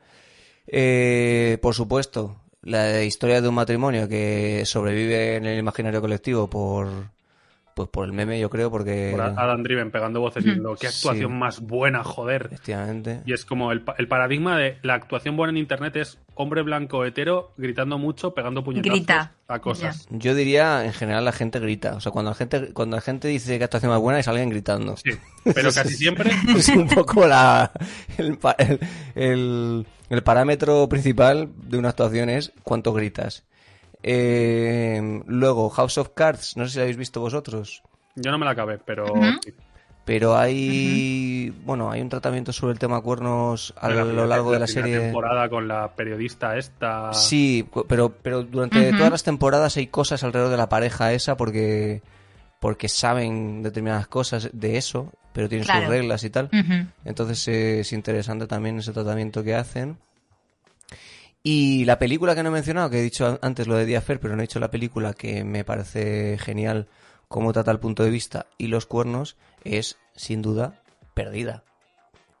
Eh, 0.66 1.58
por 1.60 1.74
supuesto, 1.74 2.40
la 2.62 3.02
historia 3.02 3.42
de 3.42 3.48
un 3.48 3.54
matrimonio 3.54 4.08
que 4.08 4.62
sobrevive 4.64 5.36
en 5.36 5.44
el 5.44 5.58
imaginario 5.58 6.00
colectivo 6.00 6.48
por, 6.48 6.88
pues 7.76 7.90
por 7.90 8.06
el 8.06 8.12
meme, 8.14 8.40
yo 8.40 8.48
creo, 8.48 8.70
porque 8.70 9.10
Por 9.10 9.20
Adam 9.20 9.62
Driven 9.62 9.90
pegando 9.90 10.20
voces 10.20 10.42
diciendo 10.42 10.74
qué 10.80 10.86
actuación 10.86 11.30
Sí. 11.32 11.36
más 11.36 11.60
buena, 11.60 12.02
joder. 12.02 12.46
efectivamente, 12.50 13.20
Y 13.26 13.34
es 13.34 13.44
como 13.44 13.72
el, 13.72 13.82
pa- 13.82 13.94
el 13.98 14.08
paradigma 14.08 14.56
de 14.56 14.78
la 14.82 14.94
actuación 14.94 15.36
buena 15.36 15.50
en 15.50 15.58
internet 15.58 15.96
es 15.96 16.18
hombre 16.36 16.62
blanco 16.62 17.04
hetero 17.04 17.52
gritando 17.56 17.98
mucho, 17.98 18.34
pegando 18.34 18.62
puñetazos 18.64 18.98
Grita. 18.98 19.32
a 19.48 19.58
cosas. 19.60 20.06
yo 20.10 20.34
diría 20.34 20.84
en 20.84 20.92
general 20.92 21.24
la 21.24 21.32
gente 21.32 21.58
grita, 21.60 21.94
o 21.94 22.00
sea, 22.00 22.10
cuando 22.12 22.30
la 22.30 22.34
gente 22.34 22.72
cuando 22.72 22.96
la 22.96 23.00
gente 23.02 23.28
dice 23.28 23.56
que 23.58 23.64
actuación 23.64 23.90
más 23.92 24.00
buena 24.00 24.18
es 24.18 24.28
alguien 24.28 24.50
gritando. 24.50 24.96
Sí, 24.96 25.10
pero 25.54 25.72
casi 25.72 25.94
siempre 25.96 26.30
es 26.56 26.68
un 26.76 26.88
poco 26.88 27.26
la 27.26 27.70
el, 28.18 28.38
el, 28.58 28.80
el- 29.14 29.86
el 30.10 30.22
parámetro 30.22 30.88
principal 30.88 31.48
de 31.56 31.78
una 31.78 31.88
actuación 31.90 32.28
es 32.28 32.52
cuánto 32.62 32.92
gritas. 32.92 33.44
Eh, 34.02 35.22
luego, 35.26 35.70
House 35.70 35.96
of 35.98 36.10
Cards, 36.14 36.56
no 36.58 36.66
sé 36.66 36.72
si 36.72 36.76
la 36.78 36.82
habéis 36.82 36.98
visto 36.98 37.20
vosotros, 37.20 37.82
yo 38.14 38.30
no 38.30 38.38
me 38.38 38.44
la 38.44 38.50
acabé, 38.52 38.78
pero. 38.78 39.06
Pero 40.04 40.36
hay 40.36 41.50
bueno 41.64 41.90
hay 41.90 42.00
un 42.02 42.08
tratamiento 42.08 42.52
sobre 42.52 42.72
el 42.72 42.78
tema 42.78 43.00
cuernos 43.00 43.72
a 43.78 43.88
La 43.88 44.04
lo 44.04 44.26
largo 44.26 44.52
de 44.52 44.58
la 44.58 44.66
primera 44.66 44.86
serie. 44.86 45.00
temporada 45.00 45.48
con 45.48 45.66
la 45.68 45.94
periodista 45.94 46.56
esta. 46.58 47.12
Sí, 47.14 47.66
pero 47.88 48.10
pero 48.10 48.42
durante 48.42 48.92
todas 48.92 49.10
las 49.12 49.22
temporadas 49.22 49.76
hay 49.76 49.86
cosas 49.86 50.22
alrededor 50.24 50.50
de 50.50 50.56
la 50.58 50.68
pareja 50.68 51.12
esa 51.12 51.36
porque 51.36 52.02
porque 52.60 52.88
saben 52.88 53.62
determinadas 53.62 54.06
cosas 54.06 54.48
de 54.52 54.78
eso, 54.78 55.12
pero 55.34 55.48
tienen 55.50 55.66
sus 55.66 55.74
reglas 55.88 56.24
y 56.24 56.30
tal. 56.30 56.48
Entonces 57.04 57.46
eh, 57.48 57.80
es 57.80 57.92
interesante 57.92 58.46
también 58.46 58.78
ese 58.78 58.92
tratamiento 58.92 59.42
que 59.44 59.54
hacen. 59.54 59.98
Y 61.42 61.84
la 61.84 61.98
película 61.98 62.34
que 62.34 62.42
no 62.42 62.48
he 62.48 62.52
mencionado, 62.52 62.88
que 62.88 63.00
he 63.00 63.02
dicho 63.02 63.26
an- 63.26 63.38
antes 63.42 63.66
lo 63.66 63.74
de 63.76 63.84
Diafer, 63.84 64.18
pero 64.18 64.34
no 64.34 64.40
he 64.42 64.46
dicho 64.46 64.60
la 64.60 64.70
película 64.70 65.12
que 65.12 65.44
me 65.44 65.62
parece 65.64 66.38
genial 66.38 66.88
cómo 67.28 67.52
trata 67.52 67.70
el 67.70 67.80
punto 67.80 68.02
de 68.02 68.10
vista 68.10 68.46
y 68.56 68.68
los 68.68 68.86
cuernos, 68.86 69.36
es 69.64 69.98
sin 70.14 70.42
duda 70.42 70.80
Perdida. 71.14 71.62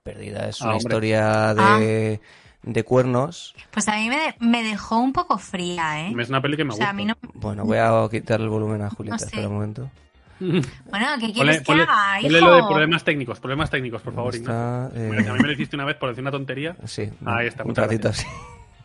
Perdida 0.02 0.48
es 0.48 0.60
Ah, 0.60 0.64
una 0.66 0.72
hombre. 0.74 0.88
historia 0.88 1.54
de, 1.54 2.20
de 2.62 2.84
cuernos. 2.84 3.54
Pues 3.70 3.88
a 3.88 3.96
mí 3.96 4.08
me, 4.08 4.16
de- 4.16 4.34
me 4.40 4.62
dejó 4.62 4.98
un 4.98 5.12
poco 5.12 5.38
fría, 5.38 6.00
¿eh? 6.08 6.14
Es 6.18 6.28
una 6.28 6.42
peli 6.42 6.56
que 6.56 6.64
me 6.64 6.70
O 6.70 6.72
gusta. 6.72 6.84
sea, 6.84 6.90
a 6.90 6.92
mí 6.92 7.04
no... 7.04 7.14
Bueno, 7.34 7.64
voy 7.64 7.78
a 7.78 7.92
quitar 8.10 8.40
el 8.40 8.48
volumen 8.48 8.82
a 8.82 8.90
Julieta, 8.96 9.14
No 9.14 9.18
sé. 9.18 9.24
espera 9.26 9.48
un 9.48 9.54
momento. 9.54 9.90
Bueno, 10.40 11.06
¿qué 11.20 11.28
Ponle, 11.28 11.32
quieres 11.32 11.58
que 11.60 11.64
ponle- 11.72 11.82
haga, 11.84 12.18
ponle 12.20 12.38
hijo? 12.38 12.46
lo 12.48 12.56
de 12.56 12.62
problemas 12.64 13.04
técnicos, 13.04 13.40
problemas 13.40 13.70
técnicos, 13.70 14.02
por 14.02 14.14
favor. 14.14 14.34
Está, 14.34 14.90
eh, 14.94 15.08
Mira, 15.10 15.22
que 15.22 15.28
A 15.30 15.32
mí 15.34 15.38
me 15.40 15.46
lo 15.46 15.52
hiciste 15.52 15.76
una 15.76 15.84
vez 15.84 15.96
por 15.96 16.08
decir 16.10 16.22
una 16.22 16.32
tontería. 16.32 16.76
Sí, 16.84 17.08
Ahí 17.24 17.46
está, 17.46 17.64
un 17.64 17.74
ratito 17.74 18.08
así. 18.08 18.26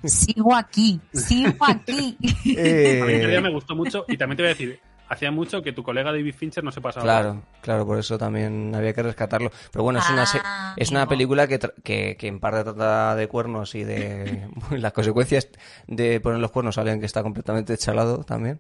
Sigo 0.04 0.56
aquí, 0.56 1.02
sigo 1.12 1.66
aquí. 1.66 2.16
Eh, 2.56 3.02
A 3.02 3.28
mí 3.28 3.42
me 3.42 3.52
gustó 3.52 3.76
mucho 3.76 4.06
y 4.08 4.16
también 4.16 4.38
te 4.38 4.44
voy 4.44 4.48
a 4.48 4.54
decir, 4.54 4.80
hacía 5.10 5.32
mucho 5.32 5.62
que 5.62 5.74
tu 5.74 5.84
colega 5.84 6.12
David 6.12 6.34
Fincher 6.36 6.64
no 6.64 6.72
se 6.72 6.80
pasaba. 6.82 7.04
Claro, 7.04 7.42
claro, 7.62 7.86
por 7.86 7.98
eso 8.00 8.18
también 8.18 8.74
había 8.76 8.94
que 8.94 9.04
rescatarlo. 9.04 9.52
Pero 9.72 9.84
bueno, 9.84 10.00
es 10.00 10.10
una, 10.10 10.26
se- 10.26 10.40
Ah, 10.44 10.74
es 10.78 10.92
una 10.92 11.08
película 11.08 11.48
que, 11.48 11.60
tra- 11.60 11.74
que, 11.84 12.16
que 12.18 12.28
en 12.28 12.40
parte 12.40 12.64
trata 12.64 13.16
de 13.16 13.28
cuernos 13.28 13.76
y 13.76 13.84
de 13.84 14.48
las 14.72 14.94
consecuencias 14.94 15.50
de 15.88 16.20
poner 16.22 16.40
los 16.40 16.52
cuernos 16.52 16.78
a 16.78 16.82
alguien 16.82 17.00
que 17.00 17.06
está 17.06 17.24
completamente 17.24 17.76
chalado 17.78 18.24
también. 18.24 18.60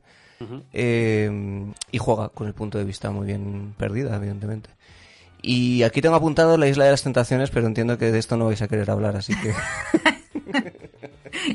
Eh, 0.74 1.72
y 1.91 1.97
juega 1.97 2.30
con 2.30 2.47
el 2.47 2.54
punto 2.54 2.78
de 2.78 2.86
vista 2.86 3.12
muy 3.12 3.28
bien 3.28 3.74
perdida, 3.78 4.16
evidentemente. 4.16 4.70
Y 5.41 5.84
aquí 5.84 6.02
tengo 6.02 6.16
apuntado 6.16 6.58
la 6.58 6.68
Isla 6.68 6.86
de 6.86 6.91
las 6.91 7.04
Tentaciones, 7.04 7.50
pero 7.50 7.68
entiendo 7.68 7.97
que 7.97 8.12
de 8.12 8.20
esto 8.20 8.38
no 8.38 8.45
vais 8.45 8.62
a 8.62 8.68
querer 8.68 8.89
hablar, 8.91 9.16
así 9.16 9.34
que... 9.36 9.54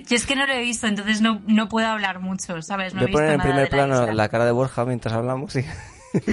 Yo 0.08 0.16
es 0.16 0.26
que 0.26 0.36
no 0.36 0.46
lo 0.46 0.52
he 0.52 0.60
visto, 0.62 0.86
entonces 0.86 1.20
no, 1.20 1.42
no 1.46 1.68
puedo 1.68 1.86
hablar 1.86 2.20
mucho, 2.20 2.60
¿sabes? 2.62 2.94
No 2.94 3.00
Voy 3.00 3.02
he 3.02 3.04
a 3.04 3.06
visto 3.08 3.18
poner 3.18 3.30
en 3.32 3.38
nada 3.38 3.48
primer 3.50 3.70
de 3.70 3.76
la 3.76 3.84
plano 3.86 4.02
isla. 4.02 4.14
la 4.14 4.28
cara 4.28 4.44
de 4.46 4.52
Borja 4.52 4.84
mientras 4.84 5.14
hablamos. 5.14 5.56
y- 5.56 5.64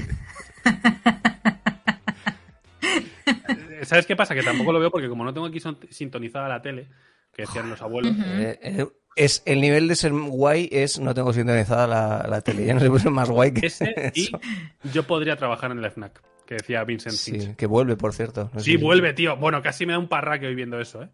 ¿Sabes 3.84 4.06
qué 4.06 4.16
pasa? 4.16 4.36
Que 4.36 4.44
tampoco 4.44 4.72
lo 4.72 4.80
veo 4.80 4.92
porque 4.92 5.10
como 5.10 5.24
no 5.24 5.34
tengo 5.34 5.48
aquí 5.48 5.60
sintonizada 5.90 6.48
la 6.48 6.62
tele, 6.62 6.88
que 7.34 7.44
decían 7.44 7.70
los 7.70 7.82
abuelos, 7.82 8.16
Eh, 8.18 8.60
eh, 8.62 8.88
es 9.16 9.44
el 9.46 9.60
nivel 9.60 9.88
de 9.88 9.96
ser 9.96 10.14
guay 10.14 10.70
es 10.72 11.00
no 11.00 11.14
tengo 11.14 11.34
sintonizada 11.34 11.86
la, 11.88 12.26
la 12.30 12.42
tele 12.42 12.66
ya 12.66 12.74
no 12.74 12.80
se 12.80 12.88
puede 12.88 13.02
ser 13.02 13.12
más 13.12 13.30
guay 13.30 13.54
que 13.54 13.68
ese 13.68 13.94
y 14.16 14.30
yo 14.94 15.04
podría 15.06 15.36
trabajar 15.36 15.72
en 15.72 15.80
el 15.80 15.86
FNAC, 15.92 16.22
que 16.46 16.56
decía 16.56 16.84
Vincent 16.86 17.18
Finch. 17.18 17.42
sí, 17.50 17.56
que 17.58 17.66
vuelve 17.66 17.98
por 17.98 18.14
cierto 18.14 18.50
No 18.54 18.60
Sí, 18.62 18.72
si- 18.72 18.78
vuelve, 18.78 19.14
tío. 19.14 19.36
Bueno, 19.36 19.62
casi 19.62 19.86
me 19.86 19.94
da 19.94 20.00
un 20.00 20.08
parraque 20.08 20.48
hoy 20.48 20.56
viendo 20.56 20.80
eso, 20.80 21.04
¿eh? 21.04 21.10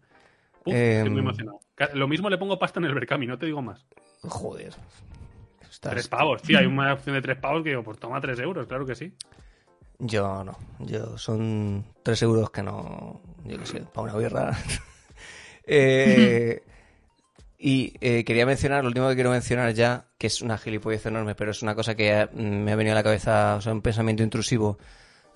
Uf, 0.64 0.74
Em. 0.74 0.96
estoy 0.98 1.10
muy 1.10 1.20
emocionado. 1.20 1.60
Lo 1.94 2.08
mismo 2.08 2.28
le 2.30 2.38
pongo 2.38 2.58
pasta 2.58 2.80
en 2.80 2.86
el 2.86 2.94
Berkami, 2.94 3.26
no 3.26 3.38
te 3.38 3.46
digo 3.46 3.62
más. 3.62 3.84
joder 4.22 4.72
Estás- 5.70 5.92
Tres 5.92 6.08
pavos, 6.08 6.42
tío. 6.42 6.58
Hay 6.58 6.66
una 6.66 6.92
opción 6.94 7.14
de 7.14 7.22
tres 7.22 7.36
pavos 7.38 7.62
que 7.62 7.68
digo, 7.70 7.82
pues 7.84 7.98
toma 7.98 8.20
tres 8.20 8.38
euros, 8.40 8.66
claro 8.66 8.84
que 8.86 8.94
sí. 8.94 9.12
Yo 9.98 10.42
no. 10.44 10.56
Yo 10.80 11.16
son 11.18 11.84
tres 12.02 12.20
euros 12.22 12.50
que 12.50 12.62
no. 12.62 13.20
Yo 13.44 13.58
qué 13.58 13.66
sé, 13.66 13.80
para 13.92 14.02
una 14.12 14.16
birra. 14.18 14.52
Eh, 15.70 16.62
y 17.58 17.92
eh, 18.00 18.24
quería 18.24 18.46
mencionar, 18.46 18.82
lo 18.82 18.88
último 18.88 19.08
que 19.08 19.16
quiero 19.16 19.30
mencionar 19.30 19.72
ya, 19.74 20.06
que 20.16 20.28
es 20.28 20.40
una 20.40 20.56
gilipollez 20.56 21.04
enorme, 21.06 21.34
pero 21.34 21.50
es 21.50 21.60
una 21.62 21.74
cosa 21.74 21.94
que 21.94 22.26
me 22.34 22.72
ha 22.72 22.76
venido 22.76 22.92
a 22.94 22.96
la 22.96 23.02
cabeza, 23.02 23.56
o 23.56 23.60
sea, 23.60 23.72
un 23.74 23.82
pensamiento 23.82 24.22
intrusivo 24.22 24.78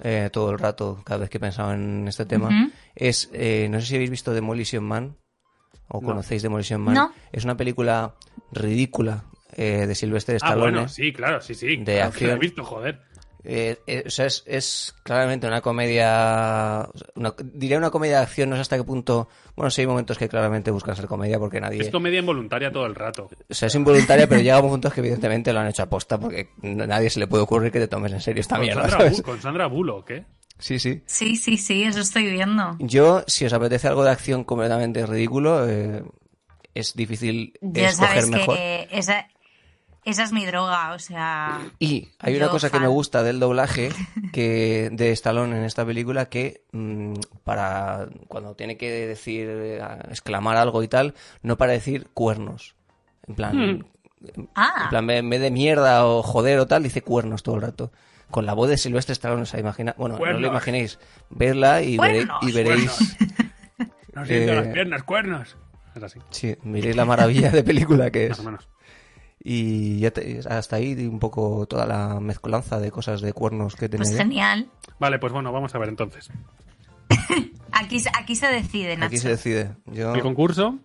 eh, 0.00 0.30
todo 0.32 0.50
el 0.52 0.58
rato, 0.58 1.02
cada 1.04 1.18
vez 1.20 1.28
que 1.30 1.36
he 1.36 1.40
pensado 1.40 1.74
en 1.74 2.06
este 2.08 2.24
tema, 2.24 2.48
es, 2.94 3.28
eh, 3.34 3.68
no 3.70 3.78
sé 3.80 3.86
si 3.86 3.94
habéis 3.96 4.08
visto 4.10 4.32
Demolition 4.32 4.84
Man, 4.84 5.16
o 5.88 6.00
No. 6.00 6.06
conocéis 6.08 6.42
Demolition 6.42 6.80
Man. 6.80 6.94
No. 6.94 7.12
Es 7.32 7.44
una 7.44 7.56
película 7.56 8.14
ridícula 8.52 9.24
eh, 9.56 9.86
de 9.86 9.94
Sylvester 9.94 10.34
Ah, 10.36 10.38
Stallone. 10.48 10.72
bueno, 10.72 10.88
sí, 10.88 11.12
claro, 11.12 11.40
sí, 11.40 11.54
sí. 11.54 11.76
De 11.76 11.84
Claro 11.84 11.86
que 11.94 12.00
lo 12.00 12.06
acción. 12.06 12.30
he 12.30 12.38
visto, 12.38 12.64
joder. 12.64 13.00
Eh, 13.44 13.76
eh, 13.88 14.04
o 14.06 14.10
sea, 14.10 14.26
es, 14.26 14.44
es 14.46 14.94
claramente 15.02 15.48
una 15.48 15.60
comedia. 15.60 16.88
Una, 17.16 17.34
diría 17.42 17.76
una 17.76 17.90
comedia 17.90 18.18
de 18.18 18.22
acción, 18.22 18.48
no 18.50 18.54
sé 18.56 18.62
hasta 18.62 18.76
qué 18.76 18.84
punto. 18.84 19.28
Bueno, 19.56 19.68
sí 19.68 19.80
hay 19.80 19.86
momentos 19.88 20.16
que 20.16 20.28
claramente 20.28 20.70
buscan 20.70 20.94
ser 20.94 21.06
comedia 21.06 21.38
porque 21.40 21.60
nadie. 21.60 21.80
Es 21.82 21.90
comedia 21.90 22.20
involuntaria 22.20 22.70
todo 22.70 22.86
el 22.86 22.94
rato. 22.94 23.28
O 23.50 23.54
sea, 23.54 23.66
es 23.66 23.74
involuntaria, 23.74 24.28
pero 24.28 24.40
llega 24.40 24.58
a 24.58 24.62
puntos 24.62 24.92
que 24.94 25.00
evidentemente 25.00 25.52
lo 25.52 25.58
han 25.58 25.66
hecho 25.66 25.82
aposta 25.82 26.18
porque 26.18 26.50
a 26.62 26.66
nadie 26.86 27.10
se 27.10 27.18
le 27.18 27.26
puede 27.26 27.42
ocurrir 27.42 27.72
que 27.72 27.80
te 27.80 27.88
tomes 27.88 28.12
en 28.12 28.20
serio 28.20 28.40
esta 28.40 28.54
Con 28.56 28.64
mierda. 28.64 28.82
Sandra, 28.82 28.98
¿sabes? 28.98 29.18
Bu- 29.18 29.22
con 29.24 29.40
Sandra 29.42 29.66
Bullock, 29.66 30.10
¿eh? 30.10 30.24
Sí, 30.62 30.78
sí. 30.78 31.02
Sí, 31.06 31.34
sí, 31.34 31.56
sí, 31.58 31.82
eso 31.82 31.98
estoy 31.98 32.30
viendo. 32.30 32.76
Yo, 32.78 33.24
si 33.26 33.44
os 33.44 33.52
apetece 33.52 33.88
algo 33.88 34.04
de 34.04 34.12
acción 34.12 34.44
completamente 34.44 35.04
ridículo, 35.04 35.68
eh, 35.68 36.04
es 36.72 36.94
difícil 36.94 37.54
Ya 37.60 37.88
escoger 37.88 38.08
sabes 38.22 38.30
mejor. 38.30 38.56
que 38.56 38.88
esa, 38.92 39.26
esa 40.04 40.22
es 40.22 40.30
mi 40.32 40.46
droga, 40.46 40.92
o 40.94 41.00
sea... 41.00 41.60
Y 41.80 42.10
hay 42.20 42.36
una 42.36 42.48
cosa 42.48 42.70
que 42.70 42.78
me 42.78 42.86
gusta 42.86 43.24
del 43.24 43.40
doblaje 43.40 43.88
que 44.32 44.88
de 44.92 45.10
Stallone 45.10 45.56
en 45.58 45.64
esta 45.64 45.84
película 45.84 46.28
que 46.28 46.62
mm, 46.70 47.14
para 47.42 48.06
cuando 48.28 48.54
tiene 48.54 48.76
que 48.76 48.88
decir 49.08 49.48
eh, 49.50 49.82
exclamar 50.10 50.56
algo 50.56 50.84
y 50.84 50.88
tal, 50.88 51.14
no 51.42 51.58
para 51.58 51.72
decir 51.72 52.06
cuernos. 52.14 52.76
En 53.26 53.34
plan, 53.34 53.86
Ah, 54.54 54.82
en 54.84 54.88
plan 54.90 55.10
en 55.10 55.28
vez 55.28 55.40
de 55.40 55.50
mierda 55.50 56.06
o 56.06 56.22
joder 56.22 56.60
o 56.60 56.68
tal, 56.68 56.84
dice 56.84 57.02
cuernos 57.02 57.42
todo 57.42 57.56
el 57.56 57.62
rato. 57.62 57.90
Con 58.32 58.46
la 58.46 58.54
voz 58.54 58.68
de 58.68 58.76
Silvestre 58.78 59.12
Stallone, 59.12 59.42
o 59.42 59.46
sea, 59.46 59.60
imagina, 59.60 59.94
bueno, 59.96 60.14
no 60.14 60.18
Cuernos. 60.18 60.40
lo 60.42 60.48
imaginéis, 60.48 60.98
verla 61.30 61.82
y, 61.82 61.96
veréis, 61.98 62.26
Cuernos, 62.26 62.42
y 62.48 62.52
veréis, 62.52 63.16
No 64.14 64.26
siento 64.26 64.52
Eh, 64.52 64.56
las 64.56 64.66
piernas, 64.68 65.02
cuernos. 65.04 65.56
Es 65.94 66.02
así, 66.02 66.18
sí, 66.30 66.56
veréis 66.64 66.96
la 66.96 67.04
maravilla 67.04 67.50
de 67.50 67.62
película 67.62 68.10
que 68.10 68.30
más 68.30 68.38
es. 68.38 68.44
o 68.44 68.48
menos. 68.48 68.68
Y 69.44 69.98
ya 70.00 70.10
te- 70.12 70.40
hasta 70.48 70.76
ahí 70.76 70.94
un 71.06 71.18
poco 71.18 71.66
toda 71.66 71.84
la 71.86 72.20
mezcolanza 72.20 72.78
de 72.80 72.90
cosas 72.90 73.20
de 73.20 73.32
cuernos 73.32 73.76
que 73.76 73.88
pues 73.88 74.08
tenía. 74.08 74.18
genial. 74.22 74.68
Vale, 74.98 75.18
pues 75.18 75.32
bueno, 75.32 75.52
vamos 75.52 75.74
a 75.74 75.78
ver 75.78 75.88
entonces. 75.90 76.30
Aquí, 77.72 78.00
se- 78.00 78.10
aquí 78.18 78.36
se 78.36 78.46
decide, 78.46 78.96
Nacho. 78.96 79.06
Aquí 79.08 79.18
se 79.18 79.28
decide. 79.30 79.72
Yo... 79.86 80.14
El 80.14 80.20
concurso 80.22 80.78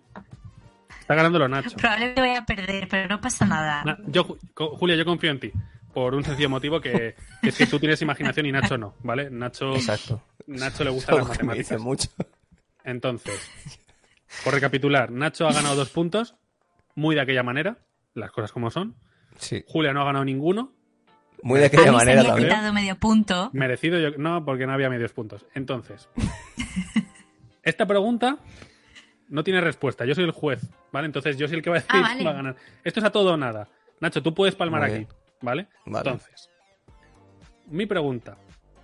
está 1.00 1.14
ganándolo 1.14 1.48
Nacho. 1.48 1.76
Probablemente 1.76 2.20
voy 2.20 2.34
a 2.34 2.44
perder, 2.44 2.88
pero 2.88 3.08
no 3.08 3.20
pasa 3.20 3.44
nada. 3.46 3.84
Na- 3.84 3.98
yo, 4.06 4.26
Julia, 4.54 4.96
yo 4.96 5.04
confío 5.04 5.30
en 5.30 5.40
ti. 5.40 5.52
Por 5.92 6.14
un 6.14 6.22
sencillo 6.24 6.48
motivo 6.50 6.80
que, 6.80 7.14
que 7.42 7.48
es 7.48 7.56
que 7.56 7.66
tú 7.66 7.78
tienes 7.78 8.00
imaginación 8.02 8.46
y 8.46 8.52
Nacho 8.52 8.76
no, 8.78 8.94
¿vale? 9.02 9.30
Nacho, 9.30 9.74
Exacto. 9.74 10.22
Nacho 10.46 10.84
le 10.84 10.90
gustan 10.90 11.16
las 11.18 11.26
me 11.28 11.32
dice 11.32 11.44
matemáticas. 11.76 11.80
mucho. 11.80 12.08
Entonces, 12.84 13.50
por 14.44 14.54
recapitular, 14.54 15.10
Nacho 15.10 15.46
ha 15.48 15.52
ganado 15.52 15.76
dos 15.76 15.90
puntos, 15.90 16.36
muy 16.94 17.14
de 17.14 17.22
aquella 17.22 17.42
manera, 17.42 17.78
las 18.14 18.30
cosas 18.30 18.52
como 18.52 18.70
son. 18.70 18.94
Sí. 19.38 19.64
Julia 19.66 19.92
no 19.92 20.02
ha 20.02 20.04
ganado 20.04 20.24
ninguno, 20.24 20.72
Muy 21.42 21.58
de 21.58 21.64
a 21.64 21.68
aquella 21.68 21.82
mí 21.92 21.98
se 21.98 22.04
manera 22.04 22.22
me 22.22 22.26
ha 22.28 22.30
también. 22.30 22.48
quitado 22.48 22.72
medio 22.72 22.96
punto. 22.96 23.50
merecido 23.52 23.98
yo, 23.98 24.10
no, 24.18 24.44
porque 24.44 24.66
no 24.66 24.72
había 24.72 24.90
medios 24.90 25.12
puntos. 25.12 25.46
Entonces, 25.54 26.08
esta 27.62 27.86
pregunta 27.86 28.38
no 29.28 29.44
tiene 29.44 29.60
respuesta, 29.60 30.04
yo 30.04 30.14
soy 30.14 30.24
el 30.24 30.30
juez, 30.32 30.68
¿vale? 30.92 31.06
Entonces 31.06 31.36
yo 31.36 31.46
soy 31.48 31.58
el 31.58 31.62
que 31.62 31.70
va 31.70 31.76
a 31.76 31.80
decir 31.80 31.90
Ah, 31.94 32.00
vale. 32.02 32.24
va 32.24 32.30
a 32.30 32.34
ganar. 32.34 32.56
Esto 32.84 33.00
es 33.00 33.06
a 33.06 33.10
todo 33.10 33.34
o 33.34 33.36
nada. 33.36 33.68
Nacho, 34.00 34.22
tú 34.22 34.32
puedes 34.34 34.54
palmar 34.54 34.80
Muy 34.82 34.90
aquí, 34.90 34.98
bien. 35.00 35.08
¿Vale? 35.40 35.68
Vale. 35.86 36.10
Entonces, 36.10 36.50
mi 37.66 37.86
pregunta 37.86 38.36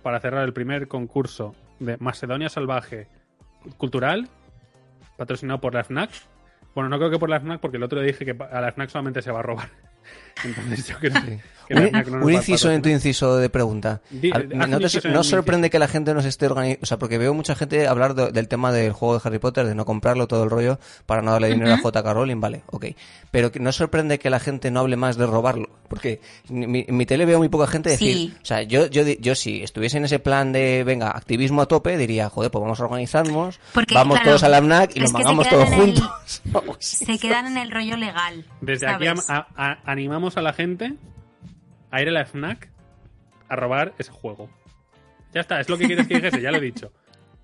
para 0.05 0.19
cerrar 0.19 0.45
el 0.45 0.53
primer 0.53 0.87
concurso 0.87 1.55
de 1.79 1.97
Macedonia 1.97 2.47
Salvaje 2.47 3.07
Cultural, 3.77 4.29
patrocinado 5.17 5.59
por 5.59 5.73
la 5.73 5.83
FNAC. 5.83 6.11
Bueno, 6.75 6.89
no 6.89 6.97
creo 6.97 7.09
que 7.09 7.17
por 7.17 7.29
la 7.29 7.39
FNAC, 7.39 7.59
porque 7.59 7.77
el 7.77 7.83
otro 7.83 7.99
día 7.99 8.11
dije 8.11 8.25
que 8.25 8.37
a 8.43 8.61
la 8.61 8.71
FNAC 8.71 8.89
solamente 8.89 9.23
se 9.23 9.31
va 9.31 9.39
a 9.39 9.43
robar. 9.43 9.69
Entonces 10.43 10.87
yo 10.87 10.97
creo 10.99 11.13
que 11.13 11.39
la 11.69 11.87
Un, 12.17 12.23
un 12.25 12.31
inciso 12.33 12.69
en 12.71 12.83
tu 12.83 12.89
inciso 12.89 13.37
de 13.37 13.49
pregunta. 13.49 13.99
Di- 14.11 14.29
¿No, 14.29 14.79
te- 14.79 15.09
no 15.09 15.23
sorprende 15.23 15.71
que 15.71 15.79
la 15.79 15.87
gente 15.87 16.13
nos 16.13 16.23
esté 16.25 16.45
organizando? 16.45 16.83
O 16.83 16.85
sea, 16.85 16.97
porque 16.99 17.17
veo 17.17 17.33
mucha 17.33 17.55
gente 17.55 17.87
hablar 17.87 18.13
de- 18.13 18.31
del 18.31 18.47
tema 18.47 18.71
del 18.71 18.91
juego 18.91 19.15
de 19.17 19.21
Harry 19.23 19.39
Potter, 19.39 19.65
de 19.65 19.73
no 19.73 19.83
comprarlo, 19.83 20.27
todo 20.27 20.43
el 20.43 20.51
rollo, 20.51 20.79
para 21.07 21.23
no 21.23 21.31
darle 21.31 21.47
dinero 21.49 21.73
a 21.73 21.77
J.K. 21.79 22.13
Rowling, 22.13 22.39
vale, 22.39 22.61
ok. 22.67 22.85
Pero 23.31 23.51
que 23.51 23.59
no 23.59 23.71
sorprende 23.71 24.19
que 24.19 24.29
la 24.29 24.39
gente 24.39 24.69
no 24.69 24.81
hable 24.81 24.95
más 24.95 25.17
de 25.17 25.25
robarlo. 25.25 25.69
Porque 25.89 26.21
en 26.49 26.69
mi, 26.71 26.85
en 26.87 26.97
mi 26.97 27.05
tele 27.07 27.25
veo 27.25 27.37
muy 27.39 27.49
poca 27.49 27.65
gente 27.67 27.89
decir, 27.91 28.15
Sí. 28.15 28.33
o 28.41 28.45
sea, 28.45 28.61
yo, 28.63 28.85
yo, 28.87 29.01
yo 29.03 29.33
si 29.35 29.63
estuviese 29.63 29.97
en 29.97 30.05
ese 30.05 30.19
plan 30.19 30.51
de, 30.51 30.83
venga, 30.83 31.09
activismo 31.11 31.61
a 31.63 31.67
tope, 31.67 31.97
diría, 31.97 32.29
joder, 32.29 32.51
pues 32.51 32.61
vamos 32.61 32.79
a 32.79 32.83
organizarnos, 32.85 33.59
Porque, 33.73 33.93
vamos 33.95 34.17
claro, 34.17 34.29
todos 34.31 34.43
a 34.43 34.49
la 34.49 34.57
AMNAC 34.57 34.95
y 34.95 34.99
nos 34.99 35.11
que 35.13 35.17
quedan 35.23 35.35
todos 35.37 35.67
en 35.67 35.73
el- 35.73 35.79
juntos. 35.79 36.41
Se 36.79 37.17
quedan 37.19 37.47
en 37.47 37.57
el 37.57 37.71
rollo 37.71 37.97
legal. 37.97 38.45
Desde 38.61 38.87
aquí 38.87 39.05
¿sabes? 39.05 39.29
a- 39.29 39.47
a- 39.55 39.71
a- 39.71 39.77
animamos 39.91 40.24
a 40.37 40.41
la 40.41 40.53
gente 40.53 40.93
a 41.91 42.01
ir 42.01 42.09
a 42.09 42.11
la 42.11 42.25
FNAC 42.25 42.69
a 43.47 43.55
robar 43.55 43.93
ese 43.97 44.11
juego. 44.11 44.49
Ya 45.33 45.41
está, 45.41 45.59
es 45.59 45.69
lo 45.69 45.77
que 45.77 45.85
quieres 45.87 46.07
que 46.07 46.15
dijese, 46.15 46.41
ya 46.41 46.51
lo 46.51 46.57
he 46.57 46.61
dicho. 46.61 46.91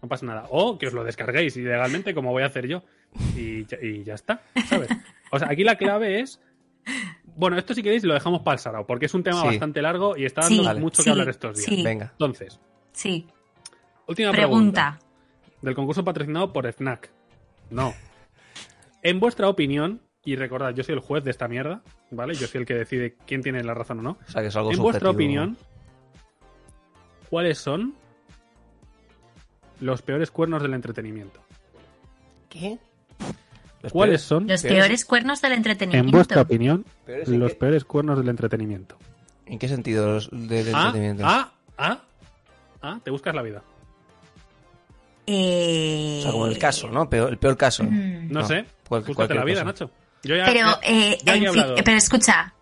No 0.02 0.08
pasa 0.10 0.26
nada. 0.26 0.46
O 0.50 0.78
que 0.78 0.88
os 0.88 0.94
lo 0.94 1.04
descarguéis 1.04 1.56
ilegalmente, 1.58 2.14
como 2.16 2.32
voy 2.32 2.44
a 2.44 2.48
hacer 2.48 2.68
yo. 2.68 2.84
Y 3.36 3.66
ya, 3.66 3.78
y 3.82 4.04
ya 4.04 4.16
está, 4.16 4.42
¿sabes? 4.68 4.90
O 5.32 5.38
sea, 5.40 5.50
aquí 5.52 5.64
la 5.64 5.76
clave 5.76 6.22
es. 6.22 6.42
Bueno, 7.36 7.58
esto 7.58 7.74
si 7.74 7.84
queréis 7.84 8.04
lo 8.04 8.14
dejamos 8.14 8.42
para 8.42 8.54
el 8.56 8.60
sarao, 8.60 8.88
porque 8.88 9.06
es 9.06 9.14
un 9.14 9.24
tema 9.24 9.42
Sí. 9.42 9.48
bastante 9.48 9.82
largo 9.82 10.18
y 10.18 10.26
está 10.26 10.42
dando 10.42 10.80
mucho 10.80 11.04
que 11.04 11.10
hablar 11.12 11.30
estos 11.30 11.56
días. 11.58 11.66
sí. 11.70 11.84
Venga. 11.84 12.10
Entonces, 12.14 12.60
Sí. 12.94 13.28
última 14.08 14.32
pregunta. 14.32 14.98
Pregunta. 15.00 15.08
del 15.62 15.76
concurso 15.76 16.04
patrocinado 16.04 16.52
por 16.52 16.66
FNAC. 16.66 17.12
No. 17.70 17.94
En 19.04 19.20
vuestra 19.20 19.48
opinión, 19.48 20.02
y 20.24 20.36
recordad, 20.36 20.74
yo 20.74 20.84
soy 20.84 20.94
el 20.94 21.00
juez 21.00 21.24
de 21.24 21.32
esta 21.32 21.48
mierda, 21.48 21.82
¿vale? 22.12 22.36
Yo 22.36 22.48
soy 22.48 22.62
el 22.62 22.68
que 22.68 22.76
decide 22.76 23.16
quién 23.26 23.42
tiene 23.42 23.64
la 23.64 23.74
razón 23.74 24.00
o 24.00 24.02
no. 24.04 24.18
O 24.28 24.32
sea, 24.32 24.42
que 24.42 24.50
es 24.50 24.56
algo 24.56 24.72
En 24.72 24.80
vuestra 24.80 25.10
opinión, 25.10 25.58
¿cuáles 27.30 27.58
son 27.58 27.94
los 29.80 30.02
peores 30.02 30.30
cuernos 30.32 30.62
del 30.62 30.74
entretenimiento? 30.76 31.40
¿Qué? 32.50 32.78
Los 33.82 33.92
¿Cuáles 33.92 34.22
peores- 34.22 34.22
son, 34.22 34.48
Los 34.48 34.62
peores 34.62 35.06
cuernos 35.06 35.42
del 35.42 35.54
entretenimiento. 35.54 36.08
en 36.08 36.12
vuestra 36.12 36.42
opinión, 36.42 36.86
¿Peores 37.06 37.28
en 37.28 37.40
los 37.40 37.52
qué? 37.54 37.58
peores 37.58 37.84
cuernos 37.86 38.18
del 38.20 38.30
entretenimiento? 38.30 38.98
¿En 39.48 39.58
qué 39.58 39.68
sentido 39.68 40.06
los 40.14 40.30
del 40.32 40.68
Ah, 40.76 40.86
entretenimiento? 40.88 41.24
ah, 41.26 41.52
ah, 41.80 42.02
ah, 42.84 43.00
te 43.04 43.10
buscas 43.10 43.34
la 43.34 43.42
vida. 43.42 43.64
Eh... 45.26 46.18
O 46.20 46.22
sea, 46.24 46.32
como 46.32 46.48
el 46.48 46.58
caso, 46.60 46.90
¿no? 46.90 47.10
Peor- 47.10 47.30
el 47.32 47.38
peor 47.38 47.58
caso. 47.58 47.84
Mm. 47.84 48.28
No, 48.32 48.42
No, 48.42 48.48
sé, 48.48 48.66
cual- 48.88 49.02
búscate 49.04 49.34
la 49.34 49.44
vida, 49.44 49.62
cosa. 49.64 49.66
Nacho. 49.66 49.92
Yo 50.24 50.36
ya, 50.36 50.46
Pero, 50.46 50.68
ya- 50.68 50.80
eh, 50.84 51.18
ya 51.24 51.34
he 51.34 51.38
en 51.38 51.42
fi- 51.44 51.48
hablado. 51.50 51.76
pero 51.84 51.98
escucha. 51.98 52.54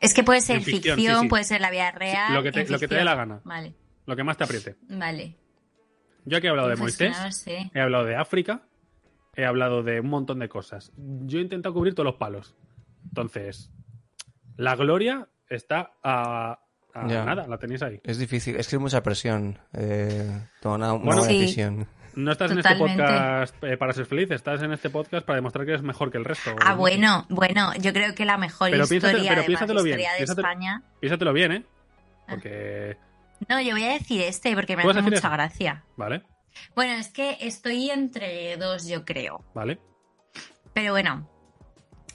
Es 0.00 0.14
que 0.14 0.22
puede 0.22 0.40
ser 0.40 0.56
En 0.58 0.62
ficción, 0.62 0.96
ficción, 0.96 1.16
sí, 1.18 1.22
sí. 1.22 1.28
puede 1.28 1.44
ser 1.44 1.60
la 1.60 1.70
vida 1.70 1.90
real. 1.90 2.32
lo 2.34 2.42
que 2.42 2.52
te- 2.52 2.60
en 2.60 2.66
lo 2.72 2.78
que 2.78 2.86
te 2.86 2.94
ficción. 2.94 3.00
dé 3.00 3.04
la 3.04 3.14
gana. 3.14 3.40
Vale, 3.44 3.74
lo 4.06 4.16
que 4.16 4.24
más 4.24 4.36
te 4.36 4.44
apriete. 4.44 4.76
vale. 4.88 5.36
Yo 6.24 6.36
aquí 6.36 6.46
he 6.46 6.50
hablado 6.50 6.68
de 6.68 6.76
Pues 6.76 7.00
Moisés, 7.00 7.46
he 7.74 7.80
hablado 7.80 8.04
de 8.04 8.14
África, 8.16 8.62
he 9.34 9.44
hablado 9.46 9.82
de 9.82 10.00
un 10.00 10.08
montón 10.08 10.38
de 10.40 10.48
cosas. 10.48 10.92
Yo 10.96 11.38
he 11.38 11.42
intentado 11.42 11.74
cubrir 11.74 11.94
todos 11.94 12.04
los 12.04 12.16
palos. 12.16 12.54
Entonces, 13.04 13.70
la 14.56 14.76
gloria 14.76 15.28
está 15.48 15.92
a, 16.02 16.60
a 16.94 17.02
nada, 17.06 17.46
la 17.46 17.58
tenéis 17.58 17.82
ahí. 17.82 18.00
Es 18.04 18.18
difícil, 18.18 18.56
es 18.56 18.68
que 18.68 18.76
es 18.76 18.82
mucha 18.82 19.02
presión 19.02 19.58
eh, 19.72 20.48
tomar 20.60 20.78
una, 20.78 20.92
una 20.92 21.04
Bueno, 21.04 21.20
buena 21.22 21.32
Sí. 21.32 21.40
decisión. 21.40 21.88
No 22.18 22.32
estás 22.32 22.50
en 22.50 22.58
este 22.58 22.74
podcast 22.74 23.54
eh, 23.62 23.76
para 23.76 23.92
ser 23.92 24.04
feliz, 24.06 24.28
estás 24.32 24.60
en 24.62 24.72
este 24.72 24.90
podcast 24.90 25.24
para 25.24 25.36
demostrar 25.36 25.64
que 25.64 25.70
eres 25.72 25.84
mejor 25.84 26.10
que 26.10 26.18
el 26.18 26.24
resto. 26.24 26.50
Ah, 26.60 26.74
bueno, 26.74 27.26
bueno, 27.28 27.72
yo 27.80 27.92
creo 27.92 28.12
que 28.16 28.24
la 28.24 28.36
mejor 28.36 28.70
Pero 28.72 28.84
piénsate- 28.86 28.94
historia, 28.96 29.18
pero 29.18 29.30
además, 29.42 29.46
piénsatelo 29.46 29.82
bien, 29.84 30.00
historia 30.00 30.18
de 30.18 30.24
piénsatelo- 30.26 30.38
España. 30.38 30.82
Piénsatelo 31.00 31.32
bien, 31.32 31.52
¿eh? 31.52 31.64
Ah. 31.66 32.24
Porque... 32.30 32.96
No, 33.48 33.60
yo 33.60 33.70
voy 33.70 33.84
a 33.84 33.92
decir 33.92 34.20
este 34.22 34.52
porque 34.56 34.74
me 34.76 34.82
¿Tú 34.82 34.88
vas 34.88 34.96
hace 34.96 35.04
mucha 35.04 35.16
ese? 35.18 35.28
gracia. 35.28 35.84
Vale, 35.96 36.22
Bueno, 36.74 36.94
es 36.94 37.08
que 37.12 37.36
estoy 37.40 37.88
entre 37.90 38.56
dos, 38.56 38.88
yo 38.88 39.04
creo. 39.04 39.44
vale, 39.54 39.78
Pero 40.72 40.92
bueno, 40.92 41.30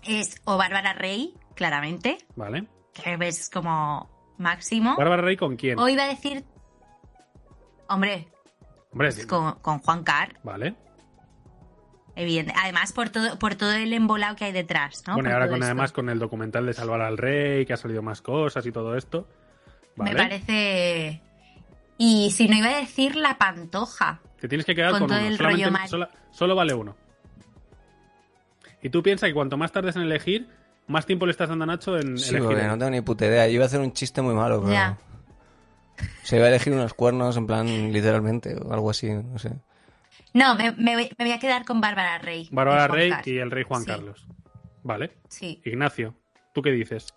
es 0.03 0.41
o 0.43 0.57
Bárbara 0.57 0.91
Rey, 0.91 1.33
claramente, 1.55 2.17
vale. 2.35 2.67
que 2.93 3.15
ves 3.15 3.49
como 3.49 4.35
máximo. 4.37 4.97
Bárbara 4.97 5.21
Rey 5.21 5.37
con 5.37 5.55
quién? 5.55 5.79
O 5.79 5.87
iba 5.87 6.03
a 6.03 6.07
decir, 6.07 6.43
hombre, 7.87 8.27
Hombre, 8.93 9.11
pues 9.11 9.25
con, 9.27 9.55
con 9.55 9.79
Juan 9.79 10.03
Carr, 10.03 10.37
vale. 10.43 10.75
evidente. 12.15 12.53
Además, 12.55 12.93
por 12.93 13.09
todo, 13.09 13.37
por 13.39 13.55
todo 13.55 13.71
el 13.73 13.91
embolado 13.91 14.35
que 14.35 14.45
hay 14.45 14.51
detrás, 14.51 15.03
¿no? 15.07 15.15
bueno, 15.15 15.29
y 15.29 15.33
ahora 15.33 15.47
con 15.47 15.55
esto. 15.55 15.65
además 15.65 15.91
con 15.91 16.09
el 16.09 16.19
documental 16.19 16.65
de 16.65 16.73
Salvar 16.73 17.01
al 17.01 17.17
Rey, 17.17 17.65
que 17.65 17.73
ha 17.73 17.77
salido 17.77 18.01
más 18.01 18.21
cosas 18.21 18.65
y 18.65 18.71
todo 18.71 18.95
esto. 18.95 19.27
Vale. 19.95 20.11
Me 20.13 20.17
parece. 20.17 21.21
Y 21.97 22.31
si 22.31 22.47
no 22.47 22.55
iba 22.55 22.69
a 22.69 22.77
decir 22.79 23.15
la 23.15 23.37
pantoja. 23.37 24.19
Te 24.39 24.47
tienes 24.47 24.65
que 24.65 24.75
quedar 24.75 24.91
Con 24.91 25.01
con, 25.01 25.09
todo 25.09 25.19
uno. 25.19 25.27
el 25.27 25.37
Solamente- 25.37 25.65
rollo 25.65 25.71
mal. 25.99 26.09
solo 26.31 26.55
vale 26.55 26.73
uno. 26.73 26.95
Y 28.81 28.89
tú 28.89 29.01
piensas 29.01 29.27
que 29.29 29.33
cuanto 29.33 29.55
más 29.57 29.71
tardes 29.71 29.95
en 29.95 30.01
elegir, 30.03 30.49
más 30.87 31.05
tiempo 31.05 31.25
le 31.25 31.31
estás 31.31 31.47
dando 31.49 31.63
a 31.63 31.67
Nacho 31.67 31.97
en 31.97 32.17
Sí, 32.17 32.29
elegir. 32.31 32.47
porque 32.49 32.63
no 32.67 32.77
tengo 32.77 32.89
ni 32.91 33.01
puta 33.01 33.25
idea. 33.25 33.47
Yo 33.47 33.53
iba 33.53 33.63
a 33.63 33.67
hacer 33.67 33.79
un 33.79 33.93
chiste 33.93 34.21
muy 34.21 34.33
malo, 34.35 34.59
pero... 34.61 34.73
Ya. 34.73 34.97
Se 36.23 36.37
iba 36.37 36.45
a 36.45 36.49
elegir 36.49 36.73
unos 36.73 36.93
cuernos, 36.93 37.35
en 37.37 37.47
plan, 37.47 37.91
literalmente, 37.93 38.55
o 38.55 38.73
algo 38.73 38.89
así, 38.89 39.09
no 39.11 39.37
sé. 39.39 39.51
No, 40.33 40.55
me, 40.55 40.71
me 40.73 40.95
voy, 40.95 41.09
me 41.17 41.25
voy 41.25 41.33
a 41.33 41.39
quedar 41.39 41.63
con 41.65 41.79
Bárbara 41.81 42.17
Rey. 42.17 42.49
Bárbara 42.51 42.87
Rey 42.87 43.09
Carlos. 43.09 43.27
y 43.27 43.37
el 43.37 43.51
rey 43.51 43.63
Juan 43.63 43.81
Sí, 43.81 43.87
Carlos. 43.87 44.27
Vale. 44.83 45.11
Sí. 45.27 45.61
Ignacio, 45.65 46.15
¿tú 46.53 46.61
qué 46.61 46.71
dices? 46.71 47.13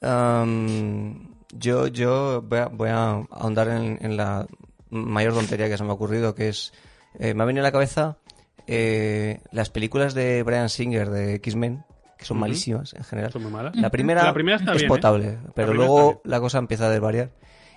Am, 0.00 1.34
yo 1.52 1.86
yo 1.88 2.42
voy 2.42 2.58
a, 2.58 2.66
voy 2.66 2.88
a 2.90 3.10
ahondar 3.30 3.68
en, 3.68 3.98
en 4.00 4.16
la 4.16 4.46
mayor 4.90 5.32
tontería 5.34 5.68
que 5.68 5.76
se 5.78 5.84
me 5.84 5.90
ha 5.90 5.94
ocurrido, 5.94 6.34
que 6.34 6.48
es... 6.48 6.72
eh, 7.18 7.34
me 7.34 7.42
ha 7.42 7.46
venido 7.46 7.62
a 7.64 7.68
la 7.68 7.72
cabeza 7.72 8.18
eh, 8.66 9.40
las 9.50 9.70
películas 9.70 10.14
de 10.14 10.42
Brian 10.42 10.68
Singer 10.68 11.10
de 11.10 11.34
X-Men, 11.36 11.84
que 12.18 12.24
son 12.24 12.38
malísimas 12.38 12.92
en 12.94 13.04
general. 13.04 13.32
¿Son 13.32 13.42
muy 13.42 13.50
malas? 13.52 13.74
La 13.76 13.90
primera, 13.90 14.24
La 14.24 14.34
primera 14.34 14.56
está 14.58 14.72
es 14.72 14.78
bien, 14.78 14.86
¿eh? 14.86 14.88
potable, 14.94 15.38
pero 15.54 15.74
luego 15.74 16.20
la 16.24 16.40
cosa 16.40 16.58
empieza 16.58 16.86
a 16.86 16.90
desvariar. 16.90 17.30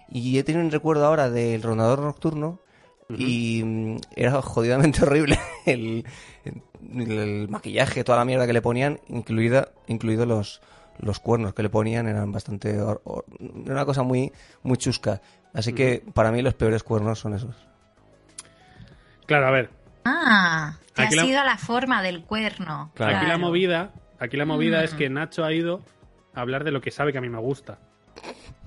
Y 0.09 0.37
he 0.37 0.43
tenido 0.43 0.63
un 0.63 0.71
recuerdo 0.71 1.05
ahora 1.05 1.29
del 1.29 1.61
Rondador 1.63 1.99
Nocturno 1.99 2.59
y 3.09 3.61
mm, 3.63 3.97
era 4.15 4.41
jodidamente 4.41 5.01
horrible 5.03 5.39
el, 5.65 6.05
el- 6.45 7.11
el 7.11 7.49
maquillaje, 7.49 8.03
toda 8.03 8.17
la 8.19 8.25
mierda 8.25 8.45
que 8.47 8.53
le 8.53 8.61
ponían, 8.61 8.99
incluida, 9.09 9.69
incluido 9.87 10.25
los, 10.25 10.61
los 10.99 11.19
cuernos 11.19 11.53
que 11.53 11.63
le 11.63 11.69
ponían, 11.69 12.07
eran 12.07 12.31
bastante... 12.31 12.75
era 12.75 12.97
una 13.65 13.85
cosa 13.85 14.03
muy, 14.03 14.31
muy 14.63 14.77
chusca. 14.77 15.21
Así 15.53 15.73
que 15.73 16.03
para 16.13 16.31
mí 16.31 16.41
los 16.41 16.53
peores 16.53 16.83
cuernos 16.83 17.19
son 17.19 17.33
esos. 17.33 17.55
Claro, 19.25 19.47
a 19.47 19.51
ver. 19.51 19.69
Ah, 20.05 20.77
te 20.93 21.01
Aquí 21.03 21.15
has 21.19 21.25
la- 21.25 21.29
ido 21.29 21.41
a 21.41 21.43
la 21.43 21.57
forma 21.57 22.01
del 22.01 22.23
cuerno. 22.23 22.91
Claro. 22.95 23.17
Aquí 23.17 23.25
la 23.25 23.37
movida, 23.37 23.91
aquí 24.19 24.37
la 24.37 24.45
movida 24.45 24.81
Mm. 24.81 24.83
es 24.83 24.93
que 24.93 25.09
Nacho 25.09 25.43
ha 25.43 25.53
ido 25.53 25.81
a 26.33 26.41
hablar 26.41 26.63
de 26.63 26.71
lo 26.71 26.81
que 26.81 26.91
sabe 26.91 27.11
que 27.11 27.17
a 27.17 27.21
mí 27.21 27.29
me 27.29 27.39
gusta. 27.39 27.79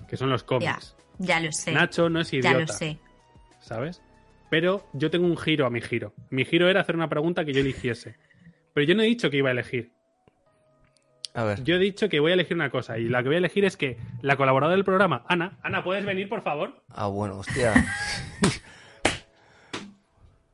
Que 0.09 0.17
son 0.17 0.29
los 0.31 0.43
cómics. 0.43 0.97
Ya 1.21 1.39
lo 1.41 1.53
sé. 1.53 1.71
Nacho 1.73 2.09
no 2.09 2.21
es 2.21 2.31
ya 2.33 2.39
idiota. 2.39 2.59
lo 2.61 2.67
sé. 2.67 2.99
¿sabes? 3.61 4.03
Pero 4.51 4.85
yo 4.95 5.11
tengo 5.11 5.27
un 5.27 5.37
giro 5.37 5.65
a 5.67 5.71
mi 5.71 5.81
giro. 5.81 6.13
Mi 6.31 6.45
giro 6.45 6.69
era 6.69 6.81
hacer 6.81 6.97
una 6.97 7.09
pregunta 7.09 7.45
que 7.45 7.53
yo 7.53 7.61
eligiese. 7.61 8.17
Pero 8.75 8.85
yo 8.87 8.95
no 8.97 9.03
he 9.03 9.07
dicho 9.07 9.31
que 9.31 9.37
iba 9.37 9.49
a 9.51 9.53
elegir. 9.53 9.93
A 11.35 11.45
ver. 11.45 11.63
Yo 11.63 11.77
he 11.77 11.79
dicho 11.79 12.09
que 12.09 12.19
voy 12.19 12.33
a 12.33 12.35
elegir 12.35 12.57
una 12.57 12.71
cosa. 12.71 12.99
Y 12.99 13.09
la 13.09 13.23
que 13.23 13.29
voy 13.29 13.37
a 13.37 13.39
elegir 13.39 13.65
es 13.65 13.77
que 13.77 13.97
la 14.23 14.37
colaboradora 14.37 14.75
del 14.75 14.85
programa, 14.85 15.25
Ana, 15.29 15.59
Ana, 15.63 15.85
¿puedes 15.85 16.05
venir, 16.05 16.29
por 16.29 16.43
favor? 16.43 16.83
Ah, 16.89 17.07
bueno, 17.07 17.39
hostia. 17.39 17.73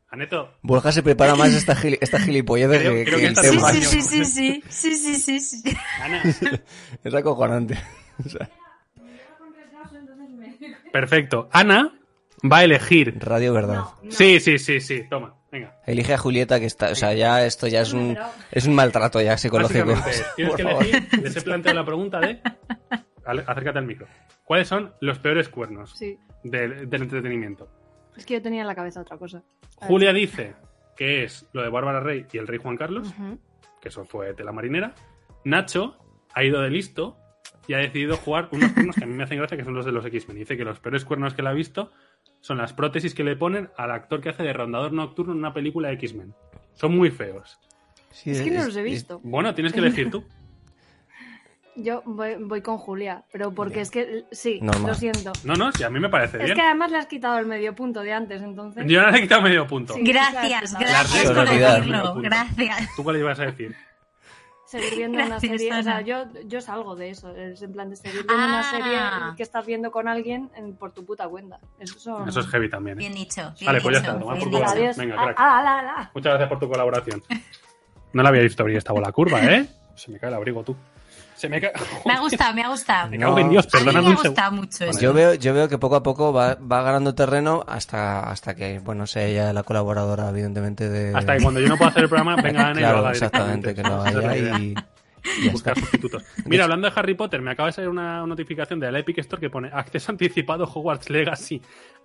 Aneto, 0.08 0.54
Borja 0.62 0.92
se 0.92 1.02
prepara 1.02 1.34
más 1.34 1.52
esta, 1.52 1.74
gili- 1.74 1.98
esta 2.00 2.18
gilipollez 2.20 2.68
Creo- 2.68 2.80
que, 2.94 3.04
creo 3.04 3.16
que 3.18 3.20
que 3.20 3.26
el 3.26 3.32
esta 3.32 3.42
Sí, 3.72 3.82
sí, 3.82 4.02
sí, 4.02 4.24
sí, 4.24 4.62
sí, 4.68 4.94
sí, 4.96 5.14
sí, 5.16 5.40
sí, 5.40 5.60
sí. 5.62 5.76
Ana. 6.02 6.22
Es 7.04 7.14
acojonante. 7.14 7.78
O 8.24 8.28
sea, 8.30 8.48
Perfecto. 11.00 11.48
Ana 11.52 11.92
va 12.50 12.58
a 12.58 12.64
elegir. 12.64 13.18
radio 13.20 13.52
verdad. 13.52 13.82
Sí, 14.08 14.40
sí, 14.40 14.58
sí, 14.58 14.80
sí. 14.80 15.04
Toma, 15.10 15.34
venga. 15.52 15.76
Elige 15.86 16.14
a 16.14 16.18
Julieta 16.18 16.58
que 16.60 16.66
está, 16.66 16.90
o 16.90 16.94
sea, 16.94 17.12
ya 17.12 17.44
esto 17.44 17.66
ya 17.66 17.82
es 17.82 17.92
un 17.92 18.16
es 18.50 18.66
un 18.66 18.74
maltrato 18.74 19.20
ya 19.20 19.36
psicológico. 19.36 19.94
Tienes 20.36 20.50
Por 20.52 20.56
que 20.56 20.62
favor. 20.62 20.82
elegir. 20.86 21.22
Les 21.22 21.36
he 21.36 21.40
planteado 21.42 21.78
la 21.78 21.84
pregunta 21.84 22.20
de. 22.20 22.40
Acércate 23.24 23.78
al 23.78 23.86
micro. 23.86 24.06
¿Cuáles 24.44 24.68
son 24.68 24.92
los 25.00 25.18
peores 25.18 25.48
cuernos 25.48 25.92
Sí, 25.96 26.16
del, 26.44 26.88
del 26.88 27.02
entretenimiento? 27.02 27.68
es 28.16 28.24
que 28.24 28.34
yo 28.34 28.42
tenía 28.42 28.62
en 28.62 28.66
la 28.68 28.74
cabeza 28.74 29.00
otra 29.02 29.18
cosa. 29.18 29.42
Julia 29.76 30.12
dice 30.12 30.54
que 30.96 31.24
es 31.24 31.46
lo 31.52 31.62
de 31.62 31.68
Bárbara 31.68 32.00
Rey 32.00 32.24
y 32.32 32.38
el 32.38 32.46
rey 32.46 32.58
Juan 32.58 32.76
Carlos, 32.78 33.12
que 33.82 33.88
eso 33.90 34.04
fue 34.06 34.32
tela 34.34 34.52
marinera. 34.52 34.94
Nacho 35.44 35.98
ha 36.32 36.42
ido 36.44 36.62
de 36.62 36.70
listo 36.70 37.18
y 37.68 37.74
ha 37.74 37.78
decidido 37.78 38.16
jugar 38.16 38.48
unos 38.52 38.72
cuernos 38.72 38.96
que 38.96 39.04
a 39.04 39.06
mí 39.06 39.14
me 39.14 39.24
hacen 39.24 39.38
gracia, 39.38 39.56
que 39.56 39.64
son 39.64 39.74
los 39.74 39.84
de 39.84 39.92
los 39.92 40.04
X-Men. 40.04 40.36
Dice 40.38 40.56
que 40.56 40.64
los 40.64 40.78
peores 40.80 41.04
cuernos 41.04 41.34
que 41.34 41.42
le 41.42 41.48
ha 41.48 41.52
visto 41.52 41.92
son 42.40 42.58
las 42.58 42.72
prótesis 42.72 43.14
que 43.14 43.24
le 43.24 43.36
ponen 43.36 43.70
al 43.76 43.90
actor 43.90 44.20
que 44.20 44.28
hace 44.28 44.42
de 44.42 44.52
rondador 44.52 44.92
nocturno 44.92 45.32
en 45.32 45.38
una 45.38 45.52
película 45.54 45.88
de 45.88 45.94
X-Men. 45.94 46.34
Son 46.74 46.96
muy 46.96 47.10
feos. 47.10 47.58
Sí, 48.10 48.30
Es 48.30 48.42
que 48.42 48.50
no 48.50 48.60
es- 48.60 48.66
los 48.66 48.76
he 48.76 48.80
es- 48.80 48.84
visto. 48.84 49.20
Bueno, 49.24 49.54
tienes 49.54 49.72
que 49.72 49.80
elegir 49.80 50.10
tú. 50.10 50.24
Yo 51.78 52.02
voy, 52.06 52.36
voy 52.40 52.62
con 52.62 52.78
Julia, 52.78 53.24
pero 53.30 53.52
porque 53.52 53.82
es 53.82 53.90
que 53.90 54.24
sí, 54.32 54.60
Normal. 54.62 54.92
lo 54.92 54.94
siento. 54.94 55.32
No, 55.44 55.56
no, 55.56 55.70
si 55.72 55.84
a 55.84 55.90
mí 55.90 56.00
me 56.00 56.08
parece 56.08 56.38
Es 56.38 56.44
bien. 56.44 56.54
que 56.56 56.62
además 56.62 56.90
le 56.90 56.96
has 56.96 57.06
quitado 57.06 57.38
el 57.38 57.44
medio 57.44 57.74
punto 57.74 58.00
de 58.00 58.14
antes, 58.14 58.40
entonces. 58.40 58.84
Yo 58.86 59.00
ahora 59.00 59.12
le 59.12 59.18
he 59.18 59.22
quitado 59.22 59.42
medio 59.42 59.66
punto. 59.66 59.92
Sí. 59.92 60.00
Gracias, 60.02 60.72
La 60.72 60.78
gracias 60.78 61.30
por 61.32 61.46
decirlo. 61.46 62.14
Gracias. 62.22 62.88
¿Tú 62.96 63.04
cuál 63.04 63.18
ibas 63.18 63.38
a 63.40 63.44
decir? 63.46 63.74
Seguir 64.66 64.94
viendo 64.96 65.24
una 65.24 65.40
serie. 65.40 65.72
O 65.72 65.82
sea, 65.82 66.00
yo, 66.02 66.24
yo 66.44 66.60
salgo 66.60 66.94
de 66.96 67.10
eso. 67.10 67.30
Es 67.34 67.62
en 67.62 67.72
plan 67.72 67.88
de 67.90 67.96
seguir 67.96 68.24
viendo 68.26 68.34
una 68.34 68.60
Ah. 68.60 68.62
serie 68.64 69.36
que 69.36 69.42
estás 69.42 69.64
viendo 69.64 69.90
con 69.90 70.08
alguien 70.08 70.50
en- 70.56 70.74
por 70.76 70.92
tu 70.92 71.04
puta 71.04 71.28
cuenta. 71.28 71.58
Eso, 71.78 71.98
son- 71.98 72.28
Eso 72.28 72.40
es 72.40 72.46
heavy 72.48 72.68
también. 72.68 72.98
¿eh? 72.98 73.00
Bien 73.00 73.14
dicho. 73.14 73.42
Bien 73.58 73.66
Vale, 73.66 73.80
pues 73.80 73.94
ya 73.94 74.00
está, 74.00 74.18
toma 74.18 74.32
bien 74.34 74.44
por 74.44 74.52
culo. 74.52 74.58
dicho. 74.64 74.72
Adiós. 74.78 74.96
Venga, 74.96 75.14
Ah, 75.18 75.24
crack. 75.24 75.36
ah, 75.38 75.58
ala, 75.58 75.78
ala. 75.78 76.10
Muchas 76.14 76.30
gracias 76.30 76.48
por 76.48 76.58
tu 76.58 76.68
colaboración. 76.68 77.22
No 78.12 78.22
la 78.22 78.30
había 78.30 78.40
visto 78.42 78.62
abrir 78.62 78.78
esta 78.78 78.94
bola 78.94 79.12
curva, 79.12 79.44
¿eh? 79.44 79.68
Se 79.94 80.10
me 80.10 80.18
cae 80.18 80.30
el 80.30 80.36
abrigo, 80.36 80.62
tú. 80.62 80.74
Se 81.36 81.48
me 81.50 81.56
ha 81.58 82.20
gustado, 82.20 82.54
me 82.54 82.62
ha 82.62 82.68
gustado. 82.68 83.10
Me 83.10 83.18
cago 83.18 83.38
en 83.38 83.50
Dios, 83.50 83.66
A 83.72 83.78
mí 83.78 83.84
me 83.84 83.92
perdóname 83.92 84.06
ha 84.06 84.10
un 84.10 84.16
segundo. 84.16 84.30
gustado 84.30 84.52
mucho 84.52 84.84
eso. 84.86 85.00
Yo 85.00 85.12
veo, 85.12 85.34
yo 85.34 85.52
veo 85.54 85.68
que 85.68 85.78
poco 85.78 85.96
a 85.96 86.02
poco 86.02 86.32
va, 86.32 86.54
va 86.56 86.82
ganando 86.82 87.14
terreno 87.14 87.62
hasta, 87.68 88.20
hasta 88.30 88.54
que, 88.54 88.78
bueno, 88.78 89.06
sea 89.06 89.24
ella 89.24 89.52
la 89.52 89.62
colaboradora, 89.62 90.28
evidentemente, 90.30 90.88
de... 90.88 91.14
Hasta 91.14 91.36
que 91.36 91.42
cuando 91.42 91.60
yo 91.60 91.68
no 91.68 91.76
pueda 91.76 91.90
hacer 91.90 92.04
el 92.04 92.08
programa, 92.08 92.36
venga 92.42 92.60
Ana 92.68 92.70
y 92.70 92.74
lo 92.74 92.88
Claro, 92.88 92.98
haga 92.98 93.10
exactamente, 93.10 93.74
que 93.74 93.82
lo 93.82 93.94
haga 94.02 94.36
y, 94.36 94.74
y 95.42 95.48
Buscar 95.48 95.74
está. 95.76 95.86
sustitutos. 95.90 96.24
Mira, 96.46 96.64
hablando 96.64 96.88
de 96.88 96.92
Harry 96.96 97.14
Potter, 97.14 97.40
me 97.42 97.50
acaba 97.50 97.68
de 97.68 97.72
salir 97.74 97.88
una 97.90 98.26
notificación 98.26 98.80
de 98.80 98.90
la 98.92 98.98
Epic 98.98 99.18
Store 99.18 99.40
que 99.40 99.50
pone 99.50 99.70
acceso 99.72 100.10
anticipado 100.12 100.64
Hogwarts 100.64 101.10
Legacy. 101.10 101.60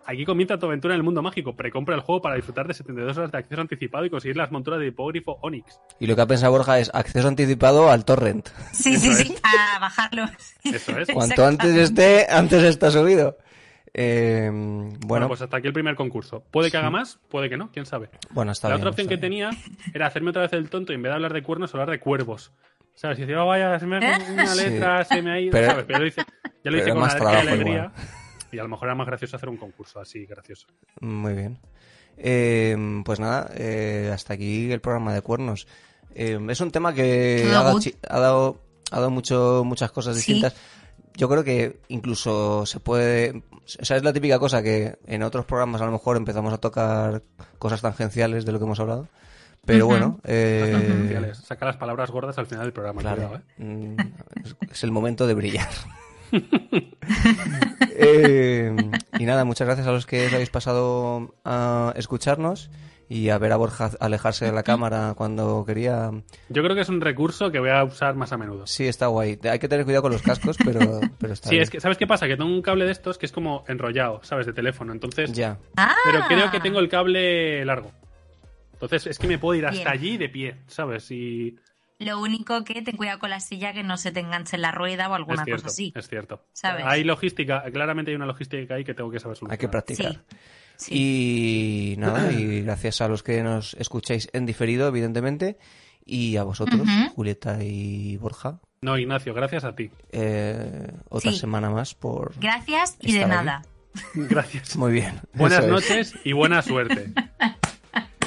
Aquí 0.05 0.25
comienza 0.25 0.57
tu 0.57 0.65
aventura 0.65 0.95
en 0.95 0.99
el 0.99 1.03
mundo 1.03 1.21
mágico. 1.21 1.55
Precompra 1.55 1.93
el 1.95 2.01
juego 2.01 2.21
para 2.23 2.35
disfrutar 2.35 2.67
de 2.67 2.73
72 2.73 3.15
horas 3.17 3.31
de 3.31 3.37
acceso 3.37 3.61
anticipado 3.61 4.03
y 4.03 4.09
conseguir 4.09 4.35
las 4.35 4.51
monturas 4.51 4.79
de 4.79 4.87
hipógrifo 4.87 5.37
Onix. 5.43 5.79
Y 5.99 6.07
lo 6.07 6.15
que 6.15 6.21
ha 6.23 6.25
pensado 6.27 6.51
Borja 6.51 6.79
es 6.79 6.89
acceso 6.93 7.27
anticipado 7.27 7.91
al 7.91 8.03
torrent. 8.03 8.49
Sí, 8.71 8.97
sí, 8.97 9.13
sí, 9.13 9.35
a 9.43 9.79
bajarlo. 9.79 10.25
Eso 10.63 10.97
es. 10.97 11.07
Cuanto 11.13 11.45
antes 11.45 11.75
esté, 11.75 12.25
antes 12.29 12.63
está 12.63 12.89
subido. 12.89 13.37
Eh, 13.93 14.49
Bueno, 14.51 14.97
bueno, 15.05 15.27
pues 15.27 15.41
hasta 15.41 15.57
aquí 15.57 15.67
el 15.67 15.73
primer 15.73 15.95
concurso. 15.95 16.43
Puede 16.49 16.71
que 16.71 16.77
haga 16.77 16.89
más, 16.89 17.19
puede 17.29 17.49
que 17.49 17.57
no, 17.57 17.71
quién 17.71 17.85
sabe. 17.85 18.09
bueno, 18.31 18.53
está 18.53 18.69
la 18.69 18.75
bien. 18.75 18.81
otra 18.87 18.89
opción 18.91 19.05
está 19.05 19.15
que 19.21 19.27
bien. 19.29 19.49
tenía 19.49 19.63
era 19.93 20.07
hacerme 20.07 20.29
otra 20.29 20.43
vez 20.43 20.53
el 20.53 20.69
tonto 20.69 20.93
y 20.93 20.95
en 20.95 21.01
vez 21.03 21.11
de 21.11 21.15
hablar 21.15 21.33
de 21.33 21.43
cuernos, 21.43 21.73
hablar 21.73 21.89
de 21.91 21.99
cuervos. 21.99 22.53
¿Sabes? 23.01 23.17
Y 23.17 23.21
decía, 23.21 23.43
oh, 23.43 23.47
vaya, 23.47 23.79
se 23.79 23.87
me 23.87 23.95
ha 23.97 24.15
hecho 24.15 24.31
una 24.31 24.45
Sí. 24.47 24.63
letra, 24.63 25.03
se 25.05 25.21
me 25.23 25.31
ha 25.31 25.39
ido, 25.39 25.51
Pero- 25.53 25.67
¿sabes? 25.71 25.85
Pero 25.87 25.99
lo 25.99 26.05
hice, 26.05 26.21
ya 26.63 26.69
lo 26.71 26.77
hice 26.77 26.89
con 26.91 26.99
más 26.99 27.15
una 27.15 27.29
alegría, 27.29 27.41
trabajo 27.41 27.49
alegría. 27.49 27.91
igual. 27.95 28.07
Y 28.51 28.59
a 28.59 28.63
lo 28.63 28.69
mejor 28.69 28.87
era 28.89 28.95
más 28.95 29.07
gracioso 29.07 29.35
hacer 29.37 29.49
un 29.49 29.57
concurso 29.57 29.99
así, 29.99 30.25
gracioso. 30.27 30.67
Muy 30.99 31.33
bien. 31.33 31.57
Eh, 32.17 33.01
pues 33.03 33.19
nada, 33.19 33.49
eh, 33.55 34.11
hasta 34.13 34.33
aquí 34.35 34.71
el 34.71 34.81
programa 34.81 35.13
de 35.15 35.21
cuernos. 35.21 35.67
Eh, 36.13 36.37
es 36.49 36.61
un 36.61 36.69
tema 36.69 36.93
que 36.93 37.45
ha 37.49 37.63
dado, 37.63 37.79
ha 38.09 38.19
dado, 38.19 38.61
ha 38.91 38.95
dado 38.97 39.09
mucho, 39.09 39.63
muchas 39.65 39.91
cosas 39.91 40.15
Sí. 40.17 40.33
distintas. 40.33 40.55
Yo 41.15 41.27
creo 41.27 41.43
que 41.43 41.79
incluso 41.87 42.65
se 42.67 42.79
puede... 42.79 43.41
O 43.79 43.85
sea, 43.85 43.97
es 43.97 44.03
la 44.03 44.13
típica 44.13 44.37
cosa 44.37 44.61
que 44.61 44.97
en 45.07 45.23
otros 45.23 45.45
programas 45.45 45.81
a 45.81 45.85
lo 45.85 45.91
mejor 45.91 46.17
empezamos 46.17 46.53
a 46.53 46.57
tocar 46.59 47.23
cosas 47.57 47.81
tangenciales 47.81 48.45
de 48.45 48.51
lo 48.51 48.59
que 48.59 48.65
hemos 48.65 48.79
hablado. 48.79 49.07
Pero 49.65 49.85
bueno, 49.85 50.19
eh. 50.23 51.31
Saca 51.35 51.65
las 51.65 51.77
palabras 51.77 52.09
gordas 52.11 52.37
al 52.37 52.47
final 52.47 52.63
del 52.65 52.73
programa. 52.73 53.01
Claro, 53.01 53.27
cuidado, 53.27 53.43
¿eh? 53.57 53.63
mm, 53.63 53.95
es, 54.43 54.55
es 54.71 54.83
el 54.83 54.91
momento 54.91 55.27
de 55.27 55.33
brillar. 55.33 55.69
Eh, 58.03 58.73
y 59.19 59.25
nada, 59.25 59.45
muchas 59.45 59.67
gracias 59.67 59.85
a 59.87 59.91
los 59.91 60.05
que 60.05 60.27
os 60.27 60.33
habéis 60.33 60.49
pasado 60.49 61.35
a 61.45 61.93
escucharnos 61.97 62.71
y 63.09 63.29
a 63.29 63.37
ver 63.37 63.51
a 63.51 63.57
Borja 63.57 63.91
alejarse 63.99 64.45
de 64.45 64.51
la 64.53 64.63
cámara 64.63 65.13
cuando 65.15 65.65
quería. 65.65 66.09
Yo 66.49 66.63
creo 66.63 66.73
que 66.75 66.81
es 66.81 66.89
un 66.89 67.01
recurso 67.01 67.51
que 67.51 67.59
voy 67.59 67.69
a 67.69 67.83
usar 67.83 68.15
más 68.15 68.31
a 68.31 68.37
menudo. 68.37 68.65
Sí, 68.65 68.87
está 68.87 69.07
guay. 69.07 69.37
Hay 69.43 69.59
que 69.59 69.67
tener 69.67 69.83
cuidado 69.85 70.03
con 70.03 70.13
los 70.13 70.21
cascos, 70.21 70.57
pero, 70.63 71.01
pero 71.19 71.33
está 71.33 71.49
Sí, 71.49 71.55
bien. 71.55 71.63
es 71.63 71.69
que, 71.69 71.81
¿sabes 71.81 71.97
qué 71.97 72.07
pasa? 72.07 72.27
Que 72.27 72.37
tengo 72.37 72.49
un 72.49 72.61
cable 72.61 72.85
de 72.85 72.91
estos 72.93 73.17
que 73.17 73.25
es 73.25 73.31
como 73.31 73.65
enrollado, 73.67 74.21
¿sabes? 74.23 74.45
De 74.45 74.53
teléfono. 74.53 74.93
Entonces, 74.93 75.31
Ya. 75.33 75.57
Ah, 75.75 75.93
pero 76.05 76.21
creo 76.27 76.49
que 76.49 76.59
tengo 76.61 76.79
el 76.79 76.87
cable 76.89 77.63
largo. 77.65 77.91
Entonces, 78.81 79.07
es 79.07 79.19
que 79.19 79.27
me 79.27 79.37
puedo 79.37 79.57
ir 79.57 79.65
hasta 79.65 79.77
Bien. 79.77 79.87
allí 79.87 80.17
de 80.17 80.29
pie, 80.29 80.55
¿sabes? 80.67 81.09
Y 81.11 81.55
Lo 81.99 82.19
único 82.19 82.63
que 82.63 82.81
ten 82.81 82.97
cuidado 82.97 83.19
con 83.19 83.29
la 83.29 83.39
silla 83.39 83.73
que 83.73 83.83
no 83.83 83.95
se 83.97 84.11
te 84.11 84.19
enganche 84.21 84.55
en 84.55 84.63
la 84.63 84.71
rueda 84.71 85.07
o 85.07 85.13
alguna 85.13 85.43
cierto, 85.45 85.63
cosa 85.63 85.73
así. 85.73 85.93
es 85.95 86.07
cierto. 86.09 86.43
¿Sabes? 86.51 86.83
Hay 86.87 87.03
logística, 87.03 87.63
claramente 87.71 88.09
hay 88.11 88.15
una 88.15 88.25
logística 88.25 88.73
ahí 88.75 88.83
que 88.83 88.93
tengo 88.95 89.11
que 89.11 89.19
saber 89.19 89.37
solucionar. 89.37 89.53
Hay 89.53 89.57
que 89.59 89.69
practicar. 89.69 90.13
Sí. 90.13 90.19
Sí. 90.77 91.93
Y 91.93 91.95
nada, 91.99 92.31
y 92.31 92.61
gracias 92.63 93.01
a 93.01 93.07
los 93.07 93.21
que 93.21 93.43
nos 93.43 93.75
escucháis 93.75 94.29
en 94.33 94.47
diferido, 94.47 94.87
evidentemente, 94.87 95.59
y 96.03 96.37
a 96.37 96.43
vosotros, 96.43 96.81
Ujú. 96.81 97.09
Julieta 97.13 97.63
y 97.63 98.17
Borja, 98.17 98.59
No, 98.81 98.97
Ignacio, 98.97 99.35
gracias 99.35 99.63
a 99.63 99.75
ti. 99.75 99.91
eh, 100.11 100.91
otra 101.09 101.31
Sí. 101.31 101.37
semana 101.37 101.69
más 101.69 101.93
por... 101.93 102.33
Gracias 102.39 102.97
y 102.99 103.13
de 103.13 103.27
nada. 103.27 103.61
Gracias. 104.15 104.75
Muy 104.75 104.91
bien. 104.93 105.19
Buenas 105.35 105.65
es. 105.65 105.69
noches 105.69 106.13
y 106.23 106.31
buena 106.33 106.63
suerte. 106.63 107.11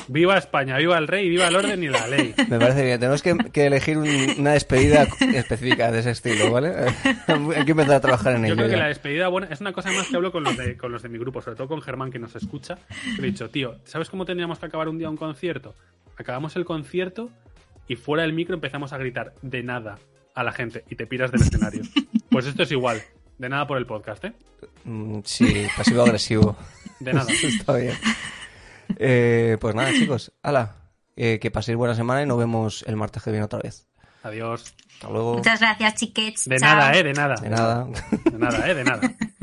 Viva 0.09 0.37
España, 0.37 0.77
viva 0.77 0.99
el 0.99 1.09
rey, 1.09 1.29
viva 1.29 1.49
el 1.49 1.57
orden 1.57 1.83
y 1.83 1.89
la 1.89 2.07
ley. 2.07 2.35
Me 2.49 2.59
parece 2.59 2.85
bien. 2.85 2.99
Tenemos 3.01 3.23
que, 3.23 3.37
que 3.53 3.67
elegir 3.67 3.97
un- 3.99 4.35
una 4.39 4.53
despedida 4.53 5.07
específica 5.35 5.91
de 5.91 6.01
ese 6.01 6.11
estilo, 6.11 6.51
¿vale? 6.51 6.75
Hay 7.57 7.65
que 7.65 7.71
empezar 7.71 7.95
a 7.95 8.01
trabajar 8.01 8.35
en 8.35 8.43
Yo 8.43 8.47
ello. 8.49 8.57
creo 8.57 8.69
que 8.69 8.77
la 8.77 8.89
despedida 8.89 9.29
buena 9.29 9.47
es 9.51 9.61
una 9.61 9.73
cosa 9.73 9.91
más 9.93 10.07
que 10.09 10.17
hablo 10.17 10.31
con 10.33 10.45
los 10.45 10.57
de, 10.57 10.77
con 10.77 10.93
los 10.93 11.03
de 11.03 11.09
mi 11.09 11.19
grupo, 11.19 11.41
sobre 11.41 11.57
todo 11.57 11.69
con 11.69 11.81
Germán 11.81 12.11
que 12.11 12.19
nos 12.19 12.37
escucha. 12.37 12.77
que 13.17 13.23
Le 13.23 13.29
he 13.29 13.31
dicho, 13.31 13.49
tío, 13.49 13.77
¿sabes 13.85 14.11
cómo 14.11 14.25
tendríamos 14.27 14.59
que 14.59 14.67
acabar 14.67 14.89
un 14.89 14.99
día 14.99 15.09
un 15.09 15.17
concierto? 15.17 15.75
Acabamos 16.19 16.55
el 16.57 16.65
concierto 16.65 17.31
y 17.89 17.97
fuera 17.97 18.23
del 18.23 18.33
micro 18.35 18.55
empezamos 18.55 18.93
a 18.93 18.99
gritar 18.99 19.33
de 19.43 19.63
nada 19.63 19.99
a 20.35 20.43
la 20.45 20.53
gente 20.53 20.85
y 20.91 20.97
te 20.97 21.07
piras 21.07 21.31
del 21.33 21.43
escenario. 21.43 21.83
Pues 22.31 22.47
esto 22.47 22.63
es 22.65 22.73
igual. 22.73 23.01
De 23.39 23.49
nada 23.49 23.67
por 23.67 23.79
el 23.79 23.87
podcast, 23.87 24.25
¿eh? 24.27 24.33
Mm, 24.85 25.21
Sí, 25.25 25.67
pasivo-agresivo. 25.77 26.57
De 27.01 27.13
nada. 27.13 27.27
Está 27.43 27.77
bien. 27.77 27.95
Eh, 28.99 29.57
pues 29.61 29.75
nada, 29.75 29.91
chicos. 29.93 30.33
Hala. 30.43 30.77
eh, 31.17 31.39
que 31.41 31.51
paséis 31.51 31.77
buena 31.79 31.95
semana 31.95 32.23
y 32.23 32.27
nos 32.27 32.39
vemos 32.39 32.85
el 32.87 32.97
martes 32.97 33.23
que 33.23 33.31
viene 33.31 33.45
otra 33.45 33.61
vez. 33.61 33.87
Adiós. 34.23 34.75
Hasta 34.95 35.11
luego. 35.11 35.35
Muchas 35.35 35.61
gracias, 35.61 35.95
chiquets. 35.97 36.45
De 36.49 36.59
Chao. 36.59 36.75
nada, 36.77 36.93
¿eh? 36.95 37.03
De 37.03 37.13
nada. 37.13 37.35
De 37.37 37.51
nada. 37.51 37.87
De 38.25 38.39
nada, 38.39 38.69
¿eh? 38.71 38.75
De 38.75 38.85
nada. 38.85 39.01